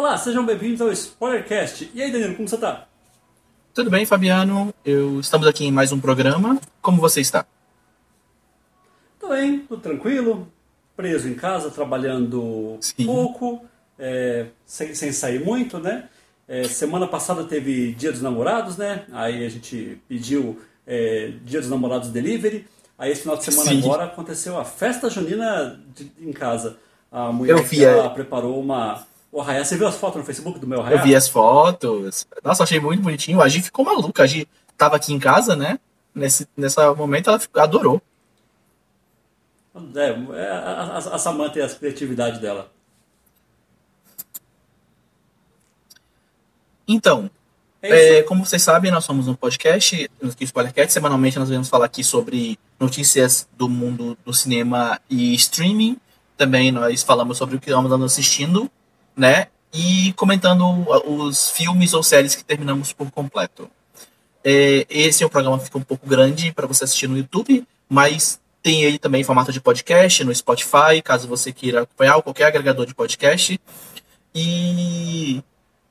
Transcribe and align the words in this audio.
Olá, 0.00 0.16
sejam 0.16 0.46
bem-vindos 0.46 0.80
ao 0.80 0.90
Spoilercast. 0.90 1.90
E 1.94 2.00
aí, 2.02 2.10
Danilo, 2.10 2.34
como 2.34 2.48
você 2.48 2.56
tá? 2.56 2.86
Tudo 3.74 3.90
bem, 3.90 4.06
Fabiano? 4.06 4.72
Eu 4.82 5.20
estamos 5.20 5.46
aqui 5.46 5.66
em 5.66 5.70
mais 5.70 5.92
um 5.92 6.00
programa. 6.00 6.58
Como 6.80 6.98
você 6.98 7.20
está? 7.20 7.44
Tô 9.20 9.28
bem, 9.28 9.58
tudo 9.58 9.82
tranquilo. 9.82 10.50
Preso 10.96 11.28
em 11.28 11.34
casa, 11.34 11.70
trabalhando 11.70 12.78
Sim. 12.80 13.04
pouco, 13.04 13.62
é, 13.98 14.46
sem, 14.64 14.94
sem 14.94 15.12
sair 15.12 15.44
muito, 15.44 15.78
né? 15.78 16.08
É, 16.48 16.64
semana 16.64 17.06
passada 17.06 17.44
teve 17.44 17.92
Dia 17.92 18.10
dos 18.10 18.22
Namorados, 18.22 18.78
né? 18.78 19.04
Aí 19.12 19.44
a 19.44 19.50
gente 19.50 20.00
pediu 20.08 20.62
é, 20.86 21.34
Dia 21.44 21.60
dos 21.60 21.68
Namorados 21.68 22.08
Delivery. 22.08 22.66
Aí 22.98 23.12
esse 23.12 23.20
final 23.20 23.36
de 23.36 23.44
semana 23.44 23.68
Sim. 23.68 23.80
agora 23.80 24.04
aconteceu 24.04 24.58
a 24.58 24.64
festa 24.64 25.10
junina 25.10 25.78
de- 25.94 26.10
em 26.18 26.32
casa. 26.32 26.78
A 27.12 27.30
mulher 27.30 27.52
Eu 27.58 27.62
vi, 27.62 27.84
ela 27.84 28.06
é. 28.06 28.08
preparou 28.08 28.58
uma. 28.58 29.09
O 29.32 29.40
arraiá. 29.40 29.64
Você 29.64 29.76
viu 29.76 29.86
as 29.86 29.96
fotos 29.96 30.18
no 30.18 30.24
Facebook 30.24 30.58
do 30.58 30.66
meu 30.66 30.80
arraiá? 30.80 30.98
Eu 30.98 31.02
vi 31.04 31.14
as 31.14 31.28
fotos. 31.28 32.26
Nossa, 32.42 32.64
achei 32.64 32.80
muito 32.80 33.02
bonitinho. 33.02 33.40
A 33.40 33.48
Gi 33.48 33.62
ficou 33.62 33.84
maluca. 33.84 34.22
A 34.24 34.26
Gi 34.26 34.48
tava 34.76 34.96
aqui 34.96 35.12
em 35.12 35.18
casa, 35.18 35.54
né? 35.54 35.78
Nesse, 36.14 36.48
nessa 36.56 36.92
momento 36.94 37.30
ela 37.30 37.38
ficou- 37.38 37.62
adorou. 37.62 38.02
É, 39.94 40.08
é, 40.36 40.50
a, 40.50 40.58
a, 40.58 40.96
a 40.98 41.18
Samantha 41.18 41.58
e 41.60 41.62
a 41.62 41.68
criatividade 41.68 42.40
dela. 42.40 42.70
Então, 46.86 47.30
É 47.82 48.18
é, 48.18 48.22
como 48.24 48.44
vocês 48.44 48.60
sabem, 48.62 48.90
nós 48.90 49.04
somos 49.04 49.28
um 49.28 49.34
podcast, 49.34 50.10
no 50.20 50.28
Spoilercast. 50.40 50.92
Semanalmente 50.92 51.38
nós 51.38 51.48
vamos 51.48 51.68
falar 51.68 51.86
aqui 51.86 52.02
sobre 52.02 52.58
notícias 52.78 53.48
do 53.56 53.68
mundo 53.68 54.18
do 54.24 54.34
cinema 54.34 55.00
e 55.08 55.32
streaming. 55.34 55.96
Também 56.36 56.72
nós 56.72 57.02
falamos 57.02 57.38
sobre 57.38 57.56
o 57.56 57.60
que 57.60 57.68
estamos 57.70 57.90
andando 57.90 58.04
assistindo, 58.04 58.70
né? 59.16 59.48
E 59.72 60.12
comentando 60.14 60.64
os 61.06 61.50
filmes 61.50 61.94
ou 61.94 62.02
séries 62.02 62.34
que 62.34 62.44
terminamos 62.44 62.92
por 62.92 63.10
completo. 63.10 63.70
É, 64.42 64.86
esse 64.88 65.22
é 65.22 65.26
um 65.26 65.30
programa 65.30 65.58
que 65.58 65.64
fica 65.66 65.78
um 65.78 65.82
pouco 65.82 66.06
grande 66.06 66.52
para 66.52 66.66
você 66.66 66.84
assistir 66.84 67.06
no 67.06 67.16
YouTube, 67.16 67.66
mas 67.88 68.40
tem 68.62 68.82
ele 68.82 68.98
também 68.98 69.20
em 69.20 69.24
formato 69.24 69.52
de 69.52 69.60
podcast 69.60 70.24
no 70.24 70.34
Spotify, 70.34 71.00
caso 71.02 71.28
você 71.28 71.52
queira 71.52 71.82
acompanhar 71.82 72.16
ou 72.16 72.22
qualquer 72.22 72.46
agregador 72.46 72.86
de 72.86 72.94
podcast. 72.94 73.60
E 74.34 75.42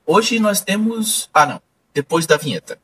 hoje 0.06 0.40
nós 0.40 0.62
temos. 0.62 1.30
Ah, 1.34 1.46
não. 1.46 1.62
Depois 1.94 2.26
da 2.26 2.38
vinheta. 2.38 2.80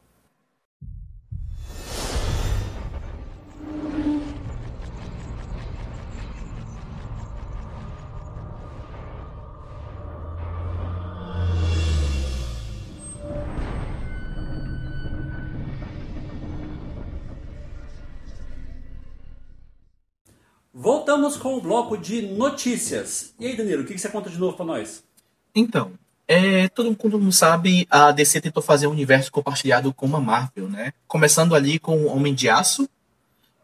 Voltamos 20.78 21.38
com 21.38 21.56
o 21.56 21.62
bloco 21.62 21.98
de 21.98 22.22
notícias. 22.22 23.34
E 23.40 23.48
aí, 23.48 23.56
Danilo, 23.56 23.84
o 23.84 23.86
que 23.86 23.98
você 23.98 24.10
conta 24.10 24.30
de 24.30 24.38
novo 24.38 24.58
pra 24.58 24.66
nós? 24.66 25.06
Então, 25.56 25.94
é, 26.28 26.68
todo, 26.68 26.94
mundo 27.18 27.32
sabe, 27.32 27.88
a 27.90 28.12
DC 28.12 28.42
tentou 28.42 28.62
fazer 28.62 28.86
um 28.86 28.92
universo 28.92 29.32
compartilhado 29.32 29.94
com 29.94 30.14
a 30.14 30.20
Marvel, 30.20 30.68
né? 30.68 30.92
Começando 31.08 31.56
ali 31.56 31.80
com 31.80 32.00
o 32.00 32.14
Homem 32.14 32.34
de 32.34 32.50
Aço 32.50 32.90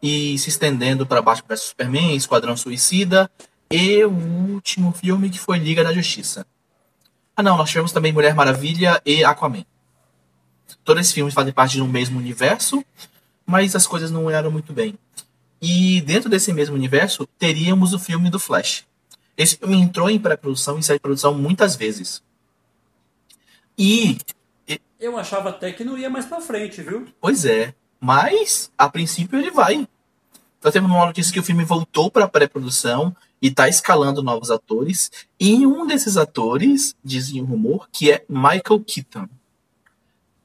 e 0.02 0.38
se 0.38 0.48
estendendo 0.48 1.04
para 1.04 1.20
Batman 1.20 1.48
vs 1.48 1.60
Superman, 1.60 2.16
Esquadrão 2.16 2.56
Suicida 2.56 3.30
e 3.70 4.02
o 4.04 4.54
último 4.54 4.90
filme 4.92 5.28
que 5.28 5.38
foi 5.38 5.58
Liga 5.58 5.84
da 5.84 5.92
Justiça. 5.92 6.46
Ah 7.36 7.42
não, 7.42 7.58
nós 7.58 7.68
tivemos 7.68 7.92
também 7.92 8.10
Mulher 8.10 8.34
Maravilha 8.34 9.02
e 9.04 9.22
Aquaman. 9.22 9.66
Todos 10.82 11.02
esses 11.02 11.12
filmes 11.12 11.34
fazem 11.34 11.52
parte 11.52 11.72
de 11.72 11.82
um 11.82 11.88
mesmo 11.88 12.18
universo, 12.18 12.82
mas 13.44 13.76
as 13.76 13.86
coisas 13.86 14.10
não 14.10 14.30
eram 14.30 14.50
muito 14.50 14.72
bem. 14.72 14.98
E 15.62 16.00
dentro 16.00 16.28
desse 16.28 16.52
mesmo 16.52 16.74
universo, 16.74 17.24
teríamos 17.38 17.94
o 17.94 17.98
filme 17.98 18.28
do 18.28 18.40
Flash. 18.40 18.84
Esse 19.36 19.56
filme 19.56 19.76
entrou 19.76 20.10
em 20.10 20.18
pré-produção 20.18 20.76
e 20.76 20.82
saiu 20.82 20.98
de 20.98 21.02
produção 21.02 21.32
muitas 21.32 21.76
vezes. 21.76 22.20
E, 23.78 24.18
Eu 24.98 25.16
achava 25.16 25.50
até 25.50 25.70
que 25.72 25.84
não 25.84 25.96
ia 25.96 26.10
mais 26.10 26.26
pra 26.26 26.40
frente, 26.40 26.82
viu? 26.82 27.06
pois 27.20 27.44
é, 27.44 27.74
mas 28.00 28.72
a 28.76 28.88
princípio 28.88 29.38
ele 29.38 29.52
vai. 29.52 29.86
Nós 30.62 30.72
temos 30.72 30.90
uma 30.90 31.06
notícia 31.06 31.32
que 31.32 31.40
o 31.40 31.44
filme 31.44 31.64
voltou 31.64 32.10
para 32.10 32.28
pré-produção 32.28 33.14
e 33.40 33.48
está 33.48 33.68
escalando 33.68 34.22
novos 34.22 34.50
atores. 34.50 35.10
E 35.38 35.66
um 35.66 35.86
desses 35.86 36.16
atores, 36.16 36.94
dizem 37.04 37.40
o 37.40 37.44
rumor, 37.44 37.88
que 37.90 38.10
é 38.10 38.24
Michael 38.28 38.84
Keaton, 38.86 39.28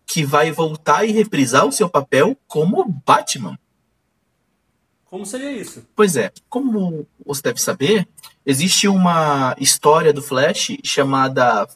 que 0.06 0.24
vai 0.24 0.52
voltar 0.52 1.06
e 1.06 1.12
reprisar 1.12 1.66
o 1.66 1.72
seu 1.72 1.90
papel 1.90 2.38
como 2.48 2.88
Batman. 3.06 3.60
Como 5.10 5.26
seria 5.26 5.52
isso? 5.52 5.86
Pois 5.96 6.18
é, 6.18 6.32
como 6.50 7.08
você 7.26 7.42
deve 7.42 7.62
saber, 7.62 8.08
existe 8.46 8.88
uma 8.88 9.56
história 9.60 10.12
do 10.12 10.22
Flash 10.22 10.78
chamada 10.84 11.68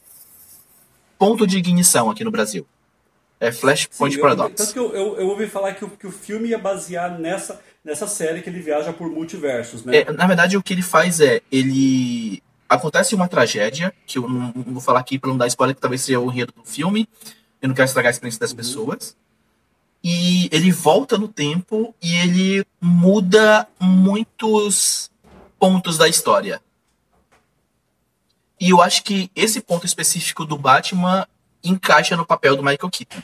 Ponto 1.18 1.46
de 1.46 1.58
Ignição 1.58 2.10
aqui 2.10 2.24
no 2.24 2.30
Brasil. 2.30 2.66
É 3.40 3.50
Flashpoint 3.50 4.14
Sim, 4.14 4.18
eu- 4.18 4.22
Paradox. 4.22 4.54
Tanto 4.54 4.72
que 4.72 4.78
eu, 4.78 4.94
eu, 4.94 5.16
eu 5.16 5.28
ouvi 5.28 5.48
falar 5.48 5.74
que 5.74 5.84
o, 5.84 5.88
que 5.88 6.06
o 6.06 6.12
filme 6.12 6.50
ia 6.50 6.58
basear 6.58 7.18
nessa, 7.18 7.60
nessa 7.84 8.06
série 8.06 8.40
que 8.40 8.48
ele 8.48 8.60
viaja 8.60 8.92
por 8.92 9.08
multiversos, 9.08 9.84
né? 9.84 9.98
É, 9.98 10.12
na 10.12 10.26
verdade, 10.26 10.56
o 10.56 10.62
que 10.62 10.72
ele 10.72 10.82
faz 10.82 11.20
é, 11.20 11.40
ele 11.50 12.40
acontece 12.68 13.14
uma 13.14 13.26
tragédia, 13.26 13.92
que 14.06 14.18
eu 14.18 14.28
não, 14.28 14.52
não 14.54 14.74
vou 14.74 14.80
falar 14.80 15.00
aqui 15.00 15.18
para 15.18 15.28
não 15.28 15.36
dar 15.36 15.48
spoiler, 15.48 15.74
que 15.74 15.80
talvez 15.80 16.02
seja 16.02 16.20
o 16.20 16.30
enredo 16.30 16.52
do 16.52 16.64
filme. 16.64 17.08
Eu 17.60 17.68
não 17.68 17.74
quero 17.74 17.86
estragar 17.86 18.10
a 18.10 18.12
experiência 18.12 18.40
das 18.40 18.52
pessoas. 18.52 19.16
E 20.02 20.48
ele 20.50 20.72
volta 20.72 21.16
no 21.16 21.28
tempo 21.28 21.94
e 22.02 22.16
ele 22.16 22.66
muda 22.80 23.68
muitos 23.78 25.10
pontos 25.58 25.96
da 25.96 26.08
história. 26.08 26.60
E 28.58 28.70
eu 28.70 28.80
acho 28.80 29.04
que 29.04 29.30
esse 29.34 29.60
ponto 29.60 29.86
específico 29.86 30.44
do 30.44 30.56
Batman 30.56 31.26
encaixa 31.62 32.16
no 32.16 32.26
papel 32.26 32.56
do 32.56 32.62
Michael 32.62 32.90
Keaton. 32.90 33.22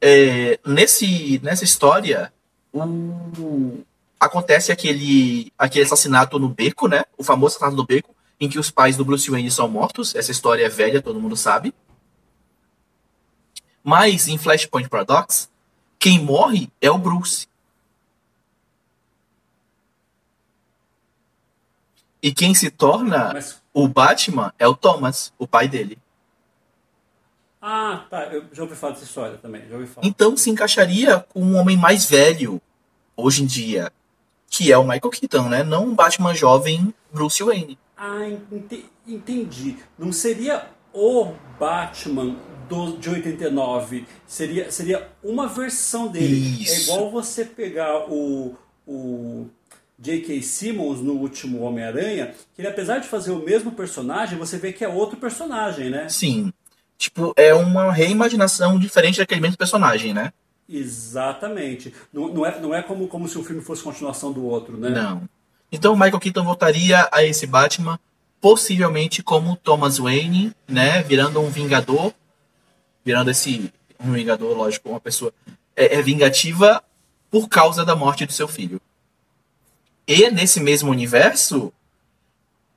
É, 0.00 0.58
nesse, 0.66 1.40
nessa 1.42 1.64
história, 1.64 2.32
o, 2.72 3.78
acontece 4.18 4.72
aquele, 4.72 5.52
aquele 5.58 5.84
assassinato 5.84 6.38
no 6.38 6.48
beco, 6.48 6.88
né? 6.88 7.04
O 7.18 7.24
famoso 7.24 7.56
assassinato 7.56 7.76
no 7.76 7.86
beco, 7.86 8.14
em 8.40 8.48
que 8.48 8.58
os 8.58 8.70
pais 8.70 8.96
do 8.96 9.04
Bruce 9.04 9.30
Wayne 9.30 9.50
são 9.50 9.68
mortos. 9.68 10.14
Essa 10.14 10.30
história 10.30 10.66
é 10.66 10.68
velha, 10.68 11.02
todo 11.02 11.20
mundo 11.20 11.36
sabe. 11.36 11.74
Mas 13.82 14.28
em 14.28 14.38
Flashpoint 14.38 14.88
Paradox, 14.88 15.50
quem 15.98 16.18
morre 16.20 16.70
é 16.80 16.90
o 16.90 16.98
Bruce. 16.98 17.46
E 22.22 22.32
quem 22.32 22.54
se 22.54 22.70
torna 22.70 23.32
Mas. 23.34 23.60
o 23.74 23.88
Batman 23.88 24.54
é 24.58 24.66
o 24.68 24.76
Thomas, 24.76 25.32
o 25.38 25.46
pai 25.46 25.66
dele. 25.68 25.98
Ah, 27.60 28.06
tá. 28.10 28.24
Eu 28.26 28.44
já 28.52 28.62
ouvi 28.62 28.74
falar 28.74 28.92
dessa 28.92 29.04
história 29.04 29.38
também. 29.38 29.62
Então 30.02 30.36
se 30.36 30.50
encaixaria 30.50 31.20
com 31.28 31.42
um 31.42 31.56
homem 31.56 31.76
mais 31.76 32.04
velho 32.08 32.60
hoje 33.16 33.42
em 33.42 33.46
dia, 33.46 33.92
que 34.48 34.70
é 34.72 34.78
o 34.78 34.82
Michael 34.82 35.10
Keaton, 35.10 35.48
né? 35.48 35.62
Não 35.62 35.86
um 35.86 35.94
Batman 35.94 36.34
jovem 36.34 36.92
Bruce 37.12 37.42
Wayne. 37.42 37.78
Ah, 37.96 38.26
ente- 38.28 38.86
entendi. 39.06 39.76
Não 39.98 40.12
seria 40.12 40.68
o 40.92 41.32
Batman 41.58 42.36
do, 42.68 42.96
de 42.96 43.10
89. 43.10 44.06
Seria, 44.26 44.70
seria 44.70 45.08
uma 45.22 45.46
versão 45.46 46.08
dele. 46.08 46.62
Isso. 46.62 46.72
É 46.72 46.82
igual 46.82 47.10
você 47.10 47.44
pegar 47.44 48.10
o, 48.10 48.56
o 48.86 49.46
J.K. 49.98 50.42
Simmons 50.42 51.00
no 51.00 51.14
último 51.14 51.62
Homem-Aranha, 51.62 52.34
que 52.54 52.60
ele, 52.60 52.68
apesar 52.68 52.98
de 52.98 53.08
fazer 53.08 53.30
o 53.30 53.38
mesmo 53.38 53.72
personagem, 53.72 54.38
você 54.38 54.56
vê 54.56 54.72
que 54.72 54.84
é 54.84 54.88
outro 54.88 55.16
personagem, 55.16 55.90
né? 55.90 56.08
Sim. 56.08 56.52
Tipo, 56.98 57.32
é 57.36 57.52
uma 57.54 57.92
reimaginação 57.92 58.78
diferente 58.78 59.18
daquele 59.18 59.40
mesmo 59.40 59.56
personagem, 59.56 60.14
né? 60.14 60.32
Exatamente. 60.68 61.92
Não, 62.12 62.28
não 62.32 62.46
é, 62.46 62.60
não 62.60 62.74
é 62.74 62.82
como, 62.82 63.06
como 63.08 63.28
se 63.28 63.36
o 63.36 63.44
filme 63.44 63.60
fosse 63.60 63.82
continuação 63.82 64.32
do 64.32 64.44
outro, 64.44 64.76
né? 64.76 64.90
Não. 64.90 65.28
Então 65.70 65.94
o 65.94 65.96
Michael 65.96 66.20
Keaton 66.20 66.44
voltaria 66.44 67.08
a 67.10 67.24
esse 67.24 67.46
Batman, 67.46 67.98
possivelmente 68.42 69.22
como 69.22 69.56
Thomas 69.56 69.98
Wayne, 69.98 70.52
né? 70.68 71.02
Virando 71.04 71.40
um 71.40 71.48
vingador. 71.48 72.12
Virando 73.04 73.30
esse. 73.30 73.72
Um 73.98 74.12
vingador, 74.12 74.54
lógico, 74.56 74.90
uma 74.90 75.00
pessoa. 75.00 75.32
É, 75.76 75.94
é 75.94 76.02
vingativa 76.02 76.82
por 77.30 77.48
causa 77.48 77.84
da 77.84 77.94
morte 77.94 78.26
do 78.26 78.32
seu 78.32 78.48
filho. 78.48 78.80
E 80.06 80.28
nesse 80.30 80.58
mesmo 80.58 80.90
universo, 80.90 81.72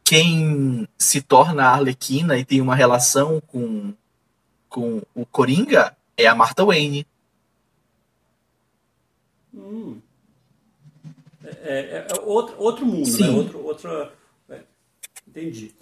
quem 0.04 0.88
se 0.98 1.20
torna 1.20 1.66
Arlequina 1.66 2.38
e 2.38 2.46
tem 2.46 2.62
uma 2.62 2.76
relação 2.76 3.42
com, 3.48 3.92
com 4.70 5.02
o 5.16 5.26
Coringa 5.26 5.98
é 6.16 6.28
a 6.28 6.36
Martha 6.36 6.64
Wayne. 6.64 7.08
Hum. 9.52 9.98
É, 11.44 11.80
é- 11.80 12.08
é 12.12 12.22
outro, 12.22 12.56
outro 12.60 12.86
mundo, 12.86 13.08
Sim. 13.08 13.32
né? 13.32 13.38
Outro, 13.38 13.66
outra, 13.66 13.90
é, 13.92 14.25
entendi. 15.36 15.74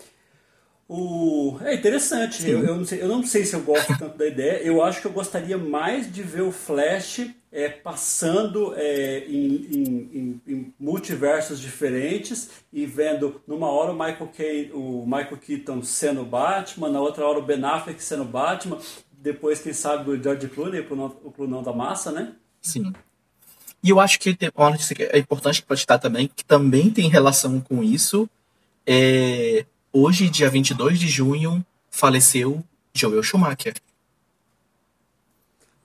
O... 0.88 1.58
É 1.62 1.74
interessante. 1.74 2.48
Eu, 2.50 2.64
eu, 2.64 2.76
não 2.78 2.86
sei, 2.86 3.02
eu 3.02 3.08
não 3.08 3.24
sei 3.24 3.46
se 3.46 3.56
eu 3.56 3.62
gosto 3.62 3.96
tanto 3.98 4.18
da 4.18 4.28
ideia. 4.28 4.62
Eu 4.64 4.84
acho 4.84 5.02
que 5.02 5.08
eu 5.08 5.12
gostaria 5.12 5.58
mais 5.58 6.12
de 6.12 6.22
ver 6.22 6.42
o 6.42 6.52
Flash 6.52 7.30
é, 7.52 7.70
passando 7.70 8.74
é, 8.76 9.20
em, 9.28 9.56
em, 9.72 10.42
em, 10.48 10.74
multiversos 10.80 11.60
diferentes 11.60 12.50
e 12.72 12.86
vendo 12.86 13.42
numa 13.48 13.70
hora 13.70 13.92
o 13.92 13.94
Michael, 13.94 14.32
Kay, 14.36 14.72
o 14.74 15.06
Michael 15.06 15.38
Keaton 15.38 15.84
sendo 15.84 16.22
o 16.22 16.26
Batman, 16.26 16.90
na 16.90 17.00
outra 17.00 17.26
hora 17.26 17.40
o 17.40 17.44
Ben 17.44 17.64
Affleck 17.64 18.04
sendo 18.04 18.24
o 18.24 18.28
Batman, 18.28 18.80
depois, 19.12 19.62
quem 19.62 19.72
sabe, 19.72 20.10
o 20.12 20.22
George 20.22 20.50
Clooney, 20.50 20.82
o 20.82 21.32
Clooney 21.32 21.64
da 21.64 21.72
massa, 21.72 22.12
né? 22.12 22.34
Sim. 22.62 22.92
E 23.82 23.90
eu 23.90 24.00
acho 24.00 24.20
que 24.20 24.38
é 24.40 25.18
importante 25.18 25.62
para 25.62 25.78
citar 25.78 26.00
também, 26.00 26.30
que 26.34 26.44
também 26.44 26.90
tem 26.90 27.10
relação 27.10 27.62
com 27.62 27.84
isso, 27.84 28.30
é 28.86 29.66
Hoje, 29.96 30.28
dia 30.28 30.50
22 30.50 31.00
de 31.00 31.08
junho, 31.08 31.64
faleceu 31.92 32.64
Joel 32.96 33.22
Schumacher. 33.22 33.76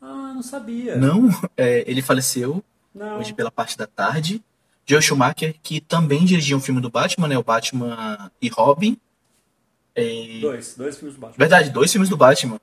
Ah, 0.01 0.33
não 0.35 0.43
sabia. 0.43 0.97
Não, 0.97 1.29
é, 1.55 1.85
ele 1.87 2.01
faleceu 2.01 2.65
não. 2.95 3.19
hoje 3.19 3.35
pela 3.35 3.51
parte 3.51 3.77
da 3.77 3.87
tarde. 3.87 4.43
Joel 4.87 5.03
Schumacher, 5.03 5.55
que 5.63 5.79
também 5.79 6.25
dirigiu 6.25 6.57
um 6.57 6.61
filme 6.61 6.81
do 6.81 6.89
Batman, 6.89 7.29
né? 7.29 7.37
O 7.37 7.43
Batman 7.43 8.31
e 8.41 8.49
Robin. 8.49 8.97
É... 9.95 10.39
Dois, 10.41 10.75
dois 10.75 10.97
filmes 10.97 11.15
do 11.15 11.21
Batman. 11.21 11.37
Verdade, 11.37 11.69
dois 11.69 11.93
filmes 11.93 12.09
do 12.09 12.17
Batman. 12.17 12.59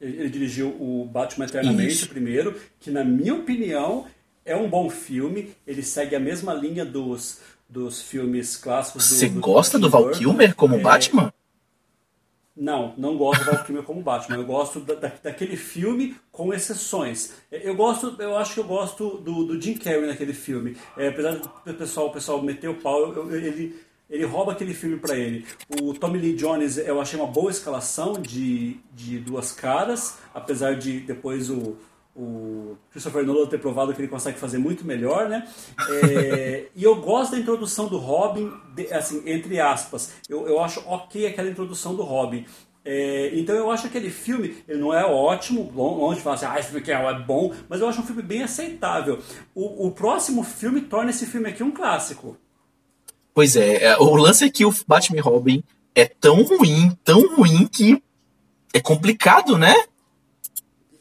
Ele, 0.00 0.18
ele 0.18 0.30
dirigiu 0.30 0.68
o 0.68 1.04
Batman 1.04 1.46
Eternamente, 1.46 1.94
Isso. 1.94 2.08
primeiro, 2.08 2.60
que 2.78 2.92
na 2.92 3.02
minha 3.02 3.34
opinião 3.34 4.06
é 4.44 4.54
um 4.54 4.68
bom 4.68 4.88
filme. 4.88 5.52
Ele 5.66 5.82
segue 5.82 6.14
a 6.14 6.20
mesma 6.20 6.54
linha 6.54 6.84
dos 6.84 7.40
dos 7.74 8.00
filmes 8.00 8.56
clássicos 8.56 9.08
do 9.08 9.14
Você 9.16 9.28
gosta 9.28 9.80
do 9.80 9.90
Val 9.90 10.10
Kilmer 10.10 10.54
como 10.54 10.76
é... 10.76 10.78
Batman? 10.78 11.34
Não, 12.56 12.94
não 12.96 13.18
gosto 13.18 13.44
do 13.44 13.50
Val 13.50 13.64
Kilmer 13.64 13.82
como 13.82 14.00
Batman. 14.00 14.36
Eu 14.36 14.46
gosto 14.46 14.78
da, 14.78 14.94
da, 14.94 15.12
daquele 15.20 15.56
filme 15.56 16.16
com 16.30 16.54
exceções. 16.54 17.32
Eu 17.50 17.74
gosto, 17.74 18.14
eu 18.20 18.38
acho 18.38 18.54
que 18.54 18.60
eu 18.60 18.64
gosto 18.64 19.18
do, 19.18 19.44
do 19.44 19.60
Jim 19.60 19.74
Carrey 19.74 20.06
naquele 20.06 20.32
filme. 20.32 20.76
É, 20.96 21.08
apesar 21.08 21.32
do 21.32 21.74
pessoal, 21.74 22.06
o 22.06 22.12
pessoal 22.12 22.40
meter 22.40 22.70
o 22.70 22.74
pau, 22.74 23.12
eu, 23.12 23.28
eu, 23.28 23.36
ele, 23.36 23.76
ele 24.08 24.24
rouba 24.24 24.52
aquele 24.52 24.72
filme 24.72 24.96
para 24.96 25.16
ele. 25.16 25.44
O 25.82 25.92
Tommy 25.94 26.20
Lee 26.20 26.36
Jones 26.36 26.78
eu 26.78 27.00
achei 27.00 27.18
uma 27.18 27.26
boa 27.26 27.50
escalação 27.50 28.12
de, 28.22 28.76
de 28.92 29.18
duas 29.18 29.50
caras, 29.50 30.18
apesar 30.32 30.76
de 30.76 31.00
depois 31.00 31.50
o 31.50 31.76
o 32.16 32.76
Christopher 32.90 33.24
Nolan 33.24 33.46
ter 33.46 33.58
provado 33.58 33.92
que 33.92 34.00
ele 34.00 34.08
consegue 34.08 34.38
fazer 34.38 34.58
muito 34.58 34.86
melhor, 34.86 35.28
né? 35.28 35.48
É, 35.88 36.66
e 36.74 36.84
eu 36.84 36.96
gosto 36.96 37.32
da 37.32 37.38
introdução 37.38 37.88
do 37.88 37.98
Robin, 37.98 38.52
de, 38.74 38.92
assim, 38.92 39.22
entre 39.26 39.58
aspas. 39.58 40.12
Eu, 40.28 40.46
eu 40.46 40.60
acho 40.60 40.80
ok 40.86 41.26
aquela 41.26 41.48
introdução 41.48 41.94
do 41.94 42.02
Robin. 42.02 42.46
É, 42.84 43.30
então 43.32 43.54
eu 43.54 43.70
acho 43.70 43.86
aquele 43.86 44.10
filme, 44.10 44.62
ele 44.68 44.78
não 44.78 44.92
é 44.92 45.04
ótimo, 45.04 45.72
longe 45.74 46.18
de 46.18 46.22
falar 46.22 46.36
assim, 46.36 46.46
ah, 46.46 46.58
esse 46.58 46.70
filme 46.70 46.88
é 46.88 47.18
bom, 47.20 47.52
mas 47.68 47.80
eu 47.80 47.88
acho 47.88 48.00
um 48.00 48.06
filme 48.06 48.22
bem 48.22 48.42
aceitável. 48.42 49.18
O, 49.54 49.86
o 49.86 49.90
próximo 49.90 50.44
filme 50.44 50.82
torna 50.82 51.10
esse 51.10 51.26
filme 51.26 51.48
aqui 51.48 51.62
um 51.62 51.70
clássico. 51.70 52.36
Pois 53.32 53.56
é, 53.56 53.84
é 53.84 53.96
o 53.96 54.14
lance 54.14 54.44
é 54.44 54.50
que 54.50 54.64
o 54.64 54.74
Batman 54.86 55.22
Robin 55.22 55.64
é 55.94 56.04
tão 56.04 56.42
ruim, 56.42 56.96
tão 57.02 57.34
ruim 57.34 57.66
que 57.66 58.02
é 58.72 58.80
complicado, 58.80 59.56
né? 59.56 59.74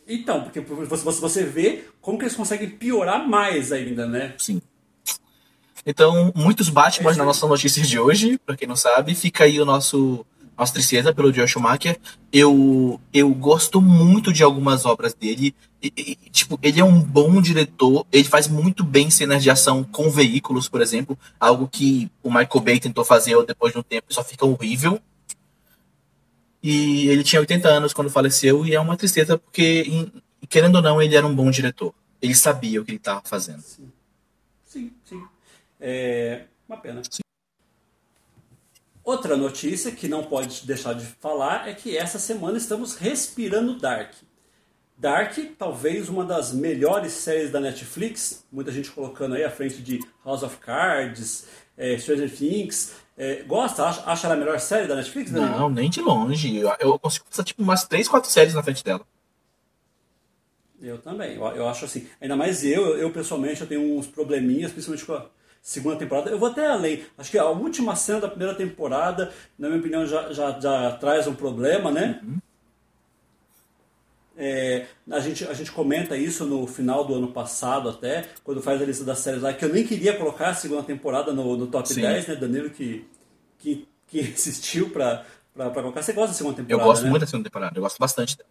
Então, 0.07 0.43
porque 0.43 0.59
você, 0.59 1.43
vê 1.43 1.85
como 2.01 2.17
que 2.17 2.25
eles 2.25 2.35
conseguem 2.35 2.69
piorar 2.69 3.27
mais 3.27 3.71
ainda, 3.71 4.05
né? 4.05 4.33
Sim. 4.37 4.61
Então, 5.85 6.31
muitos 6.35 6.69
Batman 6.69 7.13
na 7.13 7.25
nossa 7.25 7.47
notícia 7.47 7.83
de 7.83 7.99
hoje, 7.99 8.37
para 8.45 8.55
quem 8.55 8.67
não 8.67 8.75
sabe, 8.75 9.15
fica 9.15 9.43
aí 9.43 9.59
o 9.59 9.65
nosso 9.65 10.25
nossa 10.57 10.73
tristeza 10.73 11.13
pelo 11.13 11.33
Joel 11.33 11.47
Schumacher. 11.47 11.99
Eu, 12.31 12.99
eu 13.13 13.29
gosto 13.33 13.81
muito 13.81 14.31
de 14.31 14.43
algumas 14.43 14.85
obras 14.85 15.13
dele. 15.13 15.55
E, 15.81 15.91
e, 15.97 16.15
tipo, 16.29 16.59
ele 16.61 16.79
é 16.79 16.83
um 16.83 16.99
bom 16.99 17.41
diretor. 17.41 18.05
Ele 18.11 18.23
faz 18.23 18.47
muito 18.47 18.83
bem 18.83 19.09
cenas 19.09 19.41
de 19.41 19.49
ação 19.49 19.83
com 19.83 20.09
veículos, 20.09 20.69
por 20.69 20.81
exemplo. 20.81 21.17
Algo 21.39 21.67
que 21.67 22.09
o 22.21 22.29
Michael 22.29 22.61
Bay 22.63 22.79
tentou 22.79 23.03
fazer 23.03 23.35
depois 23.45 23.73
de 23.73 23.79
um 23.79 23.83
tempo 23.83 24.13
só 24.13 24.23
fica 24.23 24.45
horrível. 24.45 24.99
E 26.63 27.09
ele 27.09 27.23
tinha 27.23 27.41
80 27.41 27.67
anos 27.67 27.93
quando 27.93 28.09
faleceu, 28.09 28.65
e 28.65 28.73
é 28.73 28.79
uma 28.79 28.95
tristeza 28.95 29.37
porque, 29.37 30.09
querendo 30.47 30.75
ou 30.75 30.81
não, 30.81 31.01
ele 31.01 31.13
era 31.13 31.27
um 31.27 31.35
bom 31.35 31.51
diretor. 31.51 31.93
Ele 32.21 32.33
sabia 32.33 32.81
o 32.81 32.85
que 32.85 32.91
ele 32.91 32.97
estava 32.97 33.21
fazendo. 33.25 33.61
Sim, 33.61 33.91
sim. 34.63 34.93
sim. 35.03 35.21
É 35.81 36.45
uma 36.67 36.77
pena. 36.77 37.01
Sim. 37.09 37.21
Outra 39.03 39.35
notícia 39.35 39.91
que 39.91 40.07
não 40.07 40.23
pode 40.23 40.65
deixar 40.65 40.93
de 40.93 41.05
falar 41.05 41.67
é 41.67 41.73
que 41.73 41.97
essa 41.97 42.17
semana 42.17 42.57
estamos 42.57 42.95
respirando 42.95 43.77
Dark. 43.77 44.13
Dark, 44.97 45.37
talvez 45.57 46.07
uma 46.07 46.23
das 46.23 46.53
melhores 46.53 47.11
séries 47.11 47.51
da 47.51 47.59
Netflix, 47.59 48.45
muita 48.49 48.71
gente 48.71 48.89
colocando 48.89 49.35
aí 49.35 49.43
à 49.43 49.51
frente 49.51 49.81
de 49.81 49.99
House 50.23 50.43
of 50.43 50.55
Cards, 50.57 51.45
é, 51.75 51.97
Stranger 51.97 52.33
Things. 52.33 52.93
É, 53.17 53.43
gosta? 53.43 53.83
Acha, 53.83 54.03
acha 54.05 54.27
ela 54.27 54.35
a 54.35 54.37
melhor 54.37 54.59
série 54.59 54.87
da 54.87 54.95
Netflix? 54.95 55.31
Né? 55.31 55.39
Não, 55.39 55.69
nem 55.69 55.89
de 55.89 56.01
longe. 56.01 56.57
Eu, 56.57 56.73
eu 56.79 56.99
consigo 56.99 57.25
passar 57.25 57.43
tipo 57.43 57.61
umas 57.61 57.85
3, 57.85 58.07
4 58.07 58.29
séries 58.29 58.53
na 58.53 58.63
frente 58.63 58.83
dela. 58.83 59.01
Eu 60.81 60.97
também. 60.97 61.35
Eu, 61.35 61.45
eu 61.47 61.67
acho 61.67 61.85
assim. 61.85 62.07
Ainda 62.19 62.35
mais 62.35 62.63
eu, 62.63 62.97
eu 62.97 63.11
pessoalmente, 63.11 63.61
eu 63.61 63.67
tenho 63.67 63.97
uns 63.97 64.07
probleminhas, 64.07 64.71
principalmente 64.71 65.05
com 65.05 65.13
a 65.13 65.25
segunda 65.61 65.95
temporada. 65.95 66.29
Eu 66.29 66.39
vou 66.39 66.49
até 66.49 66.67
além. 66.67 67.05
Acho 67.17 67.31
que 67.31 67.37
a 67.37 67.45
última 67.45 67.95
cena 67.95 68.21
da 68.21 68.27
primeira 68.27 68.55
temporada, 68.55 69.31
na 69.57 69.69
minha 69.69 69.79
opinião, 69.79 70.05
já, 70.05 70.33
já, 70.33 70.59
já 70.59 70.91
traz 70.93 71.25
um 71.27 71.35
problema, 71.35 71.91
né? 71.91 72.19
Uhum. 72.23 72.37
É, 74.35 74.87
a, 75.11 75.19
gente, 75.19 75.45
a 75.45 75.53
gente 75.53 75.71
comenta 75.71 76.17
isso 76.17 76.45
no 76.45 76.65
final 76.65 77.05
do 77.05 77.13
ano 77.13 77.31
passado 77.31 77.87
até, 77.89 78.27
quando 78.43 78.61
faz 78.61 78.81
a 78.81 78.85
lista 78.85 79.03
das 79.03 79.19
séries 79.19 79.41
lá, 79.41 79.53
que 79.53 79.63
eu 79.63 79.69
nem 79.69 79.85
queria 79.85 80.17
colocar 80.17 80.49
a 80.49 80.55
segunda 80.55 80.83
temporada 80.83 81.31
no, 81.31 81.55
no 81.55 81.67
top 81.67 81.87
Sim. 81.87 82.01
10, 82.01 82.27
né? 82.27 82.35
Danilo 82.35 82.69
que, 82.71 83.07
que, 83.59 83.87
que 84.07 84.19
insistiu 84.33 84.89
pra, 84.89 85.25
pra, 85.53 85.69
pra 85.69 85.81
colocar. 85.81 86.01
Você 86.01 86.13
gosta 86.13 86.29
da 86.29 86.33
segunda 86.33 86.55
temporada? 86.57 86.81
Eu 86.81 86.87
gosto 86.87 87.03
né? 87.03 87.09
muito 87.09 87.21
da 87.21 87.27
segunda 87.27 87.49
temporada, 87.49 87.77
eu 87.77 87.81
gosto 87.81 87.99
bastante 87.99 88.37
dela. 88.37 88.49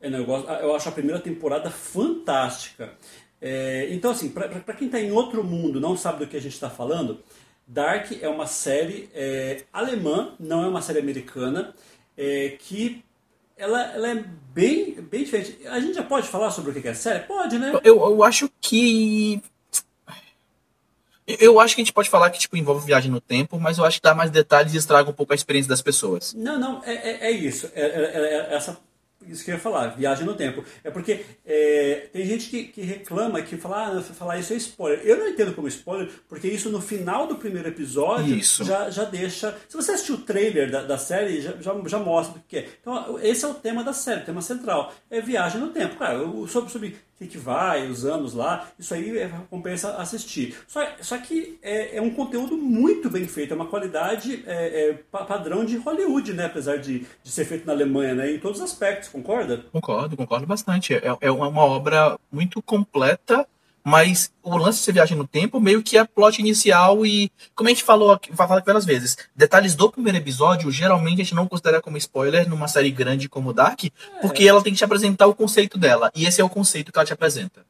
É, 0.00 0.10
não, 0.10 0.20
eu, 0.20 0.24
gosto, 0.24 0.50
eu 0.50 0.74
acho 0.74 0.88
a 0.88 0.92
primeira 0.92 1.20
temporada 1.20 1.70
fantástica. 1.70 2.92
É, 3.40 3.88
então, 3.90 4.12
assim, 4.12 4.30
para 4.30 4.74
quem 4.74 4.86
está 4.86 4.98
em 4.98 5.10
outro 5.10 5.44
mundo, 5.44 5.78
não 5.78 5.96
sabe 5.96 6.20
do 6.20 6.26
que 6.26 6.36
a 6.36 6.40
gente 6.40 6.54
está 6.54 6.70
falando, 6.70 7.22
Dark 7.66 8.12
é 8.22 8.28
uma 8.28 8.46
série 8.46 9.10
é, 9.12 9.64
alemã, 9.72 10.34
não 10.38 10.64
é 10.64 10.68
uma 10.68 10.80
série 10.80 11.00
americana, 11.00 11.74
é, 12.16 12.56
que 12.58 13.04
ela, 13.56 13.82
ela 13.94 14.10
é 14.10 14.24
bem, 14.52 14.94
bem 15.00 15.24
diferente. 15.24 15.66
A 15.66 15.80
gente 15.80 15.94
já 15.94 16.02
pode 16.02 16.28
falar 16.28 16.50
sobre 16.50 16.70
o 16.70 16.82
que 16.82 16.86
é 16.86 16.94
série? 16.94 17.24
Pode, 17.24 17.58
né? 17.58 17.72
Eu, 17.82 17.96
eu 17.96 18.22
acho 18.22 18.50
que. 18.60 19.42
Eu 21.26 21.58
acho 21.58 21.74
que 21.74 21.80
a 21.80 21.84
gente 21.84 21.92
pode 21.92 22.08
falar 22.08 22.30
que 22.30 22.38
tipo, 22.38 22.56
envolve 22.56 22.86
viagem 22.86 23.10
no 23.10 23.20
tempo, 23.20 23.58
mas 23.58 23.78
eu 23.78 23.84
acho 23.84 23.98
que 23.98 24.02
dá 24.02 24.14
mais 24.14 24.30
detalhes 24.30 24.74
e 24.74 24.76
estraga 24.76 25.10
um 25.10 25.12
pouco 25.12 25.32
a 25.32 25.34
experiência 25.34 25.68
das 25.68 25.82
pessoas. 25.82 26.32
Não, 26.34 26.56
não, 26.56 26.84
é, 26.84 26.94
é, 26.94 27.26
é 27.26 27.30
isso. 27.32 27.68
É, 27.74 27.82
é, 27.82 28.50
é 28.52 28.54
essa 28.54 28.78
isso 29.26 29.44
que 29.44 29.50
eu 29.50 29.54
ia 29.54 29.60
falar, 29.60 29.88
viagem 29.88 30.24
no 30.24 30.34
tempo. 30.34 30.64
É 30.84 30.90
porque 30.90 31.24
é, 31.44 32.08
tem 32.12 32.26
gente 32.26 32.48
que, 32.48 32.64
que, 32.64 32.82
reclama, 32.82 33.40
que 33.42 33.56
fala, 33.56 33.98
ah, 33.98 34.02
falar 34.02 34.38
isso 34.38 34.52
é 34.52 34.56
spoiler. 34.56 35.00
Eu 35.04 35.18
não 35.18 35.28
entendo 35.28 35.54
como 35.54 35.68
spoiler, 35.68 36.08
porque 36.28 36.48
isso 36.48 36.70
no 36.70 36.80
final 36.80 37.26
do 37.26 37.36
primeiro 37.36 37.68
episódio 37.68 38.38
já, 38.64 38.90
já 38.90 39.04
deixa. 39.04 39.56
Se 39.68 39.76
você 39.76 39.92
assistiu 39.92 40.16
o 40.16 40.22
trailer 40.22 40.70
da, 40.70 40.82
da 40.82 40.98
série, 40.98 41.40
já, 41.40 41.52
já, 41.60 41.74
já, 41.86 41.98
mostra 41.98 42.38
o 42.38 42.42
que 42.46 42.58
é. 42.58 42.68
Então, 42.80 43.18
esse 43.20 43.44
é 43.44 43.48
o 43.48 43.54
tema 43.54 43.82
da 43.82 43.92
série, 43.92 44.22
o 44.22 44.26
tema 44.26 44.42
central. 44.42 44.92
É 45.10 45.20
viagem 45.20 45.60
no 45.60 45.68
tempo. 45.68 45.96
Claro, 45.96 46.46
sobre, 46.46 46.70
sobre 46.70 46.96
que, 47.18 47.26
que 47.26 47.38
vai, 47.38 47.86
os 47.88 48.04
anos 48.04 48.34
lá, 48.34 48.68
isso 48.78 48.92
aí 48.94 49.18
é, 49.18 49.30
compensa 49.48 49.96
assistir. 49.96 50.56
Só, 50.66 50.80
só 51.00 51.18
que 51.18 51.58
é, 51.62 51.96
é, 51.96 52.02
um 52.02 52.10
conteúdo 52.10 52.56
muito 52.56 53.08
bem 53.08 53.26
feito, 53.26 53.52
é 53.52 53.56
uma 53.56 53.66
qualidade 53.66 54.44
é, 54.46 54.90
é 54.90 54.92
padrão 55.24 55.64
de 55.64 55.76
Hollywood, 55.76 56.32
né? 56.32 56.46
Apesar 56.46 56.78
de, 56.78 57.06
de 57.22 57.30
ser 57.30 57.44
feito 57.44 57.66
na 57.66 57.72
Alemanha, 57.72 58.14
né? 58.14 58.32
Em 58.32 58.38
todos 58.38 58.58
os 58.58 58.64
aspectos, 58.64 59.08
concorda? 59.08 59.64
Concordo, 59.72 60.16
concordo 60.16 60.46
bastante. 60.46 60.94
É, 60.94 61.16
é 61.20 61.30
uma 61.30 61.64
obra 61.64 62.18
muito 62.30 62.60
completa 62.60 63.46
mas 63.86 64.32
o 64.42 64.56
lance 64.56 64.80
de 64.80 64.84
ser 64.84 64.90
viagem 64.90 65.16
no 65.16 65.24
tempo 65.24 65.60
meio 65.60 65.80
que 65.80 65.96
é 65.96 66.04
plot 66.04 66.40
inicial 66.40 67.06
e, 67.06 67.30
como 67.54 67.68
a 67.68 67.70
gente 67.70 67.84
falou 67.84 68.18
vai 68.30 68.48
falar 68.48 68.60
várias 68.66 68.84
vezes, 68.84 69.16
detalhes 69.32 69.76
do 69.76 69.92
primeiro 69.92 70.18
episódio 70.18 70.72
geralmente 70.72 71.20
a 71.20 71.24
gente 71.24 71.36
não 71.36 71.46
considera 71.46 71.80
como 71.80 71.96
spoiler 71.96 72.48
numa 72.48 72.66
série 72.66 72.90
grande 72.90 73.28
como 73.28 73.52
Dark, 73.52 73.84
é. 73.84 73.90
porque 74.20 74.42
ela 74.42 74.60
tem 74.60 74.72
que 74.72 74.78
te 74.78 74.84
apresentar 74.84 75.28
o 75.28 75.36
conceito 75.36 75.78
dela, 75.78 76.10
e 76.16 76.26
esse 76.26 76.40
é 76.40 76.44
o 76.44 76.48
conceito 76.48 76.90
que 76.90 76.98
ela 76.98 77.06
te 77.06 77.12
apresenta. 77.12 77.64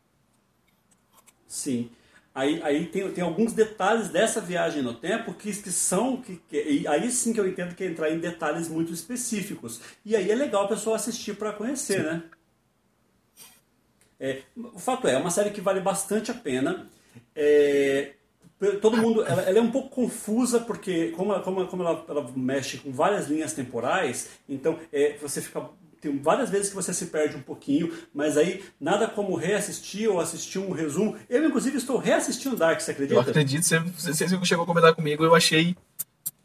Sim. 1.47 1.91
Aí, 2.35 2.63
aí 2.63 2.87
tem, 2.87 3.11
tem 3.11 3.23
alguns 3.23 3.53
detalhes 3.53 4.09
dessa 4.09 4.41
viagem 4.41 4.83
no 4.83 4.95
tempo 4.95 5.35
que, 5.35 5.53
que 5.55 5.71
são. 5.71 6.19
Que, 6.19 6.37
que, 6.49 6.87
aí 6.87 7.11
sim 7.11 7.33
que 7.33 7.41
eu 7.41 7.49
entendo 7.49 7.75
que 7.75 7.83
é 7.83 7.87
entrar 7.87 8.11
em 8.11 8.19
detalhes 8.19 8.69
muito 8.69 8.93
específicos. 8.93 9.81
E 10.05 10.15
aí 10.15 10.31
é 10.31 10.35
legal 10.35 10.65
a 10.65 10.69
pessoa 10.69 10.97
assistir 10.97 11.35
para 11.37 11.53
conhecer, 11.53 12.01
sim. 12.01 12.03
né? 12.03 12.23
É, 14.19 14.43
o 14.57 14.79
fato 14.79 15.07
é, 15.07 15.15
é 15.15 15.19
uma 15.19 15.31
série 15.31 15.51
que 15.51 15.61
vale 15.61 15.81
bastante 15.81 16.31
a 16.31 16.35
pena. 16.35 16.89
É, 17.35 18.13
todo 18.81 18.97
mundo, 18.97 19.25
ela, 19.25 19.43
ela, 19.43 19.59
é 19.59 19.61
um 19.61 19.71
pouco 19.71 19.91
confusa 19.91 20.61
porque 20.61 21.09
como, 21.09 21.33
ela, 21.33 21.43
como, 21.43 21.67
como 21.67 21.83
ela, 21.83 22.05
ela, 22.09 22.27
mexe 22.35 22.79
com 22.79 22.91
várias 22.91 23.29
linhas 23.29 23.53
temporais, 23.53 24.31
então 24.49 24.79
é, 24.93 25.17
você 25.21 25.43
fica 25.43 25.69
tem 26.01 26.19
várias 26.19 26.51
vezes 26.51 26.69
que 26.69 26.75
você 26.75 26.93
se 26.93 27.07
perde 27.07 27.37
um 27.37 27.43
pouquinho, 27.43 27.93
mas 28.15 28.37
aí 28.37 28.63
nada 28.81 29.09
como 29.09 29.35
reassistir 29.35 30.11
ou 30.11 30.21
assistir 30.21 30.59
um 30.59 30.71
resumo. 30.71 31.17
Eu, 31.29 31.45
inclusive, 31.47 31.77
estou 31.79 31.97
reassistindo 31.97 32.57
Dark, 32.57 32.81
você 32.81 32.91
acredita? 32.91 33.15
Eu 33.15 33.21
acredito, 33.21 33.65
você, 33.65 33.81
você, 33.81 34.29
chegou 34.45 34.65
a 34.65 34.67
comentar 34.67 34.95
comigo, 34.95 35.25
eu 35.25 35.35
achei 35.35 35.75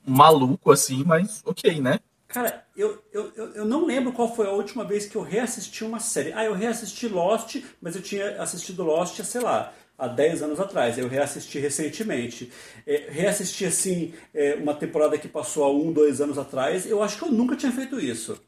maluco 0.05 0.71
assim, 0.71 1.03
mas 1.03 1.41
ok, 1.45 1.79
né? 1.81 1.99
Cara, 2.31 2.65
eu, 2.77 3.03
eu, 3.11 3.33
eu 3.35 3.65
não 3.65 3.85
lembro 3.85 4.13
qual 4.13 4.33
foi 4.33 4.47
a 4.47 4.51
última 4.51 4.85
vez 4.85 5.05
que 5.05 5.17
eu 5.17 5.21
reassisti 5.21 5.83
uma 5.83 5.99
série. 5.99 6.31
Ah, 6.31 6.45
eu 6.45 6.53
reassisti 6.53 7.09
Lost, 7.09 7.57
mas 7.81 7.93
eu 7.93 8.01
tinha 8.01 8.41
assistido 8.41 8.83
Lost, 8.83 9.21
sei 9.21 9.41
lá, 9.41 9.73
há 9.97 10.07
10 10.07 10.41
anos 10.41 10.57
atrás. 10.57 10.97
Eu 10.97 11.09
reassisti 11.09 11.59
recentemente. 11.59 12.49
É, 12.87 13.07
reassisti, 13.09 13.65
assim, 13.65 14.13
é, 14.33 14.55
uma 14.55 14.73
temporada 14.73 15.17
que 15.17 15.27
passou 15.27 15.65
há 15.65 15.69
um, 15.69 15.91
dois 15.91 16.21
anos 16.21 16.37
atrás. 16.37 16.85
Eu 16.85 17.03
acho 17.03 17.17
que 17.17 17.25
eu 17.25 17.31
nunca 17.33 17.57
tinha 17.57 17.71
feito 17.71 17.99
isso. 17.99 18.39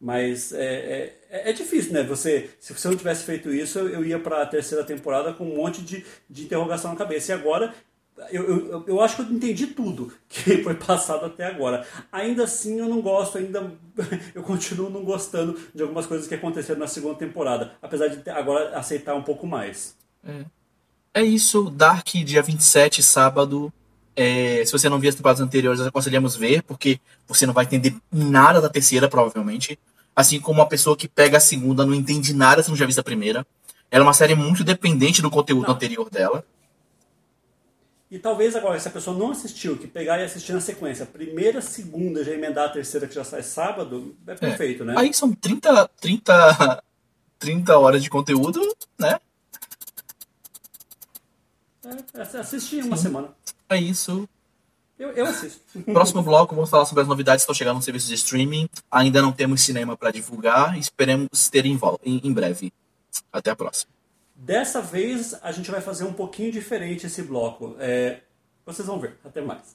Mas 0.00 0.52
é, 0.54 1.16
é, 1.30 1.50
é, 1.50 1.52
difícil, 1.52 1.92
né? 1.92 2.02
Você, 2.02 2.50
se 2.58 2.72
você 2.72 2.88
não 2.88 2.96
tivesse 2.96 3.24
feito 3.24 3.52
isso, 3.52 3.78
eu, 3.78 3.88
eu 3.88 4.04
ia 4.04 4.18
para 4.18 4.40
a 4.42 4.46
terceira 4.46 4.84
temporada 4.84 5.34
com 5.34 5.44
um 5.44 5.56
monte 5.56 5.82
de, 5.82 6.04
de 6.30 6.44
interrogação 6.44 6.90
na 6.90 6.96
cabeça. 6.96 7.32
E 7.32 7.34
agora 7.34 7.74
eu, 8.30 8.68
eu, 8.68 8.84
eu, 8.86 9.00
acho 9.00 9.16
que 9.16 9.22
eu 9.22 9.36
entendi 9.36 9.66
tudo 9.66 10.12
que 10.28 10.58
foi 10.62 10.74
passado 10.74 11.26
até 11.26 11.46
agora. 11.46 11.86
Ainda 12.12 12.44
assim, 12.44 12.78
eu 12.78 12.88
não 12.88 13.00
gosto, 13.00 13.38
ainda 13.38 13.72
eu 14.34 14.42
continuo 14.42 14.88
não 14.88 15.04
gostando 15.04 15.58
de 15.74 15.82
algumas 15.82 16.06
coisas 16.06 16.26
que 16.26 16.34
aconteceram 16.34 16.80
na 16.80 16.86
segunda 16.86 17.16
temporada, 17.16 17.72
apesar 17.82 18.08
de 18.08 18.28
agora 18.30 18.76
aceitar 18.78 19.14
um 19.14 19.22
pouco 19.22 19.46
mais. 19.46 19.96
É, 20.24 20.44
é 21.14 21.22
isso, 21.22 21.70
Dark, 21.70 22.06
dia 22.06 22.42
27, 22.42 23.02
sábado. 23.02 23.72
É, 24.16 24.64
se 24.64 24.70
você 24.70 24.88
não 24.88 25.00
viu 25.00 25.10
as 25.10 25.16
temporadas 25.16 25.40
anteriores, 25.40 25.80
aconselhamos 25.80 26.36
ver, 26.36 26.62
porque 26.62 27.00
você 27.26 27.46
não 27.46 27.52
vai 27.52 27.64
entender 27.64 27.96
nada 28.12 28.60
da 28.60 28.68
terceira, 28.68 29.08
provavelmente. 29.08 29.78
Assim 30.14 30.38
como 30.38 30.60
uma 30.60 30.68
pessoa 30.68 30.96
que 30.96 31.08
pega 31.08 31.38
a 31.38 31.40
segunda 31.40 31.84
não 31.84 31.92
entende 31.92 32.32
nada 32.32 32.62
se 32.62 32.68
não 32.68 32.76
já 32.76 32.86
viu 32.86 32.94
a 32.96 33.02
primeira. 33.02 33.44
Ela 33.90 34.04
é 34.04 34.06
uma 34.06 34.14
série 34.14 34.36
muito 34.36 34.62
dependente 34.62 35.20
do 35.20 35.30
conteúdo 35.30 35.66
não. 35.66 35.74
anterior 35.74 36.08
dela. 36.08 36.44
E 38.14 38.18
talvez 38.20 38.54
agora, 38.54 38.78
se 38.78 38.86
a 38.86 38.92
pessoa 38.92 39.18
não 39.18 39.32
assistiu, 39.32 39.76
que 39.76 39.88
pegar 39.88 40.20
e 40.20 40.22
assistir 40.22 40.52
na 40.52 40.60
sequência, 40.60 41.04
primeira, 41.04 41.60
segunda, 41.60 42.22
já 42.22 42.30
emendar 42.30 42.66
a 42.66 42.72
terceira 42.72 43.08
que 43.08 43.14
já 43.16 43.24
sai 43.24 43.42
sábado, 43.42 44.14
é, 44.24 44.30
é. 44.30 44.36
perfeito, 44.36 44.84
é. 44.84 44.86
né? 44.86 44.94
Aí 44.96 45.12
são 45.12 45.32
30, 45.32 45.88
30, 46.00 46.84
30 47.40 47.76
horas 47.76 48.04
de 48.04 48.08
conteúdo, 48.08 48.60
né? 48.96 49.18
É, 51.84 52.20
é 52.20 52.38
assistir 52.38 52.84
uma 52.84 52.96
Sim. 52.96 53.02
semana. 53.02 53.30
É 53.68 53.78
isso. 53.78 54.28
Eu, 54.96 55.10
eu 55.10 55.26
assisto. 55.26 55.60
Próximo 55.82 56.22
bloco, 56.22 56.54
vamos 56.54 56.70
falar 56.70 56.84
sobre 56.84 57.02
as 57.02 57.08
novidades 57.08 57.42
que 57.42 57.50
estão 57.50 57.54
chegando 57.58 57.78
no 57.78 57.82
serviço 57.82 58.06
de 58.06 58.14
streaming. 58.14 58.68
Ainda 58.92 59.20
não 59.22 59.32
temos 59.32 59.60
cinema 59.62 59.96
para 59.96 60.12
divulgar. 60.12 60.78
Esperemos 60.78 61.48
ter 61.50 61.66
em, 61.66 61.76
em, 62.04 62.20
em 62.22 62.32
breve. 62.32 62.72
Até 63.32 63.50
a 63.50 63.56
próxima. 63.56 63.92
Dessa 64.44 64.82
vez 64.82 65.34
a 65.42 65.50
gente 65.52 65.70
vai 65.70 65.80
fazer 65.80 66.04
um 66.04 66.12
pouquinho 66.12 66.52
diferente 66.52 67.06
esse 67.06 67.22
bloco. 67.22 67.76
É, 67.78 68.20
vocês 68.66 68.86
vão 68.86 69.00
ver. 69.00 69.18
Até 69.24 69.40
mais. 69.40 69.74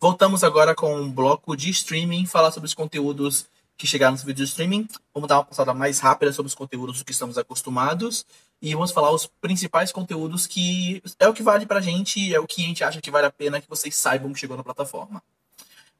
Voltamos 0.00 0.44
agora 0.44 0.76
com 0.76 0.94
um 0.94 1.10
bloco 1.10 1.56
de 1.56 1.70
streaming, 1.70 2.24
falar 2.24 2.52
sobre 2.52 2.68
os 2.68 2.74
conteúdos 2.74 3.48
que 3.76 3.84
chegaram 3.84 4.12
nos 4.12 4.22
vídeos 4.22 4.48
de 4.48 4.52
streaming. 4.52 4.86
Vamos 5.12 5.28
dar 5.28 5.38
uma 5.38 5.44
passada 5.44 5.74
mais 5.74 5.98
rápida 5.98 6.32
sobre 6.32 6.46
os 6.46 6.54
conteúdos 6.54 7.02
que 7.02 7.10
estamos 7.10 7.36
acostumados. 7.36 8.24
E 8.62 8.72
vamos 8.74 8.92
falar 8.92 9.10
os 9.10 9.26
principais 9.26 9.90
conteúdos 9.90 10.46
que 10.46 11.02
é 11.18 11.26
o 11.26 11.34
que 11.34 11.42
vale 11.42 11.66
pra 11.66 11.80
gente, 11.80 12.32
é 12.32 12.38
o 12.38 12.46
que 12.46 12.62
a 12.62 12.68
gente 12.68 12.84
acha 12.84 13.00
que 13.00 13.10
vale 13.10 13.26
a 13.26 13.32
pena 13.32 13.60
que 13.60 13.68
vocês 13.68 13.96
saibam 13.96 14.32
que 14.32 14.38
chegou 14.38 14.56
na 14.56 14.62
plataforma. 14.62 15.20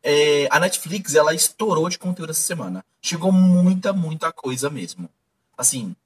É, 0.01 0.47
a 0.53 0.61
Netflix, 0.61 1.17
ela 1.17 1.35
estourou 1.35 1.89
de 1.89 1.99
conteúdo 1.99 2.31
essa 2.31 2.41
semana. 2.41 2.85
Chegou 3.03 3.33
muita, 3.33 3.93
muita 3.93 4.31
coisa 4.31 4.71
mesmo. 4.71 5.11
Assim, 5.59 5.97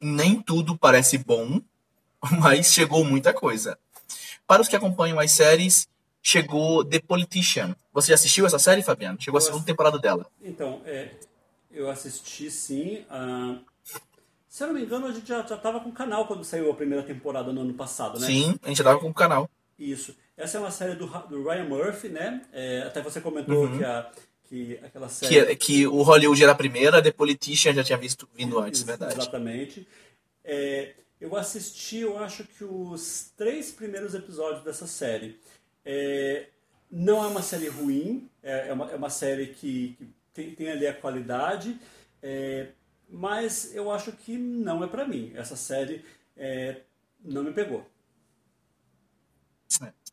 nem 0.00 0.40
tudo 0.40 0.76
parece 0.76 1.18
bom, 1.18 1.60
mas 2.40 2.72
chegou 2.72 3.04
muita 3.04 3.32
coisa. 3.32 3.78
Para 4.46 4.62
os 4.62 4.68
que 4.68 4.76
acompanham 4.76 5.18
as 5.20 5.30
séries, 5.32 5.88
chegou 6.22 6.84
The 6.84 7.00
Politician. 7.00 7.76
Você 7.92 8.08
já 8.08 8.14
assistiu 8.14 8.46
essa 8.46 8.58
série, 8.58 8.82
Fabiano? 8.82 9.20
Chegou 9.20 9.38
eu 9.38 9.42
a 9.42 9.46
segunda 9.46 9.64
temporada 9.64 9.98
dela. 9.98 10.26
Então, 10.42 10.80
é, 10.84 11.10
eu 11.70 11.88
assisti 11.88 12.50
sim. 12.50 13.04
Se 14.48 14.64
eu 14.64 14.68
não 14.68 14.74
me 14.74 14.82
engano, 14.82 15.06
a 15.06 15.12
gente 15.12 15.28
já 15.28 15.40
estava 15.40 15.80
com 15.80 15.90
o 15.90 15.92
canal 15.92 16.26
quando 16.26 16.44
saiu 16.44 16.70
a 16.70 16.74
primeira 16.74 17.04
temporada 17.04 17.52
no 17.52 17.60
ano 17.60 17.74
passado, 17.74 18.18
né? 18.18 18.26
Sim, 18.26 18.58
a 18.62 18.68
gente 18.68 18.78
já 18.78 18.82
estava 18.82 18.98
com 18.98 19.08
o 19.08 19.14
canal. 19.14 19.48
Isso. 19.78 20.16
Essa 20.36 20.58
é 20.58 20.60
uma 20.60 20.70
série 20.70 20.94
do, 20.94 21.06
do 21.06 21.44
Ryan 21.44 21.64
Murphy, 21.64 22.08
né? 22.08 22.42
É, 22.52 22.82
até 22.82 23.00
você 23.00 23.20
comentou 23.20 23.66
uhum. 23.66 23.78
que 23.78 23.84
a 23.84 24.10
que 24.50 24.80
aquela 24.82 25.08
série... 25.08 25.46
Que, 25.46 25.56
que 25.56 25.86
o 25.86 26.02
Hollywood 26.02 26.42
era 26.42 26.52
a 26.52 26.56
primeira, 26.56 27.00
The 27.00 27.12
Politician 27.12 27.72
já 27.72 27.84
tinha 27.84 27.96
visto 27.96 28.28
vindo 28.34 28.58
antes, 28.58 28.82
verdade. 28.82 29.14
Exatamente. 29.14 29.86
É, 30.44 30.94
eu 31.20 31.36
assisti, 31.36 31.98
eu 31.98 32.18
acho 32.18 32.42
que 32.44 32.64
os 32.64 33.30
três 33.36 33.70
primeiros 33.70 34.12
episódios 34.12 34.64
dessa 34.64 34.88
série. 34.88 35.38
É, 35.84 36.46
não 36.90 37.22
é 37.22 37.28
uma 37.28 37.42
série 37.42 37.68
ruim, 37.68 38.28
é, 38.42 38.68
é, 38.68 38.72
uma, 38.72 38.90
é 38.90 38.96
uma 38.96 39.10
série 39.10 39.46
que, 39.46 39.94
que 39.96 40.08
tem, 40.34 40.54
tem, 40.56 40.68
ali 40.68 40.86
a 40.86 40.94
qualidade, 40.94 41.78
é, 42.20 42.68
mas 43.08 43.72
eu 43.74 43.88
acho 43.92 44.10
que 44.10 44.36
não 44.36 44.82
é 44.82 44.88
para 44.88 45.06
mim. 45.06 45.30
Essa 45.36 45.54
série 45.54 46.04
é, 46.36 46.80
não 47.24 47.44
me 47.44 47.52
pegou. 47.52 47.86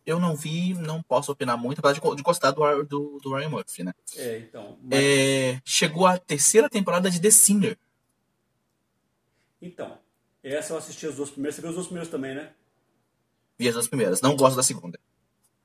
Eu 0.08 0.22
não 0.22 0.38
vi, 0.38 0.74
não 0.74 1.04
posso 1.04 1.34
opinar 1.34 1.58
muito, 1.58 1.80
apesar 1.80 2.00
de, 2.00 2.16
de 2.16 2.24
gostar 2.24 2.52
do, 2.52 2.84
do, 2.86 3.20
do 3.22 3.36
Ryan 3.36 3.50
Murphy, 3.50 3.84
né? 3.84 3.94
É, 4.16 4.38
então. 4.38 4.80
Mas... 4.82 5.04
É, 5.04 5.62
chegou 5.66 6.08
a 6.08 6.18
terceira 6.18 6.70
temporada 6.70 7.12
de 7.12 7.20
The 7.20 7.30
Sinner. 7.30 7.78
Então, 9.62 10.00
essa 10.42 10.72
eu 10.72 10.78
assisti 10.78 11.06
as 11.06 11.16
duas 11.16 11.30
primeiras. 11.30 11.56
Você 11.56 11.62
viu 11.62 11.72
as 11.72 11.76
duas 11.76 11.88
primeiras 11.88 12.10
também, 12.10 12.34
né? 12.34 12.54
Vi 13.60 13.68
as 13.68 13.74
duas 13.74 13.90
primeiras. 13.90 14.22
Não 14.22 14.38
gosto 14.38 14.56
da 14.56 14.64
segunda. 14.64 14.98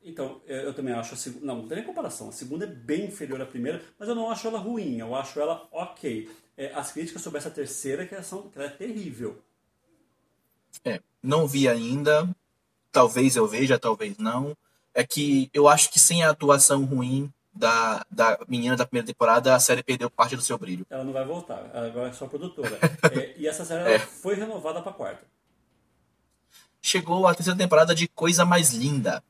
Então, 0.03 0.43
eu 0.45 0.75
também 0.75 0.93
acho 0.93 1.15
a 1.15 1.17
segunda. 1.17 1.47
Não, 1.47 1.59
não 1.59 1.69
tem 1.69 1.77
nem 1.77 1.87
comparação. 1.87 2.29
A 2.29 2.33
segunda 2.33 2.65
é 2.65 2.69
bem 2.69 3.05
inferior 3.05 3.41
à 3.41 3.47
primeira, 3.47 3.81
mas 3.97 4.09
eu 4.09 4.15
não 4.17 4.29
acho 4.29 4.49
ela 4.49 4.59
ruim. 4.59 4.99
Eu 4.99 5.15
acho 5.15 5.39
ela 5.39 5.69
ok. 5.71 6.29
É, 6.57 6.75
as 6.75 6.91
críticas 6.91 7.23
sobre 7.23 7.39
essa 7.39 7.51
terceira 7.51 8.05
que, 8.05 8.21
são, 8.25 8.51
que 8.51 8.59
ela 8.59 8.67
é 8.67 8.71
terrível. 8.71 9.41
É, 10.85 11.01
não 11.23 11.47
vi 11.47 11.69
ainda 11.69 12.29
talvez 12.93 13.35
eu 13.35 13.47
veja, 13.49 13.79
talvez 13.79 14.17
não, 14.19 14.57
é 14.95 15.03
que 15.03 15.51
eu 15.53 15.67
acho 15.67 15.91
que 15.91 15.99
sem 15.99 16.23
a 16.23 16.31
atuação 16.31 16.85
ruim 16.85 17.33
da, 17.55 18.05
da 18.11 18.39
menina 18.49 18.77
da 18.77 18.87
primeira 18.87 19.07
temporada, 19.07 19.55
a 19.55 19.61
série 19.61 19.83
perdeu 19.83 20.11
parte 20.11 20.37
do 20.37 20.43
seu 20.43 20.57
brilho. 20.57 20.87
Ela 20.89 21.05
não 21.05 21.13
vai 21.13 21.25
voltar, 21.25 21.71
agora 21.75 22.09
é 22.09 22.13
só 22.13 22.27
produtora. 22.27 22.79
é, 23.13 23.35
e 23.37 23.47
essa 23.47 23.65
série 23.65 23.95
é. 23.95 23.99
foi 23.99 24.35
renovada 24.35 24.81
para 24.81 24.93
quarta. 24.93 25.25
Chegou 26.81 27.27
a 27.27 27.35
terceira 27.35 27.59
temporada 27.59 27.95
de 27.95 28.09
Coisa 28.09 28.45
Mais 28.45 28.73
Linda, 28.73 29.23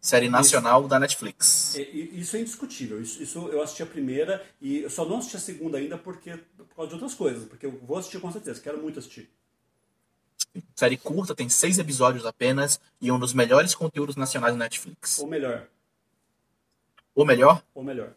série 0.00 0.28
nacional 0.28 0.80
isso, 0.80 0.88
da 0.88 0.98
Netflix. 0.98 1.76
É, 1.76 1.82
isso 1.82 2.36
é 2.36 2.40
indiscutível. 2.40 3.00
Isso, 3.00 3.22
isso, 3.22 3.48
eu 3.48 3.62
assisti 3.62 3.82
a 3.82 3.86
primeira 3.86 4.44
e 4.60 4.78
eu 4.78 4.90
só 4.90 5.04
não 5.04 5.18
assisti 5.18 5.36
a 5.36 5.40
segunda 5.40 5.78
ainda 5.78 5.96
porque 5.96 6.36
por 6.56 6.74
causa 6.74 6.88
de 6.88 6.94
outras 6.94 7.14
coisas, 7.14 7.46
porque 7.46 7.66
eu 7.66 7.78
vou 7.82 7.98
assistir 7.98 8.20
com 8.20 8.32
certeza, 8.32 8.60
quero 8.60 8.78
muito 8.78 8.98
assistir. 8.98 9.30
Série 10.74 10.96
curta, 10.96 11.34
tem 11.34 11.48
seis 11.48 11.78
episódios 11.78 12.24
apenas 12.24 12.80
e 13.00 13.10
um 13.10 13.18
dos 13.18 13.32
melhores 13.32 13.74
conteúdos 13.74 14.16
nacionais 14.16 14.54
da 14.54 14.58
Netflix. 14.58 15.18
Ou 15.18 15.26
melhor. 15.26 15.66
Ou 17.14 17.24
melhor? 17.24 17.62
Ou 17.74 17.82
melhor. 17.82 18.12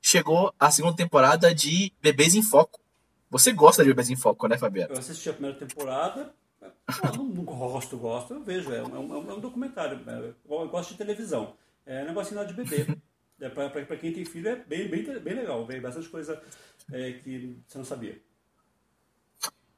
Chegou 0.00 0.54
a 0.58 0.70
segunda 0.70 0.96
temporada 0.96 1.52
de 1.52 1.92
Bebês 2.00 2.34
em 2.34 2.42
Foco. 2.42 2.80
Você 3.30 3.52
gosta 3.52 3.82
de 3.82 3.90
Bebês 3.90 4.08
em 4.08 4.16
Foco, 4.16 4.46
né, 4.46 4.56
Fabiano? 4.56 4.94
Eu 4.94 4.98
assisti 4.98 5.28
a 5.28 5.32
primeira 5.32 5.58
temporada. 5.58 6.32
Não, 7.16 7.24
não, 7.24 7.44
gosto, 7.44 7.96
gosto. 7.96 8.34
Eu 8.34 8.42
vejo. 8.42 8.72
É 8.72 8.82
um, 8.82 8.94
é 8.94 8.98
um, 8.98 9.30
é 9.30 9.34
um 9.34 9.40
documentário. 9.40 10.00
É, 10.06 10.32
eu 10.48 10.68
gosto 10.68 10.90
de 10.90 10.98
televisão. 10.98 11.56
É 11.84 12.02
um 12.02 12.06
negocinho 12.06 12.40
lá 12.40 12.46
de 12.46 12.54
bebê. 12.54 12.86
É, 13.40 13.48
para 13.48 13.96
quem 13.96 14.12
tem 14.12 14.24
filho 14.24 14.48
é 14.48 14.56
bem, 14.56 14.88
bem, 14.88 15.02
bem 15.18 15.34
legal. 15.34 15.66
Vem 15.66 15.80
bastante 15.80 16.08
coisa 16.08 16.40
é, 16.92 17.12
que 17.12 17.58
você 17.66 17.78
não 17.78 17.84
sabia 17.84 18.20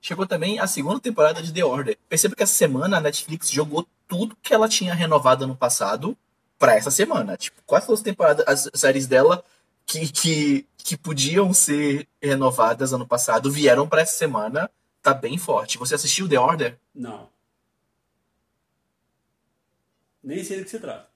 chegou 0.00 0.26
também 0.26 0.58
a 0.58 0.66
segunda 0.66 1.00
temporada 1.00 1.42
de 1.42 1.52
The 1.52 1.64
Order. 1.64 1.98
Perceba 2.08 2.34
que 2.34 2.42
essa 2.42 2.52
semana 2.52 2.98
a 2.98 3.00
Netflix 3.00 3.50
jogou 3.50 3.86
tudo 4.06 4.36
que 4.42 4.54
ela 4.54 4.68
tinha 4.68 4.94
renovado 4.94 5.44
ano 5.44 5.56
passado 5.56 6.16
para 6.58 6.74
essa 6.74 6.90
semana. 6.90 7.36
Tipo, 7.36 7.60
quais 7.66 7.84
foram 7.84 7.96
as 7.96 8.02
temporadas, 8.02 8.44
as 8.46 8.70
séries 8.74 9.06
dela 9.06 9.44
que, 9.86 10.08
que, 10.10 10.66
que 10.76 10.96
podiam 10.96 11.52
ser 11.52 12.06
renovadas 12.22 12.92
ano 12.92 13.06
passado 13.06 13.50
vieram 13.50 13.88
para 13.88 14.02
essa 14.02 14.16
semana. 14.16 14.70
Tá 15.02 15.14
bem 15.14 15.38
forte. 15.38 15.78
Você 15.78 15.94
assistiu 15.94 16.28
The 16.28 16.38
Order? 16.38 16.78
Não. 16.94 17.28
Nem 20.22 20.44
sei 20.44 20.58
do 20.58 20.64
que 20.64 20.70
se 20.70 20.78
trata. 20.78 21.08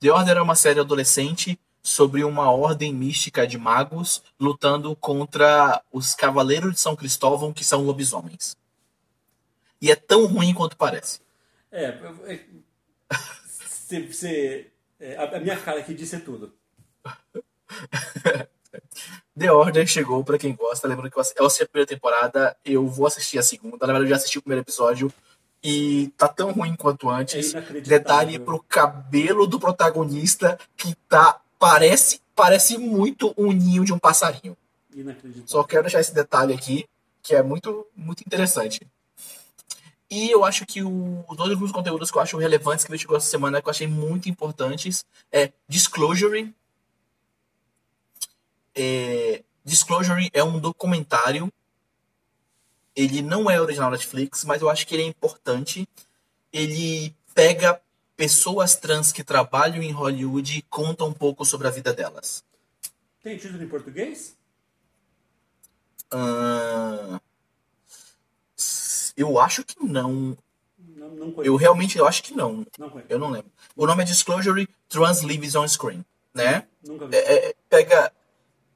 The 0.00 0.10
Order 0.10 0.36
é 0.36 0.42
uma 0.42 0.56
série 0.56 0.80
adolescente 0.80 1.58
sobre 1.82 2.22
uma 2.22 2.50
ordem 2.50 2.94
mística 2.94 3.46
de 3.46 3.58
magos 3.58 4.22
lutando 4.38 4.94
contra 4.96 5.82
os 5.90 6.14
Cavaleiros 6.14 6.74
de 6.74 6.80
São 6.80 6.94
Cristóvão, 6.94 7.52
que 7.52 7.64
são 7.64 7.82
lobisomens. 7.82 8.56
E 9.80 9.90
é 9.90 9.96
tão 9.96 10.26
ruim 10.26 10.54
quanto 10.54 10.76
parece. 10.76 11.20
É, 11.70 11.86
é, 11.86 12.40
você, 13.46 14.06
você, 14.06 14.70
é, 15.00 15.16
a 15.16 15.40
minha 15.40 15.56
cara 15.56 15.80
aqui 15.80 15.92
disse 15.92 16.20
tudo. 16.20 16.54
The 19.36 19.50
Order 19.50 19.86
chegou 19.86 20.22
para 20.22 20.38
quem 20.38 20.54
gosta. 20.54 20.86
Lembrando 20.86 21.10
que 21.10 21.16
eu 21.16 21.46
assisti 21.46 21.62
a 21.62 21.66
primeira 21.66 21.88
temporada, 21.88 22.56
eu 22.64 22.86
vou 22.86 23.06
assistir 23.06 23.38
a 23.38 23.42
segunda. 23.42 23.86
Na 23.86 23.92
verdade, 23.92 24.04
eu 24.04 24.10
já 24.10 24.16
assisti 24.16 24.38
o 24.38 24.42
primeiro 24.42 24.62
episódio 24.62 25.12
e 25.62 26.12
tá 26.16 26.28
tão 26.28 26.52
ruim 26.52 26.76
quanto 26.76 27.08
antes. 27.08 27.54
É 27.54 27.60
Detalhe 27.80 28.38
pro 28.38 28.62
cabelo 28.62 29.46
do 29.46 29.58
protagonista 29.58 30.58
que 30.76 30.94
tá 31.08 31.41
parece 31.62 32.20
parece 32.34 32.76
muito 32.76 33.32
um 33.38 33.52
ninho 33.52 33.84
de 33.84 33.92
um 33.92 33.98
passarinho. 33.98 34.56
Só 35.46 35.62
quero 35.62 35.84
deixar 35.84 36.00
esse 36.00 36.12
detalhe 36.12 36.52
aqui 36.52 36.88
que 37.22 37.36
é 37.36 37.42
muito 37.42 37.86
muito 37.94 38.20
interessante. 38.26 38.84
E 40.10 40.28
eu 40.28 40.44
acho 40.44 40.66
que 40.66 40.82
o, 40.82 41.24
os 41.28 41.36
dois 41.36 41.50
últimos 41.50 41.70
conteúdos 41.70 42.10
que 42.10 42.18
eu 42.18 42.22
acho 42.22 42.36
relevantes 42.36 42.84
que 42.84 42.92
eu 42.92 42.98
chegou 42.98 43.16
essa 43.16 43.30
semana 43.30 43.62
que 43.62 43.68
eu 43.68 43.70
achei 43.70 43.86
muito 43.86 44.28
importantes 44.28 45.04
é 45.30 45.52
Disclosure. 45.68 46.52
É, 48.74 49.44
Disclosure 49.64 50.30
é 50.32 50.42
um 50.42 50.58
documentário 50.58 51.48
ele 52.94 53.22
não 53.22 53.48
é 53.48 53.58
original 53.58 53.90
Netflix, 53.90 54.44
mas 54.44 54.60
eu 54.60 54.68
acho 54.68 54.86
que 54.86 54.94
ele 54.94 55.04
é 55.04 55.06
importante. 55.06 55.88
Ele 56.52 57.14
pega 57.34 57.80
pessoas 58.22 58.76
trans 58.76 59.10
que 59.10 59.24
trabalham 59.24 59.82
em 59.82 59.90
Hollywood 59.90 60.56
e 60.56 60.62
conta 60.62 61.02
um 61.02 61.12
pouco 61.12 61.44
sobre 61.44 61.66
a 61.66 61.72
vida 61.72 61.92
delas. 61.92 62.44
Tem 63.20 63.36
título 63.36 63.60
em 63.60 63.68
português? 63.68 64.36
Uh, 66.14 67.20
eu 69.16 69.40
acho 69.40 69.64
que 69.64 69.82
não. 69.84 70.38
Não, 70.78 71.08
não 71.08 71.42
eu 71.42 71.56
realmente 71.56 71.98
eu 71.98 72.06
acho 72.06 72.22
que 72.22 72.32
não. 72.32 72.64
não 72.78 73.02
eu 73.08 73.18
não 73.18 73.28
lembro. 73.28 73.50
O 73.74 73.86
nome 73.86 74.04
é 74.04 74.06
Disclosure 74.06 74.68
Trans 74.88 75.22
Lives 75.22 75.56
on 75.56 75.66
Screen, 75.66 76.04
né? 76.32 76.68
Nunca 76.86 77.08
vi. 77.08 77.16
É, 77.16 77.48
é, 77.48 77.54
pega 77.68 78.12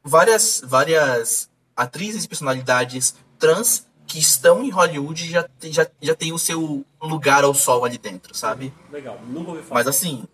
várias 0.02 0.60
várias 0.64 1.48
atrizes 1.76 2.24
e 2.24 2.28
personalidades 2.28 3.14
trans 3.38 3.85
que 4.06 4.18
estão 4.18 4.62
em 4.62 4.70
Hollywood 4.70 5.28
já, 5.28 5.48
já, 5.64 5.86
já 6.00 6.14
tem 6.14 6.32
o 6.32 6.38
seu 6.38 6.84
lugar 7.02 7.44
ao 7.44 7.54
sol 7.54 7.84
ali 7.84 7.98
dentro, 7.98 8.34
sabe? 8.34 8.72
Legal, 8.90 9.18
nunca 9.28 9.50
ouvi 9.50 9.62
falar. 9.62 9.80
Mas 9.80 9.88
assim, 9.88 10.24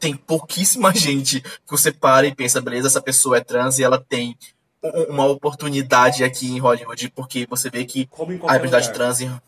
tem 0.00 0.16
pouquíssima 0.16 0.92
gente 0.96 1.40
que 1.40 1.70
você 1.70 1.92
para 1.92 2.26
e 2.26 2.34
pensa, 2.34 2.60
beleza, 2.60 2.88
essa 2.88 3.00
pessoa 3.00 3.36
é 3.36 3.40
trans 3.40 3.78
e 3.78 3.84
ela 3.84 3.98
tem 3.98 4.36
uma 5.08 5.26
oportunidade 5.26 6.22
aqui 6.22 6.46
em 6.46 6.58
Hollywood, 6.58 7.10
porque 7.10 7.46
você 7.48 7.70
vê 7.70 7.84
que 7.84 8.08
a 8.46 8.52
representante 8.52 8.92
trans 8.92 9.20
em... 9.20 9.40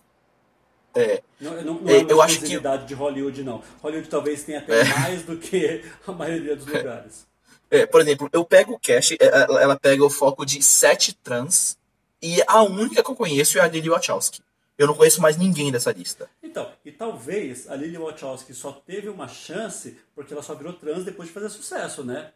É. 0.94 1.22
Não, 1.38 1.62
não, 1.62 1.75
não 1.75 1.90
é, 1.90 1.98
é 1.98 2.06
eu 2.08 2.22
acho 2.22 2.40
que 2.40 2.58
de 2.86 2.94
Hollywood 2.94 3.42
não. 3.42 3.62
Hollywood 3.82 4.08
talvez 4.08 4.44
tenha 4.44 4.60
até 4.60 4.80
é. 4.80 4.84
mais 4.84 5.22
do 5.25 5.36
que 5.36 5.84
a 6.06 6.12
maioria 6.12 6.56
dos 6.56 6.64
lugares. 6.72 7.26
É, 7.70 7.84
por 7.84 8.00
exemplo, 8.00 8.30
eu 8.32 8.44
pego 8.46 8.72
o 8.72 8.80
cache, 8.80 9.18
é, 9.20 9.26
ela 9.26 9.76
pega 9.76 10.02
o 10.02 10.08
foco 10.08 10.46
de 10.46 10.62
sete 10.62 11.12
trans 11.12 11.76
e 12.23 12.42
a 12.46 12.62
única 12.62 13.02
que 13.02 13.11
eu 13.11 13.16
conheço 13.16 13.58
é 13.58 13.61
a 13.61 13.68
Lily 13.68 13.88
Wachowski. 13.88 14.42
Eu 14.78 14.87
não 14.87 14.94
conheço 14.94 15.23
mais 15.23 15.37
ninguém 15.37 15.73
dessa 15.73 15.90
lista. 15.90 16.28
Então, 16.42 16.70
e 16.85 16.92
talvez 16.92 17.68
a 17.68 17.75
Lily 17.75 17.96
Wachowski 17.96 18.52
só 18.52 18.73
teve 18.73 19.08
uma 19.08 19.26
chance 19.26 19.99
porque 20.14 20.35
ela 20.35 20.42
só 20.42 20.54
virou 20.54 20.73
trans 20.75 21.04
depois 21.04 21.28
de 21.28 21.35
fazer 21.35 21.49
sucesso, 21.49 22.04
né? 22.04 22.30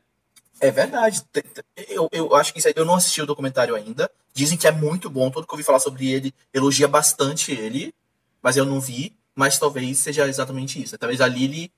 É 0.59 0.71
verdade. 0.71 1.23
Eu, 1.89 2.09
eu 2.13 2.35
acho 2.35 2.53
que 2.53 2.59
isso 2.59 2.69
aí, 2.69 2.75
eu 2.77 2.85
não 2.85 2.95
assisti 2.95 3.21
o 3.21 3.27
documentário 3.27 3.75
ainda. 3.75 4.11
Dizem 4.33 4.57
que 4.57 4.67
é 4.67 4.71
muito 4.71 5.09
bom. 5.11 5.31
Tudo 5.31 5.47
que 5.47 5.53
eu 5.53 5.57
ouvi 5.57 5.65
falar 5.65 5.81
sobre 5.81 6.11
ele 6.11 6.35
elogia 6.53 6.89
bastante 6.89 7.53
ele, 7.53 7.95
mas 8.43 8.57
eu 8.57 8.65
não 8.65 8.81
vi. 8.81 9.15
Mas 9.35 9.59
talvez 9.59 9.99
seja 9.99 10.27
exatamente 10.27 10.83
isso. 10.83 10.99
Talvez 10.99 11.21
a 11.21 11.27
Lily, 11.27 11.73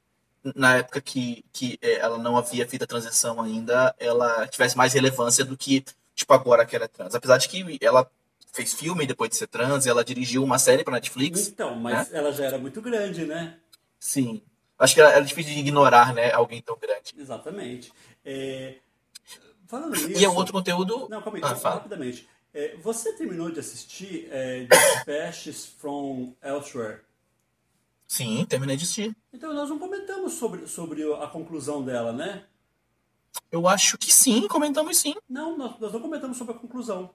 na 0.54 0.76
época 0.78 1.00
que, 1.00 1.44
que 1.52 1.78
é, 1.82 1.98
ela 1.98 2.18
não 2.18 2.36
havia 2.36 2.66
feito 2.66 2.82
a 2.82 2.86
transição 2.86 3.40
ainda, 3.40 3.94
ela 3.98 4.46
tivesse 4.48 4.76
mais 4.76 4.92
relevância 4.92 5.44
do 5.44 5.56
que 5.56 5.84
tipo, 6.14 6.32
agora 6.32 6.64
que 6.64 6.74
ela 6.76 6.84
é 6.84 6.88
trans. 6.88 7.14
Apesar 7.14 7.38
de 7.38 7.48
que 7.48 7.78
ela 7.80 8.10
fez 8.52 8.74
filme 8.74 9.06
depois 9.06 9.30
de 9.30 9.36
ser 9.36 9.46
trans, 9.46 9.86
ela 9.86 10.04
dirigiu 10.04 10.44
uma 10.44 10.58
série 10.58 10.84
pra 10.84 10.94
Netflix. 10.94 11.48
Então, 11.48 11.74
mas 11.74 12.10
né? 12.10 12.18
ela 12.18 12.32
já 12.32 12.44
era 12.44 12.58
muito 12.58 12.80
grande, 12.80 13.24
né? 13.24 13.58
Sim. 13.98 14.42
Acho 14.78 14.94
que 14.94 15.00
era, 15.00 15.20
difícil 15.20 15.54
de 15.54 15.60
ignorar, 15.60 16.12
né, 16.12 16.32
alguém 16.32 16.60
tão 16.60 16.76
grande. 16.76 17.14
Exatamente. 17.16 17.92
É... 18.24 18.76
Falando 19.66 19.92
nisso... 19.92 20.10
E 20.10 20.24
é 20.24 20.28
outro 20.28 20.52
conteúdo... 20.52 21.08
Não, 21.08 21.22
calma 21.22 21.38
aí, 21.38 21.44
ah, 21.44 21.54
fala. 21.54 21.76
rapidamente. 21.76 22.28
É, 22.52 22.76
você 22.76 23.12
terminou 23.14 23.50
de 23.50 23.60
assistir 23.60 24.28
é, 24.30 24.66
Dispatches 24.66 25.66
from 25.78 26.34
Elsewhere? 26.42 27.00
Sim, 28.06 28.44
terminei 28.46 28.76
de 28.76 28.84
assistir. 28.84 29.16
Então 29.32 29.54
nós 29.54 29.70
não 29.70 29.78
comentamos 29.78 30.34
sobre, 30.34 30.66
sobre 30.66 31.02
a 31.14 31.26
conclusão 31.28 31.82
dela, 31.82 32.12
né? 32.12 32.44
Eu 33.50 33.68
acho 33.68 33.98
que 33.98 34.12
sim, 34.12 34.46
comentamos 34.48 34.98
sim. 34.98 35.14
Não, 35.28 35.56
nós, 35.56 35.78
nós 35.78 35.92
não 35.92 36.00
comentamos 36.00 36.36
sobre 36.36 36.54
a 36.54 36.58
conclusão. 36.58 37.10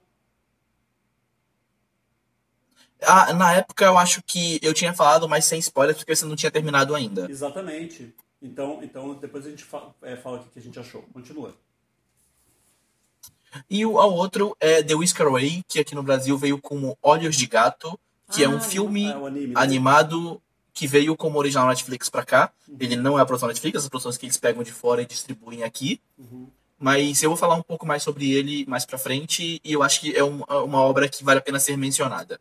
Ah, 3.02 3.32
na 3.32 3.54
época 3.54 3.84
eu 3.84 3.96
acho 3.96 4.22
que 4.22 4.58
eu 4.62 4.74
tinha 4.74 4.92
falado, 4.92 5.28
mas 5.28 5.44
sem 5.44 5.58
spoilers, 5.58 5.98
porque 5.98 6.14
você 6.14 6.24
não 6.24 6.36
tinha 6.36 6.50
terminado 6.50 6.94
ainda. 6.94 7.30
Exatamente. 7.30 8.14
Então, 8.42 8.80
então 8.82 9.14
depois 9.14 9.46
a 9.46 9.50
gente 9.50 9.64
fala, 9.64 9.94
é, 10.02 10.16
fala 10.16 10.38
o 10.38 10.44
que 10.44 10.58
a 10.58 10.62
gente 10.62 10.78
achou. 10.78 11.02
Continua. 11.12 11.54
E 13.68 13.84
o 13.86 13.92
outro 13.92 14.56
é 14.60 14.82
The 14.82 14.94
Whisker 14.94 15.26
Away, 15.26 15.62
que 15.66 15.80
aqui 15.80 15.94
no 15.94 16.02
Brasil 16.02 16.36
veio 16.36 16.60
como 16.60 16.98
Olhos 17.02 17.36
de 17.36 17.46
Gato, 17.46 17.98
que 18.30 18.44
ah, 18.44 18.46
é 18.46 18.48
um 18.48 18.60
filme 18.60 19.06
é 19.06 19.16
um 19.16 19.26
anime, 19.26 19.46
né? 19.48 19.52
animado 19.56 20.42
que 20.78 20.86
veio 20.86 21.16
como 21.16 21.40
original 21.40 21.66
Netflix 21.66 22.08
para 22.08 22.24
cá. 22.24 22.52
Uhum. 22.68 22.76
Ele 22.78 22.94
não 22.94 23.18
é 23.18 23.22
a 23.22 23.26
produção 23.26 23.48
Netflix, 23.48 23.82
as 23.82 23.88
produções 23.88 24.16
que 24.16 24.26
eles 24.26 24.36
pegam 24.36 24.62
de 24.62 24.70
fora 24.70 25.02
e 25.02 25.06
distribuem 25.06 25.64
aqui. 25.64 26.00
Uhum. 26.16 26.46
Mas 26.78 27.20
eu 27.20 27.30
vou 27.30 27.36
falar 27.36 27.56
um 27.56 27.62
pouco 27.62 27.84
mais 27.84 28.04
sobre 28.04 28.30
ele 28.30 28.64
mais 28.68 28.86
para 28.86 28.96
frente 28.96 29.60
e 29.64 29.72
eu 29.72 29.82
acho 29.82 29.98
que 30.00 30.16
é 30.16 30.22
um, 30.22 30.44
uma 30.44 30.80
obra 30.80 31.08
que 31.08 31.24
vale 31.24 31.40
a 31.40 31.42
pena 31.42 31.58
ser 31.58 31.76
mencionada. 31.76 32.40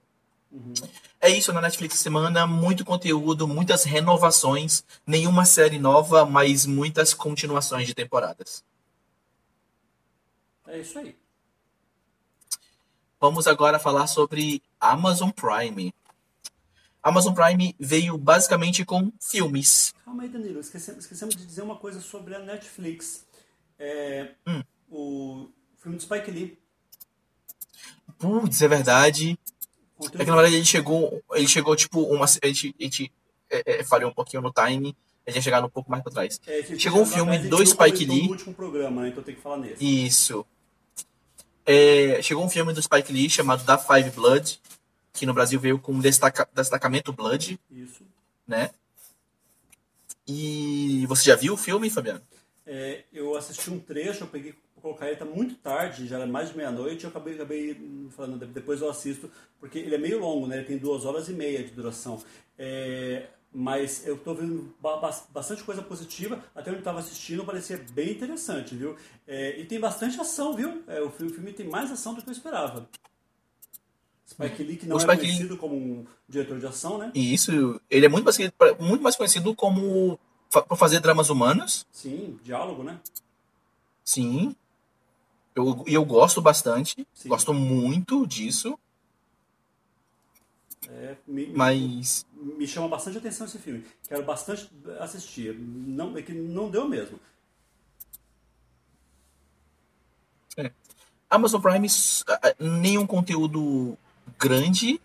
Uhum. 0.51 0.71
É 1.19 1.31
isso 1.31 1.51
na 1.51 1.61
Netflix 1.61 1.97
semana, 1.97 2.45
muito 2.45 2.85
conteúdo, 2.85 3.47
muitas 3.47 3.83
renovações, 3.83 4.83
nenhuma 5.05 5.43
série 5.43 5.79
nova, 5.79 6.23
mas 6.23 6.67
muitas 6.67 7.15
continuações 7.15 7.87
de 7.87 7.95
temporadas. 7.95 8.63
É 10.67 10.77
isso 10.77 10.99
aí. 10.99 11.17
Vamos 13.19 13.47
agora 13.47 13.79
falar 13.79 14.05
sobre 14.05 14.61
Amazon 14.79 15.31
Prime. 15.31 15.91
Amazon 17.07 17.33
Prime 17.33 17.73
veio 17.79 18.17
basicamente 18.17 18.83
com 18.83 19.13
filmes. 19.21 19.93
Calma 20.03 20.23
aí, 20.23 20.29
Danilo. 20.29 20.59
Esquecemos, 20.59 21.05
esquecemos 21.05 21.35
de 21.37 21.45
dizer 21.45 21.61
uma 21.61 21.77
coisa 21.77 22.01
sobre 22.01 22.35
a 22.35 22.39
Netflix. 22.39 23.25
É, 23.79 24.31
hum. 24.45 24.61
O 24.89 25.49
filme 25.77 25.97
do 25.97 26.03
Spike 26.03 26.29
Lee. 26.29 26.59
Putz, 28.19 28.61
é 28.61 28.67
verdade. 28.67 29.39
É 30.15 30.23
que 30.25 30.25
na 30.25 30.35
verdade 30.35 30.55
ele 30.55 30.65
chegou, 30.65 31.23
ele 31.33 31.47
chegou 31.47 31.77
tipo 31.77 32.01
uma. 32.01 32.25
A 32.25 32.47
gente, 32.47 32.75
a 32.77 32.83
gente 32.83 33.11
é, 33.49 33.79
é, 33.79 33.83
falhou 33.85 34.11
um 34.11 34.13
pouquinho 34.13 34.41
no 34.41 34.51
time. 34.51 34.93
A 35.25 35.31
gente 35.31 35.37
ia 35.37 35.41
chegar 35.41 35.63
um 35.63 35.69
pouco 35.69 35.89
mais 35.89 36.03
pra 36.03 36.11
trás. 36.11 36.41
É, 36.45 36.61
chegou 36.77 37.01
um 37.01 37.05
filme 37.05 37.39
do 37.39 37.65
Spike 37.65 38.05
Lee. 38.05 38.27
Último 38.27 38.53
programa, 38.53 39.03
né? 39.03 39.09
Então 39.09 39.23
tem 39.23 39.33
que 39.33 39.41
falar 39.41 39.57
nesse. 39.57 40.05
Isso. 40.05 40.45
É, 41.65 42.21
chegou 42.21 42.43
um 42.43 42.49
filme 42.49 42.73
do 42.73 42.81
Spike 42.81 43.13
Lee 43.13 43.29
chamado 43.29 43.63
Da 43.63 43.77
Five 43.77 44.09
Blood, 44.11 44.59
que 45.17 45.25
no 45.25 45.33
Brasil 45.33 45.59
veio 45.59 45.79
com 45.79 45.99
destaca, 45.99 46.47
Destacamento 46.53 47.11
Blood. 47.11 47.59
Isso. 47.71 48.03
Né? 48.47 48.69
E 50.27 51.05
você 51.07 51.31
já 51.31 51.35
viu 51.35 51.53
o 51.53 51.57
filme, 51.57 51.89
Fabiano? 51.89 52.21
É, 52.65 53.03
eu 53.11 53.35
assisti 53.35 53.71
um 53.71 53.79
trecho, 53.79 54.23
eu 54.23 54.27
peguei 54.27 54.53
colocar 54.81 55.07
ele 55.07 55.15
tá 55.15 55.25
muito 55.25 55.55
tarde, 55.55 56.07
já 56.07 56.17
era 56.17 56.27
mais 56.27 56.49
de 56.49 56.57
meia-noite, 56.57 57.03
eu 57.03 57.09
acabei, 57.09 57.33
acabei 57.33 58.09
falando, 58.11 58.45
depois 58.45 58.79
eu 58.79 58.89
assisto, 58.89 59.29
porque 59.59 59.79
ele 59.79 59.95
é 59.95 59.97
meio 59.97 60.19
longo, 60.19 60.45
né? 60.45 60.57
Ele 60.57 60.65
tem 60.65 60.77
duas 60.77 61.03
horas 61.03 61.27
e 61.27 61.33
meia 61.33 61.63
de 61.63 61.71
duração. 61.71 62.21
É, 62.57 63.27
mas 63.51 64.05
eu 64.05 64.15
estou 64.15 64.35
vendo 64.35 64.75
bastante 65.33 65.63
coisa 65.63 65.81
positiva, 65.81 66.43
até 66.53 66.69
onde 66.69 66.79
estava 66.79 66.99
assistindo 66.99 67.43
parecia 67.43 67.83
bem 67.91 68.11
interessante, 68.11 68.75
viu? 68.75 68.95
É, 69.25 69.59
e 69.59 69.65
tem 69.65 69.79
bastante 69.79 70.19
ação, 70.21 70.55
viu? 70.55 70.83
É, 70.87 71.01
o, 71.01 71.09
filme, 71.09 71.31
o 71.31 71.35
filme 71.35 71.53
tem 71.53 71.67
mais 71.67 71.91
ação 71.91 72.13
do 72.13 72.21
que 72.21 72.29
eu 72.29 72.33
esperava. 72.33 72.87
Spike 74.27 74.63
Lee, 74.63 74.77
que 74.77 74.85
não 74.85 74.97
o 74.97 74.99
é 74.99 75.05
conhecido 75.17 75.53
Lee... 75.53 75.57
como 75.57 75.75
um 75.75 76.05
diretor 76.27 76.59
de 76.59 76.65
ação, 76.67 76.97
né? 76.97 77.11
Isso, 77.15 77.79
ele 77.89 78.05
é 78.05 78.09
muito 78.09 78.25
mais, 78.25 78.37
muito 78.77 79.01
mais 79.01 79.15
conhecido 79.15 79.55
como 79.55 80.19
por 80.49 80.77
fazer 80.77 80.99
dramas 80.99 81.29
humanos. 81.29 81.87
Sim, 81.91 82.37
diálogo, 82.43 82.83
né? 82.83 82.99
Sim. 84.03 84.55
Eu, 85.55 85.83
eu 85.87 86.05
gosto 86.05 86.41
bastante, 86.41 87.07
Sim. 87.13 87.29
gosto 87.29 87.53
muito 87.53 88.27
disso. 88.27 88.77
É, 90.89 91.17
me, 91.25 91.47
mas 91.47 92.25
me 92.33 92.67
chama 92.67 92.87
bastante 92.87 93.17
atenção 93.17 93.47
esse 93.47 93.57
filme. 93.57 93.85
Quero 94.07 94.23
bastante 94.23 94.69
assistir. 94.99 95.57
Não, 95.57 96.17
é 96.17 96.21
que 96.21 96.33
não 96.33 96.69
deu 96.69 96.87
mesmo. 96.87 97.19
Amazon 101.29 101.61
Prime, 101.61 101.87
nenhum 102.59 103.05
conteúdo 103.05 103.97
grande, 104.37 104.99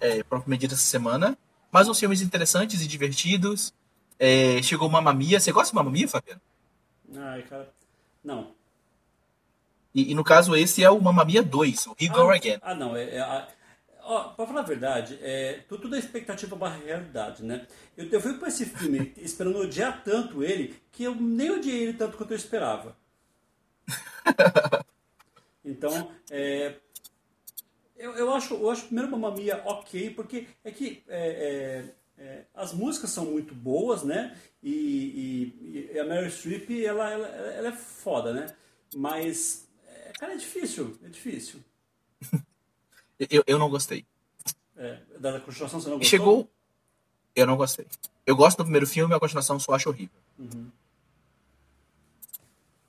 é, 0.00 0.22
propriamente 0.22 0.62
dito 0.62 0.74
essa 0.74 0.82
semana, 0.82 1.36
mas 1.70 1.88
uns 1.88 1.98
filmes 1.98 2.20
interessantes 2.20 2.80
e 2.82 2.86
divertidos. 2.86 3.72
É, 4.18 4.62
chegou 4.62 4.88
Mamma 4.88 5.12
Mia. 5.12 5.40
Você 5.40 5.50
gosta 5.52 5.70
de 5.70 5.74
Mamma 5.74 5.90
Mia, 5.90 6.06
Fabiano? 6.08 6.40
Ai, 7.16 7.42
cara. 7.42 7.72
Não. 8.22 8.54
E, 9.94 10.12
e 10.12 10.14
no 10.14 10.22
caso, 10.24 10.54
esse 10.56 10.82
é 10.82 10.90
o 10.90 11.00
Mamma 11.00 11.24
Mia 11.24 11.42
2, 11.42 11.86
o 11.88 11.96
He 11.98 12.08
Go 12.08 12.30
ah, 12.30 12.34
Again. 12.36 12.58
Ah, 12.62 12.74
não. 12.74 12.96
É, 12.96 13.16
é, 13.16 13.20
a- 13.20 13.48
ó, 14.02 14.28
pra 14.30 14.46
falar 14.46 14.60
a 14.60 14.64
verdade, 14.64 15.18
é, 15.20 15.64
tu- 15.68 15.78
tudo 15.78 15.96
é 15.96 15.98
expectativa 15.98 16.54
barra 16.56 16.76
realidade, 16.76 17.42
né? 17.42 17.66
Eu, 17.96 18.08
eu 18.08 18.20
fui 18.20 18.34
pra 18.34 18.48
esse 18.48 18.64
filme 18.66 19.12
esperando 19.18 19.58
odiar 19.58 20.02
tanto 20.04 20.42
ele 20.42 20.80
que 20.92 21.04
eu 21.04 21.14
nem 21.14 21.50
odiei 21.50 21.82
ele 21.82 21.94
tanto 21.94 22.16
quanto 22.16 22.30
eu 22.32 22.36
esperava. 22.36 22.96
Então, 25.64 26.10
é, 26.28 26.74
eu, 28.02 28.14
eu, 28.16 28.34
acho, 28.34 28.54
eu 28.54 28.70
acho 28.70 28.84
primeiro 28.86 29.10
Mamma 29.10 29.30
Mia 29.30 29.62
ok, 29.64 30.10
porque 30.10 30.46
é 30.64 30.70
que 30.70 31.02
é, 31.08 31.84
é, 32.18 32.22
é, 32.22 32.44
as 32.54 32.72
músicas 32.72 33.10
são 33.10 33.24
muito 33.26 33.54
boas, 33.54 34.02
né? 34.02 34.36
E, 34.62 34.70
e- 34.72 35.90
e 35.94 35.98
a 35.98 36.04
Meryl 36.04 36.30
Streep, 36.30 36.68
ela, 36.84 37.10
ela, 37.10 37.26
ela 37.28 37.68
é 37.68 37.72
foda, 37.72 38.32
né? 38.32 38.54
Mas, 38.94 39.68
é, 39.88 40.12
cara, 40.18 40.34
é 40.34 40.36
difícil, 40.36 40.98
é 41.04 41.08
difícil. 41.08 41.60
Eu, 43.30 43.44
eu 43.46 43.56
não 43.56 43.70
gostei. 43.70 44.04
É, 44.76 44.98
da 45.20 45.38
continuação 45.38 45.80
você 45.80 45.88
não 45.88 45.98
gostou? 45.98 46.10
Chegou. 46.18 46.50
Eu 47.36 47.46
não 47.46 47.56
gostei. 47.56 47.86
Eu 48.26 48.34
gosto 48.34 48.58
do 48.58 48.64
primeiro 48.64 48.84
filme, 48.86 49.14
a 49.14 49.20
continuação 49.20 49.60
só 49.60 49.74
acho 49.74 49.88
horrível. 49.88 50.18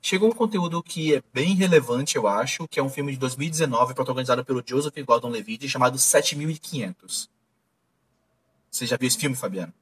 Chegou 0.06 0.28
um 0.28 0.34
conteúdo 0.34 0.82
que 0.82 1.14
é 1.14 1.22
bem 1.32 1.54
relevante, 1.54 2.16
eu 2.16 2.28
acho, 2.28 2.68
que 2.68 2.78
é 2.78 2.82
um 2.82 2.90
filme 2.90 3.12
de 3.12 3.18
2019 3.18 3.94
protagonizado 3.94 4.44
pelo 4.44 4.62
Joseph 4.62 4.94
Gordon-Levitt 4.98 5.66
chamado 5.66 5.96
7500. 5.96 7.30
Você 8.70 8.84
já 8.84 8.98
viu 8.98 9.08
esse 9.08 9.16
filme, 9.16 9.34
Fabiano? 9.34 9.72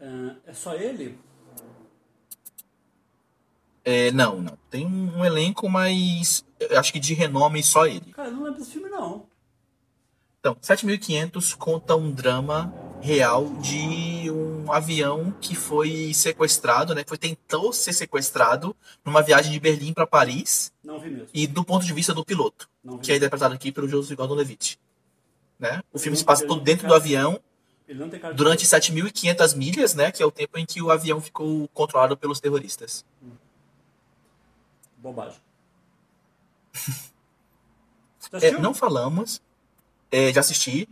É, 0.00 0.50
é 0.50 0.52
só 0.52 0.74
ele? 0.74 1.16
É, 3.84 4.10
não, 4.10 4.42
não. 4.42 4.58
Tem 4.68 4.84
um, 4.84 5.24
elenco, 5.24 5.68
mas 5.68 6.44
acho 6.76 6.92
que 6.92 6.98
de 6.98 7.14
renome 7.14 7.62
só 7.62 7.86
ele. 7.86 8.10
Cara, 8.10 8.30
eu 8.30 8.32
não 8.32 8.42
lembro 8.42 8.58
desse 8.58 8.72
filme, 8.72 8.88
não. 8.88 9.26
Então, 10.40 10.56
7500 10.60 11.54
conta 11.54 11.94
um 11.94 12.10
drama 12.10 12.74
real 13.00 13.46
de 13.60 14.30
um 14.30 14.72
avião 14.72 15.32
que 15.40 15.54
foi 15.54 16.12
sequestrado, 16.14 16.94
né? 16.94 17.02
Que 17.02 17.08
foi 17.08 17.18
tentou 17.18 17.72
ser 17.72 17.92
sequestrado 17.92 18.74
numa 19.04 19.22
viagem 19.22 19.52
de 19.52 19.60
Berlim 19.60 19.92
para 19.92 20.06
Paris 20.06 20.72
Não 20.82 20.98
vi 20.98 21.10
mesmo. 21.10 21.28
e 21.32 21.46
do 21.46 21.64
ponto 21.64 21.84
de 21.86 21.92
vista 21.92 22.12
do 22.12 22.24
piloto, 22.24 22.68
que 23.02 23.12
é 23.12 23.16
interpretado 23.16 23.54
aqui 23.54 23.70
pelo 23.72 23.88
Joseph 23.88 24.16
Gordon-Levitt, 24.16 24.78
né? 25.58 25.82
O 25.92 25.98
filme 25.98 26.16
se 26.16 26.24
passa 26.24 26.46
todo 26.46 26.60
dentro 26.60 26.86
do 26.88 26.94
avião 26.94 27.40
durante 28.36 28.66
7.500 28.66 29.56
milhas, 29.56 29.94
né? 29.94 30.12
Que 30.12 30.22
é 30.22 30.26
o 30.26 30.30
tempo 30.30 30.58
em 30.58 30.66
que 30.66 30.82
o 30.82 30.90
avião 30.90 31.20
ficou 31.20 31.68
controlado 31.68 32.16
pelos 32.16 32.40
terroristas. 32.40 33.04
Bobagem. 34.98 35.38
Já 38.32 38.48
É, 38.48 38.50
não 38.52 38.74
falamos, 38.74 39.40
é, 40.10 40.30
já 40.32 40.40
assisti, 40.40 40.86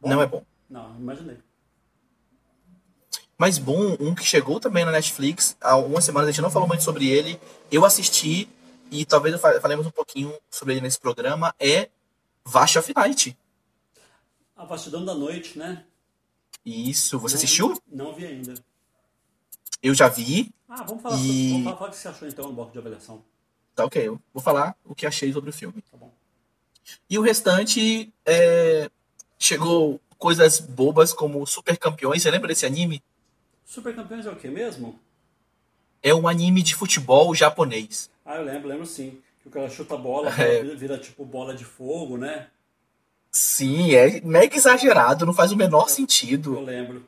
Bom? 0.00 0.10
não 0.10 0.22
é 0.22 0.26
bom. 0.26 0.44
Não, 0.68 0.96
imaginei. 0.98 1.38
Mas 3.36 3.56
bom, 3.56 3.96
um 4.00 4.14
que 4.14 4.24
chegou 4.24 4.58
também 4.58 4.84
na 4.84 4.90
Netflix, 4.90 5.56
há 5.60 5.76
uma 5.76 6.00
semana 6.00 6.26
a 6.28 6.30
gente 6.30 6.42
não 6.42 6.50
falou 6.50 6.66
muito 6.66 6.82
sobre 6.82 7.08
ele, 7.08 7.40
eu 7.70 7.84
assisti 7.84 8.48
e 8.90 9.04
talvez 9.04 9.40
falemos 9.40 9.86
um 9.86 9.90
pouquinho 9.90 10.34
sobre 10.50 10.74
ele 10.74 10.80
nesse 10.80 10.98
programa, 10.98 11.54
é 11.58 11.88
Vash 12.44 12.76
of 12.76 12.92
Night. 12.96 13.36
A 14.56 14.64
Vastidão 14.64 15.04
da 15.04 15.14
Noite, 15.14 15.56
né? 15.56 15.84
Isso, 16.66 17.18
você 17.18 17.34
Não- 17.36 17.38
assistiu? 17.38 17.82
Não 17.86 18.12
vi 18.12 18.26
ainda. 18.26 18.54
Eu 19.80 19.94
já 19.94 20.08
vi, 20.08 20.52
Ah, 20.68 20.82
vamos 20.82 21.00
falar, 21.02 21.16
E- 21.16 21.18
sobre, 21.18 21.48
vamos 21.52 21.64
falar, 21.64 21.76
falar 21.76 21.88
o 21.88 21.92
que 21.92 21.96
você 21.96 22.08
achou 22.08 22.28
então 22.28 22.46
no 22.48 22.52
bloco 22.52 22.72
de 22.72 22.78
avaliação. 22.78 23.24
tá 23.74 23.84
ok, 23.86 24.08
eu 24.08 24.20
vou 24.34 24.42
falar 24.42 24.76
o 24.84 24.94
que 24.94 25.06
achei 25.06 25.32
sobre 25.32 25.48
o 25.48 25.52
filme. 25.52 25.80
Tá 25.90 25.96
bom. 25.96 26.12
E 27.08 27.16
o 27.18 27.22
restante, 27.22 28.12
é, 28.26 28.90
chegou 29.38 30.00
coisas 30.18 30.58
bobas 30.60 31.12
como 31.12 31.46
Super 31.46 31.76
Campeões, 31.78 32.22
você 32.22 32.30
lembra 32.30 32.48
desse 32.48 32.66
anime? 32.66 33.02
Super 33.64 33.94
Campeões 33.94 34.26
é 34.26 34.30
o 34.30 34.36
que 34.36 34.48
mesmo? 34.48 34.98
É 36.02 36.14
um 36.14 36.26
anime 36.28 36.62
de 36.62 36.74
futebol 36.74 37.34
japonês. 37.34 38.10
Ah, 38.24 38.36
eu 38.36 38.44
lembro, 38.44 38.68
lembro 38.68 38.86
sim. 38.86 39.20
Que 39.42 39.48
o 39.48 39.50
cara 39.50 39.68
chuta 39.70 39.94
a 39.94 39.98
bola, 39.98 40.30
É. 40.30 40.62
vira, 40.74 40.98
tipo 40.98 41.24
bola 41.24 41.54
de 41.54 41.64
fogo, 41.64 42.16
né? 42.16 42.48
Sim, 43.30 43.94
é 43.94 44.20
mega 44.22 44.56
exagerado, 44.56 45.24
não 45.26 45.32
faz 45.34 45.52
o 45.52 45.56
menor 45.56 45.84
Eu 45.84 45.88
sentido. 45.88 46.58
lembro. 46.60 47.06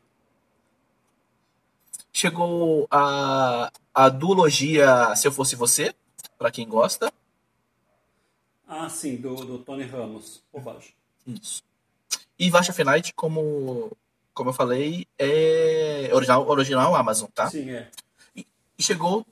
Chegou 2.13 2.87
a, 2.91 3.71
a 3.93 4.09
duologia 4.09 5.15
Se 5.15 5.27
Eu 5.27 5.31
Fosse 5.31 5.55
Você, 5.55 5.93
pra 6.37 6.51
quem 6.51 6.67
gosta. 6.67 7.11
Ah, 8.67 8.87
sim, 8.89 9.15
do, 9.17 9.35
do 9.35 9.57
Tony 9.59 9.83
Ramos. 9.83 10.41
Bobagem. 10.53 10.93
Isso. 11.25 11.63
E 12.41 12.49
Vacha 12.49 12.73
Night, 12.83 13.13
como, 13.13 13.95
como 14.33 14.49
eu 14.49 14.53
falei, 14.53 15.05
é 15.19 16.09
original, 16.11 16.49
original 16.49 16.95
Amazon, 16.95 17.29
tá? 17.29 17.47
Sim, 17.47 17.69
é. 17.69 17.87
E 18.35 18.43
chegou 18.79 19.23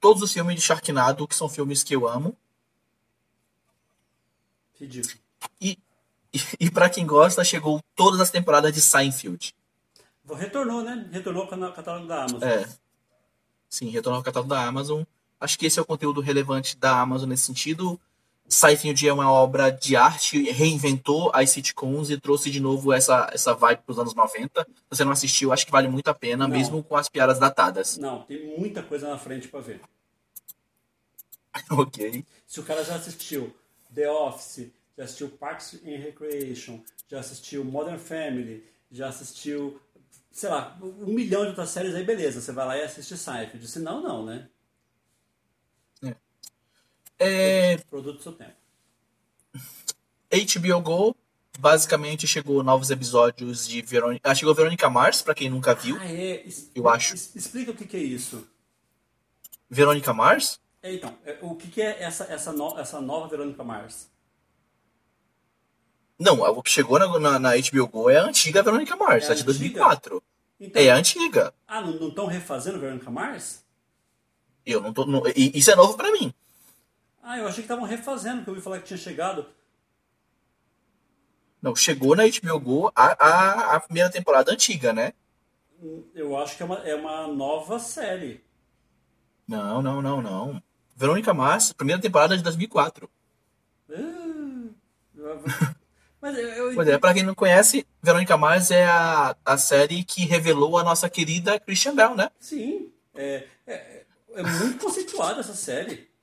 todos 0.00 0.22
os 0.22 0.32
filmes 0.32 0.54
de 0.54 0.60
Sharknado, 0.60 1.26
que 1.26 1.34
são 1.34 1.48
filmes 1.48 1.82
que 1.82 1.92
eu 1.92 2.06
amo. 2.06 2.36
Ridículo. 4.78 5.18
E, 5.60 5.76
e, 6.32 6.40
e 6.60 6.70
para 6.70 6.88
quem 6.88 7.04
gosta, 7.04 7.42
chegou 7.42 7.82
todas 7.96 8.20
as 8.20 8.30
temporadas 8.30 8.72
de 8.72 8.80
Seinfeld. 8.80 9.52
Retornou, 10.30 10.84
né? 10.84 11.04
Retornou 11.10 11.42
ao 11.42 11.72
catálogo 11.72 12.06
da 12.06 12.26
Amazon. 12.26 12.42
É. 12.44 12.68
Sim, 13.68 13.88
retornou 13.88 14.18
ao 14.18 14.24
catálogo 14.24 14.50
da 14.50 14.64
Amazon. 14.64 15.02
Acho 15.40 15.58
que 15.58 15.66
esse 15.66 15.80
é 15.80 15.82
o 15.82 15.86
conteúdo 15.86 16.20
relevante 16.20 16.76
da 16.76 17.00
Amazon 17.00 17.28
nesse 17.28 17.42
sentido. 17.42 18.00
Seinfeld 18.48 19.08
é 19.08 19.12
uma 19.12 19.30
obra 19.30 19.70
de 19.70 19.96
arte, 19.96 20.50
reinventou 20.50 21.30
as 21.34 21.50
sitcoms 21.50 22.10
e 22.10 22.20
trouxe 22.20 22.50
de 22.50 22.60
novo 22.60 22.92
essa, 22.92 23.28
essa 23.32 23.54
vibe 23.54 23.80
para 23.84 23.92
os 23.92 23.98
anos 23.98 24.14
90. 24.14 24.62
Se 24.64 24.84
você 24.88 25.04
não 25.04 25.12
assistiu, 25.12 25.52
acho 25.52 25.66
que 25.66 25.72
vale 25.72 25.88
muito 25.88 26.08
a 26.08 26.14
pena, 26.14 26.46
Não. 26.46 26.56
mesmo 26.56 26.82
com 26.82 26.96
as 26.96 27.08
piadas 27.08 27.38
datadas. 27.38 27.98
Não, 27.98 28.22
tem 28.22 28.56
muita 28.58 28.82
coisa 28.82 29.08
na 29.08 29.18
frente 29.18 29.48
pra 29.48 29.60
ver. 29.60 29.80
ok. 31.70 32.24
Se 32.46 32.60
o 32.60 32.62
cara 32.62 32.84
já 32.84 32.94
assistiu 32.94 33.52
The 33.94 34.10
Office, 34.10 34.70
já 34.96 35.04
assistiu 35.04 35.28
Parks 35.28 35.74
and 35.84 35.98
Recreation, 35.98 36.80
já 37.08 37.20
assistiu 37.20 37.64
Modern 37.64 37.98
Family, 37.98 38.64
já 38.90 39.08
assistiu, 39.08 39.80
sei 40.30 40.48
lá, 40.50 40.78
um 40.80 41.12
milhão 41.12 41.42
de 41.42 41.48
outras 41.48 41.70
séries, 41.70 41.94
aí 41.94 42.04
beleza, 42.04 42.40
você 42.40 42.52
vai 42.52 42.66
lá 42.66 42.76
e 42.76 42.82
assiste 42.82 43.16
Seinfeld. 43.16 43.66
Se 43.66 43.80
não, 43.80 44.00
não, 44.02 44.24
né? 44.24 44.48
É, 47.18 47.78
Produto 47.78 48.16
do 48.18 48.22
seu 48.22 48.32
tempo. 48.32 48.52
HBO 50.30 50.80
Go, 50.82 51.16
basicamente 51.58 52.26
chegou 52.26 52.62
novos 52.62 52.90
episódios 52.90 53.66
de 53.66 53.80
Verônica. 53.82 54.28
Ah, 54.30 54.34
chegou 54.34 54.54
Verônica 54.54 54.88
Mars, 54.90 55.22
para 55.22 55.34
quem 55.34 55.48
nunca 55.48 55.74
viu. 55.74 55.96
Ah, 55.98 56.06
é? 56.06 56.44
Eu 56.74 56.88
acho. 56.88 57.14
Explica 57.14 57.70
o 57.70 57.74
que, 57.74 57.86
que 57.86 57.96
é 57.96 58.00
isso. 58.00 58.46
Verônica 59.70 60.12
Mars? 60.12 60.60
É, 60.82 60.92
então, 60.94 61.16
é, 61.24 61.38
o 61.40 61.54
que, 61.54 61.68
que 61.68 61.80
é 61.82 62.02
essa, 62.02 62.24
essa, 62.24 62.52
no- 62.52 62.78
essa 62.78 63.00
nova 63.00 63.28
Verônica 63.28 63.64
Mars? 63.64 64.08
Não, 66.18 66.40
o 66.40 66.62
que 66.62 66.70
chegou 66.70 66.98
na, 66.98 67.18
na, 67.18 67.38
na 67.38 67.50
HBO 67.56 67.86
Go 67.88 68.10
é 68.10 68.18
a 68.18 68.24
antiga 68.24 68.62
Verônica 68.62 68.94
Mars, 68.96 69.24
É 69.28 69.32
é, 69.32 69.34
de 69.34 69.40
antiga? 69.42 69.44
2004. 69.44 70.22
Então, 70.58 70.82
É 70.82 70.90
a 70.90 70.96
antiga. 70.96 71.54
Ah, 71.66 71.80
não 71.82 72.08
estão 72.08 72.26
refazendo 72.26 72.78
Verônica 72.78 73.10
Mars? 73.10 73.62
Eu 74.64 74.80
não 74.80 74.92
tô. 74.92 75.04
não- 75.06 75.22
isso 75.36 75.70
é 75.70 75.76
novo 75.76 75.96
pra 75.96 76.10
mim. 76.12 76.32
Ah, 77.28 77.38
eu 77.38 77.48
achei 77.48 77.56
que 77.56 77.62
estavam 77.62 77.84
refazendo, 77.84 78.44
que 78.44 78.48
eu 78.48 78.54
ouvi 78.54 78.62
falar 78.62 78.78
que 78.78 78.84
tinha 78.84 78.96
chegado. 78.96 79.44
Não, 81.60 81.74
chegou 81.74 82.14
na 82.14 82.22
HBO 82.22 82.60
Go 82.60 82.92
a, 82.94 83.06
a, 83.18 83.74
a 83.74 83.80
primeira 83.80 84.08
temporada 84.08 84.52
antiga, 84.52 84.92
né? 84.92 85.12
Eu 86.14 86.38
acho 86.38 86.56
que 86.56 86.62
é 86.62 86.66
uma, 86.66 86.76
é 86.88 86.94
uma 86.94 87.26
nova 87.26 87.80
série. 87.80 88.44
Não, 89.48 89.82
não, 89.82 90.00
não, 90.00 90.22
não. 90.22 90.62
Verônica 90.94 91.34
Mars, 91.34 91.72
primeira 91.72 92.00
temporada 92.00 92.36
de 92.36 92.44
2004. 92.44 93.10
Ah, 93.90 93.96
Mas 96.22 96.38
eu 96.38 96.74
Pois 96.76 96.86
é, 96.86 96.96
pra 96.96 97.12
quem 97.12 97.24
não 97.24 97.34
conhece, 97.34 97.84
Verônica 98.00 98.36
Mars 98.36 98.70
é 98.70 98.86
a, 98.86 99.36
a 99.44 99.58
série 99.58 100.04
que 100.04 100.24
revelou 100.24 100.78
a 100.78 100.84
nossa 100.84 101.10
querida 101.10 101.58
Christian 101.58 101.96
Bell, 101.96 102.14
né? 102.14 102.30
Sim, 102.38 102.92
é, 103.16 103.48
é, 103.66 104.04
é 104.32 104.42
muito 104.44 104.78
conceituada 104.78 105.40
essa 105.40 105.54
série. 105.54 106.14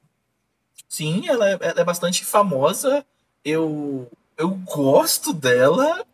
Sim, 0.94 1.28
ela 1.28 1.50
é, 1.50 1.58
ela 1.60 1.82
é 1.82 1.84
bastante 1.84 2.24
famosa. 2.24 3.04
Eu, 3.44 4.08
eu 4.38 4.50
gosto 4.50 5.34
dela, 5.34 6.06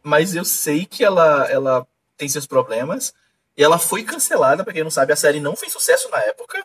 mas 0.00 0.36
eu 0.36 0.44
sei 0.44 0.86
que 0.86 1.02
ela, 1.02 1.50
ela 1.50 1.84
tem 2.16 2.28
seus 2.28 2.46
problemas. 2.46 3.12
E 3.56 3.64
ela 3.64 3.80
foi 3.80 4.04
cancelada, 4.04 4.62
pra 4.62 4.72
quem 4.72 4.84
não 4.84 4.92
sabe, 4.92 5.12
a 5.12 5.16
série 5.16 5.40
não 5.40 5.56
fez 5.56 5.72
sucesso 5.72 6.08
na 6.10 6.20
época. 6.20 6.64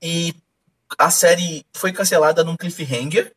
E 0.00 0.34
a 0.96 1.10
série 1.10 1.66
foi 1.74 1.92
cancelada 1.92 2.42
num 2.42 2.56
cliffhanger. 2.56 3.36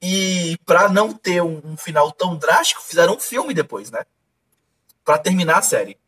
E 0.00 0.56
pra 0.64 0.88
não 0.88 1.12
ter 1.12 1.42
um, 1.42 1.60
um 1.64 1.76
final 1.76 2.12
tão 2.12 2.36
drástico, 2.36 2.82
fizeram 2.82 3.16
um 3.16 3.20
filme 3.20 3.52
depois, 3.52 3.90
né? 3.90 4.04
Pra 5.04 5.18
terminar 5.18 5.58
a 5.58 5.62
série. 5.62 5.98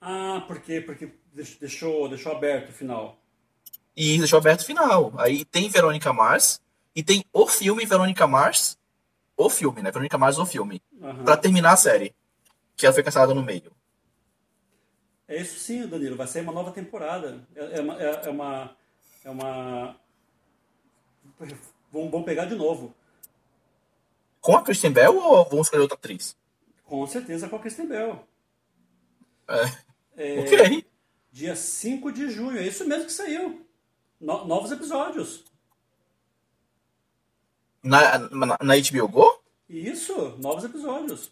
Ah, 0.00 0.44
por 0.46 0.60
quê? 0.60 0.80
Porque 0.80 1.12
deixou, 1.34 2.08
deixou 2.08 2.30
aberto 2.30 2.68
o 2.68 2.72
final. 2.72 3.20
E 4.02 4.16
deixou 4.16 4.38
aberto 4.38 4.62
o 4.62 4.64
final. 4.64 5.12
Aí 5.18 5.44
tem 5.44 5.68
Verônica 5.68 6.10
Mars 6.10 6.58
e 6.96 7.02
tem 7.02 7.22
o 7.34 7.46
filme 7.46 7.84
Verônica 7.84 8.26
Mars. 8.26 8.78
O 9.36 9.50
filme, 9.50 9.82
né? 9.82 9.90
Verônica 9.90 10.16
Mars, 10.16 10.38
o 10.38 10.46
filme. 10.46 10.82
Aham. 11.02 11.22
Pra 11.22 11.36
terminar 11.36 11.72
a 11.72 11.76
série. 11.76 12.14
Que 12.74 12.86
ela 12.86 12.94
foi 12.94 13.02
cancelada 13.02 13.34
no 13.34 13.42
meio. 13.42 13.70
É 15.28 15.38
isso 15.38 15.58
sim, 15.58 15.86
Danilo. 15.86 16.16
Vai 16.16 16.26
sair 16.26 16.40
uma 16.40 16.52
nova 16.52 16.70
temporada. 16.70 17.46
É, 17.54 17.76
é 17.76 17.80
uma, 17.82 18.02
é, 18.02 18.22
é 18.24 18.30
uma. 18.30 18.76
É 19.22 19.30
uma. 19.30 19.96
Vamos, 21.92 22.10
vamos 22.10 22.24
pegar 22.24 22.46
de 22.46 22.54
novo. 22.54 22.94
Com 24.40 24.56
a 24.56 24.62
Kristen 24.62 24.92
Bell 24.92 25.14
ou 25.14 25.44
vamos 25.44 25.66
escolher 25.66 25.82
outra 25.82 25.98
atriz? 25.98 26.34
Com 26.84 27.06
certeza 27.06 27.50
com 27.50 27.56
a 27.56 27.58
Kristen 27.58 27.86
Bell. 27.86 28.26
É. 30.16 30.40
Ok. 30.40 30.86
Dia 31.30 31.54
5 31.54 32.10
de 32.10 32.30
junho. 32.30 32.56
É 32.56 32.66
isso 32.66 32.88
mesmo 32.88 33.04
que 33.04 33.12
saiu. 33.12 33.66
No- 34.20 34.44
novos 34.44 34.70
episódios. 34.70 35.44
Na, 37.82 38.18
na, 38.18 38.58
na 38.62 38.74
HBO 38.76 39.08
Go? 39.08 39.42
Isso, 39.68 40.36
novos 40.38 40.64
episódios. 40.64 41.30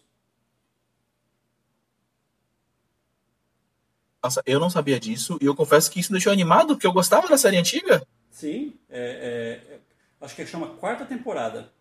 Nossa, 4.23 4.41
eu 4.45 4.59
não 4.59 4.69
sabia 4.69 4.99
disso. 4.99 5.37
E 5.41 5.45
eu 5.45 5.55
confesso 5.55 5.89
que 5.91 5.99
isso 5.99 6.11
me 6.11 6.17
deixou 6.17 6.33
animado, 6.33 6.69
porque 6.75 6.87
eu 6.87 6.91
gostava 6.93 7.27
da 7.27 7.37
série 7.37 7.57
antiga. 7.57 8.05
Sim, 8.31 8.77
é, 8.89 8.99
é- 9.69 9.73
é- 9.75 9.79
acho 10.21 10.35
que 10.35 10.45
chama 10.45 10.75
quarta 10.75 11.05
temporada. 11.05 11.71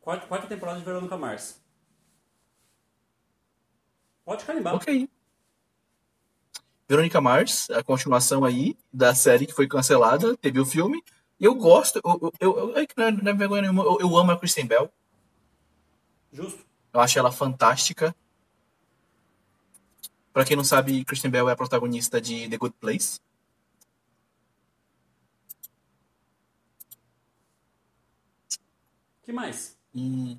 Quarta, 0.00 0.26
quarta 0.26 0.46
temporada 0.46 0.78
de 0.78 0.84
Verônica 0.84 1.16
Mars. 1.16 1.60
Pode 4.24 4.44
carimbar. 4.44 4.74
Ok. 4.74 5.08
Verônica 6.88 7.20
Mars, 7.20 7.70
a 7.70 7.82
continuação 7.82 8.44
aí 8.44 8.76
da 8.92 9.14
série 9.14 9.46
que 9.46 9.54
foi 9.54 9.66
cancelada, 9.66 10.36
teve 10.36 10.60
o 10.60 10.66
filme. 10.66 11.02
Eu 11.40 11.54
gosto, 11.54 12.00
eu, 12.04 12.32
eu, 12.40 12.58
eu, 12.58 12.76
é 12.76 12.86
que 12.86 12.94
não, 12.96 13.04
é, 13.04 13.10
não 13.10 13.32
é 13.32 13.34
vergonha 13.34 13.62
nenhuma, 13.62 13.82
eu, 13.84 13.98
eu 14.00 14.16
amo 14.16 14.32
a 14.32 14.38
Kristen 14.38 14.66
Bell. 14.66 14.90
Justo. 16.32 16.64
Eu 16.92 17.00
acho 17.00 17.18
ela 17.18 17.32
fantástica. 17.32 18.14
Pra 20.32 20.44
quem 20.44 20.56
não 20.56 20.64
sabe, 20.64 21.04
Kristen 21.04 21.30
Bell 21.30 21.48
é 21.48 21.52
a 21.52 21.56
protagonista 21.56 22.20
de 22.20 22.48
The 22.48 22.56
Good 22.56 22.76
Place. 22.80 23.20
que 29.24 29.32
mais? 29.32 29.76
E... 29.94 30.38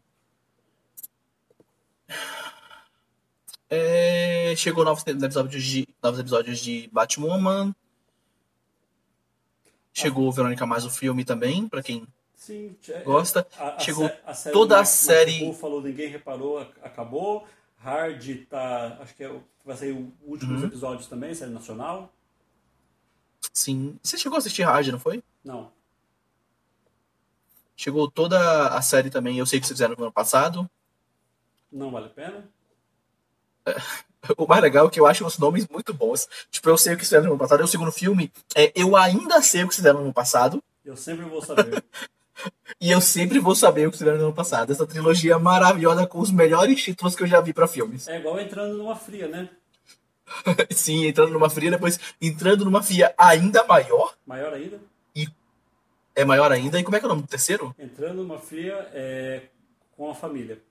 É, 3.67 4.53
chegou 4.55 4.85
novos 4.85 5.03
episódios 5.07 5.63
de, 5.63 5.87
novos 6.05 6.19
episódios 6.19 6.59
de 6.59 6.87
Batwoman. 6.93 7.75
Chegou 9.93 10.31
Verônica 10.31 10.65
Mais 10.65 10.85
o 10.85 10.89
filme 10.89 11.23
também, 11.25 11.67
pra 11.67 11.81
quem 11.81 12.05
Sim. 12.35 12.75
é- 12.89 13.01
gosta. 13.01 13.47
a- 13.57 13.75
a 13.75 13.79
Chegou 13.79 14.09
a 14.25 14.33
série 14.33 14.53
toda 14.53 14.79
a 14.79 14.85
série. 14.85 15.45
Mark 15.45 15.59
falou, 15.59 15.81
ninguém 15.81 16.09
reparou, 16.09 16.59
ac- 16.59 16.79
acabou. 16.83 17.47
Hard 17.77 18.45
tá. 18.49 18.97
Acho 19.01 19.15
que 19.15 19.23
é 19.23 19.39
vai 19.63 19.75
sair 19.77 19.93
o 19.93 20.13
último 20.23 20.53
dos 20.53 20.61
Uhum. 20.61 20.67
episódios 20.67 21.07
também, 21.07 21.33
série 21.33 21.51
nacional. 21.51 22.13
Sim. 23.53 23.97
Você 24.03 24.17
chegou 24.17 24.35
a 24.35 24.39
assistir 24.39 24.63
Hard, 24.63 24.87
não 24.89 24.99
foi? 24.99 25.23
Não. 25.43 25.71
Chegou 27.75 28.09
toda 28.09 28.69
a 28.69 28.81
série 28.81 29.09
também, 29.09 29.37
eu 29.39 29.45
sei 29.45 29.59
que 29.59 29.65
vocês 29.65 29.77
fizeram 29.77 29.95
no 29.97 30.03
ano 30.03 30.11
passado. 30.11 30.69
Não 31.71 31.89
vale 31.91 32.05
a 32.07 32.09
pena. 32.09 32.49
O 34.37 34.47
mais 34.47 34.61
legal 34.61 34.87
é 34.87 34.89
que 34.89 34.99
eu 34.99 35.05
acho 35.05 35.25
os 35.25 35.37
nomes 35.37 35.67
muito 35.67 35.93
bons. 35.93 36.27
Tipo, 36.49 36.69
eu 36.69 36.77
sei 36.77 36.93
o 36.93 36.97
que 36.97 37.03
fizeram 37.03 37.25
no 37.25 37.31
ano 37.31 37.39
passado. 37.39 37.61
E 37.61 37.63
o 37.63 37.67
segundo 37.67 37.91
filme, 37.91 38.31
é, 38.55 38.71
eu 38.75 38.95
ainda 38.95 39.41
sei 39.41 39.63
o 39.63 39.69
que 39.69 39.75
fizeram 39.75 39.99
no 39.99 40.05
ano 40.05 40.13
passado. 40.13 40.63
Eu 40.83 40.95
sempre 40.95 41.25
vou 41.25 41.41
saber. 41.41 41.83
E 42.81 42.91
eu 42.91 42.99
sempre 42.99 43.39
vou 43.39 43.55
saber 43.55 43.87
o 43.87 43.91
que 43.91 43.97
fizeram 43.97 44.17
no 44.17 44.25
ano 44.25 44.33
passado. 44.33 44.71
Essa 44.71 44.85
trilogia 44.85 45.39
maravilhosa 45.39 46.05
com 46.05 46.19
os 46.19 46.29
melhores 46.29 46.83
títulos 46.83 47.15
que 47.15 47.23
eu 47.23 47.27
já 47.27 47.39
vi 47.39 47.53
pra 47.53 47.65
filmes. 47.65 48.07
é 48.09 48.19
igual 48.19 48.37
entrando 48.39 48.77
numa 48.77 48.95
fria, 48.95 49.27
né? 49.27 49.49
Sim, 50.69 51.05
entrando 51.05 51.31
numa 51.31 51.49
fria, 51.49 51.71
depois 51.71 51.97
entrando 52.21 52.65
numa 52.65 52.83
fria 52.83 53.15
ainda 53.17 53.63
maior. 53.63 54.15
Maior 54.27 54.53
ainda. 54.53 54.79
É 56.15 56.23
maior 56.23 56.51
ainda. 56.51 56.79
E 56.79 56.83
como 56.83 56.95
é 56.95 56.99
que 56.99 57.05
é 57.05 57.07
o 57.07 57.09
nome 57.09 57.23
do 57.23 57.27
terceiro? 57.27 57.75
Entrando 57.77 58.23
numa 58.23 58.39
fria 58.39 58.89
é, 58.93 59.41
com 59.97 60.09
a 60.09 60.15
família. 60.15 60.61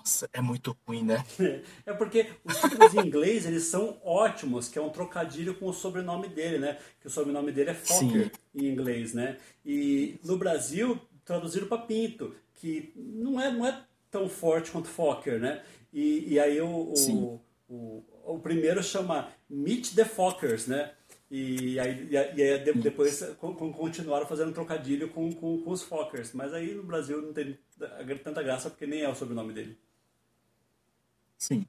Nossa, 0.00 0.28
é 0.32 0.40
muito 0.40 0.76
ruim, 0.86 1.02
né? 1.04 1.24
É 1.86 1.92
porque 1.92 2.26
os 2.44 2.56
títulos 2.58 2.94
em 2.94 3.06
inglês 3.06 3.44
eles 3.46 3.64
são 3.64 3.98
ótimos, 4.02 4.68
que 4.68 4.78
é 4.78 4.82
um 4.82 4.88
trocadilho 4.90 5.54
com 5.54 5.66
o 5.66 5.72
sobrenome 5.72 6.28
dele, 6.28 6.58
né? 6.58 6.78
Que 7.00 7.06
o 7.06 7.10
sobrenome 7.10 7.52
dele 7.52 7.70
é 7.70 7.74
Fokker 7.74 8.24
Sim. 8.24 8.30
em 8.54 8.66
inglês, 8.68 9.12
né? 9.14 9.36
E 9.64 10.18
no 10.24 10.36
Brasil 10.38 10.98
traduziram 11.24 11.66
para 11.68 11.82
Pinto, 11.82 12.34
que 12.54 12.92
não 12.96 13.40
é, 13.40 13.50
não 13.52 13.66
é 13.66 13.84
tão 14.10 14.28
forte 14.28 14.70
quanto 14.70 14.88
Fokker, 14.88 15.38
né? 15.38 15.62
E, 15.92 16.32
e 16.34 16.40
aí 16.40 16.60
o, 16.60 16.66
o, 16.94 17.40
o, 17.68 18.04
o 18.24 18.38
primeiro 18.38 18.82
chama 18.82 19.28
Meet 19.48 19.94
the 19.94 20.04
Fokkers, 20.04 20.66
né? 20.66 20.92
E 21.30 21.78
aí, 21.78 22.08
e 22.10 22.16
aí- 22.16 22.42
aí 22.42 22.58
de- 22.64 22.72
depois 22.72 23.22
con- 23.38 23.54
con- 23.54 23.72
continuaram 23.72 24.26
fazendo 24.26 24.52
trocadilho 24.52 25.10
com, 25.10 25.30
com, 25.32 25.60
com 25.62 25.70
os 25.70 25.82
Fokkers. 25.82 26.32
Mas 26.32 26.52
aí 26.52 26.74
no 26.74 26.82
Brasil 26.82 27.22
não 27.22 27.32
tem 27.32 27.56
tanta 28.24 28.42
graça 28.42 28.68
porque 28.68 28.84
nem 28.86 29.02
é 29.02 29.08
o 29.08 29.14
sobrenome 29.14 29.52
dele. 29.52 29.78
Sim. 31.40 31.66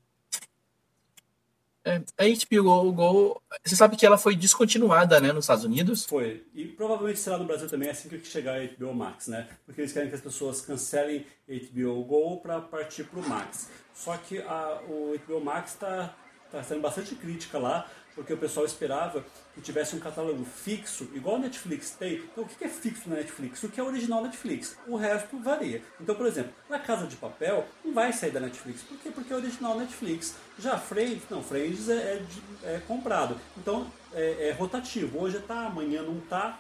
É, 1.84 1.96
a 1.96 2.46
HBO 2.46 2.92
Go, 2.92 3.42
você 3.66 3.76
sabe 3.76 3.96
que 3.96 4.06
ela 4.06 4.18
foi 4.18 4.36
descontinuada, 4.36 5.20
né, 5.20 5.32
nos 5.32 5.46
Estados 5.46 5.64
Unidos? 5.64 6.06
Foi. 6.06 6.46
E 6.54 6.66
provavelmente 6.66 7.18
será 7.18 7.40
no 7.40 7.46
Brasil 7.46 7.68
também 7.68 7.90
assim 7.90 8.08
que 8.08 8.24
chegar 8.24 8.60
a 8.60 8.68
HBO 8.68 8.94
Max, 8.94 9.28
né? 9.28 9.48
Porque 9.66 9.82
eles 9.82 9.92
querem 9.92 10.10
que 10.10 10.14
as 10.14 10.22
pessoas 10.22 10.62
cancelem 10.62 11.26
HBO 11.48 12.04
Go 12.04 12.38
para 12.40 12.62
partir 12.62 13.06
pro 13.06 13.28
Max. 13.28 13.70
Só 13.96 14.16
que 14.18 14.40
a, 14.40 14.82
o 14.88 15.20
HBO 15.26 15.42
Max 15.44 15.72
está 15.72 16.16
tá 16.52 16.62
sendo 16.62 16.82
bastante 16.82 17.16
crítica 17.16 17.58
lá, 17.58 17.90
porque 18.16 18.34
o 18.34 18.38
pessoal 18.38 18.66
esperava 18.66 19.24
que 19.54 19.62
tivesse 19.62 19.96
um 19.96 20.00
catálogo 20.00 20.44
fixo, 20.46 21.08
igual 21.14 21.38
a 21.38 21.40
Netflix 21.40 21.92
tem. 21.92 22.16
Então 22.32 22.44
o 22.44 22.48
que 22.48 22.64
é 22.64 22.70
fixo 22.70 23.10
na 23.10 23.16
Netflix? 23.16 23.64
O 23.64 23.70
que 23.70 23.80
é 23.80 23.84
original 23.84 24.24
Netflix. 24.24 24.78
O 24.88 24.96
resto 24.96 25.38
varia. 25.40 25.82
Então, 26.00 26.16
por 26.16 26.26
exemplo, 26.26 26.52
na 26.70 26.80
Casa 26.80 27.08
de 27.08 27.16
Papel 27.16 27.66
não 27.84 27.94
vai 27.94 28.14
sair 28.14 28.32
da 28.32 28.40
Netflix. 28.40 28.82
Por 28.84 28.98
quê? 28.98 29.12
Porque 29.14 29.34
é 29.34 29.36
original 29.36 29.78
Netflix. 29.78 30.36
Já 30.60 30.78
Friends, 30.78 31.24
não, 31.30 31.44
Friends 31.44 31.90
é, 31.90 31.94
é 31.94 32.26
é 32.64 32.82
comprado. 32.88 33.38
Então 33.58 33.88
é, 34.14 34.50
é 34.50 34.52
rotativo. 34.52 35.20
Hoje 35.20 35.40
tá, 35.40 35.68
amanhã 35.68 36.02
não 36.02 36.20
tá. 36.22 36.60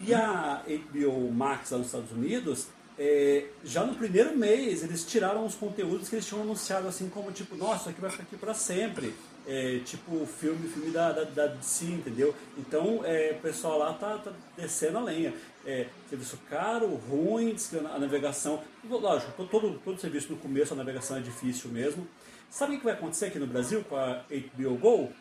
E 0.00 0.14
a 0.14 0.62
HBO 0.68 1.32
Max 1.32 1.70
lá 1.70 1.78
nos 1.78 1.88
Estados 1.88 2.12
Unidos, 2.12 2.68
é, 2.96 3.46
já 3.64 3.84
no 3.84 3.94
primeiro 3.94 4.36
mês, 4.36 4.82
eles 4.84 5.04
tiraram 5.04 5.44
os 5.44 5.54
conteúdos 5.54 6.08
que 6.08 6.14
eles 6.14 6.26
tinham 6.26 6.42
anunciado, 6.42 6.86
assim 6.86 7.08
como 7.08 7.32
tipo, 7.32 7.56
nossa, 7.56 7.80
isso 7.82 7.88
aqui 7.90 8.00
vai 8.00 8.10
ficar 8.10 8.22
aqui 8.22 8.36
para 8.36 8.54
sempre. 8.54 9.14
É, 9.50 9.80
tipo, 9.82 10.26
filme, 10.26 10.68
filme 10.68 10.90
da, 10.90 11.10
da, 11.10 11.24
da 11.24 11.46
DC, 11.46 11.86
entendeu? 11.86 12.34
Então, 12.58 13.00
é, 13.02 13.34
o 13.38 13.40
pessoal 13.40 13.78
lá 13.78 13.94
tá, 13.94 14.18
tá 14.18 14.30
descendo 14.54 14.98
a 14.98 15.00
lenha. 15.00 15.32
É, 15.64 15.86
serviço 16.10 16.38
caro, 16.50 16.86
ruim, 16.94 17.56
a 17.94 17.98
navegação. 17.98 18.62
Lógico, 18.84 19.32
to- 19.32 19.46
todo, 19.48 19.78
todo 19.82 19.98
serviço 19.98 20.30
no 20.32 20.36
começo 20.38 20.74
a 20.74 20.76
navegação 20.76 21.16
é 21.16 21.20
difícil 21.20 21.70
mesmo. 21.70 22.06
Sabe 22.50 22.74
o 22.74 22.78
que 22.78 22.84
vai 22.84 22.92
acontecer 22.92 23.26
aqui 23.26 23.38
no 23.38 23.46
Brasil 23.46 23.82
com 23.84 23.96
a 23.96 24.22
HBO 24.28 24.76
Go? 24.76 25.12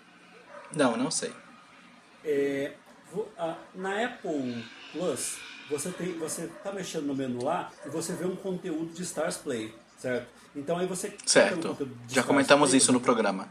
Não, 0.75 0.97
não 0.97 1.09
sei. 1.09 1.31
É, 2.25 2.73
na 3.73 4.03
Apple 4.05 4.61
Plus, 4.91 5.37
você 5.69 5.89
tem, 5.91 6.17
você 6.17 6.47
tá 6.63 6.71
mexendo 6.73 7.05
no 7.05 7.15
menu 7.15 7.43
lá 7.43 7.71
e 7.85 7.89
você 7.89 8.11
vê 8.13 8.25
um 8.25 8.35
conteúdo 8.35 8.93
de 8.93 9.03
Stars 9.03 9.37
Play, 9.37 9.73
certo? 9.97 10.27
Então 10.53 10.77
aí 10.77 10.85
você 10.85 11.13
Certo. 11.25 11.77
Já 11.79 11.87
Stars 12.07 12.25
comentamos 12.27 12.69
Play, 12.71 12.77
isso 12.77 12.91
no 12.91 12.99
programa. 12.99 13.47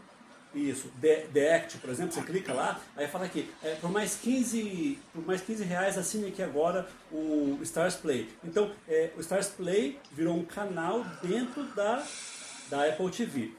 Isso, 0.56 0.88
The, 1.02 1.26
The 1.34 1.54
Act, 1.56 1.78
por 1.78 1.90
exemplo, 1.90 2.12
você 2.12 2.22
clica 2.22 2.54
lá, 2.54 2.80
aí 2.96 3.06
fala 3.06 3.26
aqui, 3.26 3.50
é, 3.62 3.74
por 3.74 3.90
mais 3.90 4.16
15, 4.16 4.98
por 5.12 5.26
mais 5.26 5.42
15 5.42 5.64
reais 5.64 5.98
assine 5.98 6.28
aqui 6.28 6.42
agora 6.42 6.88
o 7.12 7.58
Stars 7.62 7.94
Play. 7.96 8.28
Então, 8.42 8.70
é, 8.88 9.10
o 9.16 9.20
Stars 9.20 9.48
Play 9.48 9.98
virou 10.12 10.34
um 10.34 10.44
canal 10.46 11.04
dentro 11.22 11.62
da, 11.74 12.02
da 12.70 12.86
Apple 12.86 13.10
TV. 13.10 13.50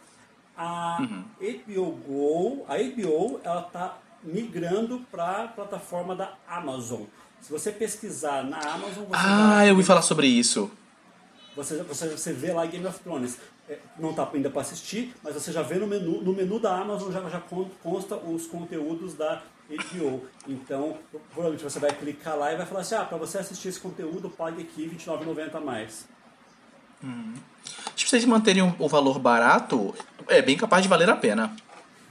A 0.57 0.97
HBO 1.39 1.91
Go, 1.91 2.65
a 2.67 2.77
HBO, 2.77 3.39
ela 3.43 3.61
tá 3.61 3.99
migrando 4.23 5.05
para 5.11 5.43
a 5.43 5.47
plataforma 5.47 6.15
da 6.15 6.33
Amazon. 6.47 7.03
Se 7.41 7.51
você 7.51 7.71
pesquisar 7.71 8.43
na 8.43 8.57
Amazon, 8.57 9.03
você 9.05 9.13
Ah, 9.13 9.63
eu 9.67 9.75
ouvi 9.75 9.83
falar 9.83 10.01
sobre 10.01 10.25
isso. 10.25 10.71
você, 11.55 11.83
você, 11.83 12.09
você 12.09 12.33
vê 12.33 12.51
lá 12.51 12.65
Game 12.65 12.87
of 12.87 12.99
Thrones. 13.01 13.37
É, 13.69 13.77
não 13.99 14.11
está 14.11 14.29
ainda 14.33 14.49
para 14.49 14.61
assistir, 14.61 15.13
mas 15.23 15.33
você 15.33 15.51
já 15.51 15.61
vê 15.61 15.75
no 15.75 15.87
menu, 15.87 16.21
no 16.21 16.33
menu 16.33 16.59
da 16.59 16.75
Amazon 16.77 17.11
já, 17.11 17.21
já 17.29 17.41
consta 17.83 18.15
os 18.15 18.47
conteúdos 18.47 19.13
da 19.13 19.41
HBO. 19.69 20.25
Então, 20.47 20.97
provavelmente 21.31 21.63
você 21.63 21.79
vai 21.79 21.91
clicar 21.91 22.37
lá 22.37 22.53
e 22.53 22.55
vai 22.55 22.65
falar 22.65 22.81
assim, 22.81 22.95
ah, 22.95 23.03
para 23.03 23.17
você 23.17 23.37
assistir 23.39 23.67
esse 23.67 23.79
conteúdo, 23.79 24.29
pague 24.29 24.61
aqui 24.61 24.87
R$29,90 24.87 25.55
a 25.55 25.59
mais. 25.59 26.07
Hum. 27.03 27.33
Se 27.95 28.07
vocês 28.07 28.25
manterem 28.25 28.63
o 28.79 28.87
valor 28.87 29.19
barato, 29.19 29.93
é 30.27 30.41
bem 30.41 30.57
capaz 30.57 30.83
de 30.83 30.89
valer 30.89 31.09
a 31.09 31.15
pena. 31.15 31.55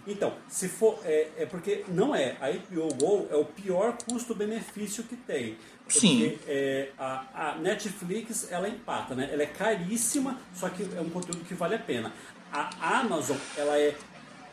Então, 0.06 0.32
se 0.48 0.68
for. 0.68 1.00
É, 1.04 1.28
é 1.38 1.46
porque 1.46 1.84
não 1.88 2.14
é. 2.14 2.36
A 2.40 2.50
HBO 2.50 2.94
Go 2.94 3.28
é 3.30 3.34
o 3.34 3.44
pior 3.44 3.96
custo-benefício 4.08 5.02
que 5.02 5.16
tem. 5.16 5.56
Porque, 5.86 6.00
Sim. 6.00 6.38
É, 6.48 6.88
a, 6.98 7.24
a, 7.34 7.54
Netflix 7.56 8.48
ela 8.50 8.68
empata, 8.68 9.14
né? 9.14 9.28
Ela 9.32 9.44
é 9.44 9.46
caríssima, 9.46 10.36
só 10.54 10.68
que 10.68 10.82
é 10.82 11.00
um 11.00 11.08
conteúdo 11.08 11.44
que 11.44 11.54
vale 11.54 11.76
a 11.76 11.78
pena. 11.78 12.12
A 12.52 12.98
Amazon 13.00 13.36
ela 13.56 13.78
é 13.78 13.94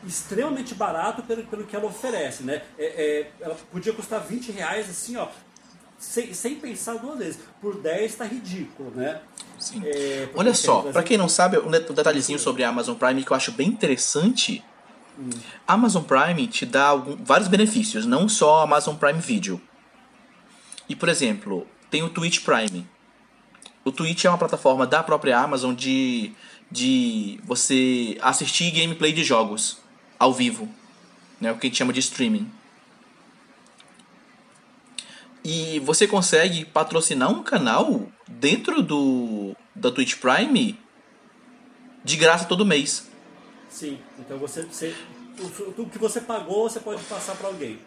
extremamente 0.06 0.74
barato 0.74 1.22
pelo, 1.22 1.42
pelo 1.44 1.64
que 1.64 1.74
ela 1.74 1.86
oferece, 1.86 2.44
né? 2.44 2.62
É, 2.78 2.84
é, 2.84 3.30
ela 3.40 3.56
podia 3.72 3.92
custar 3.92 4.20
20 4.20 4.52
reais 4.52 4.88
assim, 4.88 5.16
ó, 5.16 5.26
sem, 5.98 6.32
sem 6.32 6.54
pensar 6.54 6.94
duas 6.98 7.18
vezes. 7.18 7.40
Por 7.60 7.80
10 7.80 8.12
está 8.12 8.24
ridículo, 8.24 8.92
né? 8.94 9.20
Sim. 9.58 9.82
É, 9.84 10.28
Olha 10.36 10.54
só, 10.54 10.82
para 10.82 11.02
quem 11.02 11.16
não 11.16 11.28
sabe, 11.28 11.58
um 11.58 11.70
detalhezinho 11.70 12.38
sobre 12.38 12.62
a 12.62 12.68
Amazon 12.68 12.96
Prime 12.96 13.24
que 13.24 13.32
eu 13.32 13.36
acho 13.36 13.50
bem 13.52 13.68
interessante 13.68 14.62
Hum. 15.18 15.30
Amazon 15.66 16.02
Prime 16.02 16.46
te 16.46 16.66
dá 16.66 16.86
algum, 16.86 17.16
vários 17.24 17.48
benefícios, 17.48 18.04
não 18.04 18.28
só 18.28 18.62
Amazon 18.62 18.96
Prime 18.96 19.20
Video. 19.20 19.60
E, 20.88 20.94
por 20.94 21.08
exemplo, 21.08 21.66
tem 21.90 22.02
o 22.02 22.08
Twitch 22.08 22.40
Prime. 22.40 22.86
O 23.84 23.92
Twitch 23.92 24.24
é 24.24 24.28
uma 24.28 24.38
plataforma 24.38 24.86
da 24.86 25.02
própria 25.02 25.38
Amazon 25.38 25.74
de, 25.74 26.32
de 26.70 27.38
você 27.44 28.18
assistir 28.20 28.70
gameplay 28.70 29.12
de 29.12 29.22
jogos 29.22 29.78
ao 30.18 30.32
vivo. 30.32 30.68
Né, 31.40 31.52
o 31.52 31.58
que 31.58 31.66
a 31.66 31.68
gente 31.68 31.78
chama 31.78 31.92
de 31.92 32.00
streaming. 32.00 32.50
E 35.44 35.78
você 35.80 36.06
consegue 36.06 36.64
patrocinar 36.64 37.30
um 37.30 37.42
canal 37.42 38.08
dentro 38.26 38.82
do 38.82 39.54
da 39.74 39.90
Twitch 39.90 40.16
Prime 40.16 40.78
de 42.02 42.16
graça 42.16 42.46
todo 42.46 42.64
mês. 42.64 43.10
Sim, 43.68 43.98
então 44.18 44.38
você, 44.38 44.62
você 44.62 44.94
o, 45.38 45.82
o 45.82 45.90
que 45.90 45.98
você 45.98 46.20
pagou 46.20 46.68
você 46.68 46.80
pode 46.80 47.02
passar 47.04 47.36
para 47.36 47.48
alguém. 47.48 47.78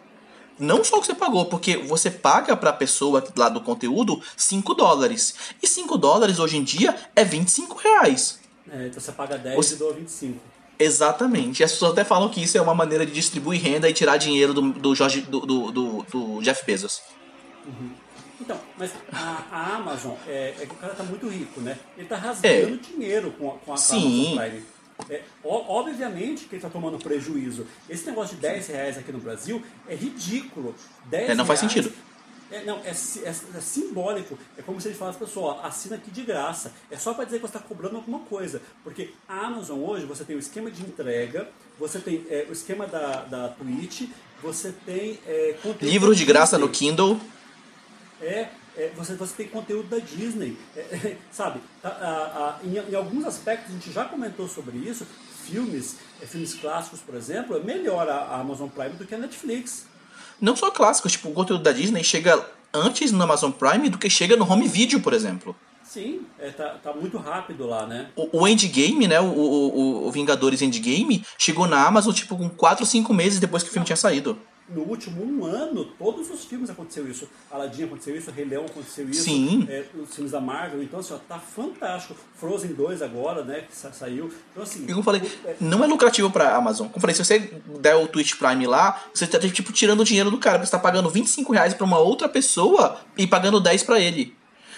Não 0.58 0.82
só 0.82 0.96
o 0.96 1.00
que 1.00 1.06
você 1.06 1.14
pagou, 1.14 1.46
porque 1.46 1.76
você 1.76 2.10
paga 2.10 2.56
para 2.56 2.70
a 2.70 2.72
pessoa 2.72 3.24
lá 3.36 3.48
do 3.48 3.60
conteúdo 3.60 4.20
5 4.36 4.74
dólares. 4.74 5.34
E 5.62 5.66
5 5.66 5.96
dólares 5.96 6.38
hoje 6.38 6.56
em 6.56 6.64
dia 6.64 6.96
é 7.14 7.24
25 7.24 7.76
reais. 7.78 8.38
É, 8.70 8.86
então 8.86 9.00
você 9.00 9.12
paga 9.12 9.38
10 9.38 9.56
você... 9.56 9.74
e 9.74 9.76
doa 9.78 9.92
25. 9.92 10.38
Exatamente. 10.78 11.60
E 11.60 11.64
as 11.64 11.72
pessoas 11.72 11.92
até 11.92 12.04
falam 12.04 12.28
que 12.28 12.42
isso 12.42 12.56
é 12.56 12.60
uma 12.60 12.74
maneira 12.74 13.04
de 13.04 13.12
distribuir 13.12 13.60
renda 13.60 13.88
e 13.88 13.92
tirar 13.92 14.16
dinheiro 14.16 14.54
do, 14.54 14.72
do, 14.72 14.94
Jorge, 14.94 15.22
do, 15.22 15.40
do, 15.40 15.72
do, 15.72 16.06
do 16.10 16.42
Jeff 16.42 16.64
Bezos. 16.64 17.02
Uhum. 17.66 17.90
Então, 18.40 18.58
mas 18.76 18.92
a, 19.12 19.44
a 19.50 19.76
Amazon, 19.76 20.14
é, 20.26 20.54
é, 20.60 20.66
que 20.66 20.72
o 20.72 20.76
cara 20.76 20.94
tá 20.94 21.02
muito 21.02 21.28
rico, 21.28 21.60
né? 21.60 21.76
Ele 21.96 22.06
tá 22.06 22.16
rasgando 22.16 22.74
é. 22.74 22.92
dinheiro 22.92 23.32
com 23.32 23.50
a, 23.50 23.52
com 23.58 23.72
a, 23.72 23.76
Sim. 23.76 24.34
Com 24.34 24.40
a 24.40 24.44
Amazon 24.44 24.50
Prime. 24.50 24.66
É, 25.08 25.22
obviamente 25.44 26.46
que 26.46 26.56
ele 26.56 26.56
está 26.56 26.68
tomando 26.68 26.98
prejuízo. 26.98 27.66
Esse 27.88 28.06
negócio 28.06 28.36
de 28.36 28.42
10 28.42 28.66
reais 28.68 28.98
aqui 28.98 29.12
no 29.12 29.18
Brasil 29.18 29.62
é 29.88 29.94
ridículo. 29.94 30.74
10 31.06 31.30
é, 31.30 31.34
não 31.34 31.46
faz 31.46 31.60
sentido. 31.60 31.92
É, 32.50 32.64
não, 32.64 32.78
é, 32.78 32.88
é, 32.88 33.28
é, 33.28 33.60
simbólico. 33.60 34.38
É 34.56 34.62
como 34.62 34.80
se 34.80 34.88
ele 34.88 34.94
falasse, 34.94 35.18
pessoal, 35.18 35.60
assina 35.62 35.96
aqui 35.96 36.10
de 36.10 36.22
graça. 36.22 36.72
É 36.90 36.96
só 36.96 37.12
para 37.12 37.24
dizer 37.24 37.38
que 37.38 37.42
você 37.42 37.56
está 37.56 37.60
cobrando 37.60 37.96
alguma 37.96 38.20
coisa. 38.20 38.62
Porque 38.82 39.10
a 39.28 39.46
Amazon 39.46 39.78
hoje, 39.80 40.06
você 40.06 40.24
tem 40.24 40.34
o 40.34 40.38
esquema 40.38 40.70
de 40.70 40.82
entrega, 40.82 41.48
você 41.78 41.98
tem 41.98 42.24
é, 42.30 42.46
o 42.48 42.52
esquema 42.52 42.86
da, 42.86 43.24
da 43.24 43.48
Twitch, 43.48 44.08
você 44.42 44.72
tem 44.86 45.18
é, 45.26 45.56
Livros 45.80 46.16
de 46.16 46.24
graça 46.24 46.58
no 46.58 46.68
Kindle. 46.68 47.20
É, 48.20 48.48
é, 48.78 48.92
você, 48.96 49.14
você 49.14 49.34
tem 49.34 49.48
conteúdo 49.48 49.88
da 49.88 49.98
Disney, 49.98 50.56
é, 50.76 50.80
é, 50.80 51.16
sabe? 51.32 51.60
A, 51.82 51.88
a, 51.88 51.90
a, 51.90 52.58
em, 52.62 52.76
em, 52.76 52.94
alguns 52.94 53.24
aspectos, 53.26 53.70
a 53.70 53.72
gente 53.72 53.90
já 53.90 54.04
comentou 54.04 54.46
sobre 54.46 54.78
isso, 54.78 55.04
filmes, 55.44 55.96
é, 56.22 56.26
filmes 56.26 56.54
clássicos, 56.54 57.00
por 57.00 57.16
exemplo, 57.16 57.56
é 57.56 57.60
melhor 57.60 58.08
a, 58.08 58.36
Amazon 58.36 58.68
Prime 58.68 58.90
do 58.90 59.04
que 59.04 59.16
a 59.16 59.18
Netflix. 59.18 59.86
Não 60.40 60.54
só 60.54 60.70
clássicos, 60.70 61.12
tipo, 61.12 61.28
o 61.28 61.32
conteúdo 61.32 61.64
da 61.64 61.72
Disney 61.72 62.04
chega 62.04 62.46
antes 62.72 63.10
no 63.10 63.20
Amazon 63.24 63.50
Prime 63.50 63.88
do 63.88 63.98
que 63.98 64.08
chega 64.08 64.36
no 64.36 64.48
Home 64.48 64.68
Video, 64.68 65.00
por 65.00 65.12
exemplo. 65.12 65.56
Sim, 65.82 66.20
é, 66.38 66.50
tá, 66.50 66.76
tá 66.80 66.92
muito 66.92 67.18
rápido 67.18 67.66
lá, 67.66 67.84
né? 67.84 68.10
O, 68.14 68.40
o 68.40 68.46
Endgame, 68.46 69.08
né? 69.08 69.18
O, 69.20 69.24
o, 69.24 70.06
o, 70.06 70.12
Vingadores 70.12 70.62
Endgame 70.62 71.24
chegou 71.36 71.66
na 71.66 71.84
Amazon, 71.84 72.12
tipo, 72.12 72.36
com 72.36 72.48
4 72.48 72.84
ou 72.84 72.86
5 72.86 73.12
meses 73.12 73.40
depois 73.40 73.62
que 73.62 73.70
o 73.70 73.72
filme 73.72 73.86
tinha 73.86 73.96
saído 73.96 74.38
no 74.68 74.82
último 74.82 75.24
um 75.24 75.44
ano, 75.44 75.84
todos 75.98 76.30
os 76.30 76.44
filmes 76.44 76.68
aconteceu 76.68 77.08
isso. 77.08 77.28
Aladdin 77.50 77.84
aconteceu 77.84 78.16
isso, 78.16 78.30
Rei 78.30 78.44
Leão 78.44 78.66
aconteceu 78.66 79.08
isso. 79.08 79.22
Sim. 79.22 79.66
É, 79.68 79.84
os 79.94 80.14
filmes 80.14 80.32
da 80.32 80.40
Marvel. 80.40 80.82
Então, 80.82 81.00
assim, 81.00 81.14
ó, 81.14 81.18
tá 81.18 81.38
fantástico. 81.38 82.14
Frozen 82.36 82.74
2 82.74 83.02
agora, 83.02 83.44
né, 83.44 83.62
que 83.62 83.76
saiu. 83.76 84.30
Então, 84.52 84.62
assim... 84.62 84.84
E 84.84 84.86
como 84.88 85.00
eu 85.00 85.02
falei, 85.02 85.22
é... 85.44 85.56
não 85.60 85.82
é 85.82 85.86
lucrativo 85.86 86.30
pra 86.30 86.54
Amazon. 86.54 86.86
Como 86.86 86.96
eu 86.96 87.00
falei, 87.00 87.14
se 87.14 87.24
você 87.24 87.38
der 87.80 87.96
o 87.96 88.06
Twitch 88.06 88.34
Prime 88.34 88.66
lá, 88.66 89.02
você 89.12 89.26
tá, 89.26 89.38
tipo, 89.38 89.72
tirando 89.72 90.00
o 90.00 90.04
dinheiro 90.04 90.30
do 90.30 90.38
cara. 90.38 90.64
Você 90.64 90.70
tá 90.70 90.78
pagando 90.78 91.08
25 91.08 91.52
reais 91.52 91.74
pra 91.74 91.84
uma 91.84 91.98
outra 91.98 92.28
pessoa 92.28 93.00
e 93.16 93.26
pagando 93.26 93.60
10 93.60 93.82
pra 93.84 94.00
ele. 94.00 94.36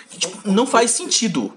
Tipo, 0.08 0.50
não 0.50 0.66
faz 0.66 0.90
sentido 0.90 1.52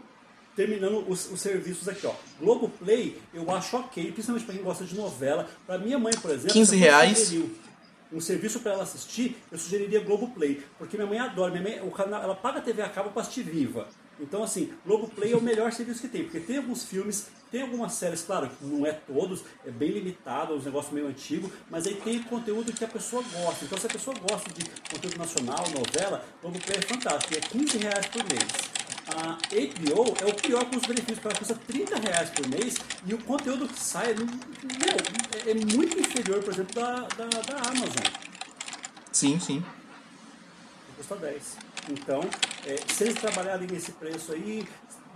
terminando 0.56 1.04
os, 1.08 1.32
os, 1.32 1.42
serviços 1.42 1.88
aqui, 1.88 2.06
ó. 2.06 2.14
Globoplay, 2.40 3.18
eu 3.34 3.50
acho 3.52 3.78
ok, 3.78 4.12
principalmente 4.12 4.46
para 4.46 4.56
quem 4.56 4.64
gosta 4.64 4.86
de 4.86 4.96
novela. 4.96 5.50
Para 5.66 5.80
minha 5.80 5.98
mãe, 5.98 6.14
por 6.22 6.32
exemplo, 6.32 6.54
15 6.54 6.76
reais 6.76 7.34
um 8.14 8.22
serviço 8.22 8.60
para 8.60 8.74
ela 8.74 8.84
assistir, 8.84 9.38
eu 9.52 9.58
sugeriria 9.58 10.00
Globoplay, 10.00 10.64
porque 10.78 10.96
minha 10.96 11.10
mãe 11.10 11.20
adora, 11.20 11.52
minha 11.52 11.64
mãe, 11.64 11.88
o 11.88 11.92
canal, 11.92 12.22
ela 12.22 12.36
paga 12.36 12.60
a 12.60 12.62
TV 12.62 12.82
a 12.82 12.90
cabo 12.90 13.10
para 13.10 13.22
assistir 13.24 13.44
Viva. 13.44 13.88
Então, 14.20 14.44
assim, 14.44 14.72
Globoplay 14.86 15.34
é 15.34 15.36
o 15.36 15.42
melhor 15.42 15.72
serviço 15.72 16.02
que 16.02 16.08
tem, 16.08 16.24
porque 16.24 16.40
tem 16.40 16.58
alguns 16.58 16.84
filmes, 16.84 17.28
tem 17.52 17.64
algumas 17.64 17.94
séries, 17.94 18.22
claro, 18.22 18.50
não 18.62 18.86
é 18.86 18.92
todos, 18.92 19.44
é 19.66 19.72
bem 19.72 19.90
limitado, 19.90 20.54
é 20.54 20.56
um 20.56 20.62
negócio 20.62 20.94
meio 20.94 21.08
antigo, 21.08 21.52
mas 21.70 21.88
aí 21.88 21.96
tem 21.96 22.22
conteúdo 22.22 22.72
que 22.72 22.86
a 22.86 22.88
pessoa 22.88 23.24
gosta. 23.24 23.66
Então, 23.66 23.78
se 23.78 23.88
a 23.88 23.90
pessoa 23.90 24.16
gosta 24.18 24.52
de 24.54 24.64
conteúdo 24.92 25.18
nacional, 25.18 25.66
novela, 25.72 26.24
Globoplay 26.42 26.78
é 26.78 26.82
fantástico, 26.82 27.34
é 27.34 27.40
15 27.40 27.78
reais 27.80 28.06
por 28.06 28.24
mês 28.24 28.83
a 29.16 29.34
HBO 29.34 30.14
é 30.22 30.26
o 30.26 30.34
pior 30.34 30.66
custo-benefício, 30.66 31.22
porque 31.22 31.28
ela 31.28 31.38
custa 31.38 31.56
30 31.68 32.00
reais 32.00 32.30
por 32.30 32.48
mês 32.48 32.76
e 33.06 33.14
o 33.14 33.18
conteúdo 33.20 33.68
que 33.68 33.80
sai 33.80 34.14
meu, 34.14 34.28
é, 35.46 35.52
é, 35.52 35.54
muito 35.54 36.00
inferior, 36.00 36.44
por 36.44 36.54
exemplo, 36.54 36.74
da, 36.76 37.02
da, 37.02 37.26
da 37.26 37.70
Amazon. 37.70 38.06
Sim, 39.12 39.40
sim. 39.40 39.64
Custa 40.98 41.16
10. 41.16 41.58
Então, 41.92 42.22
é, 42.66 42.78
se 42.92 43.04
eles 43.04 43.16
trabalharem 43.16 43.68
nesse 43.68 43.92
preço 43.92 44.32
aí, 44.32 44.68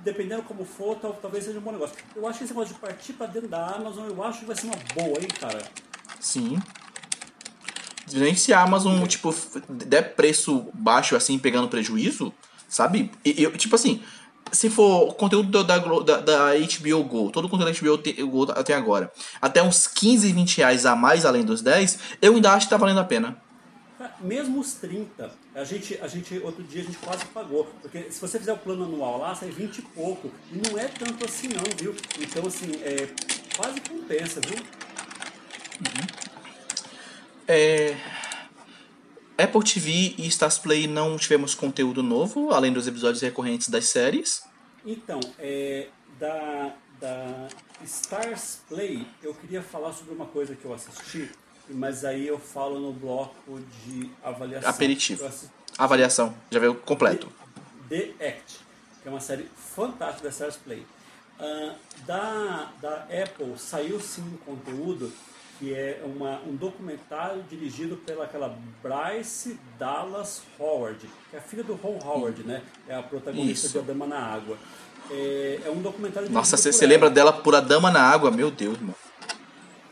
dependendo 0.03 0.43
como 0.43 0.65
for, 0.65 0.97
tal, 0.97 1.13
talvez 1.13 1.45
seja 1.45 1.59
um 1.59 1.61
bom 1.61 1.71
negócio. 1.71 1.95
Eu 2.15 2.27
acho 2.27 2.39
que 2.39 2.43
esse 2.45 2.53
negócio 2.53 2.73
de 2.73 2.79
partir 2.79 3.13
para 3.13 3.27
dentro 3.27 3.49
da 3.49 3.67
Amazon, 3.67 4.07
eu 4.07 4.23
acho 4.23 4.39
que 4.39 4.45
vai 4.45 4.55
ser 4.55 4.67
uma 4.67 4.75
boa, 4.93 5.19
hein, 5.19 5.27
cara? 5.39 5.63
Sim. 6.19 6.59
Nem 8.13 8.35
se 8.35 8.53
a 8.53 8.61
Amazon, 8.61 9.05
tipo, 9.05 9.33
der 9.67 10.15
preço 10.15 10.67
baixo 10.73 11.15
assim, 11.15 11.37
pegando 11.37 11.67
prejuízo, 11.67 12.33
Sabe? 12.67 13.11
Eu, 13.23 13.55
tipo 13.57 13.75
assim, 13.75 14.01
se 14.51 14.69
for 14.69 15.13
conteúdo 15.15 15.63
da, 15.63 15.77
da, 15.77 16.17
da 16.21 16.53
HBO 16.53 17.03
Go, 17.03 17.31
todo 17.31 17.45
o 17.45 17.49
conteúdo 17.49 17.71
da 17.71 17.79
HBO 17.79 18.27
Go 18.27 18.51
até 18.51 18.73
agora, 18.73 19.11
até 19.41 19.61
uns 19.61 19.87
15, 19.87 20.31
20 20.31 20.57
reais 20.57 20.85
a 20.85 20.95
mais 20.95 21.25
além 21.25 21.43
dos 21.43 21.61
10, 21.61 21.99
eu 22.21 22.35
ainda 22.35 22.53
acho 22.53 22.67
que 22.67 22.69
tá 22.69 22.77
valendo 22.77 22.99
a 22.99 23.03
pena. 23.03 23.37
Mesmo 24.21 24.59
os 24.59 24.73
30, 24.73 25.31
a 25.55 25.63
gente, 25.63 25.99
a 26.01 26.07
gente, 26.07 26.37
outro 26.39 26.63
dia 26.63 26.81
a 26.81 26.85
gente 26.85 26.97
quase 26.97 27.25
pagou, 27.25 27.65
porque 27.81 28.11
se 28.11 28.21
você 28.21 28.39
fizer 28.39 28.53
o 28.53 28.57
plano 28.57 28.85
anual 28.85 29.19
lá, 29.19 29.33
sai 29.33 29.49
20 29.49 29.77
e 29.77 29.81
pouco, 29.81 30.31
e 30.51 30.57
não 30.57 30.77
é 30.77 30.85
tanto 30.85 31.25
assim 31.25 31.47
não, 31.47 31.63
viu? 31.77 31.95
Então 32.19 32.45
assim, 32.45 32.71
é, 32.83 33.07
quase 33.55 33.81
compensa, 33.81 34.39
viu? 34.41 34.57
Uhum. 35.79 36.07
É... 37.47 37.95
Apple 39.37 39.63
TV 39.63 40.15
e 40.17 40.27
Stars 40.27 40.57
Play 40.57 40.87
não 40.87 41.15
tivemos 41.15 41.53
conteúdo 41.53 42.01
novo, 42.01 42.51
além 42.51 42.73
dos 42.73 42.87
episódios 42.87 43.21
recorrentes 43.21 43.69
das 43.69 43.85
séries. 43.85 44.43
Então, 44.83 45.19
é, 45.37 45.89
da, 46.19 46.73
da 46.99 47.47
Stars 47.83 48.61
Play, 48.67 49.05
eu 49.21 49.35
queria 49.35 49.61
falar 49.61 49.93
sobre 49.93 50.15
uma 50.15 50.25
coisa 50.25 50.55
que 50.55 50.65
eu 50.65 50.73
assisti, 50.73 51.29
mas 51.69 52.03
aí 52.03 52.25
eu 52.25 52.39
falo 52.39 52.79
no 52.79 52.91
bloco 52.91 53.59
de 53.85 54.09
avaliação. 54.23 54.69
Aperitivo. 54.69 55.23
Assisti... 55.23 55.53
Avaliação, 55.77 56.35
já 56.49 56.59
veio 56.59 56.73
completo. 56.73 57.31
The, 57.87 58.13
The, 58.17 58.27
Act, 58.27 58.59
que 59.03 59.07
é 59.07 59.11
uma 59.11 59.19
série 59.19 59.47
fantástica 59.55 60.23
da 60.23 60.29
Stars 60.29 60.57
Play. 60.57 60.83
Uh, 61.39 61.75
da, 62.07 62.71
da 62.81 63.07
Apple 63.23 63.53
saiu 63.57 63.99
sim 63.99 64.23
um 64.23 64.37
conteúdo 64.37 65.13
que 65.59 65.73
é 65.73 66.01
uma, 66.05 66.39
um 66.47 66.55
documentário 66.55 67.43
dirigido 67.49 67.95
pela 67.97 68.25
aquela 68.25 68.57
Bryce 68.83 69.59
Dallas 69.79 70.41
Howard, 70.59 70.99
que 71.29 71.35
é 71.35 71.39
a 71.39 71.41
filha 71.41 71.63
do 71.63 71.73
Ron 71.73 71.99
Howard, 72.03 72.43
né? 72.43 72.61
É 72.87 72.95
a 72.95 73.01
protagonista 73.03 73.65
Isso. 73.67 73.73
de 73.73 73.79
A 73.79 73.81
Dama 73.81 74.05
na 74.05 74.19
Água. 74.19 74.57
É, 75.09 75.61
é 75.65 75.69
um 75.69 75.81
documentário 75.81 76.29
Nossa, 76.29 76.57
você 76.57 76.85
lembra 76.85 77.07
ela. 77.07 77.15
dela 77.15 77.33
por 77.33 77.55
A 77.55 77.59
Dama 77.59 77.89
na 77.89 78.01
Água? 78.01 78.29
Meu 78.29 78.51
Deus, 78.51 78.77
mano. 78.79 78.95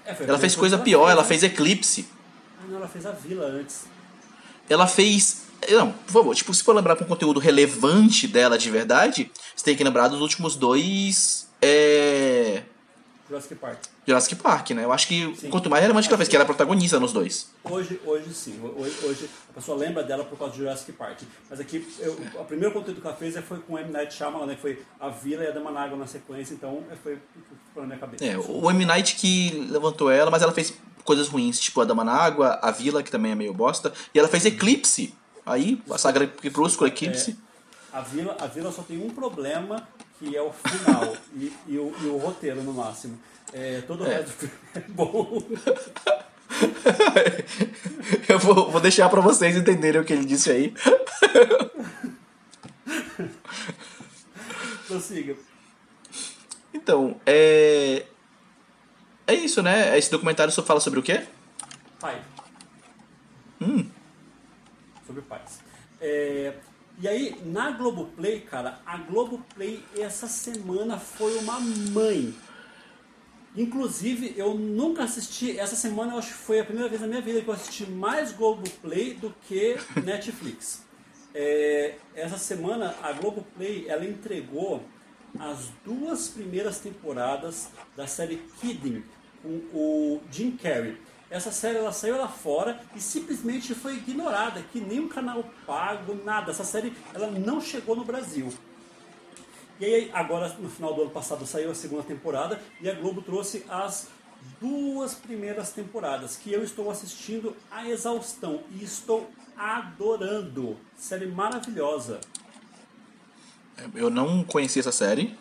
É, 0.05 0.15
Ela 0.23 0.37
fez 0.37 0.55
coisa 0.55 0.77
pior, 0.77 1.09
ela 1.09 1.23
né? 1.23 1.27
fez 1.27 1.41
Eclipse. 1.41 2.07
Ah, 2.59 2.65
não, 2.69 2.77
ela 2.77 2.87
fez 2.87 3.05
a 3.05 3.11
Vila 3.11 3.45
antes. 3.47 3.85
Ela 4.69 4.85
fez. 4.85 5.45
Não, 5.69 5.91
por 5.91 6.11
favor, 6.11 6.35
tipo, 6.35 6.53
se 6.53 6.63
for 6.63 6.75
lembrar 6.75 6.95
pra 6.95 7.05
um 7.05 7.07
conteúdo 7.07 7.39
relevante 7.39 8.27
dela 8.27 8.55
de 8.55 8.69
verdade, 8.69 9.31
você 9.55 9.65
tem 9.65 9.75
que 9.75 9.83
lembrar 9.83 10.09
dos 10.09 10.21
últimos 10.21 10.55
dois. 10.55 11.47
É. 11.61 12.61
Jurassic 13.27 13.55
Park. 13.55 13.79
Jurassic 14.05 14.35
Park, 14.35 14.69
né? 14.71 14.83
Eu 14.83 14.93
acho 14.93 15.07
que 15.07 15.35
Sim. 15.35 15.49
quanto 15.49 15.69
mais 15.69 15.81
relevante 15.81 16.07
que 16.07 16.13
ela 16.13 16.17
fez, 16.17 16.29
que 16.29 16.35
ela 16.35 16.43
é 16.43 16.45
protagonista 16.45 16.99
nos 16.99 17.11
dois. 17.11 17.49
Hoje, 17.63 17.99
hoje 18.05 18.33
sim. 18.33 18.59
Hoje, 18.77 18.95
hoje 19.03 19.29
a 19.49 19.53
pessoa 19.53 19.77
lembra 19.77 20.03
dela 20.03 20.23
por 20.23 20.37
causa 20.37 20.53
de 20.53 20.59
Jurassic 20.59 20.91
Park. 20.91 21.21
Mas 21.49 21.59
aqui, 21.59 21.87
eu, 21.99 22.13
o 22.35 22.45
primeiro 22.45 22.73
conteúdo 22.73 23.01
que 23.01 23.07
ela 23.07 23.15
fez 23.15 23.35
foi 23.39 23.59
com 23.59 23.79
M. 23.79 23.91
Night 23.91 24.13
Shyamalan, 24.13 24.45
né? 24.45 24.57
Foi 24.61 24.81
a 24.99 25.09
Vila 25.09 25.43
e 25.43 25.47
a 25.47 25.51
Dama 25.51 25.71
na 25.71 25.81
Água 25.81 25.97
na 25.97 26.07
sequência, 26.07 26.53
então 26.53 26.83
é, 26.91 26.95
foi 26.95 27.15
o 27.75 27.79
na 27.81 27.87
minha 27.87 27.99
cabeça. 27.99 28.23
É, 28.23 28.37
o 28.37 28.69
M. 28.69 28.85
Night 28.85 29.15
que 29.15 29.67
levantou 29.71 30.11
ela, 30.11 30.29
mas 30.29 30.43
ela 30.43 30.51
fez 30.51 30.73
coisas 31.03 31.27
ruins, 31.27 31.59
tipo 31.59 31.81
A 31.81 31.85
Dama 31.85 32.03
na 32.03 32.13
Água, 32.13 32.59
A 32.61 32.71
Vila, 32.71 33.01
que 33.01 33.11
também 33.11 33.31
é 33.31 33.35
meio 33.35 33.53
bosta, 33.53 33.91
e 34.13 34.19
ela 34.19 34.27
fez 34.27 34.45
Eclipse. 34.45 35.13
Aí, 35.45 35.81
a 35.91 35.97
saga 35.97 36.25
Crepúsculo, 36.27 36.87
Eclipse. 36.87 37.37
A 37.93 38.01
Vila, 38.01 38.35
a 38.39 38.47
Vila 38.47 38.71
só 38.71 38.81
tem 38.81 39.01
um 39.03 39.09
problema, 39.09 39.87
que 40.25 40.35
é 40.35 40.41
o 40.41 40.51
final 40.51 41.15
e, 41.35 41.53
e 41.67 41.77
o, 41.77 41.93
e 42.01 42.05
o 42.07 42.17
roteiro, 42.17 42.63
no 42.63 42.73
máximo. 42.73 43.17
É, 43.53 43.81
todo 43.81 44.03
o 44.03 44.07
É. 44.07 44.15
resto 44.17 44.49
é 44.73 44.79
bom. 44.89 45.41
Eu 48.27 48.39
vou, 48.39 48.71
vou 48.71 48.81
deixar 48.81 49.07
pra 49.09 49.21
vocês 49.21 49.55
entenderem 49.55 50.01
o 50.01 50.05
que 50.05 50.13
ele 50.13 50.25
disse 50.25 50.49
aí. 50.51 50.73
Prossiga. 54.87 55.35
Então, 56.73 57.19
é. 57.25 58.05
É 59.27 59.33
isso, 59.33 59.63
né? 59.63 59.97
Esse 59.97 60.11
documentário 60.11 60.53
só 60.53 60.61
fala 60.61 60.79
sobre 60.79 60.99
o 60.99 61.03
quê? 61.03 61.23
Pai. 61.99 62.21
Hum. 63.59 63.89
Sobre 65.07 65.23
pais. 65.23 65.59
É, 65.99 66.53
e 67.01 67.07
aí, 67.07 67.41
na 67.45 67.71
Globoplay, 67.71 68.41
cara, 68.41 68.79
a 68.85 68.97
Globoplay 68.97 69.83
essa 69.97 70.27
semana 70.27 70.97
foi 70.97 71.37
uma 71.39 71.59
mãe. 71.59 72.33
Inclusive, 73.55 74.33
eu 74.37 74.53
nunca 74.53 75.03
assisti, 75.03 75.57
essa 75.57 75.75
semana 75.75 76.13
eu 76.13 76.19
acho 76.19 76.29
que 76.29 76.39
foi 76.39 76.59
a 76.59 76.65
primeira 76.65 76.89
vez 76.89 77.01
na 77.01 77.07
minha 77.07 77.21
vida 77.21 77.41
que 77.41 77.47
eu 77.47 77.53
assisti 77.53 77.89
mais 77.89 78.31
Globoplay 78.31 79.13
do 79.13 79.33
que 79.47 79.77
Netflix. 80.03 80.83
É, 81.33 81.95
essa 82.15 82.37
semana 82.37 82.95
a 83.01 83.11
Globoplay 83.11 83.85
ela 83.89 84.05
entregou 84.05 84.83
as 85.37 85.69
duas 85.83 86.29
primeiras 86.29 86.79
temporadas 86.79 87.69
da 87.95 88.07
série 88.07 88.37
Kidding 88.59 89.03
com 89.41 89.49
o 89.73 90.21
Jim 90.31 90.51
Carrey. 90.51 90.97
Essa 91.35 91.51
série 91.51 91.79
ela 91.79 91.91
saiu 91.91 92.17
lá 92.17 92.29
fora 92.29 92.79
e 92.95 93.01
simplesmente 93.01 93.75
foi 93.75 93.95
ignorada, 93.95 94.61
que 94.71 94.79
nem 94.79 95.01
um 95.01 95.09
canal 95.09 95.43
pago, 95.67 96.15
nada. 96.23 96.51
Essa 96.51 96.63
série 96.63 96.95
ela 97.13 97.27
não 97.29 97.59
chegou 97.59 97.93
no 97.93 98.05
Brasil. 98.05 98.53
E 99.77 99.83
aí, 99.83 100.11
agora, 100.13 100.47
no 100.57 100.69
final 100.69 100.93
do 100.93 101.01
ano 101.01 101.11
passado, 101.11 101.45
saiu 101.45 101.71
a 101.71 101.75
segunda 101.75 102.03
temporada 102.03 102.61
e 102.79 102.89
a 102.89 102.93
Globo 102.93 103.21
trouxe 103.21 103.65
as 103.67 104.07
duas 104.61 105.13
primeiras 105.13 105.73
temporadas, 105.73 106.37
que 106.37 106.53
eu 106.53 106.63
estou 106.63 106.89
assistindo 106.89 107.53
a 107.69 107.85
exaustão 107.85 108.63
e 108.71 108.81
estou 108.81 109.29
adorando. 109.57 110.77
Série 110.95 111.27
maravilhosa. 111.27 112.21
Eu 113.93 114.09
não 114.09 114.41
conheci 114.45 114.79
essa 114.79 114.93
série. 114.93 115.37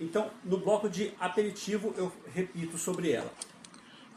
Então, 0.00 0.30
no 0.42 0.56
bloco 0.56 0.88
de 0.88 1.12
aperitivo, 1.20 1.92
eu 1.98 2.10
repito 2.34 2.78
sobre 2.78 3.12
ela. 3.12 3.30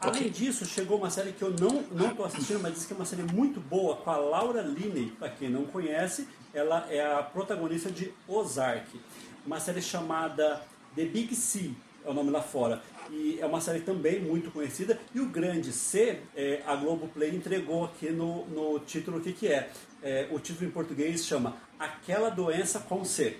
Além 0.04 0.20
Ok. 0.22 0.30
disso, 0.30 0.64
chegou 0.66 0.98
uma 0.98 1.10
série 1.10 1.32
que 1.32 1.42
eu 1.42 1.50
não 1.50 1.82
não 1.92 2.10
estou 2.10 2.24
assistindo, 2.26 2.60
mas 2.60 2.74
diz 2.74 2.84
que 2.86 2.92
é 2.92 2.96
uma 2.96 3.04
série 3.06 3.22
muito 3.22 3.60
boa 3.60 3.96
com 3.96 4.10
a 4.10 4.16
Laura 4.16 4.62
Linney. 4.62 5.10
Para 5.18 5.30
quem 5.30 5.48
não 5.48 5.64
conhece, 5.64 6.28
ela 6.52 6.86
é 6.90 7.00
a 7.04 7.22
protagonista 7.22 7.90
de 7.90 8.12
Ozark, 8.28 9.00
uma 9.46 9.58
série 9.60 9.80
chamada 9.82 10.62
The 10.94 11.04
Big 11.06 11.34
C, 11.34 11.70
é 12.04 12.08
o 12.10 12.14
nome 12.14 12.30
lá 12.30 12.42
fora. 12.42 12.82
E 13.10 13.38
é 13.40 13.46
uma 13.46 13.60
série 13.60 13.80
também 13.80 14.20
muito 14.20 14.50
conhecida. 14.50 14.98
E 15.14 15.20
o 15.20 15.26
grande 15.26 15.72
C, 15.72 16.20
é, 16.34 16.62
a 16.66 16.74
Globoplay 16.74 17.30
entregou 17.34 17.84
aqui 17.84 18.10
no, 18.10 18.46
no 18.46 18.78
título 18.80 19.18
o 19.18 19.20
que, 19.20 19.32
que 19.32 19.48
é. 19.48 19.70
É, 20.02 20.26
O 20.30 20.38
título 20.38 20.66
em 20.68 20.70
português 20.70 21.24
chama 21.24 21.56
Aquela 21.78 22.30
Doença 22.30 22.80
com 22.80 23.04
C. 23.04 23.36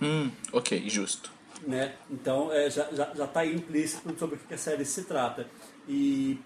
Hum, 0.00 0.30
ok, 0.52 0.88
justo. 0.88 1.30
Né? 1.66 1.94
Então 2.10 2.52
é, 2.52 2.70
já 2.70 2.88
já 2.92 3.12
já 3.14 3.24
está 3.24 3.40
aí 3.40 3.54
implícito 3.54 4.14
sobre 4.18 4.36
o 4.36 4.38
que 4.38 4.54
a 4.54 4.58
série 4.58 4.84
se 4.84 5.04
trata 5.04 5.46
e 5.88 6.38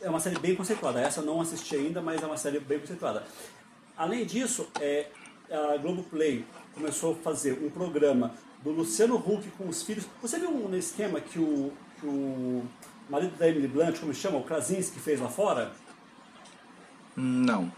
é 0.00 0.08
uma 0.08 0.20
série 0.20 0.38
bem 0.38 0.54
conceituada. 0.54 1.00
Essa 1.00 1.20
eu 1.20 1.24
não 1.26 1.40
assisti 1.40 1.74
ainda, 1.76 2.00
mas 2.00 2.22
é 2.22 2.26
uma 2.26 2.36
série 2.36 2.60
bem 2.60 2.78
conceituada. 2.78 3.24
Além 3.96 4.24
disso, 4.24 4.68
é, 4.80 5.06
a 5.50 5.76
Globoplay 5.76 6.44
começou 6.74 7.12
a 7.12 7.16
fazer 7.16 7.58
um 7.64 7.70
programa 7.70 8.32
do 8.62 8.70
Luciano 8.70 9.16
Huck 9.16 9.48
com 9.56 9.68
os 9.68 9.82
filhos. 9.82 10.04
Você 10.22 10.38
viu 10.38 10.50
um 10.50 10.74
esquema 10.76 11.20
que 11.20 11.38
o, 11.38 11.72
que 12.00 12.06
o 12.06 12.64
marido 13.10 13.36
da 13.36 13.48
Emily 13.48 13.66
Blunt, 13.68 13.98
como 13.98 14.14
chama, 14.14 14.38
o 14.38 14.44
Krasinski, 14.44 15.00
fez 15.00 15.20
lá 15.20 15.28
fora? 15.28 15.72
Não. 17.16 17.72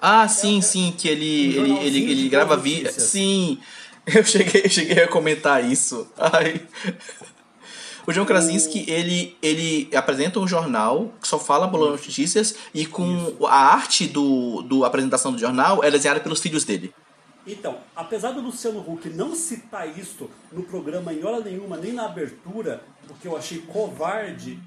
Ah, 0.00 0.26
sim, 0.28 0.58
É- 0.58 0.62
sim, 0.62 0.92
que 0.96 1.08
ele, 1.08 1.58
um 1.58 1.76
ele, 1.78 1.86
ele, 1.86 2.10
ele 2.12 2.28
grava 2.28 2.56
vídeo. 2.56 2.90
Sim, 2.92 3.60
eu 4.06 4.24
cheguei, 4.24 4.62
eu 4.64 4.70
cheguei 4.70 5.02
a 5.02 5.08
comentar 5.08 5.64
isso. 5.64 6.10
Ai. 6.16 6.60
O 8.06 8.12
John 8.12 8.24
Krasinski, 8.24 8.88
ele, 8.88 9.36
ele 9.42 9.90
apresenta 9.94 10.38
um 10.38 10.46
jornal 10.46 11.12
que 11.20 11.26
só 11.26 11.40
fala 11.40 11.66
boas 11.66 12.00
notícias 12.00 12.54
e 12.72 12.86
com 12.86 13.36
a 13.48 13.72
arte 13.72 14.06
do, 14.06 14.62
do 14.62 14.84
apresentação 14.84 15.32
do 15.32 15.38
jornal 15.38 15.82
é 15.82 15.90
desenhada 15.90 16.20
pelos 16.20 16.40
filhos 16.40 16.64
dele. 16.64 16.94
Então, 17.44 17.78
apesar 17.94 18.32
do 18.32 18.40
Luciano 18.40 18.80
Huck 18.80 19.08
não 19.08 19.34
citar 19.34 19.88
isto 19.98 20.30
no 20.52 20.62
programa 20.62 21.12
em 21.12 21.24
hora 21.24 21.40
nenhuma, 21.40 21.76
nem 21.76 21.92
na 21.92 22.04
abertura, 22.06 22.82
o 23.10 23.14
que 23.14 23.26
eu 23.26 23.36
achei 23.36 23.58
covarde 23.58 24.60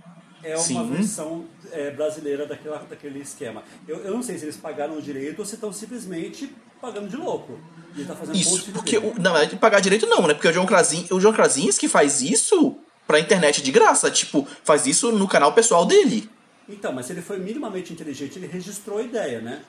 é 0.43 0.55
uma 0.55 0.63
Sim. 0.63 0.89
versão 0.91 1.45
é, 1.71 1.91
brasileira 1.91 2.45
daquela, 2.45 2.77
daquele 2.89 3.19
esquema. 3.19 3.63
Eu, 3.87 3.97
eu 3.97 4.13
não 4.13 4.23
sei 4.23 4.37
se 4.37 4.45
eles 4.45 4.57
pagaram 4.57 4.97
o 4.97 5.01
direito 5.01 5.39
ou 5.39 5.45
se 5.45 5.55
estão 5.55 5.71
simplesmente 5.71 6.53
pagando 6.81 7.09
de 7.09 7.17
louco. 7.17 7.59
Ele 7.95 8.05
tá 8.05 8.15
fazendo 8.15 8.37
Isso, 8.37 8.71
porque 8.71 8.97
o, 8.97 9.13
na 9.19 9.31
verdade, 9.31 9.55
pagar 9.57 9.79
direito 9.79 10.05
não, 10.05 10.27
né? 10.27 10.33
Porque 10.33 10.47
o 10.47 10.53
John, 10.53 10.65
Krasin, 10.65 11.07
o 11.11 11.19
John 11.19 11.33
Krasinski 11.33 11.87
faz 11.87 12.21
isso 12.21 12.77
pra 13.05 13.19
internet 13.19 13.61
de 13.61 13.71
graça. 13.71 14.09
Tipo, 14.09 14.47
faz 14.63 14.85
isso 14.87 15.11
no 15.11 15.27
canal 15.27 15.53
pessoal 15.53 15.85
dele. 15.85 16.29
Então, 16.67 16.93
mas 16.93 17.07
se 17.07 17.13
ele 17.13 17.21
foi 17.21 17.39
minimamente 17.39 17.91
inteligente, 17.91 18.37
ele 18.37 18.47
registrou 18.47 18.99
a 18.99 19.01
ideia, 19.01 19.41
né? 19.41 19.61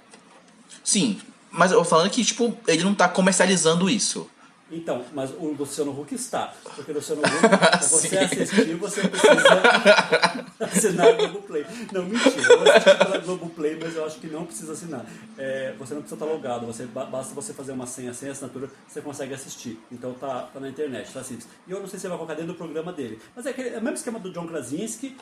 Sim, 0.84 1.18
mas 1.50 1.72
eu 1.72 1.82
falando 1.84 2.10
que, 2.10 2.24
tipo, 2.24 2.56
ele 2.66 2.84
não 2.84 2.94
tá 2.94 3.08
comercializando 3.08 3.88
isso. 3.88 4.30
Então, 4.72 5.04
mas 5.12 5.30
o 5.30 5.46
Luciano 5.58 5.90
Huck 5.98 6.14
está. 6.14 6.54
Porque 6.76 6.92
o 6.92 6.94
Luciano 6.94 7.22
Huck, 7.26 7.48
pra 7.48 7.76
você 7.78 8.18
assistir, 8.18 8.74
você 8.76 9.08
precisa 9.08 9.34
assinar 10.60 11.08
a 11.08 11.12
Globoplay. 11.12 11.66
Não, 11.92 12.04
mentira. 12.04 12.42
Eu 12.52 12.58
vou 12.58 12.70
assistir 12.70 12.98
pela 12.98 13.18
Globoplay, 13.18 13.78
mas 13.82 13.96
eu 13.96 14.04
acho 14.06 14.18
que 14.20 14.26
não 14.28 14.46
precisa 14.46 14.72
assinar. 14.72 15.04
É, 15.36 15.74
você 15.78 15.94
não 15.94 16.02
precisa 16.02 16.24
estar 16.24 16.32
logado. 16.32 16.66
Você, 16.66 16.84
ba- 16.86 17.04
basta 17.06 17.34
você 17.34 17.52
fazer 17.52 17.72
uma 17.72 17.86
senha 17.86 18.14
sem 18.14 18.28
assinatura, 18.30 18.68
você 18.86 19.00
consegue 19.00 19.34
assistir. 19.34 19.78
Então 19.90 20.12
tá, 20.14 20.48
tá 20.52 20.60
na 20.60 20.68
internet, 20.68 21.12
tá 21.12 21.22
simples. 21.24 21.48
E 21.66 21.70
eu 21.72 21.80
não 21.80 21.88
sei 21.88 21.98
se 21.98 22.06
vai 22.06 22.16
colocar 22.16 22.34
dentro 22.34 22.52
do 22.52 22.56
programa 22.56 22.92
dele. 22.92 23.20
Mas 23.34 23.46
é, 23.46 23.50
aquele, 23.50 23.70
é 23.70 23.78
o 23.78 23.82
mesmo 23.82 23.96
esquema 23.96 24.18
do 24.20 24.30
John 24.32 24.46
Krasinski, 24.46 25.16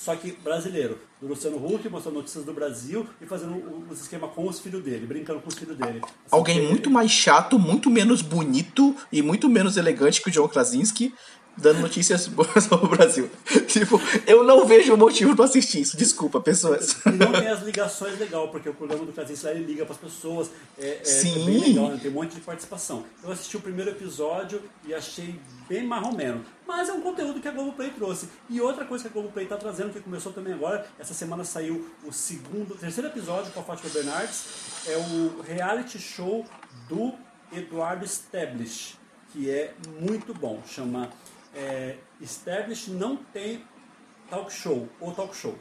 só 0.00 0.16
que 0.16 0.32
brasileiro. 0.32 0.98
Do 1.20 1.28
Luciano 1.28 1.58
Huck, 1.58 1.86
mostrando 1.90 2.14
notícias 2.14 2.42
do 2.42 2.54
Brasil 2.54 3.06
e 3.20 3.26
fazendo 3.26 3.52
o, 3.52 3.86
o 3.90 3.92
esquema 3.92 4.26
com 4.26 4.48
os 4.48 4.58
filhos 4.58 4.82
dele, 4.82 5.06
brincando 5.06 5.40
com 5.40 5.48
os 5.48 5.54
filhos 5.54 5.76
dele. 5.76 6.00
Assim, 6.02 6.14
Alguém 6.30 6.66
muito 6.66 6.88
mais 6.88 7.10
chato, 7.10 7.58
muito 7.58 7.90
menos 7.90 8.22
bonito 8.22 8.96
e 9.12 9.20
muito 9.20 9.46
menos 9.46 9.76
elegante 9.76 10.22
que 10.22 10.30
o 10.30 10.32
John 10.32 10.48
Krasinski 10.48 11.14
dando 11.56 11.80
notícias 11.80 12.26
boas 12.26 12.64
sobre 12.64 12.86
o 12.86 12.88
Brasil. 12.88 13.30
Tipo, 13.66 14.00
eu 14.26 14.42
não 14.44 14.66
vejo 14.66 14.96
motivo 14.96 15.36
pra 15.36 15.44
assistir 15.44 15.80
isso. 15.80 15.96
Desculpa, 15.96 16.40
pessoas. 16.40 16.96
E 17.06 17.10
não 17.10 17.32
tem 17.32 17.48
as 17.48 17.62
ligações 17.62 18.18
legal, 18.18 18.48
porque 18.48 18.68
o 18.68 18.74
programa 18.74 19.04
do 19.04 19.12
lá 19.16 19.50
ele 19.50 19.64
liga 19.64 19.84
para 19.84 19.94
as 19.94 20.00
pessoas. 20.00 20.50
É, 20.78 20.98
é, 21.00 21.04
Sim. 21.04 21.42
é 21.42 21.46
bem 21.46 21.58
legal, 21.58 21.88
né? 21.90 21.98
tem 22.00 22.10
um 22.10 22.14
monte 22.14 22.34
de 22.34 22.40
participação. 22.40 23.04
Eu 23.22 23.30
assisti 23.30 23.56
o 23.56 23.60
primeiro 23.60 23.90
episódio 23.90 24.62
e 24.86 24.94
achei 24.94 25.38
bem 25.68 25.86
marromeno. 25.86 26.44
Mas 26.66 26.88
é 26.88 26.92
um 26.92 27.00
conteúdo 27.00 27.40
que 27.40 27.48
a 27.48 27.52
Globoplay 27.52 27.90
trouxe. 27.90 28.28
E 28.48 28.60
outra 28.60 28.84
coisa 28.84 29.04
que 29.04 29.10
a 29.10 29.12
Globoplay 29.12 29.44
está 29.44 29.56
trazendo, 29.56 29.92
que 29.92 30.00
começou 30.00 30.32
também 30.32 30.52
agora, 30.52 30.86
essa 30.98 31.14
semana 31.14 31.44
saiu 31.44 31.88
o 32.04 32.12
segundo, 32.12 32.74
terceiro 32.74 33.08
episódio 33.08 33.52
com 33.52 33.60
a 33.60 33.62
Fátima 33.62 33.90
Bernardes, 33.90 34.44
é 34.86 34.96
o 34.96 35.42
reality 35.42 35.98
show 35.98 36.44
do 36.88 37.12
Eduardo 37.52 38.04
Stablish, 38.04 38.96
que 39.32 39.50
é 39.50 39.74
muito 40.00 40.32
bom. 40.32 40.62
Chama 40.66 41.10
é, 41.54 41.96
Não 42.88 43.16
Tem 43.16 43.64
Talk 44.28 44.52
Show, 44.52 44.88
ou 45.00 45.12
Talk 45.12 45.36
Show. 45.36 45.58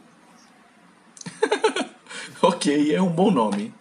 ok, 2.41 2.95
é 2.95 3.01
um 3.01 3.09
bom 3.09 3.31
nome. 3.31 3.73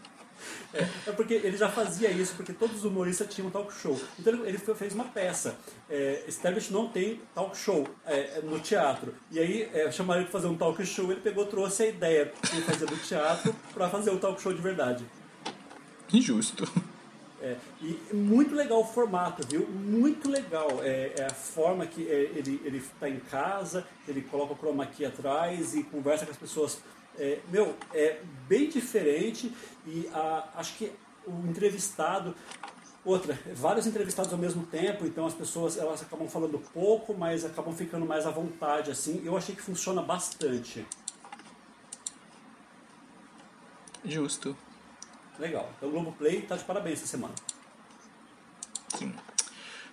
É, 0.73 0.87
é, 1.07 1.13
porque 1.13 1.35
ele 1.35 1.57
já 1.57 1.69
fazia 1.69 2.11
isso, 2.11 2.35
porque 2.37 2.53
todos 2.53 2.79
os 2.79 2.85
humoristas 2.85 3.33
tinham 3.35 3.51
talk 3.51 3.73
show. 3.73 3.99
Então 4.19 4.45
ele 4.45 4.59
fez 4.59 4.95
uma 4.95 5.05
peça. 5.05 5.57
É, 5.89 6.25
não 6.71 6.89
tem 6.89 7.21
talk 7.35 7.57
show 7.57 7.87
é, 8.05 8.41
no 8.43 8.61
teatro. 8.61 9.15
E 9.31 9.39
aí 9.39 9.71
é, 9.73 9.91
chamaram 9.91 10.21
ele 10.21 10.31
para 10.31 10.41
fazer 10.41 10.53
um 10.53 10.57
talk 10.57 10.85
show, 10.85 11.11
ele 11.11 11.21
pegou, 11.21 11.47
trouxe 11.47 11.85
a 11.85 11.87
ideia 11.87 12.27
que 12.27 12.57
ele 12.57 12.65
fazia 12.65 12.87
do 12.87 12.97
teatro 12.97 13.55
para 13.73 13.89
fazer 13.89 14.11
o 14.11 14.19
talk 14.19 14.41
show 14.41 14.53
de 14.53 14.61
verdade. 14.61 15.05
Injusto. 16.13 16.71
É, 17.41 17.57
e 17.81 17.99
muito 18.13 18.55
legal 18.55 18.81
o 18.81 18.85
formato, 18.85 19.47
viu? 19.47 19.67
Muito 19.69 20.29
legal. 20.29 20.81
É, 20.83 21.13
é 21.17 21.27
a 21.27 21.31
forma 21.31 21.87
que 21.87 22.09
é, 22.09 22.33
ele 22.35 22.61
ele 22.65 22.79
está 22.79 23.09
em 23.09 23.21
casa, 23.21 23.87
ele 24.07 24.23
coloca 24.23 24.55
o 24.55 24.57
chroma 24.57 24.87
key 24.87 25.05
atrás 25.05 25.75
e 25.75 25.83
conversa 25.85 26.25
com 26.25 26.33
as 26.33 26.39
pessoas. 26.39 26.79
É, 27.17 27.39
meu, 27.51 27.75
é 27.93 28.21
bem 28.49 28.69
diferente 28.69 29.53
e 29.87 30.09
a, 30.13 30.49
acho 30.57 30.77
que 30.77 30.93
o 31.27 31.49
entrevistado 31.49 32.35
Outra, 33.05 33.39
vários 33.55 33.87
entrevistados 33.87 34.31
ao 34.33 34.39
mesmo 34.39 34.67
tempo, 34.67 35.07
então 35.07 35.25
as 35.25 35.33
pessoas 35.33 35.79
elas 35.79 36.03
acabam 36.03 36.29
falando 36.29 36.59
pouco, 36.75 37.15
mas 37.15 37.43
acabam 37.43 37.73
ficando 37.73 38.05
mais 38.05 38.27
à 38.27 38.31
vontade, 38.31 38.91
assim. 38.91 39.23
Eu 39.25 39.35
achei 39.35 39.55
que 39.55 39.63
funciona 39.63 40.03
bastante. 40.03 40.85
Justo. 44.05 44.55
Legal. 45.39 45.71
Então 45.77 45.89
o 45.89 45.93
Globoplay 45.93 46.43
tá 46.43 46.57
de 46.57 46.65
parabéns 46.65 46.99
essa 46.99 47.07
semana. 47.07 47.35
Sim. 48.97 49.15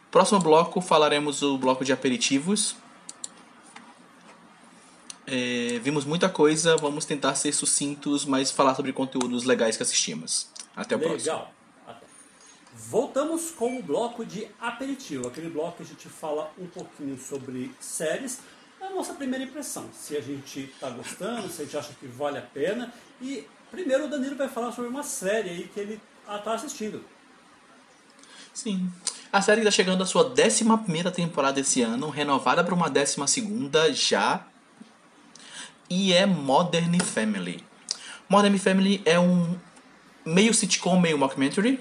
Próximo 0.09 0.39
bloco 0.39 0.81
falaremos 0.81 1.41
o 1.41 1.57
bloco 1.57 1.83
de 1.83 1.91
aperitivos. 1.91 2.75
É, 5.27 5.79
vimos 5.81 6.05
muita 6.05 6.29
coisa, 6.29 6.77
vamos 6.77 7.03
tentar 7.03 7.35
ser 7.35 7.51
sucintos, 7.51 8.25
mas 8.25 8.51
falar 8.51 8.75
sobre 8.75 8.93
conteúdos 8.93 9.43
legais 9.43 9.75
que 9.75 9.83
assistimos. 9.83 10.49
Até 10.75 10.95
o 10.95 10.99
Legal. 10.99 11.13
próximo. 11.13 11.33
Legal. 11.33 11.55
Voltamos 12.77 13.51
com 13.51 13.79
o 13.79 13.81
bloco 13.81 14.25
de 14.25 14.47
aperitivo, 14.59 15.27
aquele 15.27 15.49
bloco 15.49 15.77
que 15.77 15.83
a 15.83 15.85
gente 15.85 16.09
fala 16.09 16.51
um 16.57 16.67
pouquinho 16.67 17.17
sobre 17.17 17.71
séries, 17.79 18.41
a 18.81 18.89
nossa 18.89 19.13
primeira 19.13 19.43
impressão, 19.45 19.89
se 19.93 20.15
a 20.15 20.21
gente 20.21 20.59
está 20.59 20.89
gostando, 20.89 21.49
se 21.49 21.61
a 21.61 21.65
gente 21.65 21.77
acha 21.77 21.93
que 21.93 22.05
vale 22.05 22.37
a 22.37 22.41
pena 22.41 22.93
e 23.21 23.47
Primeiro 23.75 24.05
o 24.05 24.07
Danilo 24.07 24.37
vai 24.37 24.47
falar 24.47 24.71
sobre 24.71 24.89
uma 24.89 25.03
série 25.03 25.49
aí 25.49 25.67
que 25.67 25.77
ele 25.77 25.99
está 26.33 26.53
assistindo. 26.53 27.03
Sim. 28.53 28.89
A 29.33 29.41
série 29.41 29.59
está 29.59 29.69
chegando 29.69 30.01
à 30.01 30.05
sua 30.05 30.23
11 30.31 31.11
temporada 31.13 31.59
esse 31.59 31.81
ano, 31.81 32.09
renovada 32.09 32.63
para 32.63 32.73
uma 32.73 32.89
12 32.89 33.17
já. 33.93 34.47
E 35.89 36.13
é 36.13 36.25
Modern 36.25 36.97
Family. 37.03 37.61
Modern 38.29 38.57
Family 38.57 39.01
é 39.03 39.19
um 39.19 39.57
meio 40.23 40.53
sitcom, 40.53 40.97
meio 40.97 41.17
mockumentary. 41.17 41.77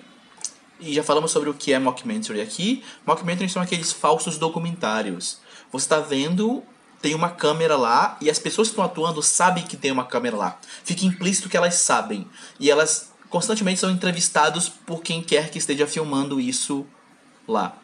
E 0.80 0.92
já 0.92 1.04
falamos 1.04 1.30
sobre 1.30 1.48
o 1.48 1.54
que 1.54 1.72
é 1.72 1.78
mockumentary 1.78 2.40
aqui. 2.40 2.82
Mockumentary 3.06 3.48
são 3.48 3.62
aqueles 3.62 3.92
falsos 3.92 4.36
documentários. 4.36 5.38
Você 5.70 5.84
está 5.84 6.00
vendo 6.00 6.60
tem 7.04 7.14
uma 7.14 7.28
câmera 7.28 7.76
lá 7.76 8.16
e 8.18 8.30
as 8.30 8.38
pessoas 8.38 8.68
que 8.68 8.72
estão 8.72 8.82
atuando 8.82 9.22
sabem 9.22 9.62
que 9.62 9.76
tem 9.76 9.92
uma 9.92 10.06
câmera 10.06 10.34
lá. 10.34 10.58
Fica 10.84 11.04
implícito 11.04 11.50
que 11.50 11.56
elas 11.56 11.74
sabem. 11.74 12.26
E 12.58 12.70
elas 12.70 13.12
constantemente 13.28 13.78
são 13.78 13.90
entrevistados 13.90 14.70
por 14.70 15.02
quem 15.02 15.22
quer 15.22 15.50
que 15.50 15.58
esteja 15.58 15.86
filmando 15.86 16.40
isso 16.40 16.86
lá. 17.46 17.76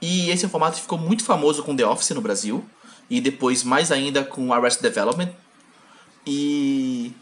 E 0.00 0.30
esse 0.30 0.46
formato 0.46 0.80
ficou 0.80 0.96
muito 0.96 1.24
famoso 1.24 1.64
com 1.64 1.74
The 1.74 1.84
Office 1.84 2.10
no 2.10 2.20
Brasil. 2.20 2.64
E 3.10 3.20
depois 3.20 3.64
mais 3.64 3.90
ainda 3.90 4.22
com 4.22 4.52
Arrested 4.52 4.84
Development. 4.84 5.32
E 6.24 7.12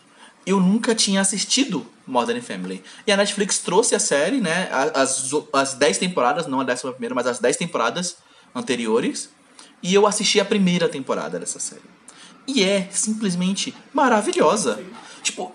eu 0.44 0.60
nunca 0.60 0.94
tinha 0.94 1.22
assistido 1.22 1.86
Modern 2.06 2.42
Family. 2.42 2.84
E 3.06 3.10
a 3.10 3.16
Netflix 3.16 3.60
trouxe 3.60 3.94
a 3.94 3.98
série, 3.98 4.38
né? 4.38 4.68
As, 4.94 5.32
as 5.54 5.72
10 5.72 5.96
temporadas, 5.96 6.46
não 6.46 6.60
a 6.60 6.64
décima 6.64 6.92
primeira, 6.92 7.14
mas 7.14 7.26
as 7.26 7.38
10 7.38 7.56
temporadas 7.56 8.18
anteriores. 8.54 9.30
E 9.87 9.95
eu 9.95 10.05
assisti 10.05 10.41
a 10.41 10.45
primeira 10.45 10.89
temporada 10.89 11.39
dessa 11.39 11.61
série. 11.61 11.80
E 12.45 12.64
é 12.64 12.89
simplesmente 12.91 13.72
maravilhosa. 13.95 14.74
Sim. 14.74 14.87
Tipo, 15.22 15.55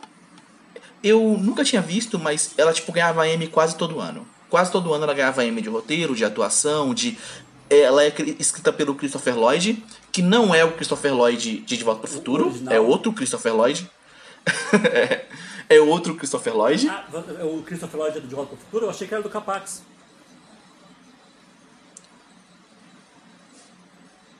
eu 1.03 1.37
nunca 1.37 1.65
tinha 1.65 1.81
visto, 1.81 2.17
mas 2.17 2.53
ela 2.57 2.71
tipo 2.71 2.93
ganhava 2.93 3.27
M 3.27 3.45
quase 3.47 3.75
todo 3.75 3.99
ano. 3.99 4.25
Quase 4.49 4.71
todo 4.71 4.93
ano 4.93 5.03
ela 5.03 5.13
ganhava 5.13 5.43
M 5.43 5.61
de 5.61 5.67
roteiro, 5.67 6.15
de 6.15 6.23
atuação, 6.23 6.93
de 6.93 7.17
ela 7.69 8.05
é 8.05 8.13
escrita 8.39 8.71
pelo 8.71 8.95
Christopher 8.95 9.37
Lloyd, 9.37 9.83
que 10.13 10.21
não 10.21 10.55
é 10.55 10.63
o 10.63 10.71
Christopher 10.71 11.13
Lloyd 11.13 11.59
de 11.59 11.77
De 11.77 11.83
Volta 11.83 12.01
para 12.01 12.09
o 12.09 12.13
Futuro, 12.13 12.53
é 12.69 12.79
outro 12.79 13.11
Christopher 13.11 13.53
Lloyd. 13.53 13.89
é, 14.93 15.25
é 15.75 15.81
outro 15.81 16.15
Christopher 16.15 16.55
Lloyd. 16.55 16.87
Ah, 16.87 17.05
o 17.43 17.63
Christopher 17.63 17.99
Lloyd 17.99 18.17
é 18.17 18.21
do 18.21 18.27
De 18.27 18.35
Volta 18.35 18.55
para 18.55 18.61
o 18.61 18.65
Futuro? 18.65 18.85
Eu 18.85 18.89
achei 18.89 19.05
que 19.05 19.13
era 19.13 19.21
do 19.21 19.29
Capax. 19.29 19.83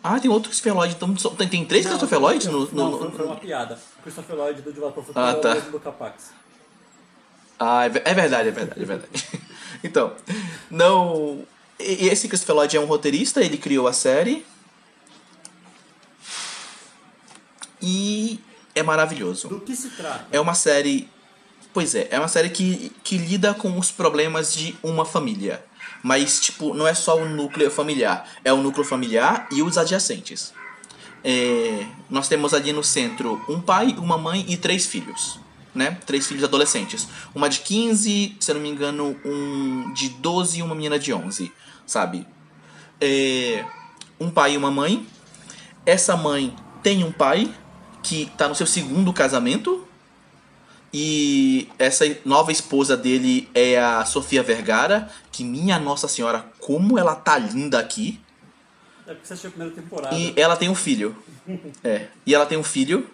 Ah, 0.04 0.20
tem 0.20 0.32
outro 0.32 0.50
Christopher 0.50 0.76
Lloyd. 0.76 0.96
Então, 0.96 1.14
tem, 1.36 1.48
tem 1.48 1.66
três 1.66 1.86
não, 1.86 1.92
Christopher 1.92 2.20
Lloyd 2.20 2.48
no, 2.50 2.66
no, 2.72 3.00
Não, 3.00 3.12
foi, 3.12 3.26
uma 3.26 3.36
piada. 3.36 3.80
Christopher 4.02 4.36
Lloyd 4.36 4.62
do 4.62 4.74
De 4.74 4.80
Volta 4.80 5.02
Futuro 5.02 5.20
ah, 5.20 5.36
tá. 5.36 5.50
é 5.50 5.52
o 5.52 5.56
mesmo 5.56 5.72
do 5.72 5.80
Capax. 5.80 6.32
Ah, 7.60 7.86
é, 7.86 7.88
é 7.88 8.14
verdade, 8.14 8.50
é 8.50 8.52
verdade, 8.52 8.82
é 8.82 8.86
verdade. 8.86 9.24
então, 9.84 10.14
não... 10.70 11.46
E 11.80 12.08
esse 12.08 12.28
Christopher 12.28 12.56
Lloyd 12.56 12.78
é 12.78 12.80
um 12.80 12.86
roteirista, 12.86 13.42
ele 13.42 13.58
criou 13.58 13.88
a 13.88 13.94
série. 13.94 14.46
E 17.80 18.40
é 18.74 18.82
maravilhoso. 18.82 19.48
Do 19.48 19.60
que 19.60 19.76
se 19.76 19.90
trata? 19.92 20.26
É 20.32 20.40
uma 20.40 20.56
série... 20.56 21.08
Pois 21.74 21.96
é, 21.96 22.08
é 22.12 22.20
uma 22.20 22.28
série 22.28 22.50
que, 22.50 22.92
que 23.04 23.18
lida 23.18 23.54
com 23.54 23.78
os 23.78 23.92
problemas 23.92 24.54
de 24.54 24.76
uma 24.84 25.06
família. 25.06 25.64
Mas, 26.04 26.40
tipo, 26.40 26.74
não 26.74 26.88
é 26.88 26.94
só 26.94 27.18
o 27.18 27.28
núcleo 27.28 27.70
familiar. 27.70 28.28
É 28.44 28.52
o 28.52 28.58
núcleo 28.58 28.86
familiar 28.86 29.48
e 29.52 29.62
os 29.62 29.78
adjacentes. 29.78 30.54
É, 31.24 31.86
nós 32.10 32.28
temos 32.28 32.54
ali 32.54 32.74
no 32.74 32.84
centro 32.84 33.40
um 33.48 33.62
pai, 33.62 33.96
uma 33.98 34.18
mãe 34.18 34.46
e 34.48 34.58
três 34.58 34.86
filhos. 34.86 35.40
Né? 35.74 35.98
Três 36.06 36.28
filhos 36.28 36.44
adolescentes. 36.44 37.08
Uma 37.34 37.48
de 37.48 37.60
15, 37.60 38.38
se 38.40 38.52
eu 38.52 38.56
não 38.56 38.62
me 38.62 38.70
engano, 38.70 39.16
um 39.24 39.94
de 39.94 40.10
12 40.10 40.60
e 40.60 40.64
uma 40.64 40.76
menina 40.76 41.00
de 41.00 41.14
11, 41.14 41.52
sabe? 41.86 42.28
É, 43.00 43.64
um 44.20 44.30
pai 44.30 44.54
e 44.54 44.58
uma 44.58 44.72
mãe. 44.72 45.06
Essa 45.86 46.18
mãe 46.18 46.56
tem 46.84 47.04
um 47.04 47.12
pai 47.12 47.54
que 48.04 48.24
está 48.24 48.48
no 48.48 48.56
seu 48.56 48.68
segundo 48.68 49.14
casamento, 49.14 49.88
e 50.94 51.70
essa 51.80 52.06
nova 52.26 52.52
esposa 52.52 52.98
dele 52.98 53.50
é 53.54 53.80
a 53.80 54.04
Sofia 54.04 54.44
Vergara, 54.44 55.10
que 55.32 55.44
minha 55.44 55.80
Nossa 55.80 56.08
Senhora, 56.08 56.46
como 56.60 57.00
ela 57.00 57.16
tá 57.16 57.38
linda 57.38 57.80
aqui. 57.80 58.20
É 59.08 59.14
porque 59.14 59.26
você 59.26 59.34
assistiu 59.34 59.50
a 59.50 59.52
primeira 59.52 59.76
temporada. 59.76 60.16
E 60.16 60.34
ela 60.36 60.58
tem 60.58 60.70
um 60.70 60.76
filho. 60.76 61.16
é. 61.84 62.08
E 62.26 62.36
ela 62.36 62.46
tem 62.46 62.58
um 62.58 62.64
filho. 62.64 63.10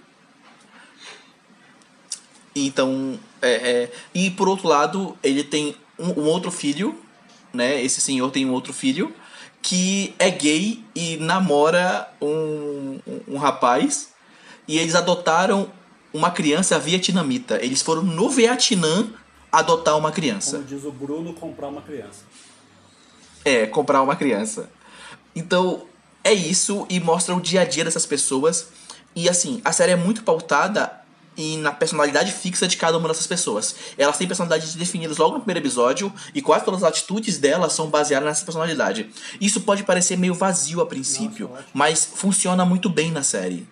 Então, 2.56 3.20
é, 3.40 3.52
é, 3.52 3.92
e 4.16 4.32
por 4.32 4.50
outro 4.50 4.68
lado, 4.68 5.16
ele 5.22 5.44
tem 5.44 5.76
um, 6.00 6.22
um, 6.22 6.26
outro 6.26 6.50
filho, 6.50 7.00
né? 7.54 7.80
Esse 7.84 8.02
senhor 8.02 8.32
tem 8.32 8.44
um 8.46 8.52
outro 8.52 8.74
filho 8.74 9.14
que 9.62 10.16
é 10.18 10.32
gay 10.32 10.84
e 10.96 11.18
namora 11.18 12.12
um, 12.20 13.00
um, 13.06 13.22
um 13.36 13.38
rapaz. 13.38 14.14
E 14.68 14.80
eles 14.80 14.96
adotaram 14.96 15.72
uma 16.14 16.32
criança 16.32 16.80
vietnamita. 16.80 17.64
Eles 17.64 17.82
foram 17.82 18.04
no 18.04 18.30
Vietnã 18.30 19.10
adotar 19.52 19.98
uma 19.98 20.12
criança. 20.12 20.58
Como 20.58 20.68
diz 20.68 20.84
o 20.84 20.92
Bruno, 20.92 21.34
comprar 21.34 21.68
uma 21.68 21.82
criança. 21.82 22.24
É, 23.44 23.66
comprar 23.66 24.02
uma 24.02 24.16
criança. 24.16 24.70
Então, 25.36 25.84
é 26.24 26.34
isso 26.34 26.86
e 26.90 27.00
mostra 27.00 27.36
o 27.36 27.42
dia 27.42 27.62
a 27.62 27.66
dia 27.66 27.86
dessas 27.86 28.06
pessoas. 28.06 28.70
E 29.16 29.30
assim, 29.30 29.62
a 29.64 29.72
série 29.72 29.94
é 29.94 29.96
muito 29.96 30.24
pautada 30.24 30.92
e 31.38 31.56
na 31.58 31.72
personalidade 31.72 32.32
fixa 32.32 32.68
de 32.68 32.76
cada 32.76 32.98
uma 32.98 33.08
dessas 33.08 33.28
pessoas. 33.28 33.76
Elas 33.98 34.18
têm 34.18 34.28
personalidades 34.28 34.76
definidas 34.76 35.18
logo 35.18 35.36
no 35.36 35.40
primeiro 35.40 35.60
episódio 35.60 36.12
e 36.34 36.42
quase 36.42 36.66
todas 36.66 36.84
as 36.84 36.90
atitudes 36.90 37.38
delas 37.38 37.74
são 37.74 37.90
baseadas 37.90 38.28
nessa 38.28 38.44
personalidade. 38.44 39.10
Isso 39.40 39.62
pode 39.62 39.84
parecer 39.84 40.18
meio 40.18 40.34
vazio 40.34 40.82
a 40.82 40.86
princípio, 40.86 41.48
Nossa, 41.50 41.66
mas 41.74 42.04
funciona 42.04 42.66
muito 42.66 42.90
bem 42.90 43.12
na 43.12 43.22
série. 43.24 43.68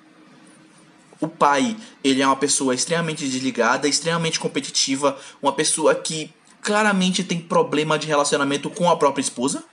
O 1.20 1.28
pai, 1.28 1.78
ele 2.04 2.22
é 2.22 2.28
uma 2.28 2.36
pessoa 2.36 2.76
extremamente 2.76 3.28
desligada, 3.28 3.88
extremamente 3.88 4.40
competitiva, 4.40 5.18
uma 5.42 5.54
pessoa 5.54 5.96
que 5.96 6.34
claramente 6.62 7.24
tem 7.24 7.40
problema 7.40 7.98
de 7.98 8.08
relacionamento 8.08 8.70
com 8.70 8.90
a 8.90 8.98
própria 8.98 9.22
esposa. 9.22 9.64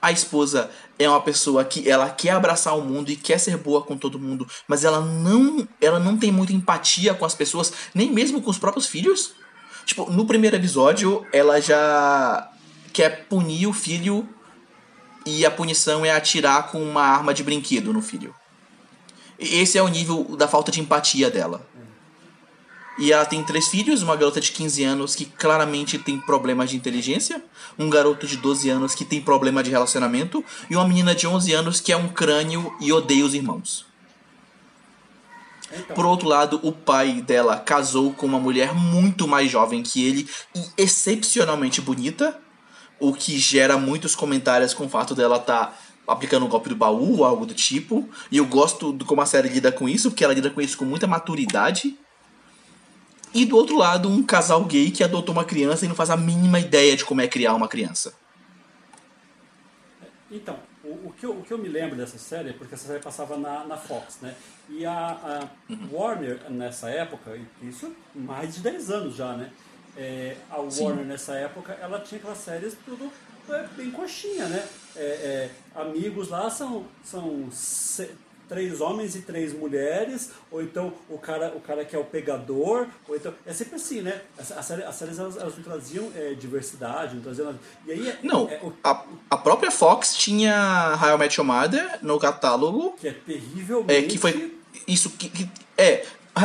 A 0.00 0.12
esposa 0.12 0.70
é 0.98 1.08
uma 1.08 1.20
pessoa 1.20 1.64
que 1.64 1.88
ela 1.88 2.08
quer 2.08 2.30
abraçar 2.30 2.76
o 2.76 2.82
mundo 2.82 3.10
e 3.10 3.16
quer 3.16 3.38
ser 3.38 3.56
boa 3.56 3.82
com 3.82 3.96
todo 3.96 4.18
mundo, 4.18 4.46
mas 4.66 4.84
ela 4.84 5.00
não, 5.00 5.68
ela 5.80 5.98
não 5.98 6.16
tem 6.16 6.32
muita 6.32 6.52
empatia 6.52 7.12
com 7.12 7.24
as 7.24 7.34
pessoas, 7.34 7.72
nem 7.94 8.10
mesmo 8.10 8.40
com 8.40 8.50
os 8.50 8.58
próprios 8.58 8.86
filhos. 8.86 9.34
Tipo, 9.84 10.10
no 10.10 10.26
primeiro 10.26 10.56
episódio, 10.56 11.26
ela 11.32 11.60
já 11.60 12.50
quer 12.92 13.26
punir 13.26 13.66
o 13.66 13.72
filho 13.72 14.28
e 15.26 15.44
a 15.44 15.50
punição 15.50 16.04
é 16.04 16.10
atirar 16.10 16.70
com 16.70 16.82
uma 16.82 17.02
arma 17.02 17.34
de 17.34 17.42
brinquedo 17.42 17.92
no 17.92 18.00
filho. 18.00 18.34
Esse 19.40 19.78
é 19.78 19.82
o 19.82 19.88
nível 19.88 20.36
da 20.36 20.46
falta 20.46 20.70
de 20.70 20.80
empatia 20.80 21.30
dela. 21.30 21.66
E 22.98 23.12
ela 23.12 23.24
tem 23.24 23.42
três 23.42 23.68
filhos, 23.68 24.02
uma 24.02 24.14
garota 24.14 24.42
de 24.42 24.52
15 24.52 24.84
anos 24.84 25.16
que 25.16 25.24
claramente 25.24 25.96
tem 25.98 26.20
problemas 26.20 26.68
de 26.68 26.76
inteligência, 26.76 27.42
um 27.78 27.88
garoto 27.88 28.26
de 28.26 28.36
12 28.36 28.68
anos 28.68 28.94
que 28.94 29.06
tem 29.06 29.22
problema 29.22 29.62
de 29.62 29.70
relacionamento 29.70 30.44
e 30.68 30.76
uma 30.76 30.86
menina 30.86 31.14
de 31.14 31.26
11 31.26 31.54
anos 31.54 31.80
que 31.80 31.92
é 31.92 31.96
um 31.96 32.08
crânio 32.08 32.76
e 32.78 32.92
odeia 32.92 33.24
os 33.24 33.32
irmãos. 33.32 33.86
Então, 35.72 35.96
Por 35.96 36.04
outro 36.04 36.28
lado, 36.28 36.60
o 36.62 36.72
pai 36.72 37.22
dela 37.22 37.56
casou 37.56 38.12
com 38.12 38.26
uma 38.26 38.38
mulher 38.38 38.74
muito 38.74 39.26
mais 39.26 39.50
jovem 39.50 39.82
que 39.82 40.04
ele 40.04 40.28
e 40.54 40.62
excepcionalmente 40.76 41.80
bonita, 41.80 42.38
o 42.98 43.14
que 43.14 43.38
gera 43.38 43.78
muitos 43.78 44.14
comentários 44.14 44.74
com 44.74 44.84
o 44.84 44.88
fato 44.88 45.14
dela 45.14 45.36
estar 45.36 45.80
aplicando 46.10 46.44
o 46.44 46.48
golpe 46.48 46.68
do 46.68 46.76
baú 46.76 47.18
ou 47.18 47.24
algo 47.24 47.46
do 47.46 47.54
tipo. 47.54 48.08
E 48.30 48.36
eu 48.36 48.46
gosto 48.46 48.92
de 48.92 49.04
como 49.04 49.20
a 49.20 49.26
série 49.26 49.48
lida 49.48 49.70
com 49.70 49.88
isso, 49.88 50.10
porque 50.10 50.24
ela 50.24 50.34
lida 50.34 50.50
com 50.50 50.60
isso 50.60 50.76
com 50.76 50.84
muita 50.84 51.06
maturidade. 51.06 51.96
E 53.32 53.44
do 53.44 53.56
outro 53.56 53.76
lado, 53.76 54.08
um 54.08 54.22
casal 54.22 54.64
gay 54.64 54.90
que 54.90 55.04
adotou 55.04 55.32
uma 55.32 55.44
criança 55.44 55.84
e 55.84 55.88
não 55.88 55.94
faz 55.94 56.10
a 56.10 56.16
mínima 56.16 56.58
ideia 56.58 56.96
de 56.96 57.04
como 57.04 57.20
é 57.20 57.28
criar 57.28 57.54
uma 57.54 57.68
criança. 57.68 58.14
Então, 60.30 60.58
o, 60.84 61.08
o 61.08 61.14
que 61.16 61.24
eu, 61.24 61.32
o 61.32 61.42
que 61.42 61.52
eu 61.52 61.58
me 61.58 61.68
lembro 61.68 61.96
dessa 61.96 62.18
série, 62.18 62.52
porque 62.52 62.74
essa 62.74 62.88
série 62.88 63.00
passava 63.00 63.36
na, 63.36 63.64
na 63.64 63.76
Fox, 63.76 64.18
né? 64.20 64.34
E 64.68 64.84
a, 64.84 64.92
a 64.92 65.48
Warner, 65.92 66.50
nessa 66.50 66.90
época, 66.90 67.38
isso 67.62 67.94
mais 68.14 68.54
de 68.54 68.60
10 68.60 68.90
anos 68.90 69.14
já, 69.14 69.36
né? 69.36 69.50
É, 69.96 70.36
a 70.50 70.58
Warner, 70.58 71.04
nessa 71.04 71.34
época, 71.34 71.72
ela 71.80 72.00
tinha 72.00 72.18
aquelas 72.18 72.38
séries 72.38 72.76
tudo 72.84 73.12
é, 73.48 73.66
bem 73.76 73.90
coxinha, 73.90 74.46
né? 74.46 74.66
É, 74.96 75.00
é, 75.00 75.50
amigos 75.74 76.28
lá 76.28 76.50
são, 76.50 76.84
são 77.04 77.48
três 78.48 78.80
homens 78.80 79.14
e 79.14 79.22
três 79.22 79.52
mulheres, 79.52 80.30
ou 80.50 80.60
então 80.60 80.92
o 81.08 81.16
cara, 81.16 81.52
o 81.56 81.60
cara 81.60 81.84
que 81.84 81.94
é 81.94 81.98
o 81.98 82.04
pegador, 82.04 82.88
ou 83.08 83.14
então... 83.14 83.32
É 83.46 83.52
sempre 83.52 83.76
assim, 83.76 84.00
né? 84.02 84.22
As, 84.36 84.50
as 84.50 84.66
séries, 84.66 84.84
as 84.84 84.94
séries 84.96 85.18
elas, 85.20 85.36
elas 85.36 85.56
não 85.56 85.62
traziam 85.62 86.10
é, 86.16 86.34
diversidade, 86.34 87.14
não 87.14 87.22
traziam. 87.22 87.56
E 87.86 87.92
aí... 87.92 88.08
é- 88.08 88.18
Não, 88.24 88.48
é, 88.48 88.58
o- 88.60 88.72
a, 88.82 89.04
a 89.30 89.36
própria 89.36 89.70
Fox 89.70 90.16
tinha 90.16 90.98
How 91.00 91.14
I 91.14 91.18
Met 91.18 91.38
Your 91.40 91.46
Mother 91.46 91.98
no 92.02 92.18
catálogo 92.18 92.96
que 93.00 93.06
é 93.08 93.12
terrivelmente. 93.12 94.04
É, 94.04 94.08
que 94.08 94.18
foi 94.18 94.58
isso 94.88 95.10
que, 95.10 95.28
que 95.28 95.48
é 95.78 96.04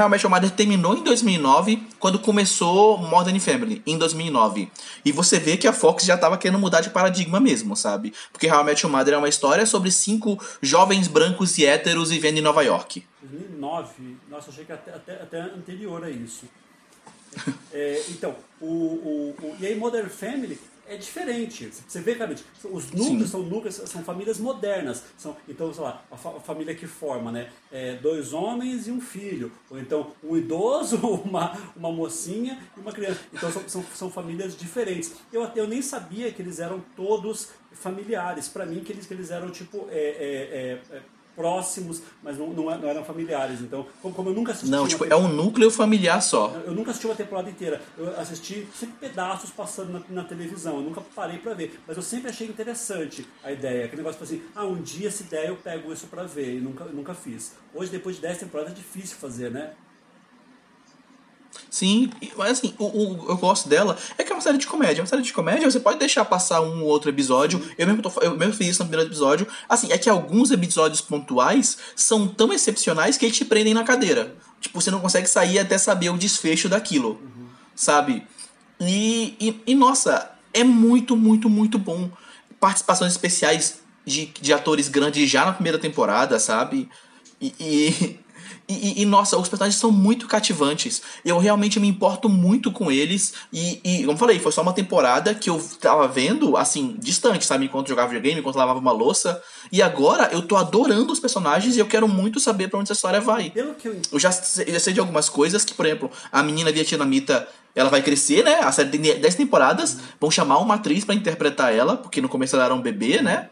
Met 0.09 0.23
Your 0.23 0.29
Mother 0.29 0.49
terminou 0.51 0.95
em 0.97 1.03
2009 1.03 1.87
quando 1.99 2.19
começou 2.19 2.97
Modern 2.97 3.39
Family 3.39 3.81
em 3.85 3.97
2009 3.97 4.69
e 5.05 5.11
você 5.11 5.39
vê 5.39 5.57
que 5.57 5.67
a 5.67 5.73
Fox 5.73 6.03
já 6.03 6.15
estava 6.15 6.37
querendo 6.37 6.59
mudar 6.59 6.81
de 6.81 6.89
paradigma 6.89 7.39
mesmo 7.39 7.75
sabe 7.75 8.13
porque 8.31 8.47
Met 8.63 8.83
Your 8.83 8.91
Mother 8.91 9.13
é 9.13 9.17
uma 9.17 9.29
história 9.29 9.65
sobre 9.65 9.91
cinco 9.91 10.37
jovens 10.61 11.07
brancos 11.07 11.57
e 11.57 11.65
héteros 11.65 12.09
vivendo 12.09 12.37
em 12.37 12.41
Nova 12.41 12.63
York 12.63 13.05
2009. 13.21 14.17
Nossa, 14.29 14.49
achei 14.51 14.65
que 14.65 14.71
até, 14.71 14.91
até, 14.91 15.13
até 15.13 15.41
anterior 15.41 16.03
a 16.03 16.09
isso. 16.09 16.45
É, 17.73 18.01
então, 18.09 18.33
o, 18.61 18.65
o, 18.65 19.35
o- 19.41 19.55
e 19.59 19.67
aí 19.67 19.75
Modern 19.75 20.07
Family 20.07 20.57
é 20.87 20.97
diferente. 20.97 21.71
Você 21.87 21.99
vê 22.01 22.15
claramente, 22.15 22.43
os 22.63 22.91
núcleos 22.91 23.21
Sim. 23.23 23.27
são 23.27 23.43
núcleos, 23.43 23.75
são 23.75 24.03
famílias 24.03 24.37
modernas. 24.39 25.03
São, 25.17 25.35
então, 25.47 25.73
sei 25.73 25.83
lá, 25.83 26.03
a, 26.11 26.17
fa- 26.17 26.37
a 26.37 26.39
família 26.39 26.73
que 26.75 26.85
forma, 26.87 27.31
né? 27.31 27.49
É, 27.71 27.95
dois 27.95 28.33
homens 28.33 28.87
e 28.87 28.91
um 28.91 29.01
filho. 29.01 29.51
Ou 29.69 29.79
então 29.79 30.11
um 30.23 30.35
idoso, 30.37 30.97
uma, 31.25 31.57
uma 31.75 31.91
mocinha 31.91 32.59
e 32.77 32.79
uma 32.79 32.91
criança. 32.91 33.19
Então 33.33 33.51
são, 33.51 33.67
são, 33.67 33.85
são 33.93 34.11
famílias 34.11 34.55
diferentes. 34.57 35.13
Eu, 35.31 35.43
até- 35.43 35.59
eu 35.59 35.67
nem 35.67 35.81
sabia 35.81 36.31
que 36.31 36.41
eles 36.41 36.59
eram 36.59 36.79
todos 36.95 37.49
familiares. 37.73 38.47
Para 38.47 38.65
mim, 38.65 38.81
que 38.81 38.91
eles, 38.91 39.05
que 39.05 39.13
eles 39.13 39.31
eram 39.31 39.49
tipo. 39.51 39.87
é, 39.89 39.97
é, 39.97 40.79
é, 40.91 40.95
é, 40.97 41.01
próximos, 41.35 42.01
mas 42.23 42.37
não, 42.37 42.47
não, 42.49 42.63
não 42.77 42.89
eram 42.89 43.03
familiares. 43.03 43.61
Então, 43.61 43.85
como, 44.01 44.29
eu 44.29 44.33
nunca 44.33 44.51
assisti 44.53 44.69
não 44.71 44.87
tipo 44.87 45.05
te- 45.05 45.11
é 45.11 45.15
um 45.15 45.27
núcleo 45.27 45.69
familiar 45.69 46.21
só 46.21 46.55
eu 46.65 46.73
nunca 46.73 46.91
assisti 46.91 47.05
uma 47.07 47.15
temporada 47.15 47.49
inteira. 47.49 47.81
Eu 47.97 48.19
assisti 48.19 48.67
sempre 48.73 48.95
pedaços 49.07 49.49
passando 49.49 49.91
na, 50.09 50.21
na 50.21 50.23
televisão. 50.27 50.75
Eu 50.77 50.81
nunca 50.81 51.01
parei 51.15 51.37
pra 51.39 51.53
ver. 51.53 51.79
Mas 51.87 51.97
eu 51.97 52.03
sempre 52.03 52.29
achei 52.29 52.47
interessante 52.47 53.27
a 53.43 53.51
ideia. 53.51 53.85
Aquele 53.85 54.01
negócio 54.01 54.21
assim, 54.23 54.41
ah, 54.55 54.65
um 54.65 54.81
dia 54.81 55.11
se 55.11 55.23
der 55.23 55.49
eu 55.49 55.55
pego 55.57 55.91
isso 55.91 56.07
pra 56.07 56.23
ver. 56.23 56.57
E 56.57 56.59
nunca, 56.61 56.85
nunca 56.85 57.13
fiz. 57.13 57.53
Hoje, 57.73 57.91
depois 57.91 58.15
de 58.15 58.21
10 58.21 58.39
temporadas, 58.39 58.71
é 58.71 58.75
difícil 58.75 59.17
fazer, 59.17 59.51
né? 59.51 59.71
Sim, 61.69 62.09
mas 62.37 62.51
assim, 62.59 62.73
o, 62.77 62.85
o- 62.85 63.25
eu 63.29 63.37
gosto 63.37 63.67
dela 63.67 63.97
é 64.17 64.23
que 64.23 64.31
é 64.31 64.35
uma 64.35 64.41
série 64.41 64.57
de 64.57 64.65
comédia. 64.67 65.01
Uma 65.01 65.07
série 65.07 65.21
de 65.21 65.33
comédia, 65.33 65.69
você 65.69 65.79
pode 65.79 65.99
deixar 65.99 66.23
passar 66.25 66.61
um 66.61 66.81
ou 66.83 66.87
outro 66.87 67.09
episódio. 67.09 67.61
Eu 67.77 67.85
mesmo, 67.87 68.01
tô, 68.01 68.11
eu 68.21 68.37
mesmo 68.37 68.53
fiz 68.53 68.67
isso 68.69 68.83
no 68.83 68.89
primeiro 68.89 69.09
episódio. 69.11 69.47
Assim, 69.67 69.91
é 69.91 69.97
que 69.97 70.09
alguns 70.09 70.51
episódios 70.51 71.01
pontuais 71.01 71.77
são 71.95 72.27
tão 72.27 72.53
excepcionais 72.53 73.17
que 73.17 73.25
eles 73.25 73.35
te 73.37 73.43
prendem 73.45 73.73
na 73.73 73.83
cadeira. 73.83 74.35
Tipo, 74.61 74.79
você 74.79 74.89
não 74.89 74.99
consegue 75.01 75.27
sair 75.27 75.59
até 75.59 75.77
saber 75.77 76.09
o 76.09 76.17
desfecho 76.17 76.69
daquilo. 76.69 77.19
Sabe? 77.75 78.25
E, 78.79 79.35
e, 79.39 79.61
e, 79.67 79.75
nossa, 79.75 80.31
é 80.53 80.63
muito, 80.63 81.15
muito, 81.17 81.49
muito 81.49 81.77
bom. 81.77 82.09
Participações 82.59 83.11
especiais 83.11 83.79
de, 84.05 84.27
de 84.27 84.53
atores 84.53 84.87
grandes 84.87 85.29
já 85.29 85.45
na 85.45 85.53
primeira 85.53 85.77
temporada, 85.77 86.39
sabe? 86.39 86.89
E, 87.41 87.53
e, 87.59 88.19
e, 88.67 89.01
e, 89.01 89.05
nossa, 89.05 89.37
os 89.37 89.47
personagens 89.47 89.79
são 89.79 89.91
muito 89.91 90.27
cativantes. 90.27 91.01
Eu 91.23 91.37
realmente 91.37 91.79
me 91.79 91.87
importo 91.87 92.27
muito 92.27 92.71
com 92.71 92.91
eles. 92.91 93.33
E, 93.53 93.79
e, 93.83 93.99
como 93.99 94.13
eu 94.13 94.17
falei, 94.17 94.39
foi 94.39 94.51
só 94.51 94.61
uma 94.61 94.73
temporada 94.73 95.33
que 95.35 95.49
eu 95.49 95.63
tava 95.79 96.07
vendo, 96.07 96.57
assim, 96.57 96.95
distante, 96.97 97.45
sabe? 97.45 97.65
Enquanto 97.65 97.87
jogava 97.89 98.07
videogame, 98.09 98.39
enquanto 98.39 98.55
lavava 98.55 98.79
uma 98.79 98.91
louça. 98.91 99.41
E 99.71 99.81
agora 99.81 100.29
eu 100.31 100.41
tô 100.41 100.55
adorando 100.55 101.13
os 101.13 101.19
personagens 101.19 101.75
e 101.75 101.79
eu 101.79 101.85
quero 101.85 102.07
muito 102.07 102.39
saber 102.39 102.67
pra 102.69 102.79
onde 102.79 102.87
essa 102.87 102.93
história 102.97 103.21
vai. 103.21 103.49
Pelo 103.51 103.73
que 103.75 103.87
eu 103.87 103.99
Eu 104.11 104.19
já, 104.19 104.31
sei- 104.31 104.71
já 104.71 104.79
sei 104.79 104.93
de 104.93 104.99
algumas 104.99 105.29
coisas 105.29 105.63
que, 105.63 105.73
por 105.73 105.85
exemplo, 105.85 106.09
a 106.31 106.41
menina 106.41 106.71
vietnamita, 106.71 107.47
ela 107.75 107.89
vai 107.89 108.01
crescer, 108.01 108.43
né? 108.43 108.55
A 108.61 108.71
série 108.71 108.89
tem 108.89 109.01
10 109.01 109.35
temporadas, 109.35 109.97
vão 110.19 110.31
chamar 110.31 110.57
uma 110.59 110.75
atriz 110.75 111.03
pra 111.05 111.13
interpretar 111.13 111.73
ela, 111.75 111.97
porque 111.97 112.21
no 112.21 112.29
começo 112.29 112.55
ela 112.55 112.65
era 112.65 112.73
um 112.73 112.81
bebê, 112.81 113.21
né? 113.21 113.49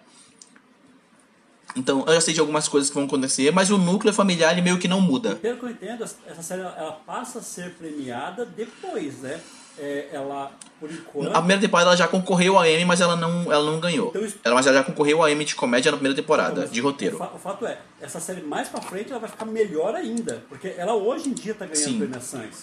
Então, 1.75 2.03
eu 2.07 2.13
já 2.13 2.21
sei 2.21 2.33
de 2.33 2.39
algumas 2.39 2.67
coisas 2.67 2.89
que 2.89 2.95
vão 2.95 3.05
acontecer, 3.05 3.51
mas 3.51 3.71
o 3.71 3.77
núcleo 3.77 4.13
familiar 4.13 4.51
ele 4.51 4.61
meio 4.61 4.77
que 4.77 4.87
não 4.87 5.01
muda. 5.01 5.35
Pelo 5.35 5.57
que 5.57 5.65
eu 5.65 5.69
entendo, 5.69 6.03
essa 6.03 6.41
série 6.43 6.61
ela 6.61 6.99
passa 7.05 7.39
a 7.39 7.41
ser 7.41 7.71
premiada 7.75 8.45
depois, 8.45 9.19
né? 9.21 9.39
É, 9.79 10.09
ela, 10.13 10.51
por 10.79 10.91
enquanto. 10.91 11.29
A 11.35 11.39
primeira 11.39 11.59
temporada 11.59 11.89
ela 11.89 11.97
já 11.97 12.07
concorreu 12.07 12.57
ao 12.59 12.63
Emmy, 12.65 12.85
mas 12.85 13.01
ela 13.01 13.15
não, 13.15 13.51
ela 13.51 13.71
não 13.71 13.79
ganhou. 13.79 14.09
Então 14.09 14.23
isso- 14.23 14.37
Ela, 14.43 14.53
mas 14.53 14.67
ela 14.67 14.77
já 14.77 14.83
concorreu 14.83 15.19
ao 15.23 15.27
Emmy 15.27 15.43
de 15.45 15.55
comédia 15.55 15.89
na 15.91 15.97
primeira 15.97 16.15
temporada, 16.15 16.61
Mas 16.61 16.71
de 16.71 16.79
roteiro. 16.79 17.15
O, 17.15 17.17
fa- 17.17 17.31
o 17.33 17.39
fato 17.39 17.65
é, 17.65 17.79
essa 17.99 18.19
série 18.19 18.43
mais 18.43 18.69
pra 18.69 18.79
frente 18.81 19.09
ela 19.09 19.19
vai 19.19 19.27
ficar 19.29 19.45
melhor 19.45 19.95
ainda. 19.95 20.43
Porque 20.47 20.75
ela 20.77 20.93
hoje 20.93 21.27
em 21.29 21.33
dia 21.33 21.55
tá 21.55 21.65
ganhando 21.65 21.83
Sim. 21.85 21.97
premiações. 21.97 22.61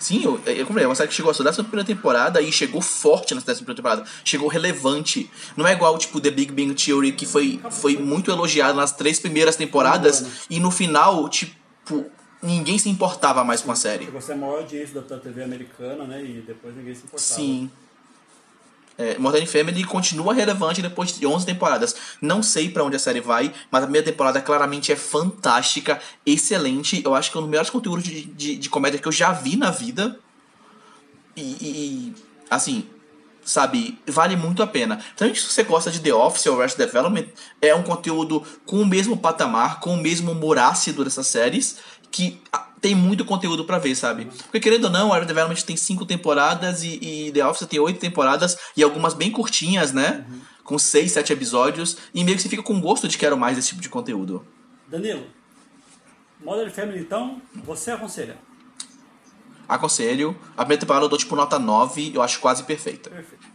Sim, 0.00 0.24
eu, 0.24 0.40
eu 0.46 0.66
comprei. 0.66 0.84
É 0.84 0.88
uma 0.88 0.94
série 0.94 1.08
que 1.08 1.14
chegou 1.14 1.30
à 1.30 1.34
sua 1.34 1.44
décima 1.44 1.64
primeira 1.64 1.86
temporada 1.86 2.40
e 2.40 2.52
chegou 2.52 2.80
forte 2.80 3.34
na 3.34 3.40
décima 3.40 3.64
primeira 3.66 3.76
temporada. 3.76 4.04
Chegou 4.24 4.48
relevante. 4.48 5.30
Não 5.56 5.66
é 5.66 5.72
igual, 5.72 5.96
tipo, 5.98 6.20
The 6.20 6.30
Big 6.30 6.52
Bang 6.52 6.74
Theory, 6.74 7.12
que 7.12 7.26
foi, 7.26 7.60
foi 7.70 7.96
muito 7.96 8.30
elogiado 8.30 8.76
nas 8.76 8.92
três 8.92 9.18
primeiras 9.18 9.56
temporadas 9.56 10.20
Mano. 10.20 10.34
e 10.50 10.60
no 10.60 10.70
final, 10.70 11.28
tipo, 11.28 12.06
ninguém 12.42 12.78
se 12.78 12.88
importava 12.88 13.42
mais 13.44 13.60
com 13.60 13.72
a 13.72 13.76
série. 13.76 14.04
Chegou 14.04 14.18
a 14.18 14.22
ser 14.22 14.32
a 14.32 14.36
maior 14.36 14.58
audiência 14.58 15.00
da 15.00 15.18
TV 15.18 15.42
americana, 15.42 16.04
né? 16.04 16.22
E 16.22 16.42
depois 16.46 16.74
ninguém 16.76 16.94
se 16.94 17.04
importava. 17.04 17.22
Sim. 17.22 17.70
É, 18.98 19.16
Modern 19.16 19.46
Family 19.46 19.84
continua 19.84 20.34
relevante 20.34 20.82
depois 20.82 21.16
de 21.16 21.24
11 21.24 21.46
temporadas. 21.46 21.94
Não 22.20 22.42
sei 22.42 22.68
pra 22.68 22.82
onde 22.82 22.96
a 22.96 22.98
série 22.98 23.20
vai, 23.20 23.54
mas 23.70 23.82
a 23.84 23.86
primeira 23.86 24.04
temporada 24.04 24.40
claramente 24.40 24.90
é 24.90 24.96
fantástica, 24.96 26.00
excelente. 26.26 27.00
Eu 27.04 27.14
acho 27.14 27.30
que 27.30 27.36
é 27.36 27.38
um 27.38 27.42
dos 27.44 27.50
melhores 27.50 27.70
conteúdos 27.70 28.02
de, 28.02 28.24
de, 28.24 28.56
de 28.56 28.68
comédia 28.68 28.98
que 28.98 29.06
eu 29.06 29.12
já 29.12 29.30
vi 29.32 29.56
na 29.56 29.70
vida. 29.70 30.18
E, 31.36 31.42
e- 31.42 32.14
assim, 32.50 32.86
sabe, 33.44 33.98
vale 34.06 34.34
muito 34.34 34.62
a 34.62 34.66
pena. 34.66 34.96
Principalmente 34.96 35.40
se 35.40 35.46
você 35.52 35.62
gosta 35.62 35.90
de 35.90 36.00
The 36.00 36.12
Office 36.12 36.46
ou 36.46 36.60
Arrested 36.60 36.84
Development, 36.86 37.26
é 37.62 37.74
um 37.74 37.82
conteúdo 37.82 38.42
com 38.66 38.82
o 38.82 38.86
mesmo 38.86 39.16
patamar, 39.16 39.80
com 39.80 39.94
o 39.94 39.96
mesmo 39.96 40.32
humor 40.32 40.58
ácido 40.58 41.04
dessas 41.04 41.28
séries, 41.28 41.78
que 42.10 42.40
tem 42.80 42.94
muito 42.94 43.24
conteúdo 43.24 43.64
pra 43.64 43.78
ver, 43.78 43.94
sabe? 43.94 44.26
Porque 44.42 44.60
querendo 44.60 44.84
ou 44.84 44.90
não, 44.90 45.12
Arrested 45.12 45.28
Development 45.28 45.62
tem 45.62 45.76
cinco 45.76 46.06
temporadas 46.06 46.82
e, 46.82 46.98
e 47.02 47.32
The 47.32 47.44
Office 47.46 47.66
tem 47.66 47.80
oito 47.80 47.98
temporadas 47.98 48.56
e 48.76 48.82
algumas 48.82 49.14
bem 49.14 49.30
curtinhas, 49.30 49.92
né? 49.92 50.26
Com 50.64 50.78
seis, 50.78 51.12
sete 51.12 51.32
episódios, 51.32 51.96
e 52.14 52.22
meio 52.24 52.36
que 52.36 52.42
você 52.42 52.48
fica 52.48 52.62
com 52.62 52.80
gosto 52.80 53.08
de 53.08 53.16
quero 53.16 53.36
mais 53.36 53.56
desse 53.56 53.68
tipo 53.68 53.80
de 53.80 53.88
conteúdo. 53.88 54.46
Danilo, 54.86 55.26
Modern 56.40 56.70
Family, 56.70 57.00
então, 57.00 57.42
você 57.54 57.90
aconselha? 57.90 58.38
Aconselho. 59.68 60.38
A 60.56 60.62
primeira 60.62 60.80
temporada 60.80 61.04
eu 61.04 61.08
dou 61.08 61.18
tipo 61.18 61.34
nota 61.34 61.58
9, 61.58 62.12
eu 62.14 62.22
acho 62.22 62.40
quase 62.40 62.62
perfeita. 62.64 63.10
Perfeito. 63.10 63.46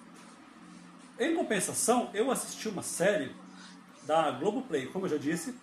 Em 1.20 1.36
compensação, 1.36 2.10
eu 2.14 2.30
assisti 2.30 2.68
uma 2.68 2.84
série 2.84 3.32
da 4.06 4.32
Globoplay, 4.32 4.88
como 4.88 5.06
eu 5.06 5.10
já 5.10 5.18
disse, 5.18 5.56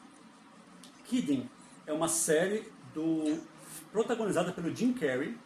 Kidding. 1.05 1.49
É 1.87 1.93
uma 1.93 2.09
série 2.09 2.71
do 2.95 3.39
protagonizada 3.93 4.53
pelo 4.53 4.74
Jim 4.74 4.93
Carrey 4.93 5.36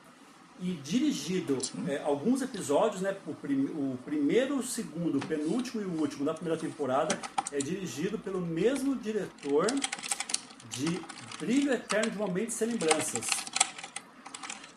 e 0.60 0.74
dirigido 0.74 1.58
é, 1.88 2.00
alguns 2.04 2.40
episódios, 2.40 3.00
né? 3.02 3.16
O, 3.26 3.34
prim- 3.34 3.66
o 3.66 3.98
primeiro, 4.04 4.58
o 4.58 4.62
segundo, 4.62 5.18
o 5.18 5.26
penúltimo 5.26 5.82
e 5.82 5.84
o 5.84 6.00
último 6.00 6.24
da 6.24 6.32
primeira 6.34 6.58
temporada 6.58 7.18
é 7.50 7.58
dirigido 7.58 8.18
pelo 8.18 8.40
mesmo 8.40 8.94
diretor 8.96 9.66
de 10.70 11.00
Brilho 11.38 11.72
Eterno 11.72 12.10
de 12.10 12.16
Uma 12.16 12.28
Mente 12.28 12.52
Sem 12.54 12.68
Lembranças. 12.68 13.26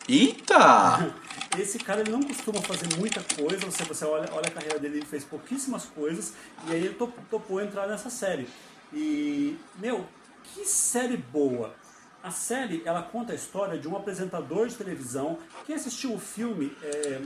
Eita! 0.08 1.14
Esse 1.58 1.78
cara 1.78 2.00
ele 2.00 2.10
não 2.10 2.22
costuma 2.22 2.60
fazer 2.62 2.86
muita 2.98 3.22
coisa, 3.22 3.66
você, 3.66 3.82
você 3.84 4.04
olha, 4.04 4.28
olha 4.32 4.46
a 4.46 4.50
carreira 4.50 4.78
dele, 4.78 4.98
ele 4.98 5.06
fez 5.06 5.24
pouquíssimas 5.24 5.84
coisas, 5.86 6.34
e 6.66 6.72
aí 6.72 6.84
ele 6.84 6.94
topou 6.94 7.60
entrar 7.60 7.86
nessa 7.86 8.10
série. 8.10 8.48
E, 8.92 9.56
meu, 9.78 10.06
que 10.44 10.64
série 10.64 11.16
boa! 11.16 11.74
A 12.22 12.30
série 12.30 12.82
ela 12.84 13.02
conta 13.02 13.32
a 13.32 13.34
história 13.34 13.78
de 13.78 13.86
um 13.86 13.96
apresentador 13.96 14.66
de 14.66 14.74
televisão 14.74 15.38
que 15.64 15.72
assistiu 15.72 16.14
o 16.14 16.18
filme 16.18 16.76
é, 16.82 17.20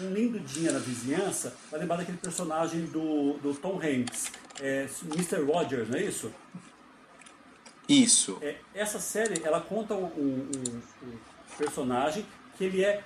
Um 0.00 0.12
Lindo 0.12 0.38
Dia 0.38 0.70
na 0.70 0.78
Vizinhança, 0.78 1.56
vai 1.70 1.80
lembrar 1.80 1.96
daquele 1.96 2.18
personagem 2.18 2.86
do, 2.86 3.34
do 3.38 3.54
Tom 3.54 3.80
Hanks, 3.82 4.30
é, 4.60 4.86
Mr. 5.14 5.42
Rogers, 5.42 5.88
não 5.88 5.98
é 5.98 6.02
isso? 6.02 6.32
Isso. 7.88 8.38
É, 8.42 8.56
essa 8.74 8.98
série 8.98 9.42
ela 9.42 9.62
conta 9.62 9.94
um, 9.94 10.04
um, 10.04 10.50
um, 11.02 11.18
personagem 11.56 12.26
que 12.56 12.64
ele 12.64 12.84
é. 12.84 13.02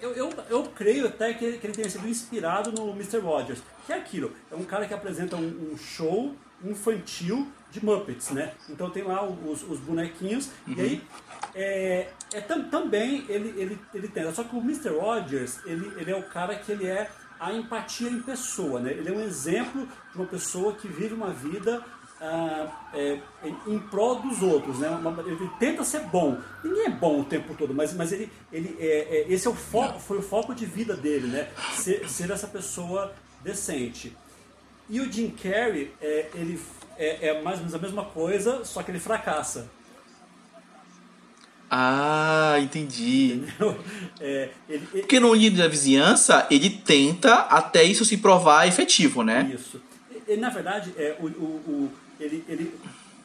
Eu, 0.00 0.12
eu, 0.12 0.30
eu 0.50 0.64
creio 0.64 1.06
até 1.06 1.32
que 1.32 1.44
ele, 1.44 1.58
que 1.58 1.66
ele 1.68 1.74
tenha 1.74 1.88
sido 1.88 2.06
inspirado 2.08 2.72
no 2.72 2.90
Mr. 2.90 3.18
Rogers, 3.18 3.60
que 3.86 3.92
é 3.92 3.96
aquilo: 3.96 4.34
é 4.50 4.56
um 4.56 4.64
cara 4.64 4.86
que 4.86 4.92
apresenta 4.92 5.36
um, 5.36 5.72
um 5.72 5.78
show 5.78 6.34
infantil 6.64 7.50
de 7.70 7.84
Muppets, 7.84 8.30
né? 8.30 8.52
Então 8.68 8.90
tem 8.90 9.02
lá 9.02 9.24
os, 9.24 9.62
os 9.62 9.78
bonequinhos, 9.80 10.50
uhum. 10.66 10.74
e 10.74 10.80
aí 10.80 11.02
é, 11.54 12.08
é 12.32 12.40
tam, 12.40 12.68
também 12.68 13.24
ele, 13.28 13.54
ele, 13.56 13.80
ele 13.94 14.08
tem. 14.08 14.32
Só 14.32 14.44
que 14.44 14.54
o 14.54 14.60
Mr. 14.60 14.90
Rogers, 14.90 15.58
ele, 15.64 15.92
ele 15.96 16.10
é 16.10 16.16
o 16.16 16.22
cara 16.22 16.54
que 16.54 16.72
ele 16.72 16.86
é 16.86 17.10
a 17.38 17.52
empatia 17.52 18.08
em 18.08 18.22
pessoa, 18.22 18.80
né? 18.80 18.92
Ele 18.92 19.08
é 19.08 19.12
um 19.12 19.20
exemplo 19.20 19.86
de 19.86 20.16
uma 20.16 20.26
pessoa 20.26 20.72
que 20.74 20.88
vive 20.88 21.14
uma 21.14 21.30
vida 21.30 21.84
ah, 22.20 22.88
é, 22.94 23.18
em 23.66 23.78
prol 23.78 24.20
dos 24.20 24.42
outros, 24.42 24.78
né? 24.78 24.88
Ele 25.26 25.50
tenta 25.58 25.84
ser 25.84 26.00
bom. 26.00 26.38
Ninguém 26.64 26.86
é 26.86 26.90
bom 26.90 27.20
o 27.20 27.24
tempo 27.24 27.54
todo, 27.54 27.74
mas, 27.74 27.92
mas 27.94 28.12
ele, 28.12 28.30
ele 28.52 28.76
é, 28.78 29.18
é, 29.18 29.32
esse 29.32 29.46
é 29.46 29.50
o 29.50 29.54
foco, 29.54 29.98
foi 29.98 30.18
o 30.18 30.22
foco 30.22 30.54
de 30.54 30.64
vida 30.64 30.96
dele, 30.96 31.26
né? 31.26 31.48
Ser, 31.74 32.08
ser 32.08 32.30
essa 32.30 32.46
pessoa 32.46 33.12
decente. 33.42 34.16
E 34.88 35.00
o 35.00 35.12
Jim 35.12 35.30
Carrey, 35.30 35.90
é, 36.00 36.26
ele 36.34 36.60
é, 36.96 37.28
é, 37.28 37.42
mais 37.42 37.56
ou 37.56 37.64
menos 37.64 37.74
a 37.74 37.78
mesma 37.78 38.04
coisa, 38.04 38.64
só 38.64 38.82
que 38.82 38.90
ele 38.90 38.98
fracassa. 38.98 39.68
Ah, 41.70 42.56
entendi. 42.60 43.42
É, 44.18 44.48
ele, 44.66 44.88
ele... 44.92 45.02
Porque 45.02 45.20
no 45.20 45.34
livro 45.34 45.58
da 45.58 45.68
vizinhança, 45.68 46.46
ele 46.50 46.70
tenta 46.70 47.34
até 47.34 47.82
isso 47.82 48.02
se 48.02 48.16
provar 48.16 48.66
efetivo, 48.66 49.22
né? 49.22 49.50
Isso. 49.54 49.80
E, 50.26 50.36
na 50.36 50.48
verdade, 50.48 50.94
é, 50.96 51.14
o, 51.20 51.26
o, 51.26 51.28
o, 51.28 51.92
ele, 52.18 52.42
ele, 52.48 52.74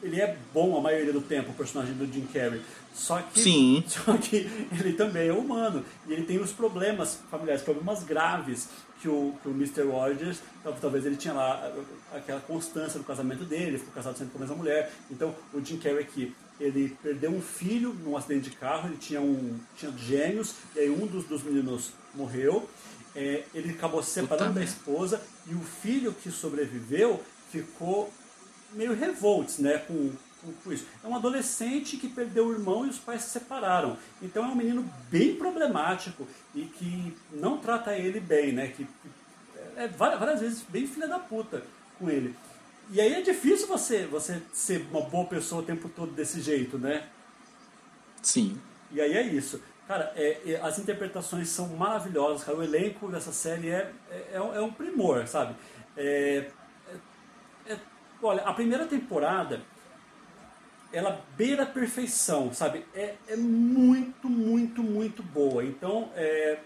ele 0.02 0.20
é 0.20 0.36
bom 0.52 0.76
a 0.76 0.80
maioria 0.82 1.12
do 1.12 1.22
tempo, 1.22 1.50
o 1.50 1.54
personagem 1.54 1.94
do 1.94 2.06
Jim 2.12 2.26
Carrey. 2.32 2.60
Só 2.92 3.20
que, 3.22 3.40
Sim. 3.40 3.84
só 3.88 4.16
que 4.16 4.36
ele 4.78 4.92
também 4.92 5.28
é 5.28 5.32
humano. 5.32 5.84
E 6.06 6.12
ele 6.12 6.24
tem 6.24 6.38
os 6.38 6.52
problemas 6.52 7.18
familiares, 7.30 7.62
problemas 7.62 8.04
graves 8.04 8.68
que 9.00 9.08
o, 9.08 9.34
que 9.42 9.48
o 9.48 9.50
Mr. 9.50 9.82
Rogers, 9.82 10.40
talvez 10.80 11.04
ele 11.04 11.16
tinha 11.16 11.34
lá 11.34 11.72
aquela 12.14 12.40
constância 12.40 12.98
no 12.98 13.04
casamento 13.04 13.44
dele, 13.44 13.78
ficou 13.78 13.92
casado 13.92 14.16
sempre 14.16 14.32
com 14.32 14.38
a 14.38 14.42
mesma 14.42 14.56
mulher. 14.56 14.92
Então 15.10 15.34
o 15.52 15.60
Jim 15.60 15.76
Carrey 15.78 15.98
aqui, 15.98 16.34
ele 16.60 16.96
perdeu 17.02 17.32
um 17.32 17.42
filho 17.42 17.92
num 18.04 18.16
acidente 18.16 18.50
de 18.50 18.56
carro, 18.56 18.88
ele 18.88 18.98
tinha, 18.98 19.20
um, 19.20 19.58
tinha 19.76 19.90
gêmeos, 19.98 20.54
e 20.76 20.80
aí 20.80 20.90
um 20.90 21.06
dos, 21.06 21.24
dos 21.24 21.42
meninos 21.42 21.90
morreu. 22.14 22.68
É, 23.14 23.42
ele 23.52 23.70
acabou 23.72 24.02
se 24.02 24.10
separando 24.10 24.54
da 24.54 24.64
esposa 24.64 25.20
e 25.46 25.54
o 25.54 25.60
filho 25.60 26.14
que 26.14 26.30
sobreviveu 26.30 27.20
ficou 27.50 28.10
meio 28.72 28.94
revoltos 28.94 29.58
né, 29.58 29.78
com, 29.78 30.12
com 30.64 30.72
isso. 30.72 30.86
É 31.02 31.06
um 31.06 31.14
adolescente 31.14 31.96
que 31.96 32.08
perdeu 32.08 32.46
o 32.46 32.52
irmão 32.52 32.86
e 32.86 32.90
os 32.90 32.98
pais 32.98 33.22
se 33.22 33.30
separaram. 33.30 33.96
Então 34.20 34.44
é 34.44 34.48
um 34.48 34.54
menino 34.54 34.88
bem 35.10 35.36
problemático 35.36 36.26
e 36.54 36.62
que 36.62 37.16
não 37.32 37.58
trata 37.58 37.96
ele 37.96 38.20
bem, 38.20 38.52
né? 38.52 38.68
Que, 38.68 38.84
que 38.84 39.10
é 39.76 39.88
várias, 39.88 40.18
várias 40.18 40.40
vezes 40.40 40.62
bem 40.68 40.86
filha 40.86 41.08
da 41.08 41.18
puta 41.18 41.62
com 41.98 42.10
ele. 42.10 42.34
E 42.90 43.00
aí 43.00 43.14
é 43.14 43.22
difícil 43.22 43.66
você, 43.66 44.06
você 44.06 44.42
ser 44.52 44.86
uma 44.90 45.02
boa 45.02 45.26
pessoa 45.26 45.62
o 45.62 45.64
tempo 45.64 45.88
todo 45.88 46.12
desse 46.12 46.40
jeito, 46.40 46.78
né? 46.78 47.08
Sim. 48.20 48.58
E 48.90 49.00
aí 49.00 49.12
é 49.14 49.22
isso. 49.22 49.62
Cara, 49.86 50.12
é, 50.14 50.52
é, 50.52 50.60
as 50.60 50.78
interpretações 50.78 51.48
são 51.48 51.68
maravilhosas, 51.68 52.44
cara. 52.44 52.58
O 52.58 52.62
elenco 52.62 53.08
dessa 53.08 53.32
série 53.32 53.70
é, 53.70 53.92
é, 54.10 54.30
é 54.34 54.40
um 54.40 54.68
é 54.68 54.70
primor, 54.70 55.26
sabe? 55.26 55.54
É, 55.96 56.50
é, 57.66 57.78
olha, 58.22 58.42
a 58.42 58.52
primeira 58.52 58.86
temporada 58.86 59.60
ela 60.92 61.24
beira 61.36 61.62
a 61.62 61.66
perfeição, 61.66 62.52
sabe? 62.52 62.84
É, 62.94 63.14
é 63.28 63.36
muito, 63.36 64.28
muito, 64.28 64.82
muito 64.82 65.22
boa. 65.22 65.64
Então, 65.64 66.10
é, 66.14 66.58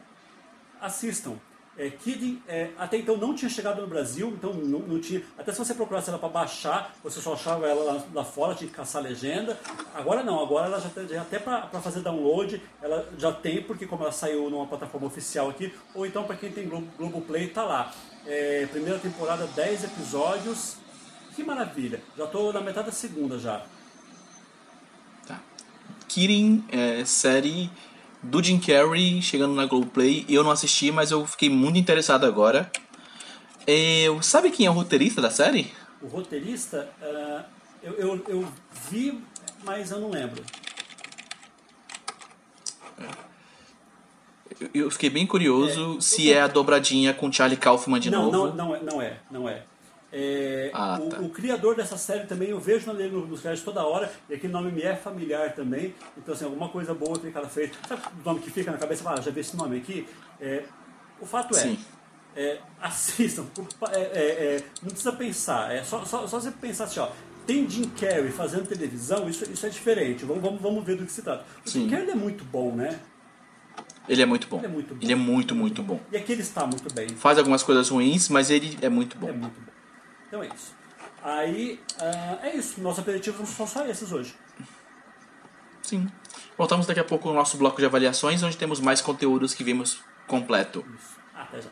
assistam. 0.81 1.37
É, 1.79 1.91
Kid 1.91 2.43
é, 2.49 2.71
até 2.79 2.97
então 2.97 3.19
não 3.19 3.35
tinha 3.35 3.51
chegado 3.51 3.83
no 3.83 3.87
Brasil, 3.87 4.29
então 4.29 4.55
não, 4.55 4.79
não 4.79 4.99
tinha. 4.99 5.23
Até 5.37 5.53
se 5.53 5.59
você 5.59 5.75
procurasse 5.75 6.09
ela 6.09 6.19
para 6.19 6.31
baixar, 6.31 6.97
você 7.05 7.21
só 7.21 7.35
achava 7.35 7.67
ela 7.67 7.93
lá, 7.93 8.05
lá, 8.15 8.25
fora, 8.25 8.55
tinha 8.55 8.69
que 8.69 8.75
caçar 8.75 9.03
legenda. 9.03 9.59
Agora 9.95 10.23
não, 10.23 10.43
agora 10.43 10.67
ela 10.67 10.81
já, 10.81 10.89
tem, 10.89 11.07
já 11.07 11.21
até 11.21 11.39
para 11.39 11.69
fazer 11.83 12.01
download, 12.01 12.63
ela 12.81 13.07
já 13.19 13.31
tem, 13.31 13.63
porque 13.63 13.87
como 13.87 14.05
ela 14.05 14.13
saiu 14.13 14.49
numa 14.49 14.67
plataforma 14.67 15.07
oficial 15.07 15.51
aqui, 15.51 15.75
ou 15.95 16.07
então 16.07 16.25
para 16.25 16.37
quem 16.37 16.51
tem 16.51 16.67
Globo, 16.67 16.89
Globoplay, 16.97 17.49
tá 17.49 17.63
lá. 17.63 17.93
É, 18.27 18.67
primeira 18.73 18.99
temporada, 18.99 19.47
10 19.47 19.85
episódios. 19.85 20.79
Que 21.35 21.45
maravilha! 21.45 22.01
Já 22.17 22.25
estou 22.25 22.55
na 22.55 22.63
metade 22.63 22.87
da 22.87 22.93
segunda 22.93 23.39
já. 23.39 23.63
Kirin, 26.09 26.65
é, 26.71 27.05
série 27.05 27.71
do 28.23 28.43
Jim 28.43 28.59
Carrey 28.59 29.21
chegando 29.23 29.55
na 29.55 29.67
Globoplay. 29.67 30.25
Eu 30.29 30.43
não 30.43 30.51
assisti, 30.51 30.91
mas 30.91 31.11
eu 31.11 31.27
fiquei 31.27 31.49
muito 31.49 31.79
interessado 31.79 32.25
agora. 32.25 32.71
É, 33.67 34.07
sabe 34.23 34.51
quem 34.51 34.67
é 34.67 34.71
o 34.71 34.73
roteirista 34.73 35.21
da 35.21 35.31
série? 35.31 35.73
O 36.01 36.07
roteirista, 36.07 36.89
uh, 37.03 37.45
eu, 37.83 37.95
eu, 37.95 38.25
eu, 38.29 38.49
vi, 38.91 39.21
mas 39.65 39.91
eu 39.91 40.01
não 40.01 40.11
lembro. 40.11 40.43
Eu 44.73 44.91
fiquei 44.91 45.11
bem 45.11 45.27
curioso 45.27 45.97
é, 45.99 46.01
se 46.01 46.33
é 46.33 46.41
a 46.41 46.47
dobradinha 46.47 47.13
com 47.13 47.31
Charlie 47.31 47.59
Kaufman 47.59 48.01
de 48.01 48.11
não, 48.11 48.31
novo. 48.31 48.55
Não, 48.55 48.69
não 48.69 48.75
é, 48.75 48.83
não 48.83 49.03
é, 49.03 49.17
não 49.31 49.49
é. 49.49 49.63
É, 50.13 50.71
ah, 50.73 50.99
o, 51.01 51.09
tá. 51.09 51.21
o, 51.21 51.29
criador 51.31 51.75
dessa 51.75 51.97
série 51.97 52.27
também, 52.27 52.51
eu 52.51 52.61
vejo 52.61 52.91
nos 52.93 53.41
créditos 53.41 53.65
toda 53.65 53.85
hora, 53.85 54.11
e 54.29 54.35
aquele 54.35 54.53
nome 54.53 54.71
me 54.71 54.83
é 54.83 54.95
familiar 54.95 55.55
também. 55.55 55.95
Então, 56.17 56.35
assim, 56.35 56.45
alguma 56.45 56.69
coisa 56.69 56.95
boa 56.95 57.19
que 57.19 57.29
o 57.29 57.33
cara 57.33 57.49
fez. 57.49 57.73
Sabe 57.89 58.03
o 58.21 58.25
nome 58.25 58.41
que 58.41 58.51
fica 58.51 58.71
na 58.71 58.79
cabeça? 58.79 59.03
Fala, 59.03 59.19
ah, 59.19 59.23
já 59.23 59.31
vi 59.31 59.41
esse 59.41 59.57
nome 59.57 59.77
aqui. 59.79 60.07
É, 60.41 60.65
o 61.21 61.27
fato 61.27 61.57
é, 61.57 61.77
é 62.37 62.61
assistam. 62.81 63.47
É, 63.93 64.01
é, 64.01 64.57
é, 64.57 64.63
não 64.83 64.91
precisa 64.91 65.13
pensar. 65.13 65.75
É 65.75 65.83
só, 65.83 66.05
só, 66.05 66.27
só 66.27 66.41
você 66.41 66.51
pensar 66.51 66.85
assim, 66.85 67.01
ó. 67.01 67.09
Tem 67.47 67.69
Jim 67.69 67.89
Carrey 67.91 68.33
fazendo 68.33 68.67
televisão, 68.67 69.29
isso, 69.29 69.45
isso 69.51 69.65
é 69.67 69.69
diferente. 69.69 70.25
Vamos, 70.25 70.43
vamos, 70.43 70.61
vamos 70.61 70.85
ver 70.85 70.97
do 70.97 71.07
que 71.07 71.13
se 71.13 71.23
trata. 71.23 71.45
O 71.65 71.69
Sim. 71.69 71.83
Jim 71.83 71.91
Carrey 71.91 72.11
é 72.11 72.15
muito 72.15 72.45
bom, 72.45 72.75
né? 72.75 72.99
Ele 74.09 74.23
é 74.23 74.27
muito 74.27 74.49
bom. 74.49 74.59
Ele 74.59 74.67
é 74.67 74.69
muito 74.69 74.95
bom. 74.95 75.01
Ele 75.03 75.13
é 75.13 75.17
muito, 75.17 75.55
muito 75.55 75.83
bom. 75.83 76.01
E 76.13 76.17
aqui 76.17 76.33
ele 76.33 76.43
está 76.43 76.67
muito 76.67 76.93
bem. 76.93 77.09
Faz 77.09 77.39
algumas 77.39 77.63
coisas 77.63 77.89
ruins, 77.89 78.29
mas 78.29 78.51
ele 78.51 78.79
é 78.81 78.89
muito 78.89 79.17
bom. 79.19 79.29
É 79.29 79.33
muito 79.33 79.61
bom. 79.61 79.76
Então 80.37 80.43
é 80.43 80.49
isso. 80.49 80.75
Aí, 81.23 81.81
uh, 81.99 82.45
é 82.45 82.57
isso. 82.57 82.81
Nossos 82.81 82.99
aperitivos 82.99 83.49
são 83.49 83.67
só 83.67 83.87
esses 83.87 84.13
hoje. 84.13 84.35
Sim. 85.83 86.07
Voltamos 86.59 86.87
daqui 86.87 87.01
a 87.01 87.05
pouco 87.05 87.29
no 87.29 87.35
nosso 87.35 87.57
bloco 87.57 87.79
de 87.79 87.87
avaliações, 87.87 88.43
onde 88.43 88.57
temos 88.57 88.79
mais 88.81 89.01
conteúdos 89.01 89.55
que 89.55 89.65
vimos 89.65 90.01
completo. 90.27 90.85
Isso. 90.95 91.17
Até 91.35 91.63
já. 91.63 91.71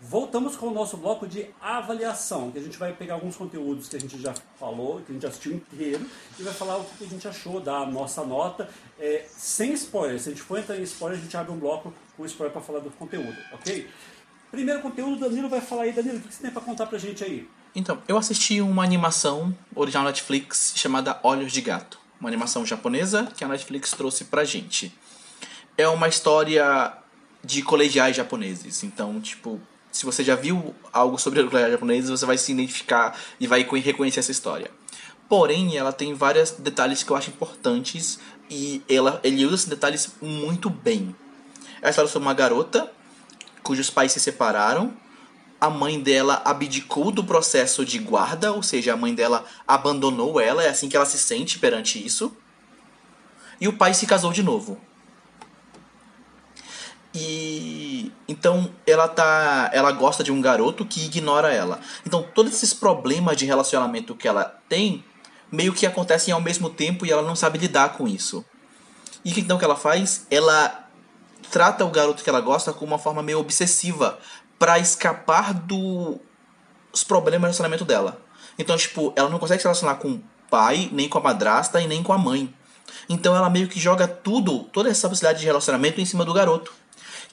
Voltamos 0.00 0.56
com 0.56 0.68
o 0.68 0.70
nosso 0.72 0.96
bloco 0.96 1.28
de 1.28 1.50
avaliação, 1.60 2.50
que 2.50 2.58
a 2.58 2.62
gente 2.62 2.78
vai 2.78 2.92
pegar 2.92 3.14
alguns 3.14 3.36
conteúdos 3.36 3.86
que 3.86 3.96
a 3.96 4.00
gente 4.00 4.18
já 4.20 4.32
falou, 4.58 5.02
que 5.02 5.12
a 5.12 5.14
gente 5.14 5.26
assistiu 5.26 5.52
inteiro, 5.52 6.06
e 6.38 6.42
vai 6.42 6.54
falar 6.54 6.78
o 6.78 6.84
que 6.84 7.04
a 7.04 7.06
gente 7.06 7.28
achou 7.28 7.60
da 7.60 7.84
nossa 7.84 8.24
nota, 8.24 8.68
é, 8.98 9.26
sem 9.28 9.74
spoiler. 9.74 10.18
Se 10.18 10.30
a 10.30 10.32
gente 10.32 10.42
for 10.42 10.58
entrar 10.58 10.78
em 10.78 10.82
spoiler, 10.82 11.18
a 11.18 11.22
gente 11.22 11.36
abre 11.36 11.52
um 11.52 11.58
bloco 11.58 11.92
com 12.16 12.24
spoiler 12.24 12.50
para 12.50 12.62
falar 12.62 12.80
do 12.80 12.90
conteúdo, 12.92 13.36
ok? 13.52 13.88
Primeiro 14.50 14.80
conteúdo, 14.80 15.20
Danilo 15.20 15.50
vai 15.50 15.60
falar 15.60 15.82
aí. 15.82 15.92
Danilo, 15.92 16.16
o 16.16 16.20
que 16.22 16.34
você 16.34 16.42
tem 16.42 16.50
para 16.50 16.62
contar 16.62 16.86
pra 16.86 16.98
gente 16.98 17.22
aí? 17.22 17.46
Então, 17.74 18.02
eu 18.08 18.16
assisti 18.16 18.60
uma 18.60 18.82
animação 18.82 19.56
original 19.74 20.04
Netflix 20.04 20.72
chamada 20.76 21.18
Olhos 21.22 21.52
de 21.52 21.60
Gato. 21.60 21.98
Uma 22.20 22.28
animação 22.28 22.66
japonesa 22.66 23.28
que 23.36 23.44
a 23.44 23.48
Netflix 23.48 23.92
trouxe 23.92 24.24
pra 24.24 24.44
gente. 24.44 24.92
É 25.78 25.88
uma 25.88 26.08
história 26.08 26.92
de 27.42 27.62
colegiais 27.62 28.16
japoneses. 28.16 28.82
Então, 28.82 29.20
tipo, 29.20 29.60
se 29.90 30.04
você 30.04 30.22
já 30.22 30.34
viu 30.34 30.74
algo 30.92 31.16
sobre 31.18 31.42
colegiais 31.44 31.72
japoneses, 31.72 32.10
você 32.10 32.26
vai 32.26 32.36
se 32.36 32.52
identificar 32.52 33.16
e 33.38 33.46
vai 33.46 33.62
reconhecer 33.62 34.20
essa 34.20 34.32
história. 34.32 34.70
Porém, 35.28 35.76
ela 35.76 35.92
tem 35.92 36.12
vários 36.12 36.50
detalhes 36.50 37.02
que 37.02 37.10
eu 37.10 37.16
acho 37.16 37.30
importantes 37.30 38.18
e 38.50 38.82
ela, 38.88 39.20
ele 39.22 39.46
usa 39.46 39.54
esses 39.54 39.68
detalhes 39.68 40.12
muito 40.20 40.68
bem. 40.68 41.14
É 41.80 41.86
a 41.86 41.90
história 41.90 42.10
sobre 42.10 42.26
uma 42.26 42.34
garota 42.34 42.90
cujos 43.62 43.90
pais 43.90 44.12
se 44.12 44.20
separaram. 44.20 44.92
A 45.60 45.68
mãe 45.68 46.00
dela 46.00 46.40
abdicou 46.44 47.10
do 47.10 47.22
processo 47.22 47.84
de 47.84 47.98
guarda, 47.98 48.52
ou 48.52 48.62
seja, 48.62 48.94
a 48.94 48.96
mãe 48.96 49.14
dela 49.14 49.44
abandonou 49.68 50.40
ela, 50.40 50.64
é 50.64 50.68
assim 50.68 50.88
que 50.88 50.96
ela 50.96 51.04
se 51.04 51.18
sente 51.18 51.58
perante 51.58 52.04
isso. 52.04 52.34
E 53.60 53.68
o 53.68 53.72
pai 53.74 53.92
se 53.92 54.06
casou 54.06 54.32
de 54.32 54.42
novo. 54.42 54.80
E 57.12 58.12
então 58.28 58.72
ela 58.86 59.08
tá, 59.08 59.68
ela 59.72 59.90
gosta 59.92 60.22
de 60.22 60.30
um 60.30 60.40
garoto 60.40 60.84
que 60.86 61.04
ignora 61.04 61.52
ela. 61.52 61.80
Então 62.06 62.22
todos 62.34 62.52
esses 62.52 62.72
problemas 62.72 63.36
de 63.36 63.44
relacionamento 63.44 64.14
que 64.14 64.28
ela 64.28 64.44
tem 64.68 65.04
meio 65.50 65.72
que 65.74 65.86
acontecem 65.86 66.32
ao 66.32 66.40
mesmo 66.40 66.70
tempo 66.70 67.04
e 67.04 67.10
ela 67.10 67.22
não 67.22 67.34
sabe 67.34 67.58
lidar 67.58 67.94
com 67.94 68.06
isso. 68.06 68.44
E 69.24 69.32
o 69.32 69.38
então 69.38 69.58
que 69.58 69.64
ela 69.64 69.76
faz? 69.76 70.26
Ela 70.30 70.88
trata 71.50 71.84
o 71.84 71.90
garoto 71.90 72.22
que 72.22 72.30
ela 72.30 72.40
gosta 72.40 72.72
com 72.72 72.84
uma 72.84 72.98
forma 72.98 73.22
meio 73.22 73.40
obsessiva 73.40 74.18
para 74.60 74.78
escapar 74.78 75.54
dos 75.54 76.20
problemas 77.08 77.40
de 77.40 77.44
relacionamento 77.46 77.84
dela. 77.86 78.20
Então, 78.58 78.76
tipo, 78.76 79.10
ela 79.16 79.30
não 79.30 79.38
consegue 79.38 79.62
se 79.62 79.64
relacionar 79.64 79.94
com 79.94 80.10
o 80.10 80.22
pai, 80.50 80.90
nem 80.92 81.08
com 81.08 81.16
a 81.16 81.22
madrasta 81.22 81.80
e 81.80 81.86
nem 81.86 82.02
com 82.02 82.12
a 82.12 82.18
mãe. 82.18 82.54
Então 83.08 83.34
ela 83.34 83.48
meio 83.48 83.68
que 83.68 83.80
joga 83.80 84.06
tudo, 84.06 84.64
toda 84.64 84.90
essa 84.90 85.08
possibilidade 85.08 85.40
de 85.40 85.46
relacionamento 85.46 85.98
em 85.98 86.04
cima 86.04 86.26
do 86.26 86.34
garoto, 86.34 86.74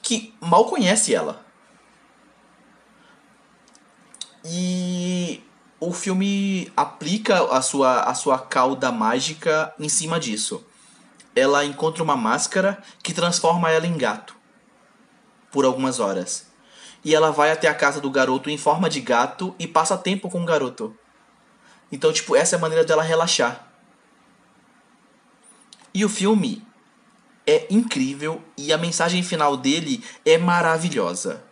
que 0.00 0.34
mal 0.40 0.64
conhece 0.64 1.14
ela. 1.14 1.44
E 4.42 5.44
o 5.78 5.92
filme 5.92 6.72
aplica 6.74 7.42
a 7.54 7.60
sua, 7.60 8.04
a 8.04 8.14
sua 8.14 8.38
cauda 8.38 8.90
mágica 8.90 9.74
em 9.78 9.90
cima 9.90 10.18
disso. 10.18 10.64
Ela 11.36 11.62
encontra 11.62 12.02
uma 12.02 12.16
máscara 12.16 12.82
que 13.02 13.12
transforma 13.12 13.70
ela 13.70 13.86
em 13.86 13.98
gato 13.98 14.34
por 15.50 15.66
algumas 15.66 16.00
horas. 16.00 16.47
E 17.08 17.14
ela 17.14 17.30
vai 17.30 17.50
até 17.50 17.68
a 17.68 17.74
casa 17.74 18.02
do 18.02 18.10
garoto 18.10 18.50
em 18.50 18.58
forma 18.58 18.90
de 18.90 19.00
gato 19.00 19.54
e 19.58 19.66
passa 19.66 19.96
tempo 19.96 20.28
com 20.28 20.42
o 20.42 20.44
garoto. 20.44 20.94
Então, 21.90 22.12
tipo, 22.12 22.36
essa 22.36 22.54
é 22.54 22.58
a 22.58 22.60
maneira 22.60 22.84
dela 22.84 23.02
relaxar. 23.02 23.66
E 25.94 26.04
o 26.04 26.08
filme 26.10 26.62
é 27.46 27.66
incrível 27.70 28.44
e 28.58 28.74
a 28.74 28.76
mensagem 28.76 29.22
final 29.22 29.56
dele 29.56 30.04
é 30.22 30.36
maravilhosa. 30.36 31.42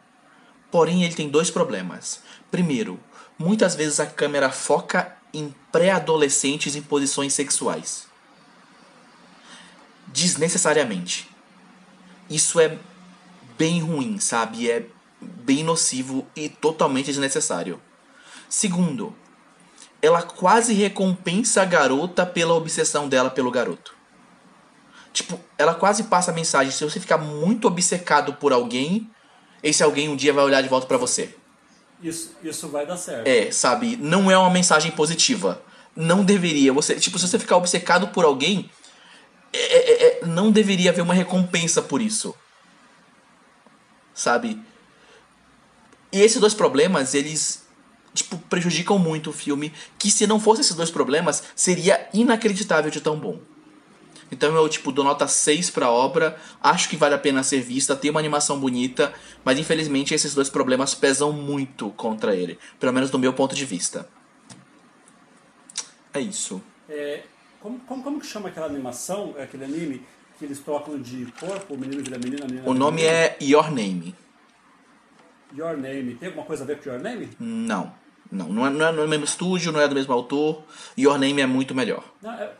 Porém, 0.71 1.05
ele 1.05 1.15
tem 1.15 1.31
dois 1.31 1.51
problemas. 1.51 2.21
Primeiro, 2.51 3.01
muitas 3.39 3.75
vezes 3.75 3.99
a 3.99 4.05
câmera 4.05 4.51
foca 4.51 5.17
em 5.33 5.55
pré-adolescentes 5.73 6.77
em 6.77 6.83
posições 6.83 7.33
sexuais. 7.33 8.07
Desnecessariamente. 10.09 11.31
Isso 12.29 12.61
é 12.61 12.79
bem 13.57 13.81
ruim, 13.81 14.19
sabe? 14.19 14.71
É 14.71 14.87
bem 15.21 15.64
nocivo 15.64 16.27
e 16.35 16.49
totalmente 16.49 17.07
desnecessário. 17.07 17.81
Segundo, 18.49 19.14
ela 20.01 20.23
quase 20.23 20.73
recompensa 20.73 21.62
a 21.62 21.64
garota 21.64 22.25
pela 22.25 22.55
obsessão 22.55 23.09
dela 23.09 23.31
pelo 23.31 23.51
garoto. 23.51 23.95
Tipo, 25.12 25.41
ela 25.57 25.75
quase 25.75 26.05
passa 26.05 26.31
a 26.31 26.35
mensagem: 26.35 26.71
se 26.71 26.85
você 26.85 27.01
ficar 27.01 27.19
muito 27.19 27.67
obcecado 27.67 28.35
por 28.35 28.53
alguém, 28.53 29.11
esse 29.62 29.83
alguém 29.83 30.09
um 30.09 30.17
dia 30.17 30.33
vai 30.33 30.45
olhar 30.45 30.62
de 30.62 30.69
volta 30.69 30.87
para 30.87 30.99
você. 30.99 31.35
Isso, 32.03 32.37
isso 32.43 32.69
vai 32.69 32.87
dar 32.87 32.97
certo. 32.97 33.27
É, 33.27 33.51
sabe? 33.51 33.97
Não 33.97 34.31
é 34.31 34.37
uma 34.37 34.51
mensagem 34.51 34.91
positiva. 34.91 35.62
Não 35.95 36.23
deveria. 36.23 36.73
Você, 36.73 36.97
tipo, 36.97 37.19
se 37.19 37.27
você 37.27 37.39
ficar 37.39 37.57
obcecado 37.57 38.09
por 38.09 38.25
alguém, 38.25 38.71
é, 39.53 39.59
é, 39.59 40.07
é, 40.23 40.27
não 40.27 40.53
deveria 40.53 40.91
haver 40.91 41.01
uma 41.01 41.14
recompensa 41.14 41.81
por 41.81 42.03
isso. 42.03 42.35
Sabe? 44.12 44.62
E 46.17 46.23
esses 46.23 46.41
dois 46.41 46.55
problemas, 46.55 47.12
eles 47.12 47.67
tipo, 48.14 48.39
prejudicam 48.39 48.99
muito 48.99 49.29
o 49.29 49.33
filme, 49.35 49.71
que 49.99 50.11
se 50.11 50.27
não 50.27 50.41
fosse 50.41 50.62
esses 50.62 50.75
dois 50.75 50.91
problemas, 50.91 51.43
seria 51.55 52.09
inacreditável 52.14 52.91
de 52.91 53.03
tão 53.03 53.19
bom. 53.19 53.39
Então 54.33 54.57
eu, 54.57 54.67
tipo, 54.67 54.91
dou 54.91 55.05
nota 55.05 55.29
6 55.29 55.69
pra 55.69 55.91
obra, 55.91 56.35
acho 56.62 56.89
que 56.89 56.97
vale 56.97 57.14
a 57.14 57.19
pena 57.19 57.43
ser 57.43 57.61
vista, 57.61 57.95
tem 57.95 58.11
uma 58.11 58.19
animação 58.19 58.59
bonita, 58.59 59.12
mas 59.45 59.59
infelizmente 59.59 60.14
esses 60.14 60.35
dois 60.35 60.49
problemas 60.49 60.95
pesam 60.95 61.35
muito 61.35 61.91
contra 61.91 62.35
ele, 62.35 62.59
pelo 62.81 62.95
menos 62.95 63.11
do 63.11 63.19
meu 63.19 63.35
ponto 63.35 63.55
de 63.55 63.67
vista. 63.67 64.09
É 66.14 66.21
isso. 66.21 66.62
É, 66.89 67.25
como, 67.61 67.79
como, 67.81 68.03
como 68.03 68.21
que 68.21 68.27
chama 68.27 68.49
aquela 68.49 68.67
animação, 68.67 69.35
aquele 69.39 69.67
anime, 69.67 70.03
que 70.39 70.47
eles 70.47 70.61
trocam 70.61 70.99
de 70.99 71.27
corpo, 71.39 71.75
o 71.75 71.79
menino 71.79 72.03
vira 72.03 72.19
menina, 72.19 72.47
a 72.47 72.49
menina 72.49 72.71
O 72.71 72.73
nome 72.73 73.03
é 73.03 73.37
Your 73.43 73.71
Name. 73.71 74.14
Your 75.55 75.76
Name. 75.76 76.14
Tem 76.14 76.28
alguma 76.28 76.47
coisa 76.47 76.64
a 76.64 76.66
ver 76.66 76.80
com 76.80 76.90
Your 76.90 77.01
Name? 77.01 77.28
Não. 77.38 77.92
Não, 78.30 78.49
não 78.49 78.66
é, 78.66 78.70
não 78.70 78.86
é 78.86 78.92
no 78.92 79.07
mesmo 79.07 79.24
estúdio, 79.24 79.70
não 79.70 79.80
é 79.80 79.86
do 79.86 79.94
mesmo 79.94 80.12
autor. 80.12 80.64
Your 80.99 81.18
Name 81.18 81.40
é 81.40 81.47
muito 81.47 81.74
melhor. 81.74 82.03
Não, 82.20 82.32
é, 82.32 82.51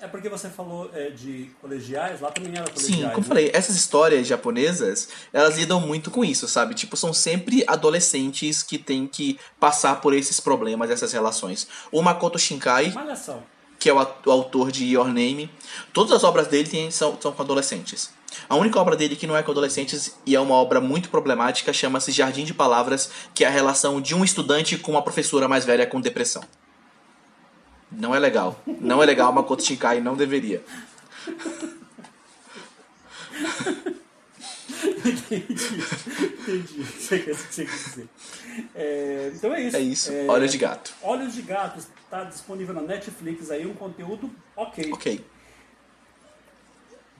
é 0.00 0.06
porque 0.06 0.28
você 0.28 0.48
falou 0.48 0.90
é, 0.94 1.10
de 1.10 1.50
colegiais, 1.60 2.20
lá 2.20 2.30
também 2.30 2.52
era 2.52 2.70
colegiais. 2.70 2.94
Sim, 2.94 3.02
como 3.02 3.14
eu 3.14 3.20
né? 3.20 3.26
falei, 3.26 3.50
essas 3.52 3.74
histórias 3.74 4.26
japonesas, 4.26 5.08
elas 5.32 5.56
lidam 5.56 5.80
muito 5.80 6.10
com 6.10 6.24
isso, 6.24 6.46
sabe? 6.46 6.74
Tipo, 6.74 6.96
são 6.96 7.12
sempre 7.12 7.64
adolescentes 7.66 8.62
que 8.62 8.78
têm 8.78 9.06
que 9.06 9.38
passar 9.58 10.00
por 10.00 10.14
esses 10.14 10.38
problemas, 10.38 10.90
essas 10.90 11.12
relações. 11.12 11.66
O 11.90 12.02
Makoto 12.02 12.38
Shinkai, 12.38 12.92
Malhação. 12.92 13.42
Que 13.78 13.88
é 13.88 13.92
o, 13.92 14.06
o 14.26 14.30
autor 14.30 14.72
de 14.72 14.84
Your 14.84 15.06
Name, 15.06 15.50
todas 15.92 16.12
as 16.12 16.24
obras 16.24 16.48
dele 16.48 16.68
têm- 16.68 16.90
são, 16.90 17.16
são 17.20 17.32
com 17.32 17.42
adolescentes. 17.42 18.10
A 18.48 18.56
única 18.56 18.78
obra 18.80 18.96
dele 18.96 19.16
que 19.16 19.26
não 19.26 19.36
é 19.36 19.42
com 19.42 19.50
adolescentes 19.52 20.16
e 20.26 20.34
é 20.36 20.40
uma 20.40 20.54
obra 20.54 20.80
muito 20.80 21.08
problemática 21.08 21.72
chama-se 21.72 22.12
Jardim 22.12 22.44
de 22.44 22.52
Palavras, 22.54 23.10
que 23.34 23.44
é 23.44 23.48
a 23.48 23.50
relação 23.50 24.00
de 24.00 24.14
um 24.14 24.24
estudante 24.24 24.76
com 24.76 24.92
uma 24.92 25.02
professora 25.02 25.48
mais 25.48 25.64
velha 25.64 25.86
com 25.86 26.00
depressão. 26.00 26.42
Não 27.90 28.14
é 28.14 28.18
legal. 28.18 28.60
Não 28.80 29.02
é 29.02 29.06
legal, 29.06 29.32
Makoto 29.32 29.64
Shinkai 29.64 30.00
não 30.00 30.14
deveria. 30.14 30.62
Entendi. 36.48 36.84
Sei 36.98 37.22
que 37.22 37.32
você 37.32 37.64
quer 37.64 37.70
dizer. 37.72 38.08
É, 38.74 39.32
então 39.34 39.54
é 39.54 39.62
isso. 39.62 39.76
É 39.76 39.80
isso. 39.80 40.12
Olhos 40.26 40.52
de 40.52 40.58
gato. 40.58 40.94
Olhos 41.02 41.34
de 41.34 41.42
Gato 41.42 41.78
está 41.78 42.24
disponível 42.24 42.74
na 42.74 42.80
Netflix 42.80 43.50
aí, 43.50 43.66
um 43.66 43.74
conteúdo 43.74 44.30
ok. 44.56 44.92
Ok. 44.92 45.24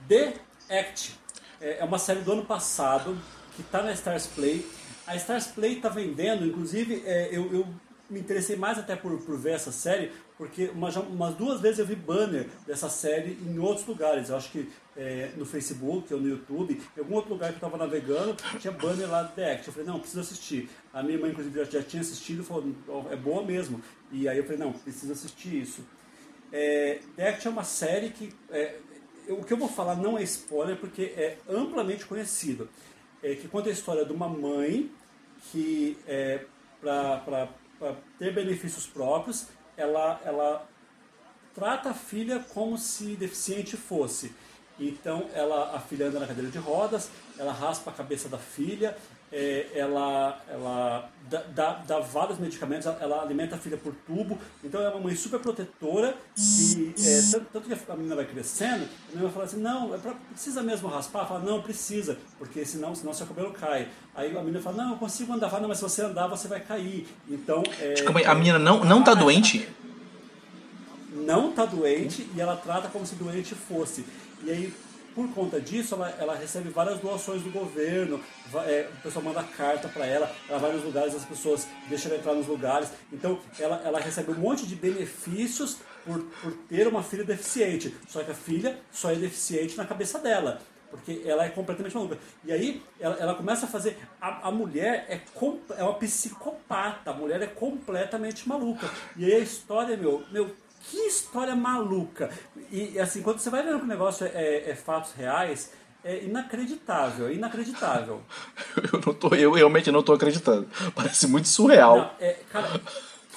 The 0.07 0.33
Act 0.69 1.19
é 1.61 1.77
é 1.79 1.83
uma 1.83 1.99
série 1.99 2.21
do 2.21 2.31
ano 2.31 2.45
passado 2.45 3.17
que 3.55 3.61
está 3.61 3.83
na 3.83 3.91
Stars 3.93 4.27
Play. 4.27 4.65
A 5.05 5.15
Stars 5.15 5.47
Play 5.47 5.77
está 5.77 5.89
vendendo, 5.89 6.45
inclusive 6.45 7.03
é, 7.05 7.29
eu, 7.31 7.51
eu 7.53 7.67
me 8.09 8.19
interessei 8.19 8.55
mais 8.55 8.77
até 8.77 8.95
por, 8.95 9.19
por 9.19 9.37
ver 9.37 9.51
essa 9.51 9.71
série, 9.71 10.11
porque 10.37 10.71
uma, 10.73 10.89
umas 11.01 11.35
duas 11.35 11.61
vezes 11.61 11.79
eu 11.79 11.85
vi 11.85 11.95
banner 11.95 12.47
dessa 12.65 12.89
série 12.89 13.37
em 13.45 13.59
outros 13.59 13.85
lugares. 13.85 14.29
Eu 14.29 14.37
acho 14.37 14.51
que 14.51 14.69
é, 14.99 15.31
no 15.37 15.45
Facebook 15.45 16.13
ou 16.13 16.19
no 16.19 16.27
YouTube, 16.27 16.81
em 16.95 16.99
algum 16.99 17.15
outro 17.15 17.31
lugar 17.31 17.47
que 17.47 17.53
eu 17.53 17.67
estava 17.67 17.77
navegando, 17.77 18.35
tinha 18.59 18.73
banner 18.73 19.09
lá 19.09 19.23
do 19.23 19.33
The 19.33 19.53
Act. 19.53 19.67
Eu 19.67 19.73
falei, 19.73 19.87
não, 19.87 19.97
preciso 19.97 20.19
assistir. 20.19 20.69
A 20.93 21.01
minha 21.01 21.15
irmã, 21.15 21.29
inclusive, 21.29 21.57
já, 21.57 21.79
já 21.79 21.81
tinha 21.81 22.01
assistido 22.01 22.41
e 22.41 22.45
falou, 22.45 22.75
"Ó, 22.89 23.05
é 23.09 23.15
boa 23.15 23.41
mesmo. 23.41 23.81
E 24.11 24.27
aí 24.27 24.37
eu 24.37 24.43
falei, 24.43 24.57
não, 24.57 24.73
preciso 24.73 25.13
assistir 25.13 25.61
isso. 25.61 25.85
É, 26.51 26.99
The 27.15 27.29
Act 27.29 27.47
é 27.47 27.49
uma 27.49 27.63
série 27.63 28.09
que. 28.09 28.33
é, 28.51 28.75
o 29.29 29.43
que 29.43 29.53
eu 29.53 29.57
vou 29.57 29.69
falar 29.69 29.95
não 29.95 30.17
é 30.17 30.23
spoiler, 30.23 30.75
porque 30.75 31.13
é 31.15 31.37
amplamente 31.47 32.05
conhecido. 32.05 32.67
É, 33.23 33.35
que 33.35 33.47
conta 33.47 33.69
a 33.69 33.71
história 33.71 34.03
de 34.03 34.11
uma 34.11 34.27
mãe 34.27 34.91
que, 35.51 35.97
é, 36.07 36.43
para 36.81 37.47
ter 38.17 38.33
benefícios 38.33 38.85
próprios, 38.85 39.47
ela, 39.77 40.19
ela 40.25 40.67
trata 41.53 41.91
a 41.91 41.93
filha 41.93 42.39
como 42.53 42.77
se 42.77 43.15
deficiente 43.15 43.77
fosse. 43.77 44.33
Então, 44.79 45.25
ela, 45.33 45.75
a 45.75 45.79
filha 45.79 46.07
anda 46.07 46.19
na 46.19 46.27
cadeira 46.27 46.49
de 46.49 46.57
rodas, 46.57 47.09
ela 47.37 47.51
raspa 47.51 47.91
a 47.91 47.93
cabeça 47.93 48.29
da 48.29 48.37
filha, 48.37 48.95
é, 49.31 49.67
ela, 49.75 50.41
ela 50.49 51.09
dá, 51.29 51.43
dá, 51.53 51.73
dá 51.85 51.99
vários 51.99 52.39
medicamentos, 52.39 52.87
ela, 52.87 53.21
alimenta 53.21 53.55
a 53.55 53.59
filha 53.59 53.77
por 53.77 53.93
tubo. 54.07 54.39
Então, 54.63 54.81
é 54.81 54.89
uma 54.89 55.01
mãe 55.01 55.15
super 55.15 55.39
protetora. 55.39 56.15
E, 56.37 56.93
é, 56.97 57.21
tanto, 57.31 57.45
tanto 57.53 57.67
que 57.67 57.91
a 57.91 57.95
menina 57.95 58.15
vai 58.15 58.25
crescendo, 58.25 58.87
a 59.09 59.11
menina 59.15 59.29
fala 59.31 59.45
assim: 59.45 59.59
não, 59.59 59.93
é 59.93 59.97
pra- 59.97 60.15
precisa 60.31 60.63
mesmo 60.63 60.87
raspar? 60.87 61.27
Fala, 61.27 61.41
não, 61.41 61.61
precisa, 61.61 62.17
porque 62.39 62.65
senão, 62.65 62.95
senão 62.95 63.13
seu 63.13 63.27
cabelo 63.27 63.51
cai. 63.51 63.87
Aí 64.15 64.35
a 64.35 64.39
menina 64.41 64.61
fala: 64.61 64.77
não, 64.83 64.91
eu 64.91 64.97
consigo 64.97 65.31
andar. 65.33 65.49
Fala, 65.49 65.61
não, 65.61 65.69
mas 65.69 65.77
se 65.77 65.83
você 65.83 66.01
andar, 66.01 66.27
você 66.27 66.47
vai 66.47 66.61
cair. 66.61 67.07
Então, 67.29 67.61
é, 67.79 67.95
aí, 68.15 68.25
a 68.25 68.33
menina 68.33 68.57
não, 68.57 68.83
não 68.83 69.03
tá 69.03 69.13
doente? 69.13 69.67
não 71.11 71.49
está 71.49 71.65
doente 71.65 72.27
e 72.35 72.39
ela 72.41 72.55
trata 72.55 72.87
como 72.87 73.05
se 73.05 73.15
doente 73.15 73.53
fosse. 73.55 74.05
E 74.43 74.51
aí, 74.51 74.73
por 75.15 75.27
conta 75.33 75.59
disso, 75.59 75.95
ela, 75.95 76.09
ela 76.19 76.35
recebe 76.35 76.69
várias 76.69 76.99
doações 76.99 77.41
do 77.41 77.49
governo, 77.51 78.21
va- 78.51 78.63
é, 78.65 78.89
o 78.99 79.01
pessoal 79.01 79.25
manda 79.25 79.43
carta 79.43 79.87
para 79.89 80.05
ela, 80.05 80.31
ela 80.47 80.59
vai 80.59 80.71
nos 80.71 80.83
lugares, 80.83 81.13
as 81.15 81.25
pessoas 81.25 81.67
deixam 81.89 82.11
ela 82.11 82.19
entrar 82.19 82.33
nos 82.33 82.47
lugares. 82.47 82.89
Então, 83.11 83.39
ela, 83.59 83.81
ela 83.83 83.99
recebe 83.99 84.31
um 84.31 84.35
monte 84.35 84.65
de 84.65 84.75
benefícios 84.75 85.77
por, 86.05 86.21
por 86.41 86.53
ter 86.69 86.87
uma 86.87 87.03
filha 87.03 87.23
deficiente. 87.23 87.93
Só 88.07 88.23
que 88.23 88.31
a 88.31 88.35
filha 88.35 88.79
só 88.91 89.11
é 89.11 89.15
deficiente 89.15 89.75
na 89.77 89.85
cabeça 89.85 90.19
dela. 90.19 90.61
Porque 90.89 91.21
ela 91.23 91.45
é 91.45 91.49
completamente 91.49 91.93
maluca. 91.95 92.17
E 92.43 92.51
aí 92.51 92.81
ela, 92.99 93.15
ela 93.19 93.35
começa 93.35 93.67
a 93.67 93.69
fazer. 93.69 93.95
A, 94.19 94.47
a 94.47 94.51
mulher 94.51 95.05
é, 95.07 95.19
com- 95.35 95.59
é 95.77 95.83
uma 95.83 95.93
psicopata, 95.93 97.11
a 97.11 97.13
mulher 97.13 97.39
é 97.43 97.45
completamente 97.45 98.47
maluca. 98.49 98.89
E 99.15 99.25
aí 99.25 99.33
a 99.35 99.39
história, 99.39 99.95
meu, 99.95 100.23
meu, 100.31 100.49
que 100.79 100.97
história 100.97 101.55
maluca. 101.55 102.29
E 102.71 102.99
assim, 102.99 103.21
quando 103.21 103.39
você 103.39 103.49
vai 103.49 103.63
vendo 103.63 103.79
que 103.79 103.85
o 103.85 103.87
negócio 103.87 104.25
é, 104.33 104.69
é 104.69 104.75
fatos 104.75 105.13
reais, 105.13 105.71
é 106.03 106.23
inacreditável, 106.23 107.27
é 107.27 107.33
inacreditável. 107.33 108.21
Eu, 108.91 109.01
não 109.05 109.13
tô, 109.13 109.35
eu 109.35 109.51
realmente 109.51 109.91
não 109.91 110.01
tô 110.01 110.13
acreditando. 110.13 110.67
Parece 110.95 111.27
muito 111.27 111.47
surreal. 111.47 111.97
Não, 111.97 112.11
é, 112.19 112.37
cara, 112.49 112.81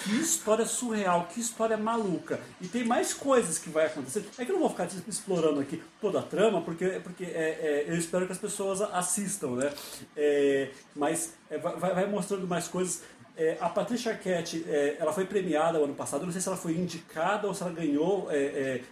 que 0.03 0.16
história 0.16 0.66
surreal, 0.66 1.28
que 1.32 1.40
história 1.40 1.76
maluca. 1.76 2.40
E 2.61 2.66
tem 2.66 2.84
mais 2.84 3.14
coisas 3.14 3.59
que 3.59 3.70
vai 3.70 3.86
acontecer. 3.86 4.24
É 4.36 4.45
que 4.45 4.51
eu 4.51 4.55
não 4.55 4.61
vou 4.61 4.70
ficar 4.70 4.86
tipo, 4.86 5.09
explorando 5.09 5.61
aqui 5.61 5.82
toda 6.01 6.18
a 6.18 6.22
trama, 6.22 6.61
porque, 6.61 6.86
porque 7.03 7.24
é, 7.24 7.28
é, 7.28 7.84
eu 7.86 7.97
espero 7.97 8.26
que 8.26 8.32
as 8.32 8.38
pessoas 8.38 8.80
assistam, 8.80 9.53
né? 9.53 9.72
É, 10.16 10.70
mas 10.95 11.34
é, 11.49 11.59
vai, 11.59 11.95
vai, 11.95 12.07
mostrando 12.07 12.47
mais 12.47 12.66
coisas. 12.66 13.03
É, 13.37 13.57
a 13.61 13.68
Patricia 13.68 14.12
Arquette, 14.12 14.64
é, 14.68 14.97
ela 14.99 15.12
foi 15.12 15.24
premiada 15.24 15.80
o 15.80 15.85
ano 15.85 15.95
passado, 15.95 16.24
não 16.24 16.33
sei 16.33 16.41
se 16.41 16.49
ela 16.49 16.57
foi 16.57 16.72
indicada 16.72 17.47
ou 17.49 17.55
se 17.55 17.62
ela 17.62 17.72
ganhou, 17.72 18.28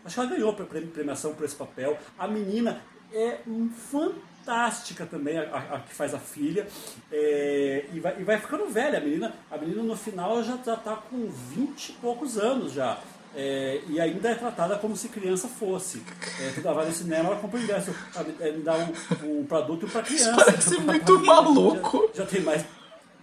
acho 0.04 0.14
que 0.14 0.20
ela 0.20 0.30
ganhou 0.30 0.54
premiação 0.54 1.34
por 1.34 1.44
esse 1.44 1.54
papel. 1.54 1.98
A 2.18 2.26
menina 2.26 2.80
é 3.12 3.38
um 3.46 3.68
fantástica 3.68 5.04
também, 5.06 5.38
a, 5.38 5.42
a, 5.42 5.76
a 5.76 5.80
que 5.80 5.94
faz 5.94 6.14
a 6.14 6.18
filha. 6.18 6.66
É, 7.10 7.86
e, 7.92 8.00
vai, 8.00 8.20
e 8.20 8.24
vai 8.24 8.38
ficando 8.38 8.66
velha 8.66 8.98
a 8.98 9.00
menina. 9.00 9.34
A 9.50 9.58
menina 9.58 9.82
no 9.82 9.96
final 9.96 10.42
já 10.42 10.54
está 10.54 10.96
com 10.96 11.28
20 11.28 11.88
e 11.88 11.92
poucos 11.94 12.38
anos 12.38 12.72
já. 12.72 12.98
É, 13.34 13.80
e 13.88 14.00
ainda 14.00 14.28
é 14.28 14.34
tratada 14.34 14.76
como 14.76 14.96
se 14.96 15.08
criança 15.08 15.46
fosse. 15.46 16.02
É, 16.40 16.50
tu 16.52 16.62
vai 16.62 16.86
no 16.86 16.92
cinema, 16.92 17.28
ela 17.28 17.38
compra 17.38 17.60
ingresso, 17.60 17.94
é, 18.40 18.52
dá 18.52 18.74
um, 18.74 19.40
um 19.40 19.44
para 19.44 19.58
adulto 19.58 19.86
e 19.86 19.90
para 19.90 20.02
criança. 20.02 20.30
Isso 20.30 20.44
parece 20.44 20.74
pra, 20.76 20.84
muito 20.84 21.18
maluco. 21.20 22.10
Já, 22.12 22.24
já, 22.24 22.30
tem 22.30 22.40
mais. 22.40 22.64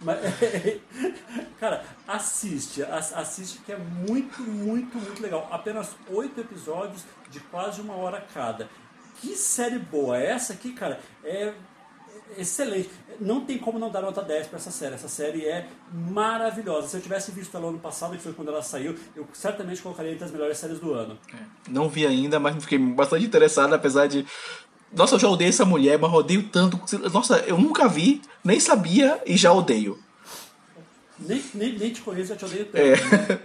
Mas, 0.02 0.20
cara, 1.60 1.84
assiste, 2.08 2.84
assiste 2.84 3.60
que 3.60 3.72
é 3.72 3.78
muito, 3.78 4.42
muito, 4.42 4.98
muito 4.98 5.22
legal. 5.22 5.48
Apenas 5.52 5.96
oito 6.10 6.40
episódios 6.40 7.04
de 7.30 7.40
quase 7.40 7.82
uma 7.82 7.96
hora 7.96 8.26
cada. 8.34 8.70
Que 9.22 9.36
série 9.36 9.80
boa! 9.80 10.18
Essa 10.18 10.54
aqui, 10.54 10.74
cara, 10.74 11.00
é 11.24 11.54
excelente. 12.38 12.90
Não 13.20 13.46
tem 13.46 13.58
como 13.58 13.80
não 13.80 13.90
dar 13.90 14.02
nota 14.02 14.22
10 14.22 14.48
para 14.48 14.58
essa 14.58 14.72
série. 14.72 14.96
Essa 14.96 15.08
série 15.08 15.46
é 15.46 15.68
maravilhosa. 15.92 16.88
Se 16.88 16.98
eu 16.98 17.02
tivesse 17.02 17.32
visto 17.32 17.56
ela 17.56 17.68
ano 17.68 17.80
passado, 17.80 18.16
que 18.16 18.22
foi 18.22 18.34
quando 18.34 18.50
ela 18.50 18.62
saiu, 18.62 18.96
eu 19.16 19.28
certamente 19.34 19.82
colocaria 19.82 20.12
entre 20.12 20.26
as 20.26 20.32
melhores 20.32 20.58
séries 20.58 20.80
do 20.80 20.94
ano. 20.94 21.18
É. 21.34 21.38
Não 21.70 21.90
vi 21.90 22.06
ainda, 22.06 22.40
mas 22.40 22.56
fiquei 22.64 22.78
bastante 22.78 23.26
interessado, 23.26 23.74
apesar 23.74 24.08
de. 24.08 24.26
Nossa, 24.92 25.16
eu 25.16 25.20
já 25.20 25.28
odeio 25.28 25.50
essa 25.50 25.66
mulher, 25.66 26.00
mas 26.00 26.12
odeio 26.14 26.44
tanto. 26.50 26.80
Nossa, 27.12 27.40
eu 27.40 27.58
nunca 27.58 27.88
vi, 27.88 28.22
nem 28.44 28.60
sabia 28.60 29.22
e 29.26 29.36
já 29.36 29.52
odeio. 29.52 30.00
Nem, 31.20 31.44
nem, 31.54 31.78
nem 31.78 31.92
te 31.92 32.02
conheço, 32.02 32.30
já 32.30 32.36
te 32.36 32.46
odeio 32.46 32.66
tanto. 32.66 32.78
É, 32.78 32.96
né? 32.96 33.40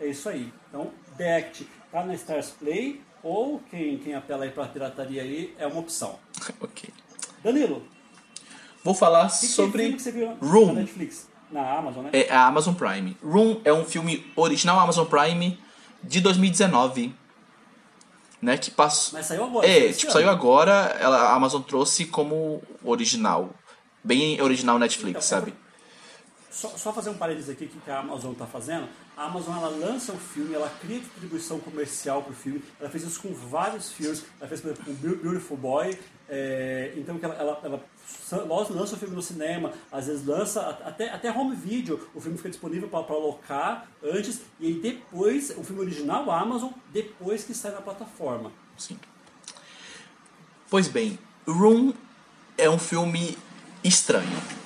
é 0.00 0.06
isso 0.08 0.28
aí. 0.28 0.52
Então, 0.68 0.90
The 1.16 1.38
Act 1.38 1.68
tá 1.90 2.04
na 2.04 2.14
Stars 2.14 2.50
Play 2.50 3.00
ou 3.22 3.60
quem, 3.70 3.98
quem 3.98 4.14
apela 4.14 4.44
aí 4.44 4.50
para 4.50 4.66
pirataria 4.66 5.22
aí 5.22 5.54
é 5.58 5.66
uma 5.66 5.80
opção. 5.80 6.18
ok. 6.60 6.90
Danilo. 7.42 7.82
Vou 8.82 8.94
falar 8.94 9.26
que 9.28 9.46
sobre 9.46 9.94
que 9.94 10.10
Room. 10.42 10.66
Na 10.66 10.80
Netflix, 10.80 11.26
na 11.50 11.78
Amazon, 11.78 12.04
né? 12.04 12.10
É 12.12 12.30
a 12.30 12.46
Amazon 12.46 12.74
Prime. 12.74 13.16
Room 13.22 13.60
é 13.64 13.72
um 13.72 13.84
filme 13.84 14.30
original 14.36 14.78
Amazon 14.78 15.06
Prime 15.06 15.58
de 16.02 16.20
2019. 16.20 17.14
Né, 18.44 18.58
que 18.58 18.70
passou. 18.70 19.18
Mas 19.18 19.24
saiu 19.24 19.44
agora. 19.44 19.66
É, 19.66 19.90
tipo, 19.90 20.04
ano. 20.04 20.12
saiu 20.12 20.28
agora, 20.28 20.72
ela, 21.00 21.16
a 21.16 21.34
Amazon 21.34 21.62
trouxe 21.62 22.04
como 22.04 22.62
original. 22.84 23.54
Bem 24.02 24.38
original 24.42 24.78
Netflix, 24.78 25.10
então, 25.10 25.22
sabe? 25.22 25.54
Só, 26.50 26.68
só, 26.76 26.92
fazer 26.92 27.08
um 27.08 27.14
parênteses 27.14 27.48
aqui 27.48 27.66
que 27.66 27.90
a 27.90 28.00
Amazon 28.00 28.32
está 28.32 28.46
fazendo. 28.46 28.86
A 29.16 29.24
Amazon 29.24 29.56
ela 29.56 29.70
lança 29.70 30.12
o 30.12 30.18
filme, 30.18 30.54
ela 30.54 30.70
cria 30.80 31.00
distribuição 31.00 31.58
comercial 31.58 32.22
para 32.22 32.32
o 32.32 32.36
filme. 32.36 32.62
Ela 32.78 32.90
fez 32.90 33.04
isso 33.04 33.22
com 33.22 33.32
vários 33.32 33.90
filmes. 33.90 34.24
Ela 34.38 34.48
fez, 34.48 34.60
por 34.60 34.72
exemplo, 34.72 34.84
com 34.84 34.94
Beautiful 34.94 35.56
Boy. 35.56 35.98
É, 36.28 36.92
então 36.96 37.18
ela, 37.22 37.34
ela, 37.34 37.60
ela 37.64 37.84
lança 38.30 38.94
o 38.94 38.98
filme 38.98 39.14
no 39.14 39.22
cinema, 39.22 39.72
às 39.90 40.06
vezes 40.06 40.26
lança 40.26 40.60
até, 40.84 41.10
até 41.10 41.30
home 41.30 41.54
video. 41.54 42.08
O 42.14 42.20
filme 42.20 42.36
fica 42.36 42.50
disponível 42.50 42.88
para 42.88 43.00
alocar 43.14 43.86
antes 44.02 44.40
e 44.58 44.66
aí 44.66 44.74
depois, 44.74 45.50
o 45.56 45.62
filme 45.62 45.80
original, 45.82 46.30
a 46.30 46.40
Amazon, 46.40 46.70
depois 46.92 47.44
que 47.44 47.54
sai 47.54 47.72
na 47.72 47.80
plataforma. 47.80 48.52
Sim. 48.76 48.98
Pois 50.68 50.88
bem, 50.88 51.18
Room 51.46 51.92
é 52.58 52.68
um 52.68 52.78
filme 52.78 53.38
estranho 53.82 54.64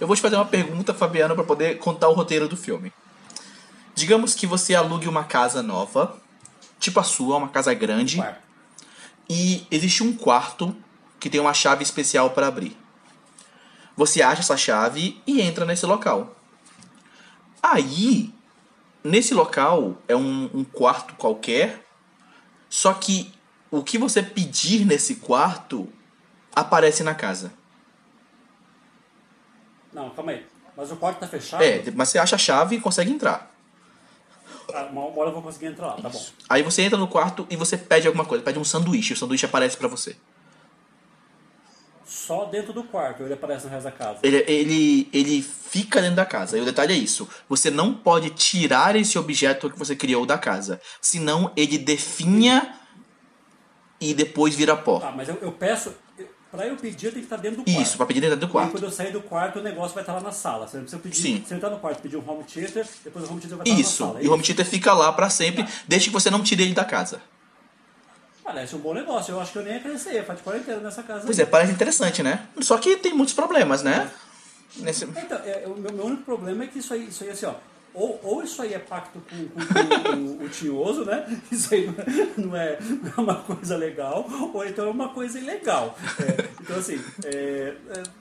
eu 0.00 0.06
vou 0.06 0.14
te 0.14 0.22
fazer 0.22 0.36
uma 0.36 0.46
pergunta, 0.46 0.94
Fabiano, 0.94 1.34
para 1.34 1.44
poder 1.44 1.78
contar 1.78 2.08
o 2.08 2.12
roteiro 2.12 2.48
do 2.48 2.56
filme. 2.56 2.92
Digamos 3.94 4.34
que 4.34 4.46
você 4.46 4.74
alugue 4.74 5.08
uma 5.08 5.24
casa 5.24 5.62
nova, 5.62 6.16
tipo 6.78 7.00
a 7.00 7.02
sua, 7.02 7.36
uma 7.36 7.48
casa 7.48 7.74
grande, 7.74 8.22
e 9.28 9.66
existe 9.70 10.04
um 10.04 10.14
quarto 10.14 10.74
que 11.18 11.30
tem 11.30 11.40
uma 11.40 11.54
chave 11.54 11.82
especial 11.82 12.30
para 12.30 12.46
abrir. 12.46 12.76
Você 13.96 14.22
acha 14.22 14.40
essa 14.40 14.56
chave 14.56 15.20
e 15.26 15.40
entra 15.40 15.64
nesse 15.64 15.84
local. 15.84 16.36
Aí, 17.62 18.32
nesse 19.02 19.34
local 19.34 19.96
é 20.06 20.14
um, 20.14 20.50
um 20.54 20.64
quarto 20.64 21.14
qualquer, 21.14 21.84
só 22.68 22.92
que 22.94 23.32
o 23.70 23.82
que 23.82 23.98
você 23.98 24.22
pedir 24.22 24.84
nesse 24.84 25.16
quarto 25.16 25.88
aparece 26.54 27.02
na 27.02 27.14
casa. 27.14 27.52
Não, 29.92 30.10
calma 30.10 30.32
aí. 30.32 30.46
Mas 30.76 30.92
o 30.92 30.96
quarto 30.96 31.18
tá 31.18 31.26
fechado? 31.26 31.62
É, 31.62 31.82
mas 31.94 32.08
você 32.08 32.18
acha 32.18 32.36
a 32.36 32.38
chave 32.38 32.76
e 32.76 32.80
consegue 32.80 33.10
entrar. 33.10 33.52
Ah, 34.72 34.84
uma 34.92 35.06
hora 35.06 35.30
eu 35.30 35.32
vou 35.32 35.42
conseguir 35.42 35.66
entrar 35.66 35.88
lá, 35.88 35.96
tá 35.96 36.08
bom. 36.08 36.24
Aí 36.48 36.62
você 36.62 36.82
entra 36.82 36.98
no 36.98 37.08
quarto 37.08 37.46
e 37.50 37.56
você 37.56 37.76
pede 37.76 38.06
alguma 38.06 38.24
coisa, 38.24 38.44
pede 38.44 38.58
um 38.58 38.64
sanduíche, 38.64 39.14
o 39.14 39.16
sanduíche 39.16 39.46
aparece 39.46 39.76
para 39.76 39.88
você. 39.88 40.16
Só 42.08 42.46
dentro 42.46 42.72
do 42.72 42.82
quarto, 42.82 43.22
ele 43.22 43.34
aparece 43.34 43.66
no 43.66 43.70
resto 43.70 43.84
da 43.84 43.92
casa. 43.92 44.20
Ele, 44.22 44.42
ele, 44.48 45.08
ele 45.12 45.42
fica 45.42 46.00
dentro 46.00 46.16
da 46.16 46.24
casa. 46.24 46.56
E 46.56 46.60
o 46.62 46.64
detalhe 46.64 46.94
é 46.94 46.96
isso: 46.96 47.28
você 47.46 47.70
não 47.70 47.92
pode 47.92 48.30
tirar 48.30 48.96
esse 48.96 49.18
objeto 49.18 49.68
que 49.68 49.78
você 49.78 49.94
criou 49.94 50.24
da 50.24 50.38
casa. 50.38 50.80
Senão 51.02 51.52
ele 51.54 51.76
definha 51.76 52.74
e 54.00 54.14
depois 54.14 54.54
vira 54.54 54.74
pó. 54.74 55.00
Tá, 55.00 55.12
mas 55.12 55.28
eu, 55.28 55.36
eu 55.42 55.52
peço, 55.52 55.94
Pra 56.50 56.66
eu 56.66 56.76
pedir, 56.76 57.10
tenho 57.10 57.12
que 57.12 57.20
estar 57.20 57.36
dentro 57.36 57.58
do 57.58 57.64
quarto. 57.64 57.82
Isso, 57.82 57.96
pra 57.98 58.06
pedir 58.06 58.20
dentro 58.22 58.38
do 58.38 58.48
quarto. 58.48 58.68
E 58.68 58.72
quando 58.72 58.84
eu 58.84 58.90
sair 58.90 59.12
do 59.12 59.20
quarto, 59.20 59.58
o 59.58 59.62
negócio 59.62 59.94
vai 59.94 60.02
estar 60.02 60.14
lá 60.14 60.20
na 60.20 60.32
sala. 60.32 60.66
Você 60.66 60.78
precisa 60.78 60.98
pedir, 60.98 61.20
Sim. 61.20 61.44
você 61.46 61.54
entrar 61.54 61.68
no 61.68 61.78
quarto 61.78 62.00
pedir 62.00 62.16
um 62.16 62.26
home 62.26 62.42
theater, 62.44 62.86
depois 63.04 63.26
o 63.26 63.30
home 63.30 63.40
theater 63.40 63.58
vai 63.58 63.66
estar 63.66 63.80
isso. 63.80 64.02
lá 64.02 64.08
na 64.08 64.12
sala. 64.14 64.22
É 64.22 64.24
e 64.24 64.28
o 64.28 64.32
home 64.32 64.42
theater 64.42 64.64
fica 64.64 64.94
lá 64.94 65.12
pra 65.12 65.28
sempre, 65.28 65.62
ah. 65.62 65.68
desde 65.86 66.08
que 66.08 66.14
você 66.14 66.30
não 66.30 66.42
tire 66.42 66.62
ele 66.62 66.72
da 66.72 66.86
casa. 66.86 67.20
Parece 68.48 68.74
um 68.74 68.78
bom 68.78 68.94
negócio. 68.94 69.32
Eu 69.32 69.40
acho 69.40 69.52
que 69.52 69.58
eu 69.58 69.62
nem 69.62 69.74
ia 69.74 69.80
crescer, 69.80 70.14
ia 70.14 70.24
fazer 70.24 70.40
quarentena 70.40 70.80
nessa 70.80 71.02
casa. 71.02 71.26
Pois 71.26 71.38
aí. 71.38 71.42
é, 71.42 71.46
parece 71.46 71.70
interessante, 71.70 72.22
né? 72.22 72.46
Só 72.62 72.78
que 72.78 72.96
tem 72.96 73.12
muitos 73.12 73.34
problemas, 73.34 73.82
né? 73.82 74.10
É. 74.80 74.82
Nesse... 74.82 75.04
Então, 75.04 75.38
é, 75.44 75.64
o 75.66 75.74
meu, 75.74 75.92
meu 75.92 76.06
único 76.06 76.22
problema 76.22 76.64
é 76.64 76.66
que 76.66 76.78
isso 76.78 76.94
aí, 76.94 77.08
isso 77.08 77.24
aí 77.24 77.30
assim, 77.30 77.44
ó 77.44 77.54
ou, 77.98 78.20
ou 78.22 78.42
isso 78.42 78.62
aí 78.62 78.74
é 78.74 78.78
pacto 78.78 79.20
com, 79.20 79.48
com, 79.48 80.02
com 80.02 80.42
o, 80.42 80.44
o 80.44 80.48
tinhoso, 80.48 81.04
né? 81.04 81.26
Isso 81.50 81.74
aí 81.74 81.86
não 82.36 82.54
é, 82.54 82.78
não 82.80 83.10
é, 83.16 83.20
uma 83.20 83.34
coisa 83.36 83.76
legal, 83.76 84.26
ou 84.54 84.64
então 84.64 84.86
é 84.86 84.90
uma 84.90 85.08
coisa 85.08 85.38
ilegal. 85.38 85.98
É, 86.20 86.48
então, 86.60 86.76
assim, 86.76 87.02
é, 87.24 87.74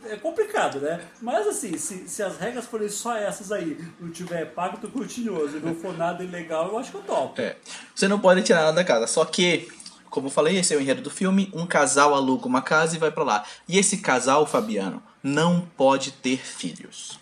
é, 0.05 0.13
é, 0.13 0.15
complicado, 0.15 0.79
né? 0.79 0.99
Mas, 1.21 1.47
assim, 1.47 1.77
se, 1.77 2.07
se 2.07 2.23
as 2.23 2.37
regras 2.37 2.65
forem 2.65 2.89
só 2.89 3.15
essas 3.15 3.51
aí, 3.51 3.77
não 3.99 4.09
tiver 4.09 4.45
pacto 4.45 4.87
com 4.87 4.99
o 4.99 5.05
tinhoso 5.05 5.57
e 5.57 5.59
não 5.59 5.75
for 5.75 5.95
nada 5.95 6.23
ilegal, 6.23 6.69
eu 6.69 6.77
acho 6.79 6.91
que 6.91 6.97
eu 6.97 7.03
topo. 7.03 7.39
É. 7.39 7.55
Você 7.93 8.07
não 8.07 8.19
pode 8.19 8.41
tirar 8.41 8.61
nada 8.61 8.73
da 8.73 8.83
casa, 8.83 9.05
só 9.05 9.25
que 9.25 9.67
como 10.09 10.27
eu 10.27 10.31
falei, 10.31 10.57
esse 10.57 10.73
é 10.73 10.77
o 10.77 10.81
enredo 10.81 11.01
do 11.01 11.09
filme. 11.09 11.51
Um 11.53 11.65
casal 11.65 12.13
aluga 12.13 12.47
uma 12.47 12.61
casa 12.61 12.95
e 12.95 12.99
vai 12.99 13.11
para 13.11 13.23
lá. 13.23 13.43
E 13.67 13.77
esse 13.77 13.97
casal, 13.97 14.45
Fabiano, 14.45 15.01
não 15.23 15.61
pode 15.75 16.11
ter 16.11 16.37
filhos. 16.37 17.19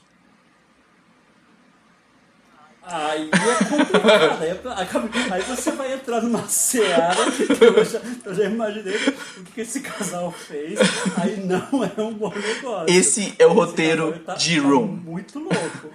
Aí 2.88 3.32
é 3.34 3.64
complicado. 3.66 4.70
aí, 4.78 5.32
aí, 5.32 5.42
você 5.42 5.72
vai 5.72 5.94
entrar 5.94 6.22
numa 6.22 6.48
seara 6.48 7.32
que 7.32 7.64
eu 7.64 7.84
já, 7.84 8.00
eu 8.24 8.34
já 8.36 8.44
imaginei 8.44 8.96
o 9.38 9.44
que 9.44 9.62
esse 9.62 9.80
casal 9.80 10.32
fez. 10.32 10.78
Aí 11.18 11.38
não 11.38 11.84
é 11.84 12.00
um 12.00 12.14
bom 12.14 12.32
negócio. 12.32 12.86
Esse 12.88 13.34
é 13.40 13.48
o 13.48 13.50
esse 13.50 13.56
roteiro 13.56 14.20
tá, 14.20 14.36
de 14.36 14.62
tá 14.62 14.68
Room. 14.68 14.86
muito 14.86 15.40
louco. 15.40 15.90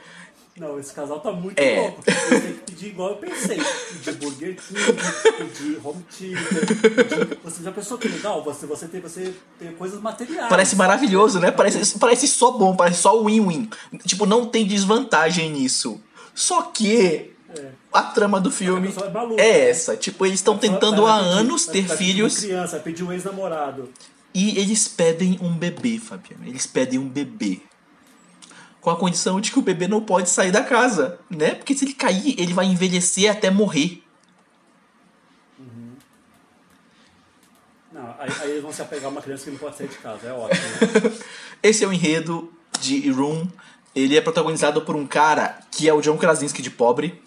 Não, 0.61 0.79
esse 0.79 0.93
casal 0.93 1.19
tá 1.21 1.33
muito 1.33 1.59
é. 1.59 1.81
louco. 1.81 2.03
Você 2.03 2.41
tem 2.41 2.53
que 2.53 2.61
pedir 2.71 2.87
igual 2.89 3.13
eu 3.13 3.17
pensei. 3.17 3.57
Pedir 3.57 4.13
Burger 4.19 4.57
King, 4.57 4.81
pedir 5.39 5.81
Home 5.83 6.05
Theater. 6.11 7.39
Você 7.43 7.63
já 7.63 7.73
pensou 7.73 7.97
que 7.97 8.07
legal? 8.07 8.45
Você, 8.45 8.67
você, 8.67 8.87
tem, 8.87 9.01
você 9.01 9.33
tem 9.59 9.73
coisas 9.73 9.99
materiais. 9.99 10.51
Parece 10.51 10.77
maravilhoso, 10.77 11.41
né? 11.41 11.51
Parece, 11.51 11.99
parece 11.99 12.29
só 12.29 12.51
bom, 12.51 12.77
parece 12.77 13.01
só 13.01 13.25
win-win. 13.25 13.71
Tipo, 14.05 14.27
não 14.27 14.45
tem 14.45 14.67
desvantagem 14.67 15.51
nisso. 15.51 15.99
Só 16.35 16.61
que 16.61 17.33
é. 17.57 17.71
a 17.91 18.03
trama 18.03 18.39
do 18.39 18.51
filme 18.51 18.93
é, 18.95 19.11
maluca, 19.11 19.41
é, 19.41 19.71
essa. 19.71 19.97
Tipo, 19.97 20.27
eles 20.27 20.41
estão 20.41 20.59
tentando 20.59 21.07
há 21.07 21.15
anos 21.15 21.65
ter 21.65 21.89
filhos. 21.89 22.39
criança, 22.39 22.79
pedir 22.79 23.03
um 23.03 23.11
ex-namorado. 23.11 23.89
E 24.35 24.59
eles 24.59 24.87
pedem 24.87 25.39
um 25.41 25.57
bebê, 25.57 25.99
Fabiano. 25.99 26.47
Eles 26.47 26.67
pedem 26.67 26.99
um 26.99 27.09
bebê. 27.09 27.63
Com 28.81 28.91
a 28.91 28.97
condição 28.97 29.41
de 29.41 29.53
que 29.53 29.59
o 29.59 29.63
bebê 29.63 29.87
não 29.87 30.01
pode 30.01 30.31
sair 30.31 30.51
da 30.51 30.63
casa, 30.63 31.19
né? 31.29 31.55
Porque 31.55 31.75
se 31.75 31.85
ele 31.85 31.93
cair, 31.93 32.35
ele 32.39 32.55
vai 32.55 32.65
envelhecer 32.65 33.31
até 33.31 33.51
morrer. 33.51 34.03
Uhum. 35.59 35.93
aí, 38.19 38.31
aí 38.41 38.51
eles 38.53 38.63
vão 38.63 38.73
se 38.73 38.81
apegar 38.81 39.07
a 39.07 39.09
uma 39.09 39.21
criança 39.21 39.45
que 39.45 39.51
não 39.51 39.59
pode 39.59 39.77
sair 39.77 39.89
de 39.89 39.99
casa. 39.99 40.27
É 40.27 40.33
ótimo. 40.33 40.63
Esse 41.63 41.85
é 41.85 41.87
o 41.87 41.93
enredo 41.93 42.51
de 42.81 43.11
Room. 43.11 43.47
Ele 43.95 44.17
é 44.17 44.21
protagonizado 44.21 44.81
por 44.83 44.97
um 44.97 45.07
cara 45.07 45.59
que 45.71 45.89
é 45.89 45.93
o 45.93 46.01
John 46.01 46.17
Krasinski 46.17 46.63
de 46.63 46.71
pobre. 46.71 47.23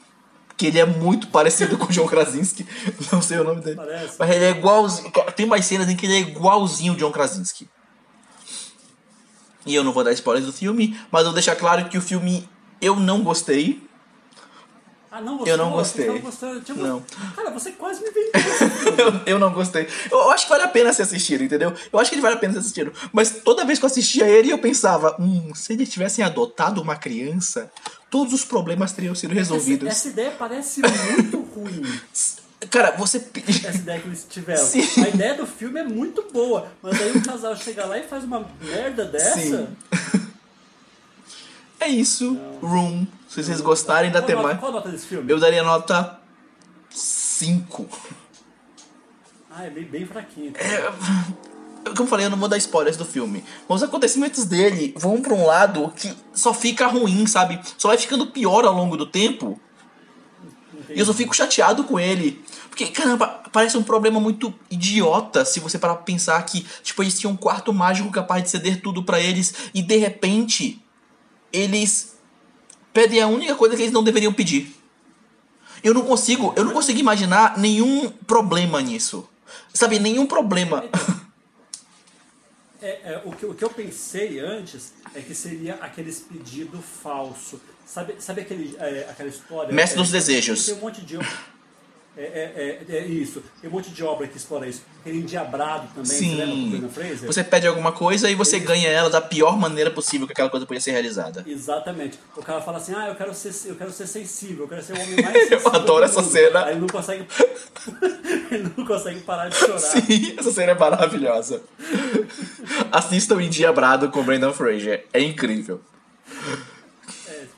Que 0.55 0.67
ele 0.67 0.79
é 0.79 0.85
muito 0.85 1.27
parecido 1.27 1.77
com 1.79 1.85
o 1.85 1.91
John 1.91 2.07
Krasinski. 2.07 2.65
Não 3.11 3.21
sei 3.21 3.39
o 3.39 3.43
nome 3.43 3.61
dele. 3.61 3.75
Parece. 3.75 4.15
Mas 4.17 4.29
ele 4.31 4.45
é 4.45 4.51
igualzinho. 4.51 5.11
Tem 5.35 5.45
mais 5.45 5.65
cenas 5.65 5.89
em 5.89 5.95
que 5.95 6.05
ele 6.05 6.15
é 6.15 6.19
igualzinho 6.19 6.93
o 6.93 6.95
John 6.95 7.11
Krasinski. 7.11 7.69
E 9.65 9.73
eu 9.75 9.83
não 9.83 9.91
vou 9.91 10.03
dar 10.03 10.11
spoilers 10.11 10.45
do 10.45 10.53
filme, 10.53 10.97
mas 11.11 11.21
eu 11.21 11.27
vou 11.27 11.33
deixar 11.33 11.55
claro 11.55 11.87
que 11.89 11.97
o 11.97 12.01
filme 12.01 12.47
eu 12.81 12.95
não 12.97 13.23
gostei. 13.23 13.81
Ah, 15.15 15.21
não, 15.21 15.45
Eu 15.45 15.55
não 15.55 15.69
gostei. 15.69 16.05
Você 16.05 16.11
não 16.11 16.19
gostou? 16.21 16.61
Tipo, 16.61 16.81
Não. 16.81 17.03
Cara, 17.35 17.51
você 17.51 17.71
quase 17.73 18.01
me 18.01 18.09
vendeu. 18.09 18.31
Eu, 18.97 19.33
eu 19.33 19.39
não 19.39 19.53
gostei. 19.53 19.87
Eu 20.09 20.31
acho 20.31 20.45
que 20.45 20.49
vale 20.49 20.63
a 20.63 20.67
pena 20.67 20.91
ser 20.91 21.03
assistido, 21.03 21.43
entendeu? 21.43 21.71
Eu 21.91 21.99
acho 21.99 22.09
que 22.09 22.15
ele 22.15 22.21
vale 22.21 22.35
a 22.35 22.37
pena 22.39 22.53
ser 22.53 22.59
assistido. 22.59 22.91
Mas 23.11 23.41
toda 23.43 23.63
vez 23.63 23.77
que 23.77 23.85
eu 23.85 23.87
assistia 23.87 24.27
ele, 24.27 24.49
eu 24.49 24.57
pensava, 24.57 25.15
hum, 25.19 25.53
se 25.53 25.73
eles 25.73 25.89
tivessem 25.89 26.25
adotado 26.25 26.81
uma 26.81 26.95
criança, 26.95 27.71
todos 28.09 28.33
os 28.33 28.43
problemas 28.43 28.91
teriam 28.91 29.13
sido 29.13 29.35
resolvidos. 29.35 29.87
Essa, 29.87 29.97
essa 29.99 30.07
ideia 30.09 30.31
parece 30.31 30.81
muito 30.81 31.41
ruim. 31.41 31.99
Cara, 32.69 32.91
você. 32.91 33.25
Essa 33.47 33.77
ideia 33.77 33.99
que 33.99 34.07
eles 34.07 34.27
tiveram. 34.29 34.65
Sim. 34.65 34.81
A 35.03 35.09
ideia 35.09 35.33
do 35.35 35.45
filme 35.45 35.79
é 35.79 35.83
muito 35.83 36.27
boa, 36.31 36.67
mas 36.81 37.01
aí 37.01 37.11
o 37.11 37.23
casal 37.23 37.55
chega 37.55 37.85
lá 37.85 37.97
e 37.97 38.03
faz 38.03 38.23
uma 38.23 38.47
merda 38.61 39.05
dessa. 39.05 39.39
Sim. 39.39 39.67
É 41.79 41.87
isso, 41.87 42.39
Room. 42.61 43.05
Se 43.27 43.43
vocês 43.43 43.59
gostarem 43.59 44.09
da 44.09 44.21
temática, 44.21 44.59
qual 44.59 44.71
a 44.71 44.75
nota 44.75 44.89
desse 44.89 45.05
filme? 45.05 45.29
eu 45.29 45.39
daria 45.39 45.63
nota 45.63 46.17
5. 46.89 47.89
Ah, 49.51 49.65
é 49.65 49.69
bem, 49.69 49.83
bem 49.83 50.05
fraquinho. 50.05 50.53
É, 50.55 50.91
como 51.83 52.03
eu 52.03 52.07
falei, 52.07 52.25
eu 52.25 52.29
não 52.29 52.37
vou 52.37 52.47
dar 52.47 52.57
spoilers 52.57 52.95
do 52.95 53.05
filme. 53.05 53.43
Os 53.67 53.83
acontecimentos 53.83 54.45
dele 54.45 54.93
vão 54.97 55.21
pra 55.21 55.33
um 55.33 55.45
lado 55.45 55.91
que 55.95 56.15
só 56.33 56.53
fica 56.53 56.87
ruim, 56.87 57.27
sabe? 57.27 57.59
Só 57.77 57.89
vai 57.89 57.97
ficando 57.97 58.27
pior 58.27 58.65
ao 58.65 58.73
longo 58.73 58.95
do 58.95 59.05
tempo. 59.05 59.59
E 60.89 60.99
eu 60.99 61.05
só 61.05 61.13
fico 61.13 61.35
chateado 61.35 61.83
com 61.83 61.99
ele. 61.99 62.43
Porque, 62.69 62.87
caramba, 62.87 63.43
parece 63.51 63.77
um 63.77 63.83
problema 63.83 64.19
muito 64.19 64.53
idiota 64.69 65.45
se 65.45 65.59
você 65.59 65.77
parar 65.77 65.95
pra 65.95 66.03
pensar 66.03 66.41
que, 66.43 66.65
tipo, 66.81 67.03
eles 67.03 67.19
tinham 67.19 67.33
um 67.33 67.37
quarto 67.37 67.71
mágico 67.71 68.09
capaz 68.11 68.43
de 68.43 68.49
ceder 68.49 68.81
tudo 68.81 69.03
pra 69.03 69.19
eles 69.19 69.53
e 69.73 69.81
de 69.81 69.97
repente 69.97 70.81
eles 71.51 72.17
pedem 72.91 73.21
a 73.21 73.27
única 73.27 73.55
coisa 73.55 73.75
que 73.75 73.81
eles 73.83 73.93
não 73.93 74.03
deveriam 74.03 74.33
pedir. 74.33 74.75
Eu 75.83 75.93
não 75.93 76.03
consigo, 76.03 76.53
eu 76.55 76.63
não 76.63 76.73
consigo 76.73 76.99
imaginar 76.99 77.57
nenhum 77.57 78.09
problema 78.09 78.81
nisso. 78.81 79.29
Sabe, 79.73 79.99
nenhum 79.99 80.25
problema. 80.25 80.85
É, 82.81 83.13
é, 83.13 83.21
o, 83.23 83.31
que, 83.31 83.45
o 83.45 83.53
que 83.53 83.63
eu 83.63 83.69
pensei 83.69 84.39
antes 84.39 84.93
é 85.15 85.21
que 85.21 85.33
seria 85.33 85.75
aqueles 85.75 86.19
pedido 86.19 86.81
falso. 86.81 87.61
Sabe, 87.93 88.15
sabe 88.17 88.41
aquele, 88.41 88.75
é, 88.79 89.05
aquela 89.07 89.29
história? 89.29 89.71
Mestre 89.71 89.99
é, 89.99 90.01
dos 90.01 90.09
Desejos. 90.09 90.65
Tem 90.65 90.73
um 90.73 90.79
monte 90.79 91.01
de. 91.01 91.15
É, 91.15 92.23
é, 92.23 92.83
é, 92.89 92.97
é 92.97 93.05
isso. 93.05 93.43
Tem 93.61 93.69
um 93.69 93.73
monte 93.73 93.91
de 93.91 94.03
obra 94.03 94.25
que 94.27 94.35
explora 94.35 94.67
isso. 94.67 94.81
Aquele 95.01 95.19
endiabrado 95.19 95.87
também, 95.89 96.05
você 96.05 96.25
o 96.25 96.47
Sim. 96.47 96.89
Fraser? 96.91 97.27
Você 97.27 97.43
pede 97.43 97.67
alguma 97.67 97.91
coisa 97.91 98.31
e 98.31 98.33
você 98.33 98.59
ganha 98.59 98.89
ela 98.89 99.11
da 99.11 99.21
pior 99.21 99.59
maneira 99.59 99.91
possível 99.91 100.25
que 100.25 100.33
aquela 100.33 100.49
coisa 100.49 100.65
podia 100.65 100.81
ser 100.81 100.89
realizada. 100.89 101.43
Exatamente. 101.45 102.17
O 102.35 102.41
cara 102.41 102.61
fala 102.61 102.77
assim, 102.77 102.95
ah, 102.95 103.09
eu 103.09 103.15
quero 103.15 103.31
ser, 103.35 103.53
eu 103.69 103.75
quero 103.75 103.91
ser 103.91 104.07
sensível, 104.07 104.63
eu 104.63 104.69
quero 104.69 104.81
ser 104.81 104.93
o 104.93 104.99
homem 104.99 105.15
mais 105.21 105.49
sensível. 105.49 105.75
adoro 105.75 105.99
do 105.99 106.03
essa 106.05 106.23
cena. 106.23 106.65
Aí 106.65 106.71
ele 106.71 106.81
não 106.81 106.87
consegue. 106.87 107.27
ele 108.49 108.71
não 108.75 108.85
consegue 108.87 109.19
parar 109.19 109.49
de 109.49 109.55
chorar. 109.55 109.77
Sim, 109.77 110.35
essa 110.35 110.51
cena 110.51 110.71
é 110.71 110.75
maravilhosa. 110.75 111.61
Assistam 112.91 113.39
Endiabrado 113.39 114.09
com 114.09 114.23
Brandon 114.23 114.51
Fraser. 114.51 115.05
É 115.13 115.21
incrível. 115.21 115.79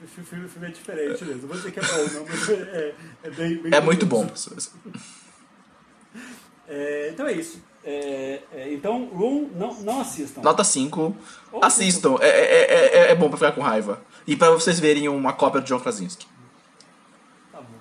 É, 0.02 0.04
o 0.04 0.08
filme, 0.08 0.48
filme 0.48 0.68
é 0.68 0.72
diferente 0.72 1.24
mesmo. 1.24 1.42
Não 1.42 1.48
vou 1.48 1.58
dizer 1.58 1.72
que 1.72 1.80
é 1.80 1.84
bom, 1.84 2.14
não, 2.14 2.26
mas 2.26 2.50
é, 2.50 2.96
é 3.24 3.30
bem, 3.30 3.58
bem 3.62 3.74
É 3.74 3.82
muito 3.82 4.06
bom. 4.06 4.28
É, 6.68 7.10
então 7.14 7.28
é 7.28 7.34
isso. 7.34 7.62
É, 7.84 8.42
é, 8.52 8.74
então, 8.74 9.06
Room, 9.06 9.50
não, 9.56 9.74
não 9.82 10.02
assistam. 10.02 10.42
Nota 10.42 10.64
5. 10.64 11.16
Ou 11.52 11.64
Assistam. 11.64 12.16
É, 12.20 12.28
é, 12.28 12.98
é, 12.98 13.12
é 13.12 13.16
bom 13.16 13.30
pra 13.30 13.38
ficar 13.38 13.52
com 13.52 13.62
raiva. 13.62 14.02
E 14.26 14.36
pra 14.36 14.50
vocês 14.50 14.80
verem 14.80 15.08
uma 15.08 15.34
cópia 15.34 15.62
do 15.62 15.68
John 15.68 15.80
Krasinski. 15.80 16.26
Tá 17.52 17.62
bom. 17.62 17.78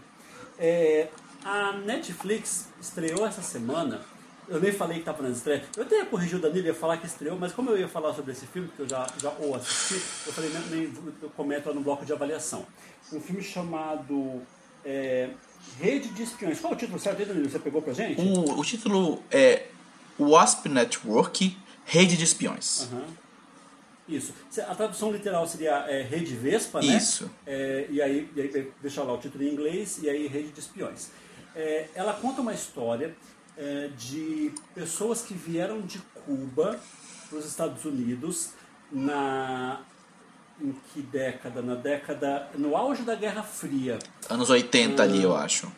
É, 0.58 1.08
a 1.42 1.72
Netflix 1.72 2.68
estreou 2.80 3.26
essa 3.26 3.40
semana. 3.40 4.02
Eu 4.48 4.60
nem 4.60 4.72
falei 4.72 4.96
que 4.96 5.02
estava 5.02 5.22
nas 5.22 5.38
estreias. 5.38 5.64
Eu 5.76 5.84
até 5.84 5.96
ia 5.96 6.06
corrigir 6.06 6.38
o 6.38 6.40
Danilo, 6.40 6.66
ia 6.66 6.74
falar 6.74 6.98
que 6.98 7.06
estreou, 7.06 7.38
mas 7.38 7.52
como 7.52 7.70
eu 7.70 7.78
ia 7.78 7.88
falar 7.88 8.12
sobre 8.12 8.32
esse 8.32 8.46
filme, 8.46 8.68
que 8.68 8.80
eu 8.80 8.88
já, 8.88 9.06
já 9.20 9.30
o 9.30 9.54
assisti, 9.54 9.94
eu 10.26 10.32
falei, 10.32 10.50
nem, 10.50 10.86
nem, 10.86 10.92
eu 11.22 11.30
comento 11.30 11.68
lá 11.68 11.74
no 11.74 11.80
bloco 11.80 12.04
de 12.04 12.12
avaliação. 12.12 12.66
Um 13.12 13.20
filme 13.20 13.42
chamado 13.42 14.42
é, 14.84 15.30
Rede 15.78 16.08
de 16.08 16.22
Espiões. 16.22 16.60
Qual 16.60 16.72
é 16.72 16.76
o 16.76 16.78
título 16.78 16.98
certo 16.98 17.20
aí, 17.20 17.26
Danilo? 17.26 17.48
Você 17.48 17.58
pegou 17.58 17.80
pra 17.80 17.92
gente? 17.92 18.20
O, 18.20 18.58
o 18.58 18.64
título 18.64 19.22
é 19.30 19.66
Wasp 20.18 20.66
Network 20.68 21.56
Rede 21.84 22.16
de 22.16 22.24
Espiões. 22.24 22.88
Aham. 22.92 23.24
Isso. 24.06 24.34
A 24.68 24.74
tradução 24.74 25.10
literal 25.10 25.46
seria 25.48 25.86
é, 25.88 26.02
Rede 26.02 26.34
Vespa, 26.34 26.80
né? 26.80 26.94
Isso. 26.94 27.30
É, 27.46 27.86
e, 27.88 28.02
aí, 28.02 28.28
e 28.36 28.40
aí 28.40 28.72
deixa 28.82 29.02
lá 29.02 29.14
o 29.14 29.18
título 29.18 29.42
em 29.42 29.48
inglês 29.48 29.98
e 30.02 30.10
aí 30.10 30.26
Rede 30.26 30.48
de 30.48 30.60
Espiões. 30.60 31.10
É, 31.56 31.88
ela 31.94 32.12
conta 32.12 32.42
uma 32.42 32.52
história 32.52 33.14
é, 33.56 33.88
de 33.96 34.52
pessoas 34.74 35.22
que 35.22 35.34
vieram 35.34 35.80
de 35.82 35.98
Cuba 36.26 36.78
para 37.28 37.38
os 37.38 37.46
Estados 37.46 37.84
Unidos 37.84 38.50
na 38.90 39.80
em 40.60 40.72
que 40.92 41.02
década? 41.02 41.62
Na 41.62 41.74
década 41.74 42.48
no 42.56 42.76
auge 42.76 43.02
da 43.02 43.14
Guerra 43.14 43.42
Fria 43.42 43.98
Anos 44.28 44.50
80 44.50 45.02
ali, 45.02 45.22
eu 45.22 45.34
acho. 45.34 45.70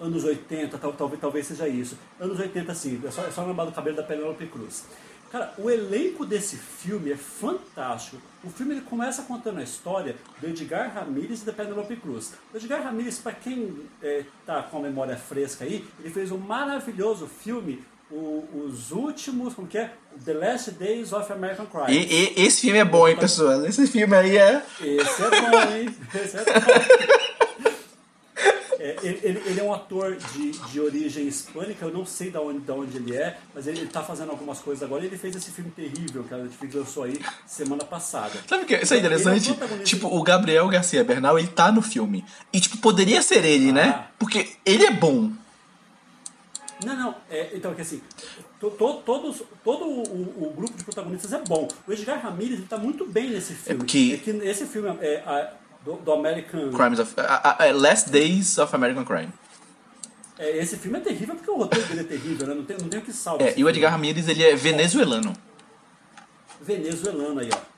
anos 0.00 0.24
80, 0.24 0.76
tal, 0.78 0.92
talvez, 0.92 1.20
talvez 1.20 1.46
seja 1.46 1.68
isso. 1.68 1.96
Anos 2.18 2.38
80, 2.38 2.74
sim, 2.74 3.00
é 3.04 3.10
só, 3.10 3.24
é 3.24 3.30
só 3.30 3.44
lembrar 3.46 3.64
do 3.64 3.72
cabelo 3.72 3.96
da 3.96 4.02
Penélope 4.02 4.46
Cruz. 4.46 4.84
Cara, 5.32 5.54
o 5.56 5.70
elenco 5.70 6.26
desse 6.26 6.56
filme 6.56 7.10
é 7.10 7.16
fantástico. 7.16 8.20
O 8.44 8.50
filme 8.50 8.74
ele 8.74 8.80
começa 8.82 9.22
contando 9.22 9.60
a 9.60 9.62
história 9.62 10.14
do 10.38 10.46
Edgar 10.46 10.92
Ramirez 10.94 11.40
e 11.40 11.46
da 11.46 11.52
Penélope 11.54 11.96
Cruz. 11.96 12.34
O 12.52 12.56
Edgar 12.58 12.82
Ramirez, 12.82 13.18
para 13.18 13.32
quem 13.32 13.74
está 14.40 14.62
com 14.62 14.76
a 14.76 14.80
memória 14.82 15.16
fresca 15.16 15.64
aí, 15.64 15.84
ele 16.00 16.10
fez 16.10 16.30
um 16.30 16.36
maravilhoso 16.38 17.26
filme, 17.26 17.82
o- 18.10 18.44
Os 18.66 18.90
Últimos, 18.92 19.54
como 19.54 19.66
que 19.66 19.78
é? 19.78 19.94
The 20.22 20.34
Last 20.34 20.72
Days 20.72 21.14
of 21.14 21.32
American 21.32 21.64
Crime. 21.64 21.98
E, 21.98 22.34
e- 22.38 22.44
esse 22.46 22.60
filme 22.60 22.78
é 22.78 22.84
bom, 22.84 23.08
hein, 23.08 23.16
pessoal? 23.16 23.64
Esse 23.64 23.86
filme 23.86 24.14
aí 24.14 24.36
é. 24.36 24.62
Esse 24.82 25.22
é 25.22 25.30
bom, 25.30 25.72
hein? 25.74 25.96
Esse 26.14 26.36
é 26.36 26.44
bom. 26.44 27.41
É, 28.84 28.96
ele, 29.00 29.20
ele- 29.22 29.42
ele 29.46 29.60
é 29.60 29.62
um 29.62 29.72
ator 29.72 30.16
de, 30.16 30.50
de 30.50 30.80
origem 30.80 31.28
hispânica, 31.28 31.84
eu 31.84 31.92
não 31.92 32.04
sei 32.04 32.30
de 32.32 32.36
onde, 32.38 32.58
de 32.58 32.72
onde 32.72 32.96
ele 32.96 33.14
é, 33.16 33.38
mas 33.54 33.68
ele 33.68 33.82
está 33.84 34.02
fazendo 34.02 34.30
algumas 34.30 34.58
coisas 34.58 34.82
agora. 34.82 35.04
Ele 35.04 35.16
fez 35.16 35.36
esse 35.36 35.52
filme 35.52 35.70
terrível 35.70 36.24
que 36.24 36.34
a 36.34 36.38
Netflix 36.38 36.74
lançou 36.74 37.04
aí 37.04 37.20
semana 37.46 37.84
passada. 37.84 38.32
Sabe 38.48 38.64
o 38.64 38.66
que? 38.66 38.74
Isso 38.76 38.92
é 38.92 38.96
Ele 38.96 39.06
é 39.06 39.10
o 39.10 39.12
interessante? 39.12 39.48
protagonista. 39.54 39.84
tipo, 39.84 40.08
o 40.08 40.20
Gabriel 40.24 40.66
Garcia 40.68 41.04
Bernal, 41.04 41.38
ele 41.38 41.46
tá 41.46 41.70
no 41.70 41.80
filme. 41.80 42.24
E, 42.52 42.58
tipo, 42.60 42.76
poderia 42.78 43.22
ser 43.22 43.44
ele, 43.44 43.70
Ah. 43.70 43.72
né? 43.72 44.06
Porque 44.18 44.50
ele 44.66 44.84
é 44.84 44.90
bom. 44.90 45.30
Não, 46.84 46.96
não, 46.96 47.14
é, 47.30 47.50
então 47.54 47.70
é 47.70 47.74
que 47.76 47.82
assim, 47.82 48.00
to, 48.58 48.68
to- 48.72 49.02
todos, 49.06 49.42
todo 49.62 49.84
o, 49.84 50.02
o- 50.48 50.52
grupo 50.56 50.76
de 50.76 50.82
protagonistas 50.82 51.32
é 51.32 51.38
bom. 51.46 51.68
O 51.86 51.92
Edgar 51.92 52.20
Ramirez 52.20 52.58
está 52.58 52.76
muito 52.76 53.06
bem 53.06 53.30
nesse 53.30 53.54
filme. 53.54 53.78
porque- 53.78 54.14
É 54.14 54.24
que 54.24 54.30
esse 54.48 54.66
filme 54.66 54.88
é, 55.00 55.22
a- 55.24 55.52
do, 55.84 55.94
do 55.94 56.12
American. 56.12 56.70
Crimes 56.72 56.98
of. 56.98 57.14
a- 57.18 57.64
a- 57.64 57.72
Last 57.72 58.10
Days 58.10 58.58
of 58.58 58.74
American 58.74 59.04
Crime. 59.04 59.32
é, 60.38 60.58
esse 60.58 60.76
filme 60.76 60.98
é 60.98 61.00
terrível 61.00 61.34
porque 61.34 61.50
o 61.50 61.56
roteiro 61.56 61.86
dele 61.88 62.00
é 62.00 62.04
terrível, 62.04 62.46
né? 62.46 62.54
Não 62.54 62.64
tem, 62.64 62.76
não 62.78 62.88
tem 62.88 63.00
o 63.00 63.02
que 63.02 63.12
salvar. 63.12 63.48
É, 63.48 63.54
e 63.56 63.62
o 63.64 63.68
Edgar 63.68 63.90
Ramirez, 63.92 64.28
ele 64.28 64.42
é 64.42 64.54
venezuelano. 64.56 65.32
venezuelano 66.60 67.40
aí, 67.40 67.50
ó. 67.52 67.72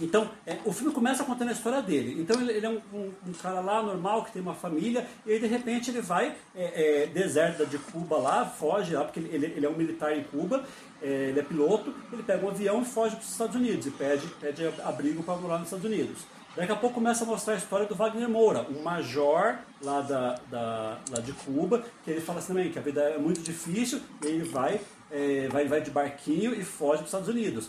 Então, 0.00 0.28
é, 0.44 0.58
o 0.64 0.72
filme 0.72 0.92
começa 0.92 1.22
contando 1.22 1.50
a 1.50 1.52
história 1.52 1.80
dele. 1.80 2.20
Então, 2.20 2.40
ele, 2.40 2.50
ele 2.52 2.66
é 2.66 2.68
um, 2.68 2.80
um- 2.92 3.12
um 3.28 3.32
cara 3.32 3.60
lá 3.60 3.80
normal 3.80 4.24
que 4.24 4.32
tem 4.32 4.42
uma 4.42 4.54
família 4.54 5.06
e 5.24 5.32
aí 5.32 5.38
de 5.38 5.46
repente 5.46 5.88
ele 5.90 6.00
vai, 6.00 6.34
é, 6.56 7.02
é, 7.02 7.06
deserta 7.06 7.64
de 7.64 7.78
Cuba 7.78 8.16
lá, 8.18 8.44
foge 8.44 8.92
lá, 8.92 9.04
porque 9.04 9.20
ele, 9.20 9.28
ele- 9.32 9.54
ele 9.56 9.64
é 9.66 9.68
um 9.68 9.76
militar 9.76 10.12
em 10.16 10.24
Cuba, 10.24 10.64
é, 11.00 11.28
ele 11.28 11.38
é 11.38 11.42
piloto, 11.44 11.94
ele 12.12 12.24
pega 12.24 12.44
um 12.44 12.48
avião 12.50 12.82
e 12.82 12.84
foge 12.84 13.14
para 13.14 13.22
os 13.24 13.30
Estados 13.30 13.54
Unidos 13.54 13.86
e 13.86 13.90
pede, 13.92 14.26
pede 14.40 14.66
abrigo 14.82 15.22
para 15.22 15.36
morar 15.36 15.58
nos 15.58 15.66
Estados 15.68 15.84
Unidos. 15.86 16.18
Daqui 16.56 16.70
a 16.70 16.76
pouco 16.76 16.94
começa 16.94 17.24
a 17.24 17.26
mostrar 17.26 17.54
a 17.54 17.56
história 17.56 17.84
do 17.86 17.94
Wagner 17.96 18.28
Moura, 18.28 18.64
um 18.70 18.80
major 18.82 19.56
lá, 19.82 20.00
da, 20.02 20.34
da- 20.48 20.98
lá 21.10 21.20
de 21.20 21.32
Cuba, 21.32 21.84
que 22.04 22.10
ele 22.12 22.20
fala 22.20 22.38
assim 22.38 22.48
também 22.48 22.70
que 22.70 22.78
a 22.78 22.82
vida 22.82 23.02
é 23.02 23.18
muito 23.18 23.40
difícil, 23.40 24.00
e 24.22 24.26
ele 24.26 24.44
vai, 24.44 24.80
é, 25.10 25.48
vai, 25.48 25.66
vai 25.66 25.80
de 25.80 25.90
barquinho 25.90 26.54
e 26.54 26.62
foge 26.62 26.98
para 26.98 27.02
os 27.02 27.08
Estados 27.08 27.28
Unidos. 27.28 27.68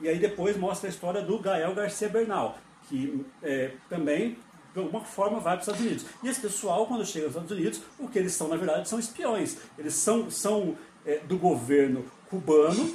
E 0.00 0.08
aí 0.08 0.18
depois 0.18 0.56
mostra 0.56 0.88
a 0.88 0.90
história 0.90 1.22
do 1.22 1.38
Gael 1.38 1.72
Garcia 1.74 2.08
Bernal, 2.08 2.58
que 2.88 3.24
é, 3.42 3.70
também, 3.88 4.36
de 4.74 4.80
alguma 4.80 5.00
forma, 5.04 5.38
vai 5.38 5.54
para 5.56 5.62
os 5.62 5.68
Estados 5.68 5.80
Unidos. 5.86 6.06
E 6.24 6.28
esse 6.28 6.40
pessoal, 6.40 6.86
quando 6.86 7.06
chega 7.06 7.26
aos 7.26 7.34
Estados 7.34 7.52
Unidos, 7.52 7.80
o 7.98 8.08
que 8.08 8.18
eles 8.18 8.32
são, 8.32 8.48
na 8.48 8.56
verdade, 8.56 8.88
são 8.88 8.98
espiões. 8.98 9.56
Eles 9.78 9.94
são, 9.94 10.28
são 10.30 10.76
é, 11.06 11.18
do 11.20 11.38
governo 11.38 12.04
cubano 12.28 12.92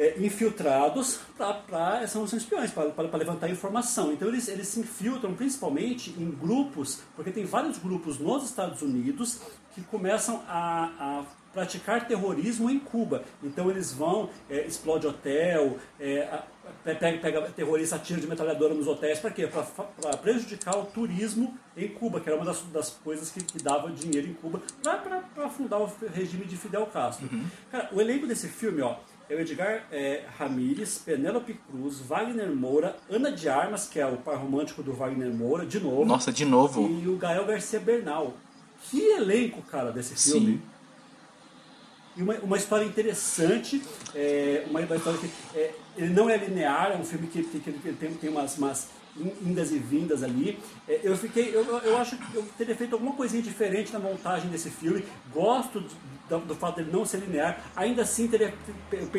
é, 0.00 0.14
infiltrados 0.18 1.20
para 1.36 2.06
são, 2.08 2.26
são 2.26 2.38
espiões, 2.38 2.70
para 2.70 3.18
levantar 3.18 3.50
informação. 3.50 4.10
Então 4.12 4.28
eles, 4.28 4.48
eles 4.48 4.68
se 4.68 4.80
infiltram 4.80 5.34
principalmente 5.34 6.10
em 6.18 6.30
grupos, 6.30 7.02
porque 7.14 7.30
tem 7.30 7.44
vários 7.44 7.76
grupos 7.76 8.18
nos 8.18 8.44
Estados 8.44 8.80
Unidos 8.80 9.40
que 9.74 9.82
começam 9.82 10.42
a, 10.48 10.84
a 10.98 11.24
praticar 11.52 12.06
terrorismo 12.06 12.70
em 12.70 12.78
Cuba. 12.78 13.24
Então 13.42 13.70
eles 13.70 13.92
vão, 13.92 14.30
é, 14.48 14.66
explode 14.66 15.06
hotel, 15.06 15.76
é, 15.98 16.40
pega, 16.82 17.18
pega 17.18 17.42
terrorista, 17.50 17.96
atira 17.96 18.20
de 18.20 18.26
metralhadora 18.26 18.72
nos 18.72 18.86
hotéis, 18.86 19.18
para 19.18 19.30
quê? 19.30 19.46
Para 19.46 20.16
prejudicar 20.16 20.78
o 20.78 20.86
turismo 20.86 21.58
em 21.76 21.88
Cuba, 21.88 22.20
que 22.20 22.28
era 22.28 22.36
uma 22.36 22.44
das, 22.46 22.62
das 22.64 22.90
coisas 22.90 23.30
que, 23.30 23.44
que 23.44 23.62
dava 23.62 23.90
dinheiro 23.90 24.28
em 24.28 24.34
Cuba, 24.34 24.62
para 24.82 25.50
fundar 25.50 25.78
o 25.78 25.92
regime 26.14 26.46
de 26.46 26.56
Fidel 26.56 26.86
Castro. 26.86 27.28
Uhum. 27.30 27.44
Cara, 27.70 27.90
o 27.92 28.00
elenco 28.00 28.26
desse 28.26 28.48
filme, 28.48 28.80
ó, 28.80 28.96
é 29.30 29.36
o 29.36 29.40
Edgar 29.40 29.84
é, 29.92 30.24
Ramírez, 30.36 30.98
Penélope 30.98 31.54
Cruz, 31.70 32.00
Wagner 32.00 32.50
Moura, 32.50 32.96
Ana 33.08 33.30
de 33.30 33.48
Armas, 33.48 33.88
que 33.88 34.00
é 34.00 34.06
o 34.06 34.16
par 34.16 34.36
romântico 34.36 34.82
do 34.82 34.92
Wagner 34.92 35.32
Moura, 35.32 35.64
de 35.64 35.78
novo. 35.78 36.04
Nossa, 36.04 36.32
de 36.32 36.44
novo. 36.44 36.88
E 36.88 37.06
o 37.08 37.16
Gael 37.16 37.46
Garcia 37.46 37.78
Bernal. 37.78 38.34
Que 38.82 39.00
elenco, 39.00 39.62
cara, 39.62 39.92
desse 39.92 40.16
filme. 40.16 40.54
Sim. 40.54 40.62
E 42.16 42.22
uma, 42.22 42.34
uma 42.38 42.56
história 42.56 42.84
interessante, 42.84 43.80
é, 44.14 44.64
uma, 44.68 44.80
uma, 44.80 44.96
história 44.96 45.20
que 45.20 45.30
é, 45.56 45.74
ele 45.96 46.10
não 46.10 46.28
é 46.28 46.36
linear, 46.36 46.92
é 46.92 46.96
um 46.96 47.04
filme 47.04 47.26
que, 47.26 47.42
que, 47.42 47.60
que 47.60 47.92
tem, 47.92 48.14
tem 48.14 48.30
umas, 48.30 48.56
umas 48.58 48.88
indas 49.42 49.72
e 49.72 49.78
vindas 49.78 50.22
ali. 50.22 50.58
É, 50.88 51.00
eu 51.02 51.16
fiquei, 51.16 51.54
eu, 51.54 51.64
eu 51.64 51.96
acho 51.96 52.16
que 52.16 52.34
eu 52.34 52.44
teria 52.56 52.74
feito 52.76 52.94
alguma 52.94 53.12
coisinha 53.12 53.42
diferente 53.42 53.92
na 53.92 53.98
montagem 53.98 54.50
desse 54.50 54.70
filme. 54.70 55.04
Gosto 55.32 55.80
do, 55.80 56.38
do 56.38 56.54
fato 56.54 56.76
dele 56.76 56.90
não 56.92 57.04
ser 57.04 57.18
linear. 57.18 57.60
Ainda 57.74 58.02
assim 58.02 58.28
teria, 58.28 58.54